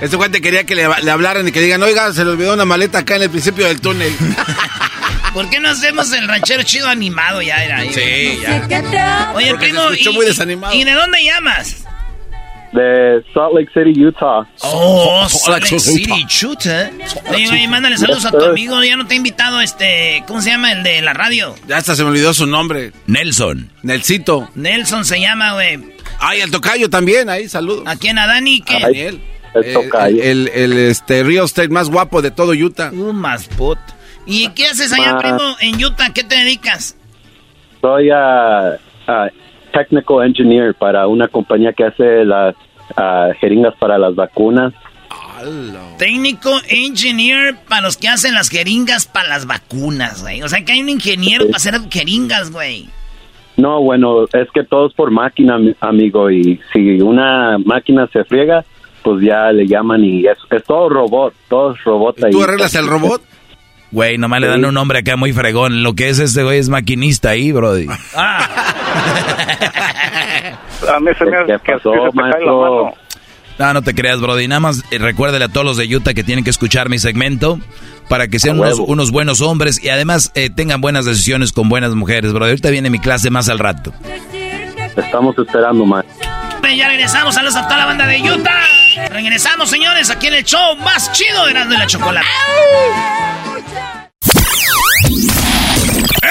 Este 0.00 0.16
te 0.28 0.40
quería 0.40 0.64
que 0.64 0.74
le, 0.76 0.84
hablaran 0.84 1.48
y 1.48 1.52
que 1.52 1.60
digan, 1.60 1.82
oiga, 1.82 2.12
se 2.12 2.24
le 2.24 2.30
olvidó 2.30 2.54
una 2.54 2.64
maleta 2.64 2.98
acá 2.98 3.16
en 3.16 3.22
el 3.22 3.30
principio 3.30 3.66
del 3.66 3.80
túnel. 3.80 4.12
¿Por 5.34 5.50
qué 5.50 5.60
no 5.60 5.68
hacemos 5.68 6.12
el 6.12 6.26
ranchero 6.28 6.62
chido 6.62 6.88
animado 6.88 7.42
ya? 7.42 7.64
Era 7.64 7.78
ahí, 7.78 7.92
sí, 7.92 8.38
ya. 8.42 9.32
Oye, 9.34 9.54
primo, 9.56 9.80
y, 9.92 10.08
muy 10.10 10.24
desanimado. 10.24 10.74
¿y 10.74 10.84
de 10.84 10.92
dónde 10.92 11.22
llamas? 11.22 11.84
De 12.72 13.24
Salt 13.32 13.54
Lake 13.54 13.70
City, 13.72 14.04
Utah. 14.04 14.46
Oh, 14.60 15.26
Salt 15.28 15.62
Lake 15.64 15.80
City, 15.80 16.26
Utah. 16.44 16.90
Oye, 17.30 17.48
oye, 17.50 17.68
mándale 17.68 17.98
saludos 17.98 18.24
a 18.26 18.30
tu 18.30 18.44
amigo. 18.44 18.82
Ya 18.84 18.96
no 18.96 19.06
te 19.06 19.14
he 19.14 19.16
invitado, 19.16 19.60
este, 19.60 20.22
¿cómo 20.26 20.40
se 20.40 20.50
llama 20.50 20.72
el 20.72 20.82
de 20.82 21.02
la 21.02 21.12
radio? 21.12 21.54
Ya 21.66 21.78
hasta 21.78 21.96
se 21.96 22.04
me 22.04 22.10
olvidó 22.10 22.32
su 22.34 22.46
nombre. 22.46 22.92
Nelson. 23.06 23.70
Nelsito. 23.82 24.48
Nelson 24.54 25.04
se 25.04 25.20
llama, 25.20 25.54
güey. 25.54 25.78
Ay, 26.20 26.40
el 26.40 26.50
tocayo 26.50 26.88
también, 26.88 27.28
ahí, 27.28 27.48
saludos. 27.48 27.84
¿A 27.86 27.96
quién? 27.96 28.18
¿A 28.18 28.26
Dani? 28.26 28.60
¿Qué? 28.60 28.76
A 28.76 28.80
Daniel. 28.80 29.20
El, 29.54 29.72
tocayo. 29.72 30.22
El, 30.22 30.48
el, 30.54 30.72
este, 30.78 31.22
real 31.22 31.44
estate 31.44 31.68
más 31.68 31.90
guapo 31.90 32.22
de 32.22 32.30
todo 32.30 32.52
Utah. 32.52 32.90
Uh, 32.92 33.12
más 33.12 33.48
put. 33.48 33.78
¿Y 34.26 34.48
qué 34.50 34.66
haces 34.66 34.92
allá, 34.92 35.16
primo, 35.18 35.56
en 35.60 35.82
Utah? 35.82 36.12
¿Qué 36.14 36.22
te 36.22 36.36
dedicas? 36.36 36.96
Soy 37.80 38.10
a... 38.10 38.78
technical 39.72 40.26
engineer 40.26 40.74
para 40.74 41.06
una 41.06 41.28
compañía 41.28 41.72
que 41.72 41.84
hace 41.84 42.24
las 42.24 42.54
jeringas 43.40 43.74
para 43.78 43.98
las 43.98 44.14
vacunas. 44.14 44.74
Técnico 45.98 46.50
engineer 46.68 47.56
para 47.68 47.82
los 47.82 47.96
que 47.96 48.08
hacen 48.08 48.34
las 48.34 48.48
jeringas 48.48 49.06
para 49.06 49.28
las 49.28 49.46
vacunas, 49.46 50.22
güey. 50.22 50.42
O 50.42 50.48
sea 50.48 50.64
que 50.64 50.72
hay 50.72 50.80
un 50.80 50.88
ingeniero 50.88 51.46
para 51.46 51.56
hacer 51.56 51.74
jeringas, 51.90 52.50
güey. 52.50 52.88
No, 53.56 53.80
bueno, 53.80 54.24
es 54.24 54.48
que 54.52 54.64
todo 54.64 54.88
es 54.88 54.94
por 54.94 55.10
máquina, 55.10 55.58
amigo. 55.80 56.30
Y 56.30 56.60
si 56.72 57.00
una 57.00 57.58
máquina 57.58 58.08
se 58.12 58.24
friega, 58.24 58.64
pues 59.08 59.24
ya 59.24 59.50
le 59.52 59.66
llaman 59.66 60.04
y 60.04 60.26
es, 60.26 60.36
es 60.50 60.64
todo 60.64 60.90
robot, 60.90 61.32
todo 61.48 61.72
es 61.72 61.82
robot 61.82 62.24
ahí. 62.24 62.30
¿Tú 62.30 62.42
arreglas 62.42 62.74
el 62.74 62.86
robot? 62.86 63.22
Güey, 63.90 64.18
nomás 64.18 64.40
le 64.42 64.48
dan 64.48 64.62
un 64.66 64.74
nombre 64.74 64.98
acá 64.98 65.16
muy 65.16 65.32
fregón. 65.32 65.82
Lo 65.82 65.94
que 65.94 66.10
es 66.10 66.18
este 66.18 66.42
güey 66.42 66.58
es 66.58 66.68
maquinista 66.68 67.30
ahí, 67.30 67.52
brody. 67.52 67.86
Ah. 68.14 68.46
A 70.94 71.00
mí 71.00 71.10
se 71.18 71.24
me 71.24 71.36
hace 71.36 71.52
que, 71.64 71.72
pasó, 71.72 71.92
No, 73.58 73.72
no 73.72 73.82
te 73.82 73.94
creas, 73.94 74.20
Brody. 74.20 74.46
Nada 74.46 74.60
más 74.60 74.84
eh, 74.90 74.98
recuérdale 74.98 75.44
a 75.44 75.48
todos 75.48 75.66
los 75.66 75.76
de 75.76 75.84
Utah 75.94 76.14
que 76.14 76.22
tienen 76.22 76.44
que 76.44 76.50
escuchar 76.50 76.88
mi 76.88 76.98
segmento 76.98 77.58
para 78.08 78.28
que 78.28 78.38
sean 78.38 78.60
unos, 78.60 79.10
buenos 79.10 79.40
hombres 79.40 79.82
y 79.82 79.88
además 79.88 80.32
eh, 80.34 80.50
tengan 80.50 80.80
buenas 80.80 81.04
decisiones 81.04 81.52
con 81.52 81.68
buenas 81.68 81.94
mujeres, 81.94 82.32
Brody. 82.32 82.50
Ahorita 82.50 82.70
viene 82.70 82.90
mi 82.90 83.00
clase 83.00 83.30
más 83.30 83.48
al 83.48 83.58
rato. 83.58 83.92
Estamos 84.96 85.36
esperando 85.38 85.84
más. 85.84 86.04
Ya 86.76 86.88
regresamos, 86.88 87.34
saludos 87.34 87.56
a 87.56 87.64
toda 87.64 87.78
la 87.78 87.86
banda 87.86 88.06
de 88.06 88.20
Utah. 88.20 88.67
Regresamos, 89.10 89.70
señores, 89.70 90.10
aquí 90.10 90.26
en 90.26 90.34
el 90.34 90.44
show 90.44 90.76
más 90.76 91.12
chido 91.12 91.46
de 91.46 91.54
de 91.54 91.78
la 91.78 91.86
Chocolate. 91.86 92.26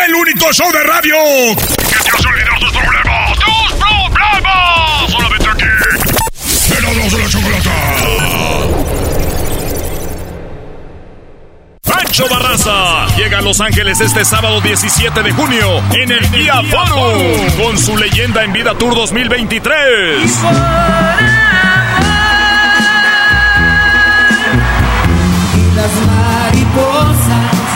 El 0.05 0.15
único 0.15 0.53
show 0.53 0.71
de 0.71 0.83
radio 0.83 1.15
que 1.55 2.03
te 2.03 2.09
hace 2.09 2.27
olvidar 2.27 2.59
tus 2.59 2.71
problemas. 2.71 3.31
¡Tus 3.39 3.73
problemas! 3.73 5.11
Solamente 5.11 5.49
aquí. 5.49 5.65
En 6.77 7.09
de 7.09 7.17
la 7.17 7.29
Chocolata. 7.29 7.71
Pancho 11.83 12.25
Barraza 12.29 13.07
llega 13.15 13.39
a 13.39 13.41
Los 13.41 13.61
Ángeles 13.61 14.01
este 14.01 14.25
sábado 14.25 14.61
17 14.61 15.23
de 15.23 15.31
junio 15.31 15.83
en 15.93 16.11
el 16.11 16.31
Día 16.31 16.61
Forum 16.69 17.51
con 17.61 17.77
su 17.77 17.97
leyenda 17.97 18.43
en 18.43 18.53
vida 18.53 18.77
Tour 18.77 18.93
2023. 18.95 20.39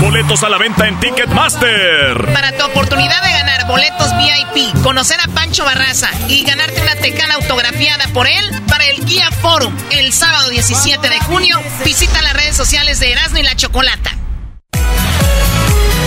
Boletos 0.02 0.42
a 0.42 0.50
la 0.50 0.58
venta 0.58 0.88
en 0.88 1.00
Ticketmaster. 1.00 2.34
Para 2.34 2.58
tu 2.58 2.66
oportunidad 2.66 3.22
de 3.22 3.32
ganar 3.32 3.68
boletos 3.68 4.10
VIP, 4.18 4.74
conocer 4.82 5.20
a 5.22 5.28
Pancho 5.28 5.64
Barraza 5.64 6.10
y 6.28 6.44
ganarte 6.44 6.82
una 6.82 6.96
tecana 6.96 7.36
autografiada 7.36 8.08
por 8.12 8.26
él 8.26 8.44
para 8.68 8.84
el 8.88 9.06
Guía 9.06 9.30
Forum 9.32 9.72
el 9.92 10.12
sábado 10.12 10.50
17 10.50 11.08
de 11.08 11.20
junio, 11.20 11.62
visita 11.86 12.20
las 12.24 12.34
redes 12.34 12.58
sociales 12.58 13.00
de 13.00 13.12
Erasmo 13.12 13.38
y 13.38 13.44
la 13.44 13.56
Chocolata. 13.56 14.18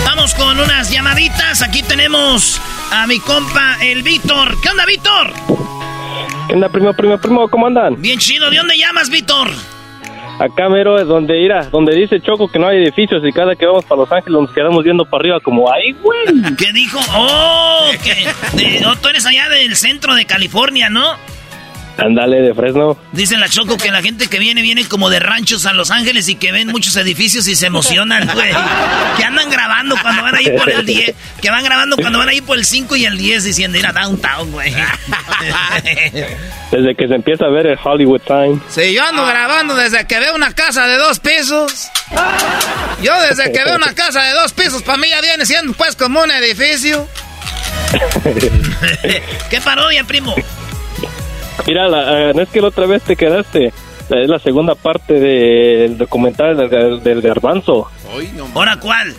Vamos 0.05 0.35
con 0.35 0.59
unas 0.59 0.91
llamaditas. 0.91 1.61
Aquí 1.61 1.81
tenemos 1.81 2.61
a 2.91 3.07
mi 3.07 3.19
compa, 3.19 3.77
el 3.81 4.03
Víctor. 4.03 4.59
¿Qué 4.61 4.69
onda, 4.69 4.85
Víctor? 4.85 5.31
¿Qué 6.47 6.53
onda, 6.53 6.67
primo, 6.67 6.93
primo, 6.93 7.17
primo? 7.17 7.47
¿Cómo 7.47 7.67
andan? 7.67 8.01
Bien 8.01 8.19
chido. 8.19 8.49
¿De 8.49 8.57
dónde 8.57 8.77
llamas, 8.77 9.09
Víctor? 9.09 9.49
Acá 10.39 10.67
mero 10.67 10.99
es 10.99 11.07
donde 11.07 11.39
irá, 11.39 11.63
donde 11.69 11.95
dice 11.95 12.19
Choco 12.19 12.49
que 12.49 12.59
no 12.59 12.67
hay 12.67 12.77
edificios 12.83 13.23
y 13.25 13.31
cada 13.31 13.55
que 13.55 13.65
vamos 13.65 13.85
para 13.85 14.01
Los 14.01 14.11
Ángeles 14.11 14.41
nos 14.41 14.51
quedamos 14.51 14.83
viendo 14.83 15.05
para 15.05 15.21
arriba 15.21 15.39
como, 15.39 15.71
¡ay, 15.71 15.93
güey! 15.93 16.55
¿Qué 16.57 16.73
dijo? 16.73 16.99
¡Oh! 17.15 17.89
Que, 18.03 18.81
tú 19.01 19.07
eres 19.07 19.25
allá 19.25 19.47
del 19.47 19.75
centro 19.77 20.13
de 20.13 20.25
California, 20.25 20.89
¿no? 20.89 21.15
Ándale, 21.97 22.41
de 22.41 22.53
Fresno. 22.53 22.97
Dice 23.13 23.37
la 23.37 23.47
Choco 23.47 23.77
que 23.77 23.89
la 23.91 24.01
gente 24.01 24.27
que 24.27 24.37
viene, 24.39 24.61
viene 24.61 24.85
como 24.85 25.09
de 25.09 25.19
ranchos 25.19 25.65
a 25.65 25.73
Los 25.73 25.91
Ángeles 25.91 26.27
y 26.27 26.35
que 26.35 26.51
ven 26.51 26.67
muchos 26.67 26.95
edificios 26.97 27.47
y 27.47 27.55
se 27.55 27.67
emocionan, 27.67 28.27
güey. 28.33 28.51
Que 29.17 29.23
andan 29.23 29.49
grabando 29.49 29.95
cuando 30.01 30.21
van 30.23 30.35
a 30.35 30.41
ir 30.41 30.55
por 30.55 30.69
el 30.69 30.85
10. 30.85 31.13
Que 31.41 31.49
van 31.51 31.63
grabando 31.63 31.95
cuando 31.95 32.19
van 32.19 32.29
a 32.29 32.33
ir 32.33 32.43
por 32.43 32.57
el 32.57 32.65
5 32.65 32.95
y 32.97 33.05
el 33.05 33.17
10 33.17 33.43
diciendo 33.45 33.77
ir 33.77 33.85
a 33.87 33.93
Downtown, 33.93 34.51
güey. 34.51 34.73
Desde 36.71 36.95
que 36.95 37.07
se 37.07 37.15
empieza 37.15 37.45
a 37.45 37.49
ver 37.49 37.67
el 37.67 37.77
Hollywood 37.81 38.21
Time. 38.21 38.59
Sí, 38.69 38.93
yo 38.93 39.03
ando 39.05 39.25
grabando 39.25 39.75
desde 39.75 40.05
que 40.07 40.19
veo 40.19 40.35
una 40.35 40.53
casa 40.53 40.87
de 40.87 40.97
dos 40.97 41.19
pisos. 41.19 41.89
Yo 43.01 43.13
desde 43.21 43.51
que 43.51 43.63
veo 43.63 43.75
una 43.75 43.93
casa 43.93 44.21
de 44.23 44.33
dos 44.33 44.51
pisos, 44.53 44.83
para 44.83 44.97
mí 44.97 45.07
ya 45.09 45.21
viene 45.21 45.45
siendo 45.45 45.73
pues 45.73 45.95
como 45.95 46.21
un 46.21 46.31
edificio. 46.31 47.07
¿Qué 49.49 49.61
parodia, 49.61 50.03
primo? 50.03 50.35
Mira, 51.67 51.87
la, 51.87 52.33
no 52.33 52.41
es 52.41 52.49
que 52.49 52.61
la 52.61 52.67
otra 52.67 52.85
vez 52.85 53.03
te 53.03 53.15
quedaste. 53.15 53.73
Es 54.09 54.29
la 54.29 54.37
segunda 54.39 54.75
parte 54.75 55.13
del 55.13 55.97
documental 55.97 56.69
del, 56.69 57.21
garbanzo. 57.21 57.89
¿Ahora 58.53 58.77
cuál? 58.79 59.15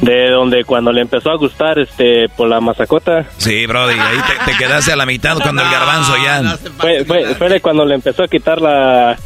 De 0.00 0.30
donde 0.30 0.64
cuando 0.64 0.90
le 0.92 1.02
empezó 1.02 1.30
a 1.30 1.36
gustar 1.36 1.78
este 1.78 2.28
por 2.30 2.48
la 2.48 2.60
masacota. 2.60 3.26
Sí, 3.36 3.66
Brody, 3.66 3.98
ahí 3.98 4.18
te, 4.46 4.56
quedaste 4.56 4.92
a 4.92 4.96
la 4.96 5.06
mitad 5.06 5.38
cuando 5.40 5.62
el 5.62 5.70
garbanzo 5.70 6.16
ya. 6.16 6.56
fue, 6.78 7.04
fue, 7.04 7.48
de 7.48 7.60
cuando 7.60 7.84
le 7.84 7.94
empezó 7.94 8.24
a 8.24 8.28
quitar 8.28 8.60
la, 8.60 9.16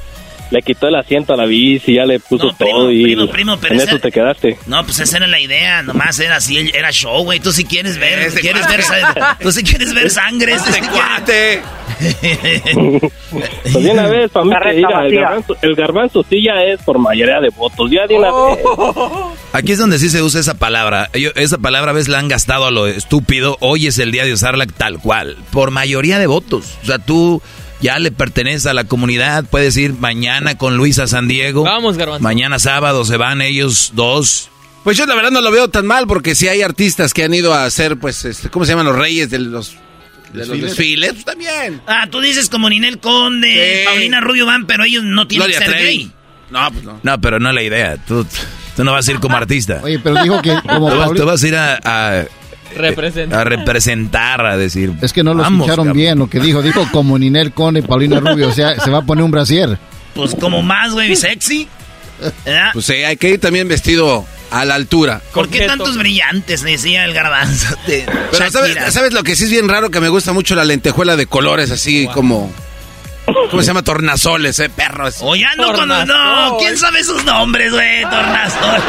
le 0.51 0.63
quitó 0.63 0.89
el 0.89 0.97
asiento 0.97 1.33
a 1.33 1.37
la 1.37 1.47
bici, 1.47 1.95
ya 1.95 2.05
le 2.05 2.19
puso 2.21 2.53
todo 2.59 2.91
y 2.91 3.03
primo, 3.03 3.29
primo, 3.29 3.59
pero 3.59 3.75
en 3.75 3.81
eso 3.81 3.99
te 3.99 4.11
quedaste. 4.11 4.59
No, 4.67 4.85
pues 4.85 4.99
esa 5.01 5.19
era 5.19 5.27
la 5.27 5.41
idea, 5.41 5.83
nomás 5.83 6.19
era 6.19 6.37
así, 6.37 6.71
era 6.75 6.91
show, 6.91 7.23
güey. 7.23 7.41
Tú 7.41 7.53
si 7.53 7.65
quieres 7.65 7.99
ver, 7.99 8.33
quieres 8.35 8.69
ver, 8.69 8.85
tú 9.41 9.53
si 9.53 9.63
quieres 9.63 9.95
ver 9.95 10.11
sangre, 10.11 10.55
ese 10.55 10.81
cuate. 10.89 11.63
pues 13.63 13.85
de 13.85 13.91
una 13.91 14.07
vez, 14.09 14.31
para 14.31 14.45
mí 14.45 14.53
que 14.63 14.73
diga, 14.77 15.07
el 15.07 15.15
garbanzo, 15.15 15.57
el 15.63 15.75
garbanzo 15.75 16.25
sí 16.29 16.43
ya 16.45 16.63
es 16.63 16.81
por 16.83 16.99
mayoría 16.99 17.41
de 17.41 17.51
votos, 17.51 17.91
ya 17.91 18.07
de 18.07 18.17
una 18.17 18.31
vez. 18.33 18.59
Aquí 19.53 19.73
es 19.73 19.79
donde 19.79 19.99
sí 19.99 20.09
se 20.09 20.23
usa 20.23 20.41
esa 20.41 20.55
palabra. 20.55 21.11
esa 21.13 21.59
palabra 21.59 21.91
a 21.91 21.95
veces 21.95 22.09
la 22.09 22.19
han 22.19 22.29
gastado 22.29 22.67
a 22.67 22.71
lo 22.71 22.87
estúpido. 22.87 23.57
Hoy 23.61 23.87
es 23.87 23.99
el 23.99 24.13
día 24.13 24.25
de 24.25 24.33
usarla 24.33 24.67
tal 24.67 24.99
cual, 24.99 25.37
por 25.53 25.71
mayoría 25.71 26.19
de 26.19 26.27
votos. 26.27 26.79
O 26.83 26.87
sea, 26.87 26.99
tú 26.99 27.43
ya 27.81 27.99
le 27.99 28.11
pertenece 28.13 28.69
a 28.69 28.75
la 28.75 28.85
comunidad. 28.85 29.45
Puedes 29.45 29.77
ir 29.77 29.95
mañana 29.95 30.57
con 30.57 30.77
Luis 30.77 30.99
a 30.99 31.07
San 31.07 31.29
Diego. 31.29 31.65
Vamos, 31.65 31.97
Garbanzo. 31.97 32.23
Mañana 32.23 32.59
sábado 32.59 33.05
se 33.05 33.17
van 33.17 33.41
ellos 33.41 33.93
dos. 33.95 34.51
Pues 34.85 34.97
yo 34.97 35.07
la 35.07 35.15
verdad 35.15 35.31
no 35.31 35.41
lo 35.41 35.51
veo 35.51 35.69
tan 35.69 35.87
mal 35.87 36.07
porque 36.07 36.35
si 36.35 36.49
hay 36.49 36.63
artistas 36.63 37.13
que 37.13 37.25
han 37.25 37.35
ido 37.35 37.53
a 37.53 37.65
hacer, 37.65 37.99
pues, 37.99 38.25
este, 38.25 38.49
¿cómo 38.49 38.65
se 38.65 38.73
llaman 38.73 38.87
los 38.87 38.97
reyes 38.97 39.29
de 39.31 39.39
los, 39.39 39.77
de 40.33 40.47
los 40.47 40.61
desfiles? 40.61 41.13
Pues, 41.13 41.25
también. 41.25 41.83
Ah, 41.87 42.07
tú 42.11 42.21
dices 42.21 42.49
como 42.49 42.69
Ninel 42.71 42.99
Conde, 42.99 43.83
Paulina 43.85 44.21
Rubio 44.21 44.47
van, 44.47 44.67
pero 44.67 44.85
ellos 44.85 45.05
no 45.05 45.27
tienen 45.27 45.49
que 45.49 45.59
ser 45.59 45.73
gay. 45.73 46.11
No, 46.51 46.71
pues 46.73 46.85
no. 46.85 46.99
No, 47.03 47.21
pero 47.21 47.39
no 47.39 47.51
es 47.51 47.55
la 47.55 47.63
idea. 47.63 47.97
Tú, 47.97 48.27
tú 48.75 48.85
no 48.85 48.93
vas 48.93 49.07
a 49.07 49.13
ir 49.13 49.21
como 49.21 49.37
artista. 49.37 49.81
Oye, 49.83 49.99
pero 49.99 50.23
dijo 50.23 50.41
que 50.41 50.59
como 50.69 51.13
tú, 51.15 51.25
vas 51.25 51.43
a 51.43 51.49
ir 51.49 51.57
a 51.57 51.79
a 51.85 52.25
representar, 52.77 54.45
a 54.45 54.57
decir. 54.57 54.93
Es 55.03 55.13
que 55.13 55.23
no 55.23 55.35
lo 55.35 55.43
escucharon 55.43 55.93
bien 55.93 56.19
lo 56.19 56.29
que 56.29 56.41
dijo. 56.41 56.63
Dijo 56.63 56.87
como 56.93 57.19
Ninel 57.19 57.53
Conde 57.53 57.81
y 57.81 57.83
Paulina 57.83 58.21
Rubio. 58.21 58.49
O 58.49 58.53
sea, 58.53 58.79
se 58.81 58.91
va 58.91 58.99
a 58.99 59.03
poner 59.03 59.25
un 59.25 59.31
brasier. 59.31 59.79
Pues 60.15 60.35
como 60.35 60.63
más, 60.63 60.93
güey, 60.93 61.15
sexy. 61.17 61.69
Pues 62.73 62.85
sí, 62.85 62.95
hay 62.95 63.17
que 63.17 63.31
ir 63.31 63.41
también 63.41 63.69
vestido 63.69 64.27
a 64.51 64.65
la 64.65 64.75
altura. 64.75 65.23
¿Por 65.33 65.49
qué 65.49 65.67
tantos 65.67 65.97
brillantes? 65.97 66.63
Decía 66.63 67.05
el 67.05 67.15
garbanzo. 67.15 67.75
de 67.87 68.07
Pero 68.31 68.51
¿sabes, 68.51 68.71
Shakira. 68.71 68.91
¿sabes 68.91 69.13
lo 69.13 69.23
que 69.23 69.37
sí 69.37 69.45
es 69.45 69.51
bien 69.51 69.69
raro? 69.69 69.91
Que 69.91 70.01
me 70.01 70.09
gusta 70.09 70.33
mucho 70.33 70.55
la 70.55 70.65
lentejuela 70.65 71.17
de 71.17 71.27
colores, 71.27 71.71
así 71.71 72.09
como... 72.13 72.53
¿Cómo 73.51 73.63
se 73.63 73.69
llama? 73.69 73.83
Tornasoles, 73.83 74.59
eh, 74.59 74.69
perros. 74.69 75.19
Oye, 75.21 75.45
ando 75.45 75.73
con... 75.73 75.89
No, 75.89 76.57
¿quién 76.59 76.77
sabe 76.77 77.01
esos 77.01 77.25
nombres, 77.25 77.73
güey? 77.73 78.03
Tornasol. 78.03 78.83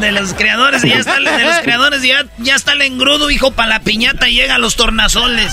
De 0.00 0.12
los 0.12 0.34
creadores, 0.34 0.82
ya 0.82 0.96
está, 0.96 1.18
de 1.18 1.44
los 1.44 1.58
creadores, 1.60 2.02
ya, 2.02 2.26
ya 2.38 2.56
está 2.56 2.72
el 2.72 2.82
engrudo, 2.82 3.30
hijo, 3.30 3.52
para 3.52 3.68
la 3.68 3.80
piñata 3.80 4.28
y 4.28 4.34
llega 4.34 4.56
a 4.56 4.58
los 4.58 4.76
tornasoles. 4.76 5.50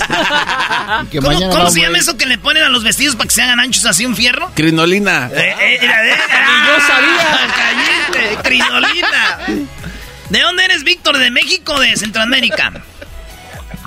¿Cómo, 1.22 1.70
se 1.70 1.80
llama 1.80 1.98
eso 1.98 2.18
que 2.18 2.26
le 2.26 2.36
ponen 2.36 2.64
a 2.64 2.68
los 2.68 2.82
vestidos 2.82 3.16
para 3.16 3.28
que 3.28 3.34
se 3.34 3.42
hagan 3.42 3.60
anchos 3.60 3.86
así 3.86 4.04
un 4.04 4.14
fierro? 4.14 4.50
Crinolina. 4.54 5.30
Eh, 5.32 5.56
eh, 5.58 5.78
yo 5.80 6.86
sabía. 6.86 7.50
Cállate, 7.56 8.42
crinolina. 8.42 9.68
¿De 10.28 10.40
dónde 10.40 10.64
eres, 10.64 10.84
Víctor? 10.84 11.16
¿De 11.16 11.30
México 11.30 11.74
o 11.74 11.80
de 11.80 11.96
Centroamérica? 11.96 12.72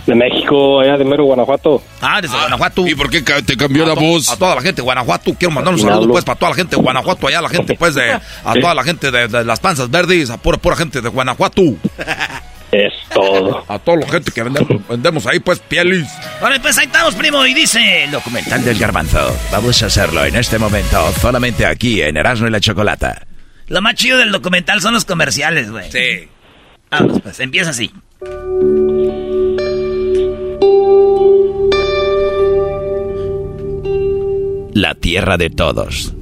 De 0.06 0.16
México, 0.16 0.82
allá 0.82 0.98
de 0.98 1.06
Mero, 1.06 1.24
Guanajuato. 1.24 1.82
Ah, 2.02 2.20
desde 2.22 2.38
Guanajuato. 2.38 2.86
¿Y 2.86 2.94
por 2.94 3.10
qué 3.10 3.22
te 3.22 3.56
cambió 3.56 3.86
la 3.86 3.94
voz? 3.94 4.30
A 4.30 4.38
toda 4.38 4.56
la 4.56 4.62
gente 4.62 4.82
de 4.82 4.84
Guanajuato, 4.84 5.34
quiero 5.34 5.52
mandar 5.52 5.74
un 5.74 5.80
saludo 5.80 6.02
hablo. 6.02 6.14
pues 6.14 6.26
para 6.26 6.38
toda 6.38 6.50
la 6.52 6.56
gente 6.56 6.76
de 6.76 6.82
Guanajuato, 6.82 7.28
allá 7.28 7.42
la 7.42 7.50
gente 7.50 7.76
pues 7.76 7.96
de, 7.96 8.12
a 8.12 8.54
toda 8.60 8.74
la 8.74 8.84
gente 8.84 9.12
de, 9.12 9.28
de 9.28 9.46
las 9.46 9.60
panzas 9.62 9.90
verdes, 9.90 10.30
a 10.30 10.38
pura, 10.38 10.58
pura 10.58 10.76
gente 10.76 11.00
de 11.00 11.08
Guanajuato. 11.10 11.62
Es 12.74 12.92
todo. 13.14 13.64
A 13.68 13.78
toda 13.78 13.98
la 13.98 14.10
gente 14.10 14.32
que 14.32 14.42
vendemos, 14.42 14.88
vendemos 14.90 15.28
ahí 15.28 15.40
pues 15.40 15.60
pielis. 15.60 16.08
Vale, 16.42 16.60
pues 16.60 16.76
ahí 16.80 16.88
estamos, 16.88 17.14
primo, 17.14 17.46
y 17.46 17.54
dice... 17.54 18.06
El 18.06 18.12
documental 18.12 18.66
del 18.66 18.80
garbanzo. 18.80 19.20
Vamos 19.52 19.84
a 19.84 19.86
hacerlo 19.86 20.26
en 20.26 20.36
este 20.36 20.58
momento, 20.58 21.12
solamente 21.22 21.68
aquí 21.68 22.02
en 22.02 22.18
Erasmo 22.18 22.48
y 22.48 22.50
la 22.50 22.60
Chocolata. 22.60 23.28
Lo 23.68 23.82
más 23.82 23.94
chido 23.94 24.18
del 24.18 24.32
documental 24.32 24.82
son 24.82 24.96
los 24.96 25.06
comerciales, 25.06 25.70
güey. 25.72 25.92
Sí. 25.92 26.28
Vamos, 26.90 27.22
pues, 27.22 27.40
empieza 27.40 27.70
así. 27.70 27.92
La 34.74 34.96
tierra 34.96 35.38
de 35.38 35.52
todos. 35.52 36.16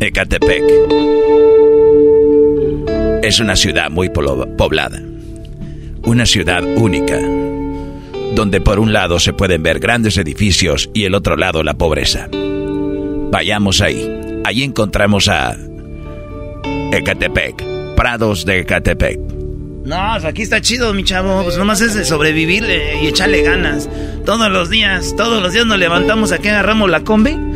Ecatepec. 0.00 0.64
Es 3.22 3.38
una 3.38 3.54
ciudad 3.54 3.88
muy 3.88 4.08
poblada. 4.08 5.00
Una 6.02 6.26
ciudad 6.26 6.64
única. 6.64 7.20
Donde 8.34 8.60
por 8.60 8.80
un 8.80 8.92
lado 8.92 9.20
se 9.20 9.32
pueden 9.32 9.62
ver 9.62 9.78
grandes 9.78 10.16
edificios 10.18 10.90
y 10.92 11.04
el 11.04 11.14
otro 11.14 11.36
lado 11.36 11.62
la 11.62 11.74
pobreza. 11.74 12.28
Vayamos 13.30 13.80
ahí. 13.80 14.10
Allí 14.44 14.64
encontramos 14.64 15.28
a 15.28 15.56
Ecatepec. 16.90 17.94
Prados 17.94 18.44
de 18.44 18.58
Ecatepec. 18.58 19.20
No, 19.84 19.96
pues 20.14 20.24
aquí 20.24 20.42
está 20.42 20.60
chido, 20.60 20.92
mi 20.94 21.04
chavo. 21.04 21.44
Pues 21.44 21.56
nomás 21.56 21.80
es 21.80 21.94
de 21.94 22.04
sobrevivir 22.04 22.64
eh, 22.64 23.00
y 23.04 23.06
echarle 23.06 23.42
ganas. 23.42 23.88
Todos 24.26 24.50
los 24.50 24.68
días, 24.68 25.14
todos 25.16 25.40
los 25.40 25.52
días 25.52 25.64
nos 25.64 25.78
levantamos 25.78 26.32
aquí, 26.32 26.48
agarramos 26.48 26.90
la 26.90 27.04
combi. 27.04 27.47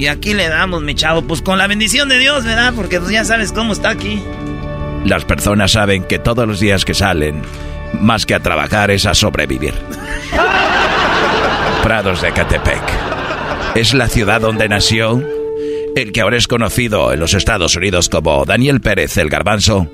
Y 0.00 0.06
aquí 0.06 0.32
le 0.32 0.48
damos, 0.48 0.80
mi 0.80 0.94
chavo. 0.94 1.20
Pues 1.20 1.42
con 1.42 1.58
la 1.58 1.66
bendición 1.66 2.08
de 2.08 2.18
Dios, 2.18 2.42
¿verdad? 2.42 2.72
Porque 2.74 2.98
pues 2.98 3.12
ya 3.12 3.22
sabes 3.22 3.52
cómo 3.52 3.74
está 3.74 3.90
aquí. 3.90 4.18
Las 5.04 5.26
personas 5.26 5.72
saben 5.72 6.04
que 6.04 6.18
todos 6.18 6.48
los 6.48 6.58
días 6.58 6.86
que 6.86 6.94
salen, 6.94 7.42
más 8.00 8.24
que 8.24 8.34
a 8.34 8.40
trabajar, 8.40 8.90
es 8.90 9.04
a 9.04 9.12
sobrevivir. 9.12 9.74
Prados 11.82 12.22
de 12.22 12.28
Ecatepec. 12.28 12.82
Es 13.74 13.92
la 13.92 14.08
ciudad 14.08 14.40
donde 14.40 14.70
nació 14.70 15.22
el 15.94 16.12
que 16.12 16.22
ahora 16.22 16.38
es 16.38 16.48
conocido 16.48 17.12
en 17.12 17.20
los 17.20 17.34
Estados 17.34 17.76
Unidos 17.76 18.08
como 18.08 18.46
Daniel 18.46 18.80
Pérez 18.80 19.18
el 19.18 19.28
Garbanzo 19.28 19.86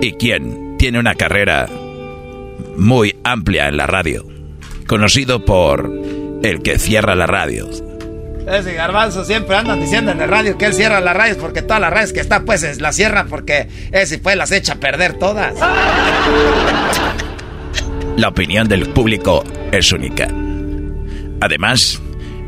y 0.00 0.12
quien 0.12 0.78
tiene 0.78 0.98
una 0.98 1.14
carrera 1.14 1.68
muy 2.78 3.14
amplia 3.22 3.68
en 3.68 3.76
la 3.76 3.86
radio, 3.86 4.26
conocido 4.86 5.44
por 5.44 5.92
el 6.42 6.62
que 6.62 6.78
cierra 6.78 7.14
la 7.14 7.26
radio. 7.26 7.68
Ese 8.46 8.74
garbanzo 8.74 9.24
siempre 9.24 9.56
andan 9.56 9.80
diciendo 9.80 10.12
en 10.12 10.20
el 10.20 10.28
radio 10.28 10.56
que 10.56 10.66
él 10.66 10.72
cierra 10.74 11.00
las 11.00 11.16
radios 11.16 11.36
porque 11.38 11.62
todas 11.62 11.80
las 11.80 11.92
radios 11.92 12.12
que 12.12 12.20
está 12.20 12.40
pues 12.44 12.62
es- 12.62 12.80
las 12.80 12.94
cierra 12.94 13.26
porque 13.28 13.68
ese 13.92 14.18
pues 14.18 14.36
las 14.36 14.52
echa 14.52 14.74
a 14.74 14.76
perder 14.76 15.14
todas. 15.14 15.54
La 18.16 18.28
opinión 18.28 18.68
del 18.68 18.88
público 18.90 19.44
es 19.72 19.92
única. 19.92 20.28
Además, 21.40 22.00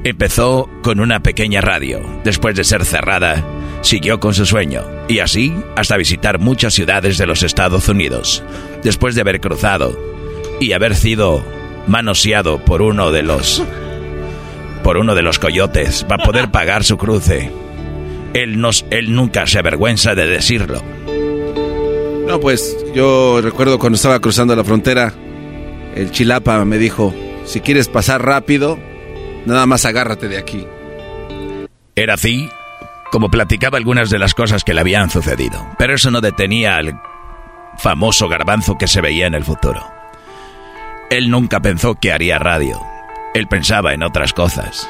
empezó 0.05 0.69
con 0.83 1.01
una 1.01 1.21
pequeña 1.21 1.61
radio. 1.61 2.01
Después 2.25 2.57
de 2.57 2.65
ser 2.65 2.85
cerrada, 2.87 3.45
siguió 3.83 4.19
con 4.21 4.33
su 4.35 4.47
sueño. 4.47 4.83
Y 5.09 5.19
así 5.19 5.53
hasta 5.77 5.97
visitar 5.97 6.39
muchas 6.39 6.73
ciudades 6.75 7.19
de 7.19 7.27
los 7.27 7.43
Estados 7.43 7.89
Unidos. 7.89 8.43
Después 8.83 9.15
de 9.15 9.21
haber 9.23 9.41
cruzado 9.41 9.99
y 10.61 10.73
haber 10.73 10.95
sido 10.95 11.45
manoseado 11.87 12.65
por 12.65 12.81
uno 12.83 13.11
de 13.11 13.23
los 13.23 13.63
por 14.89 14.97
uno 14.97 15.15
de 15.15 15.21
los 15.21 15.39
coyotes 15.39 16.03
para 16.05 16.25
poder 16.25 16.51
pagar 16.51 16.83
su 16.83 16.97
cruce. 16.97 17.53
Él, 18.33 18.59
nos, 18.59 18.87
él 18.89 19.15
nunca 19.15 19.47
se 19.47 19.59
avergüenza 19.59 20.15
de 20.15 20.27
decirlo. 20.27 20.83
No, 22.27 22.41
pues 22.41 22.75
yo 22.95 23.43
recuerdo 23.43 23.79
cuando 23.79 23.97
estaba 23.97 24.19
cruzando 24.19 24.57
la 24.57 24.65
frontera, 24.65 25.13
el 25.95 26.11
chilapa 26.11 26.65
me 26.65 26.79
dijo, 26.79 27.15
si 27.45 27.61
quieres 27.61 27.87
pasar 27.87 28.25
rápido, 28.25 28.79
nada 29.45 29.67
más 29.67 29.85
agárrate 29.85 30.27
de 30.27 30.39
aquí. 30.39 30.67
Era 31.95 32.15
así 32.15 32.49
como 33.13 33.31
platicaba 33.31 33.77
algunas 33.77 34.09
de 34.09 34.19
las 34.19 34.33
cosas 34.33 34.65
que 34.65 34.73
le 34.73 34.81
habían 34.81 35.11
sucedido. 35.11 35.69
Pero 35.79 35.97
eso 35.97 36.11
no 36.11 36.23
detenía 36.23 36.77
al 36.77 36.99
famoso 37.77 38.27
garbanzo 38.27 38.79
que 38.79 38.89
se 38.89 39.03
veía 39.03 39.27
en 39.27 39.35
el 39.35 39.45
futuro. 39.45 39.87
Él 41.11 41.29
nunca 41.29 41.61
pensó 41.61 41.95
que 41.95 42.11
haría 42.11 42.39
radio. 42.39 42.81
Él 43.39 43.47
pensaba 43.47 43.95
en 43.95 44.03
otras 44.03 44.33
cosas. 44.33 44.89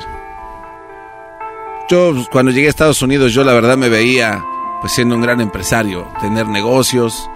Yo 1.91 2.15
cuando 2.31 2.53
llegué 2.53 2.67
a 2.67 2.71
Estados 2.71 3.03
Unidos, 3.03 3.33
yo 3.33 3.45
la 3.45 3.53
verdad 3.53 3.77
me 3.77 3.89
veía 3.89 4.43
pues 4.81 4.93
siendo 4.93 5.15
un 5.15 5.23
gran 5.23 5.41
empresario, 5.41 6.09
tener 6.21 6.47
negocios 6.47 7.29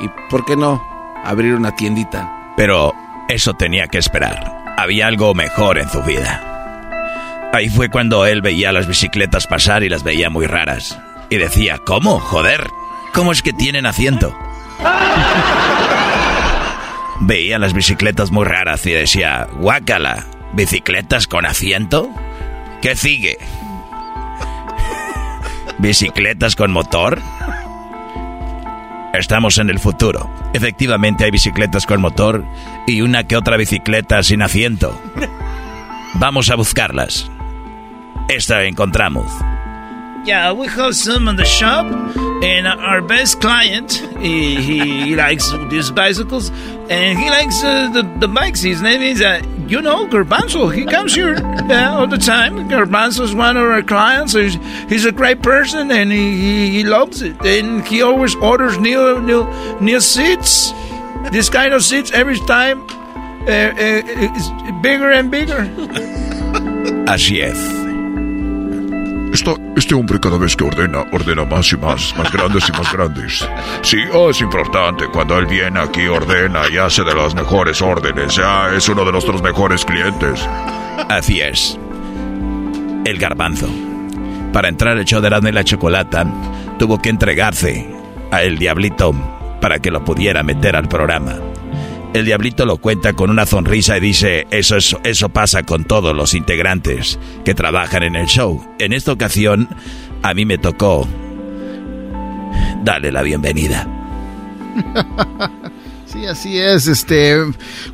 y, 0.00 0.08
¿por 0.30 0.44
qué 0.44 0.56
no?, 0.56 0.82
abrir 1.24 1.54
una 1.54 1.74
tiendita. 1.74 2.52
Pero 2.56 2.94
eso 3.28 3.54
tenía 3.54 3.88
que 3.88 3.98
esperar. 3.98 4.74
Había 4.76 5.06
algo 5.06 5.34
mejor 5.34 5.78
en 5.78 5.88
su 5.88 6.02
vida. 6.02 7.50
Ahí 7.52 7.68
fue 7.68 7.90
cuando 7.90 8.26
él 8.26 8.42
veía 8.42 8.72
las 8.72 8.86
bicicletas 8.86 9.46
pasar 9.46 9.82
y 9.82 9.88
las 9.88 10.04
veía 10.04 10.30
muy 10.30 10.46
raras. 10.46 10.98
Y 11.28 11.36
decía, 11.36 11.78
¿cómo? 11.84 12.20
Joder, 12.20 12.70
¿cómo 13.12 13.32
es 13.32 13.42
que 13.42 13.52
tienen 13.52 13.86
asiento? 13.86 14.36
Veía 17.22 17.58
las 17.58 17.74
bicicletas 17.74 18.30
muy 18.30 18.46
raras 18.46 18.86
y 18.86 18.92
decía, 18.92 19.46
guácala, 19.52 20.24
¿bicicletas 20.52 21.26
con 21.26 21.46
asiento? 21.46 22.10
¿Qué 22.82 22.96
sigue? 22.96 23.38
¿Bicicletas 25.78 26.56
con 26.56 26.70
motor? 26.72 27.20
Estamos 29.12 29.58
en 29.58 29.70
el 29.70 29.78
futuro. 29.78 30.30
Efectivamente 30.52 31.24
hay 31.24 31.30
bicicletas 31.30 31.86
con 31.86 32.00
motor 32.00 32.44
y 32.86 33.00
una 33.00 33.24
que 33.24 33.36
otra 33.36 33.56
bicicleta 33.56 34.22
sin 34.22 34.42
asiento. 34.42 35.00
Vamos 36.14 36.50
a 36.50 36.54
buscarlas. 36.54 37.30
Esta 38.28 38.64
encontramos. 38.64 39.32
Yeah, 40.24 40.52
we 40.52 40.68
have 40.68 40.94
some 40.94 41.28
in 41.28 41.36
the 41.36 41.44
shop, 41.44 41.86
and 42.44 42.66
our 42.66 43.00
best 43.00 43.40
client, 43.40 43.92
he, 44.18 44.56
he, 44.56 45.04
he 45.04 45.16
likes 45.24 45.50
these 45.70 45.90
bicycles, 45.90 46.50
and 46.90 47.18
he 47.18 47.30
likes 47.30 47.64
uh, 47.64 47.90
the, 47.90 48.02
the 48.20 48.28
bikes. 48.28 48.60
His 48.60 48.82
name 48.82 49.00
is, 49.00 49.22
uh, 49.22 49.42
you 49.66 49.80
know, 49.80 50.06
Garbanzo. 50.06 50.72
He 50.72 50.84
comes 50.84 51.14
here 51.14 51.34
all 51.36 52.06
the 52.06 52.18
time. 52.18 52.68
Garbanzo 52.68 53.22
is 53.22 53.34
one 53.34 53.56
of 53.56 53.64
our 53.64 53.82
clients. 53.82 54.34
He's, 54.34 54.56
he's 54.88 55.06
a 55.06 55.12
great 55.12 55.42
person, 55.42 55.90
and 55.90 56.12
he, 56.12 56.36
he, 56.36 56.70
he 56.70 56.84
loves 56.84 57.22
it. 57.22 57.40
And 57.44 57.86
he 57.86 58.02
always 58.02 58.34
orders 58.36 58.78
new, 58.78 59.20
new, 59.22 59.48
new 59.80 60.00
seats. 60.00 60.72
This 61.32 61.48
kind 61.48 61.72
of 61.72 61.82
seats 61.82 62.12
every 62.12 62.38
time 62.40 62.86
uh, 63.48 63.52
uh, 63.52 64.02
it's 64.04 64.82
bigger 64.82 65.10
and 65.10 65.30
bigger. 65.30 65.62
Así 67.06 67.40
es. 67.40 67.89
Esta- 69.32 69.54
este 69.76 69.94
hombre 69.94 70.18
cada 70.18 70.38
vez 70.38 70.56
que 70.56 70.64
ordena, 70.64 71.04
ordena 71.12 71.44
más 71.44 71.72
y 71.72 71.76
más, 71.76 72.14
más 72.16 72.32
grandes 72.32 72.68
y 72.68 72.72
más 72.72 72.92
grandes. 72.92 73.48
Sí, 73.82 73.98
ah, 74.12 74.26
es 74.30 74.40
importante. 74.40 75.06
Cuando 75.12 75.38
él 75.38 75.46
viene 75.46 75.78
aquí, 75.78 76.06
ordena 76.08 76.62
y 76.72 76.76
hace 76.78 77.04
de 77.04 77.14
las 77.14 77.34
mejores 77.34 77.80
órdenes. 77.80 78.34
Ya 78.36 78.70
es 78.74 78.88
uno 78.88 79.04
de 79.04 79.12
nuestros 79.12 79.40
mejores 79.42 79.84
clientes. 79.84 80.46
Así 81.08 81.40
es. 81.40 81.78
El 83.04 83.18
garbanzo. 83.18 83.68
Para 84.52 84.68
entrar 84.68 84.98
al 84.98 85.04
show 85.04 85.20
de 85.20 85.28
y 85.48 85.52
la 85.52 85.64
Chocolata, 85.64 86.26
tuvo 86.78 87.00
que 87.00 87.08
entregarse 87.10 87.88
a 88.32 88.42
el 88.42 88.58
diablito 88.58 89.12
para 89.60 89.78
que 89.78 89.90
lo 89.92 90.04
pudiera 90.04 90.42
meter 90.42 90.74
al 90.74 90.88
programa. 90.88 91.36
El 92.12 92.24
diablito 92.24 92.66
lo 92.66 92.78
cuenta 92.78 93.12
con 93.12 93.30
una 93.30 93.46
sonrisa 93.46 93.96
y 93.96 94.00
dice, 94.00 94.46
eso, 94.50 94.76
es- 94.76 94.96
eso 95.04 95.28
pasa 95.28 95.62
con 95.62 95.84
todos 95.84 96.14
los 96.14 96.34
integrantes 96.34 97.18
que 97.44 97.54
trabajan 97.54 98.02
en 98.02 98.16
el 98.16 98.26
show. 98.26 98.60
En 98.80 98.92
esta 98.92 99.12
ocasión, 99.12 99.68
a 100.22 100.34
mí 100.34 100.44
me 100.44 100.58
tocó 100.58 101.06
Dale 102.82 103.12
la 103.12 103.22
bienvenida. 103.22 103.86
Sí, 106.06 106.26
así 106.26 106.58
es. 106.58 106.88
Este, 106.88 107.36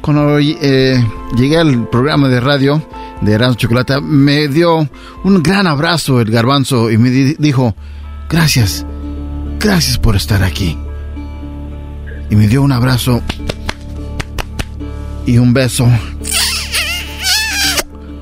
cuando 0.01 0.39
eh, 0.39 1.05
llegué 1.37 1.59
al 1.59 1.87
programa 1.91 2.29
de 2.31 2.41
radio 2.41 2.83
de 3.21 3.33
Erasmo 3.35 3.57
Chocolata, 3.57 4.01
me 4.01 4.49
dio 4.49 4.89
un 5.23 5.43
gran 5.43 5.67
abrazo 5.67 6.23
el 6.23 6.31
garbanzo 6.31 6.91
y 6.91 6.97
me 6.97 7.11
di- 7.11 7.37
dijo, 7.39 7.77
gracias, 8.31 8.87
gracias 9.61 9.99
por 9.99 10.17
estar 10.17 10.43
aquí. 10.43 10.79
Y 12.31 12.37
me 12.37 12.49
dio 12.49 12.63
un 12.63 12.73
abrazo 12.73 13.21
y 15.27 15.39
un 15.39 15.53
beso 15.53 15.89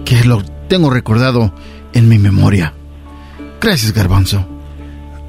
que 0.05 0.25
lo 0.25 0.43
tengo 0.69 0.91
recordado 0.91 1.55
en 1.93 2.09
mi 2.09 2.19
memoria. 2.19 2.75
Gracias, 3.61 3.93
garbanzo. 3.93 4.47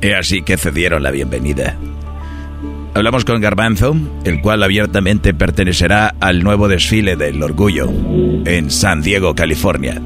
Y 0.02 0.12
así 0.12 0.42
que 0.42 0.58
cedieron 0.58 1.04
la 1.04 1.12
bienvenida. 1.12 1.78
Hablamos 2.94 3.26
con 3.26 3.42
Garbanzo, 3.42 3.94
el 4.24 4.40
cual 4.40 4.64
abiertamente 4.64 5.34
pertenecerá 5.34 6.16
al 6.22 6.44
nuevo 6.44 6.70
desfile 6.70 7.18
del 7.18 7.44
orgullo 7.44 7.92
en 8.46 8.72
San 8.72 9.02
Diego, 9.02 9.36
California, 9.36 10.02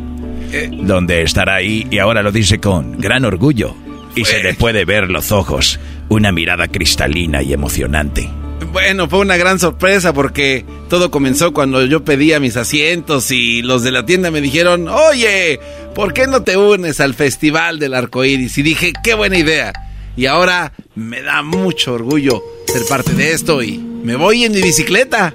donde 0.72 1.22
estará 1.22 1.56
ahí 1.56 1.86
y 1.91 2.00
ahora 2.00 2.24
lo 2.24 2.32
dice 2.32 2.60
con 2.60 2.98
gran 3.00 3.26
orgullo 3.26 3.76
y 4.16 4.26
se 4.26 4.41
le 4.41 4.56
puede 4.56 4.86
ver 4.86 5.12
los 5.12 5.32
ojos, 5.32 5.80
una 6.10 6.32
mirada 6.32 6.68
cristalina 6.68 7.44
y 7.44 7.54
emocionante. 7.54 8.28
Bueno, 8.72 9.10
fue 9.10 9.19
una 9.19 9.38
gran 9.38 9.60
sorpresa 9.60 10.14
porque 10.14 10.65
todo 10.90 11.11
comenzó 11.11 11.53
cuando 11.53 11.86
yo 11.86 12.03
pedía 12.03 12.40
mis 12.40 12.57
asientos 12.57 13.31
y 13.31 13.61
los 13.61 13.84
de 13.84 13.91
la 13.91 14.06
tienda 14.06 14.31
me 14.31 14.41
dijeron, 14.41 14.88
oye, 14.88 15.60
¿por 15.95 16.14
qué 16.14 16.27
no 16.27 16.44
te 16.44 16.57
unes 16.57 16.99
al 16.99 17.14
Festival 17.14 17.80
del 17.80 17.94
Arco 17.94 18.23
Iris? 18.23 18.57
Y 18.57 18.61
dije, 18.61 18.94
qué 19.03 19.14
buena 19.15 19.38
idea. 19.38 19.73
Y 20.15 20.26
ahora 20.26 20.73
me 20.95 21.22
da 21.22 21.41
mucho 21.41 21.94
orgullo 21.94 22.44
ser 22.68 22.84
parte 22.88 23.14
de 23.14 23.31
esto 23.31 23.64
y 23.64 23.77
me 23.77 24.15
voy 24.15 24.44
en 24.44 24.52
mi 24.52 24.61
bicicleta. 24.61 25.34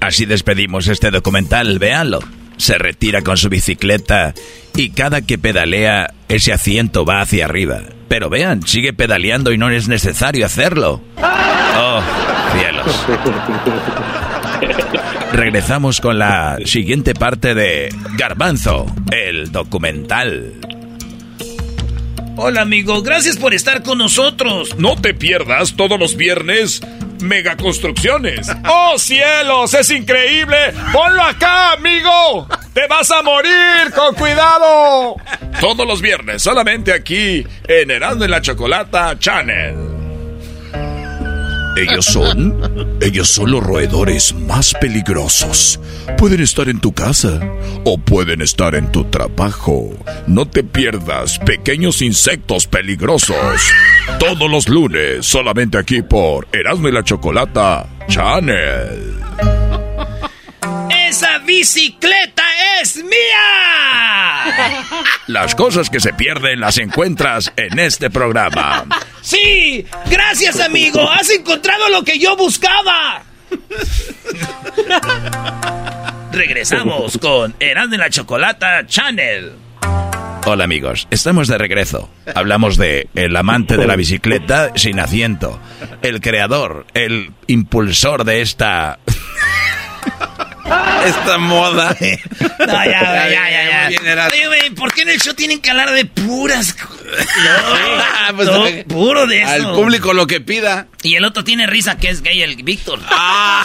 Así 0.00 0.26
despedimos 0.26 0.88
este 0.88 1.10
documental, 1.10 1.78
véanlo. 1.78 2.20
Se 2.58 2.76
retira 2.76 3.22
con 3.22 3.36
su 3.36 3.48
bicicleta 3.48 4.34
y 4.76 4.90
cada 4.90 5.22
que 5.22 5.38
pedalea 5.38 6.12
ese 6.28 6.52
asiento 6.52 7.04
va 7.04 7.22
hacia 7.22 7.46
arriba. 7.46 7.80
Pero 8.08 8.30
vean, 8.30 8.66
sigue 8.66 8.92
pedaleando 8.92 9.52
y 9.52 9.58
no 9.58 9.70
es 9.70 9.88
necesario 9.88 10.46
hacerlo. 10.46 11.00
Oh, 11.16 12.00
cielos. 12.54 13.06
Regresamos 15.32 16.00
con 16.00 16.18
la 16.18 16.58
siguiente 16.64 17.14
parte 17.14 17.54
de 17.54 17.94
Garbanzo, 18.16 18.86
el 19.10 19.52
documental. 19.52 20.54
Hola 22.40 22.60
amigo, 22.60 23.02
gracias 23.02 23.36
por 23.36 23.52
estar 23.52 23.82
con 23.82 23.98
nosotros. 23.98 24.78
No 24.78 24.94
te 24.94 25.12
pierdas 25.12 25.74
todos 25.74 25.98
los 25.98 26.16
viernes 26.16 26.80
Mega 27.20 27.56
Construcciones. 27.56 28.48
¡Oh 28.70 28.96
cielos! 28.96 29.74
¡Es 29.74 29.90
increíble! 29.90 30.56
¡Ponlo 30.92 31.20
acá, 31.20 31.72
amigo! 31.72 32.46
¡Te 32.72 32.86
vas 32.86 33.10
a 33.10 33.22
morir! 33.22 33.92
¡Con 33.92 34.14
cuidado! 34.14 35.16
Todos 35.60 35.84
los 35.84 36.00
viernes, 36.00 36.40
solamente 36.40 36.92
aquí, 36.92 37.44
en 37.66 37.90
Erasmo 37.90 38.24
y 38.24 38.28
la 38.28 38.40
Chocolata 38.40 39.18
Channel. 39.18 39.87
Ellos 41.78 42.06
son, 42.06 42.98
ellos 43.00 43.28
son 43.28 43.52
los 43.52 43.62
roedores 43.62 44.34
más 44.34 44.74
peligrosos. 44.80 45.78
Pueden 46.16 46.40
estar 46.40 46.68
en 46.68 46.80
tu 46.80 46.92
casa 46.92 47.38
o 47.84 47.98
pueden 47.98 48.42
estar 48.42 48.74
en 48.74 48.90
tu 48.90 49.04
trabajo. 49.04 49.90
No 50.26 50.48
te 50.48 50.64
pierdas 50.64 51.38
pequeños 51.38 52.02
insectos 52.02 52.66
peligrosos. 52.66 53.36
Todos 54.18 54.50
los 54.50 54.68
lunes, 54.68 55.24
solamente 55.24 55.78
aquí 55.78 56.02
por 56.02 56.48
Erasmo 56.52 56.88
la 56.88 57.04
Chocolata 57.04 57.88
Channel. 58.08 59.67
¡Esa 61.08 61.38
bicicleta 61.38 62.42
es 62.82 63.02
mía! 63.02 64.44
Las 65.26 65.54
cosas 65.54 65.88
que 65.88 66.00
se 66.00 66.12
pierden 66.12 66.60
las 66.60 66.76
encuentras 66.76 67.50
en 67.56 67.78
este 67.78 68.10
programa. 68.10 68.84
Sí, 69.22 69.86
gracias 70.10 70.60
amigo, 70.60 71.10
has 71.10 71.30
encontrado 71.30 71.88
lo 71.88 72.04
que 72.04 72.18
yo 72.18 72.36
buscaba. 72.36 73.22
Regresamos 76.30 77.16
con 77.16 77.54
Erasmo 77.58 77.94
y 77.94 77.98
la 77.98 78.10
Chocolata 78.10 78.86
Channel. 78.86 79.52
Hola 80.44 80.64
amigos, 80.64 81.08
estamos 81.10 81.48
de 81.48 81.56
regreso. 81.56 82.10
Hablamos 82.34 82.76
de 82.76 83.08
el 83.14 83.34
amante 83.34 83.78
de 83.78 83.86
la 83.86 83.96
bicicleta 83.96 84.72
sin 84.74 85.00
asiento, 85.00 85.58
el 86.02 86.20
creador, 86.20 86.86
el 86.92 87.32
impulsor 87.46 88.24
de 88.24 88.42
esta 88.42 88.98
esta 91.06 91.38
moda. 91.38 91.96
No, 92.58 92.84
ya, 92.84 93.28
ya, 93.28 93.88
ya. 93.90 94.28
Oye, 94.32 94.46
güey, 94.46 94.70
¿por 94.70 94.92
qué 94.92 95.02
en 95.02 95.10
el 95.10 95.20
show 95.20 95.34
tienen 95.34 95.60
que 95.60 95.70
hablar 95.70 95.90
de 95.92 96.04
puras? 96.04 96.76
Ah, 97.48 98.32
pues, 98.36 98.48
No, 98.48 98.66
eh, 98.66 98.84
puro 98.88 99.26
de 99.26 99.42
eso. 99.42 99.50
Al 99.50 99.72
público 99.72 100.12
lo 100.12 100.26
que 100.26 100.40
pida. 100.40 100.86
Y 101.02 101.14
el 101.14 101.24
otro 101.24 101.44
tiene 101.44 101.66
risa 101.66 101.96
que 101.96 102.10
es 102.10 102.22
gay, 102.22 102.42
el 102.42 102.56
Víctor. 102.62 103.00
Ah, 103.10 103.64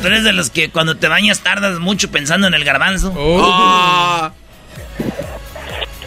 Tú 0.00 0.06
eres 0.06 0.24
de 0.24 0.32
los 0.32 0.50
que 0.50 0.70
cuando 0.70 0.96
te 0.96 1.08
bañas 1.08 1.40
tardas 1.40 1.78
mucho 1.78 2.10
pensando 2.10 2.46
en 2.46 2.54
el 2.54 2.64
garbanzo. 2.64 3.12
Ah. 3.18 4.32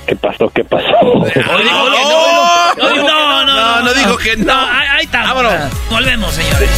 ¿Qué 0.08 0.16
pasó? 0.16 0.50
¿Qué 0.50 0.64
pasó? 0.64 0.88
No, 1.04 1.90
no, 1.90 3.46
No, 3.46 3.82
no 3.84 3.94
dijo 3.94 4.18
que 4.18 4.38
no. 4.38 4.54
Ahí, 5.30 5.46
ahí. 5.46 5.50
Vámonos. 5.50 5.90
Volvemos, 5.90 6.34
señores. 6.34 6.70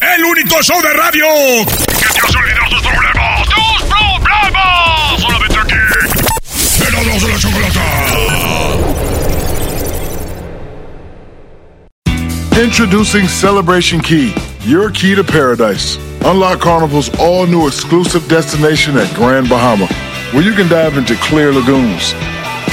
El 0.00 0.24
único 0.24 0.62
show 0.62 0.80
de 0.82 0.92
radio 0.92 1.24
que 1.66 2.06
te 2.12 2.20
hace 2.26 2.38
olvidar 2.38 2.68
tus 2.70 2.80
problemas. 2.82 3.48
¡Tus 3.48 3.82
problemas! 3.88 5.20
Solamente 5.20 5.58
aquí. 5.58 5.76
Erasmo 6.86 7.28
y 7.28 7.32
la 7.32 7.38
Chocolata. 7.38 7.82
Introducing 12.60 13.28
Celebration 13.28 14.00
Key, 14.00 14.34
your 14.64 14.90
key 14.90 15.14
to 15.14 15.22
paradise. 15.22 15.96
Unlock 16.24 16.60
Carnival's 16.60 17.08
all 17.20 17.46
new 17.46 17.68
exclusive 17.68 18.28
destination 18.28 18.98
at 18.98 19.08
Grand 19.14 19.48
Bahama, 19.48 19.86
where 20.32 20.42
you 20.42 20.52
can 20.52 20.68
dive 20.68 20.98
into 20.98 21.14
clear 21.16 21.52
lagoons, 21.52 22.14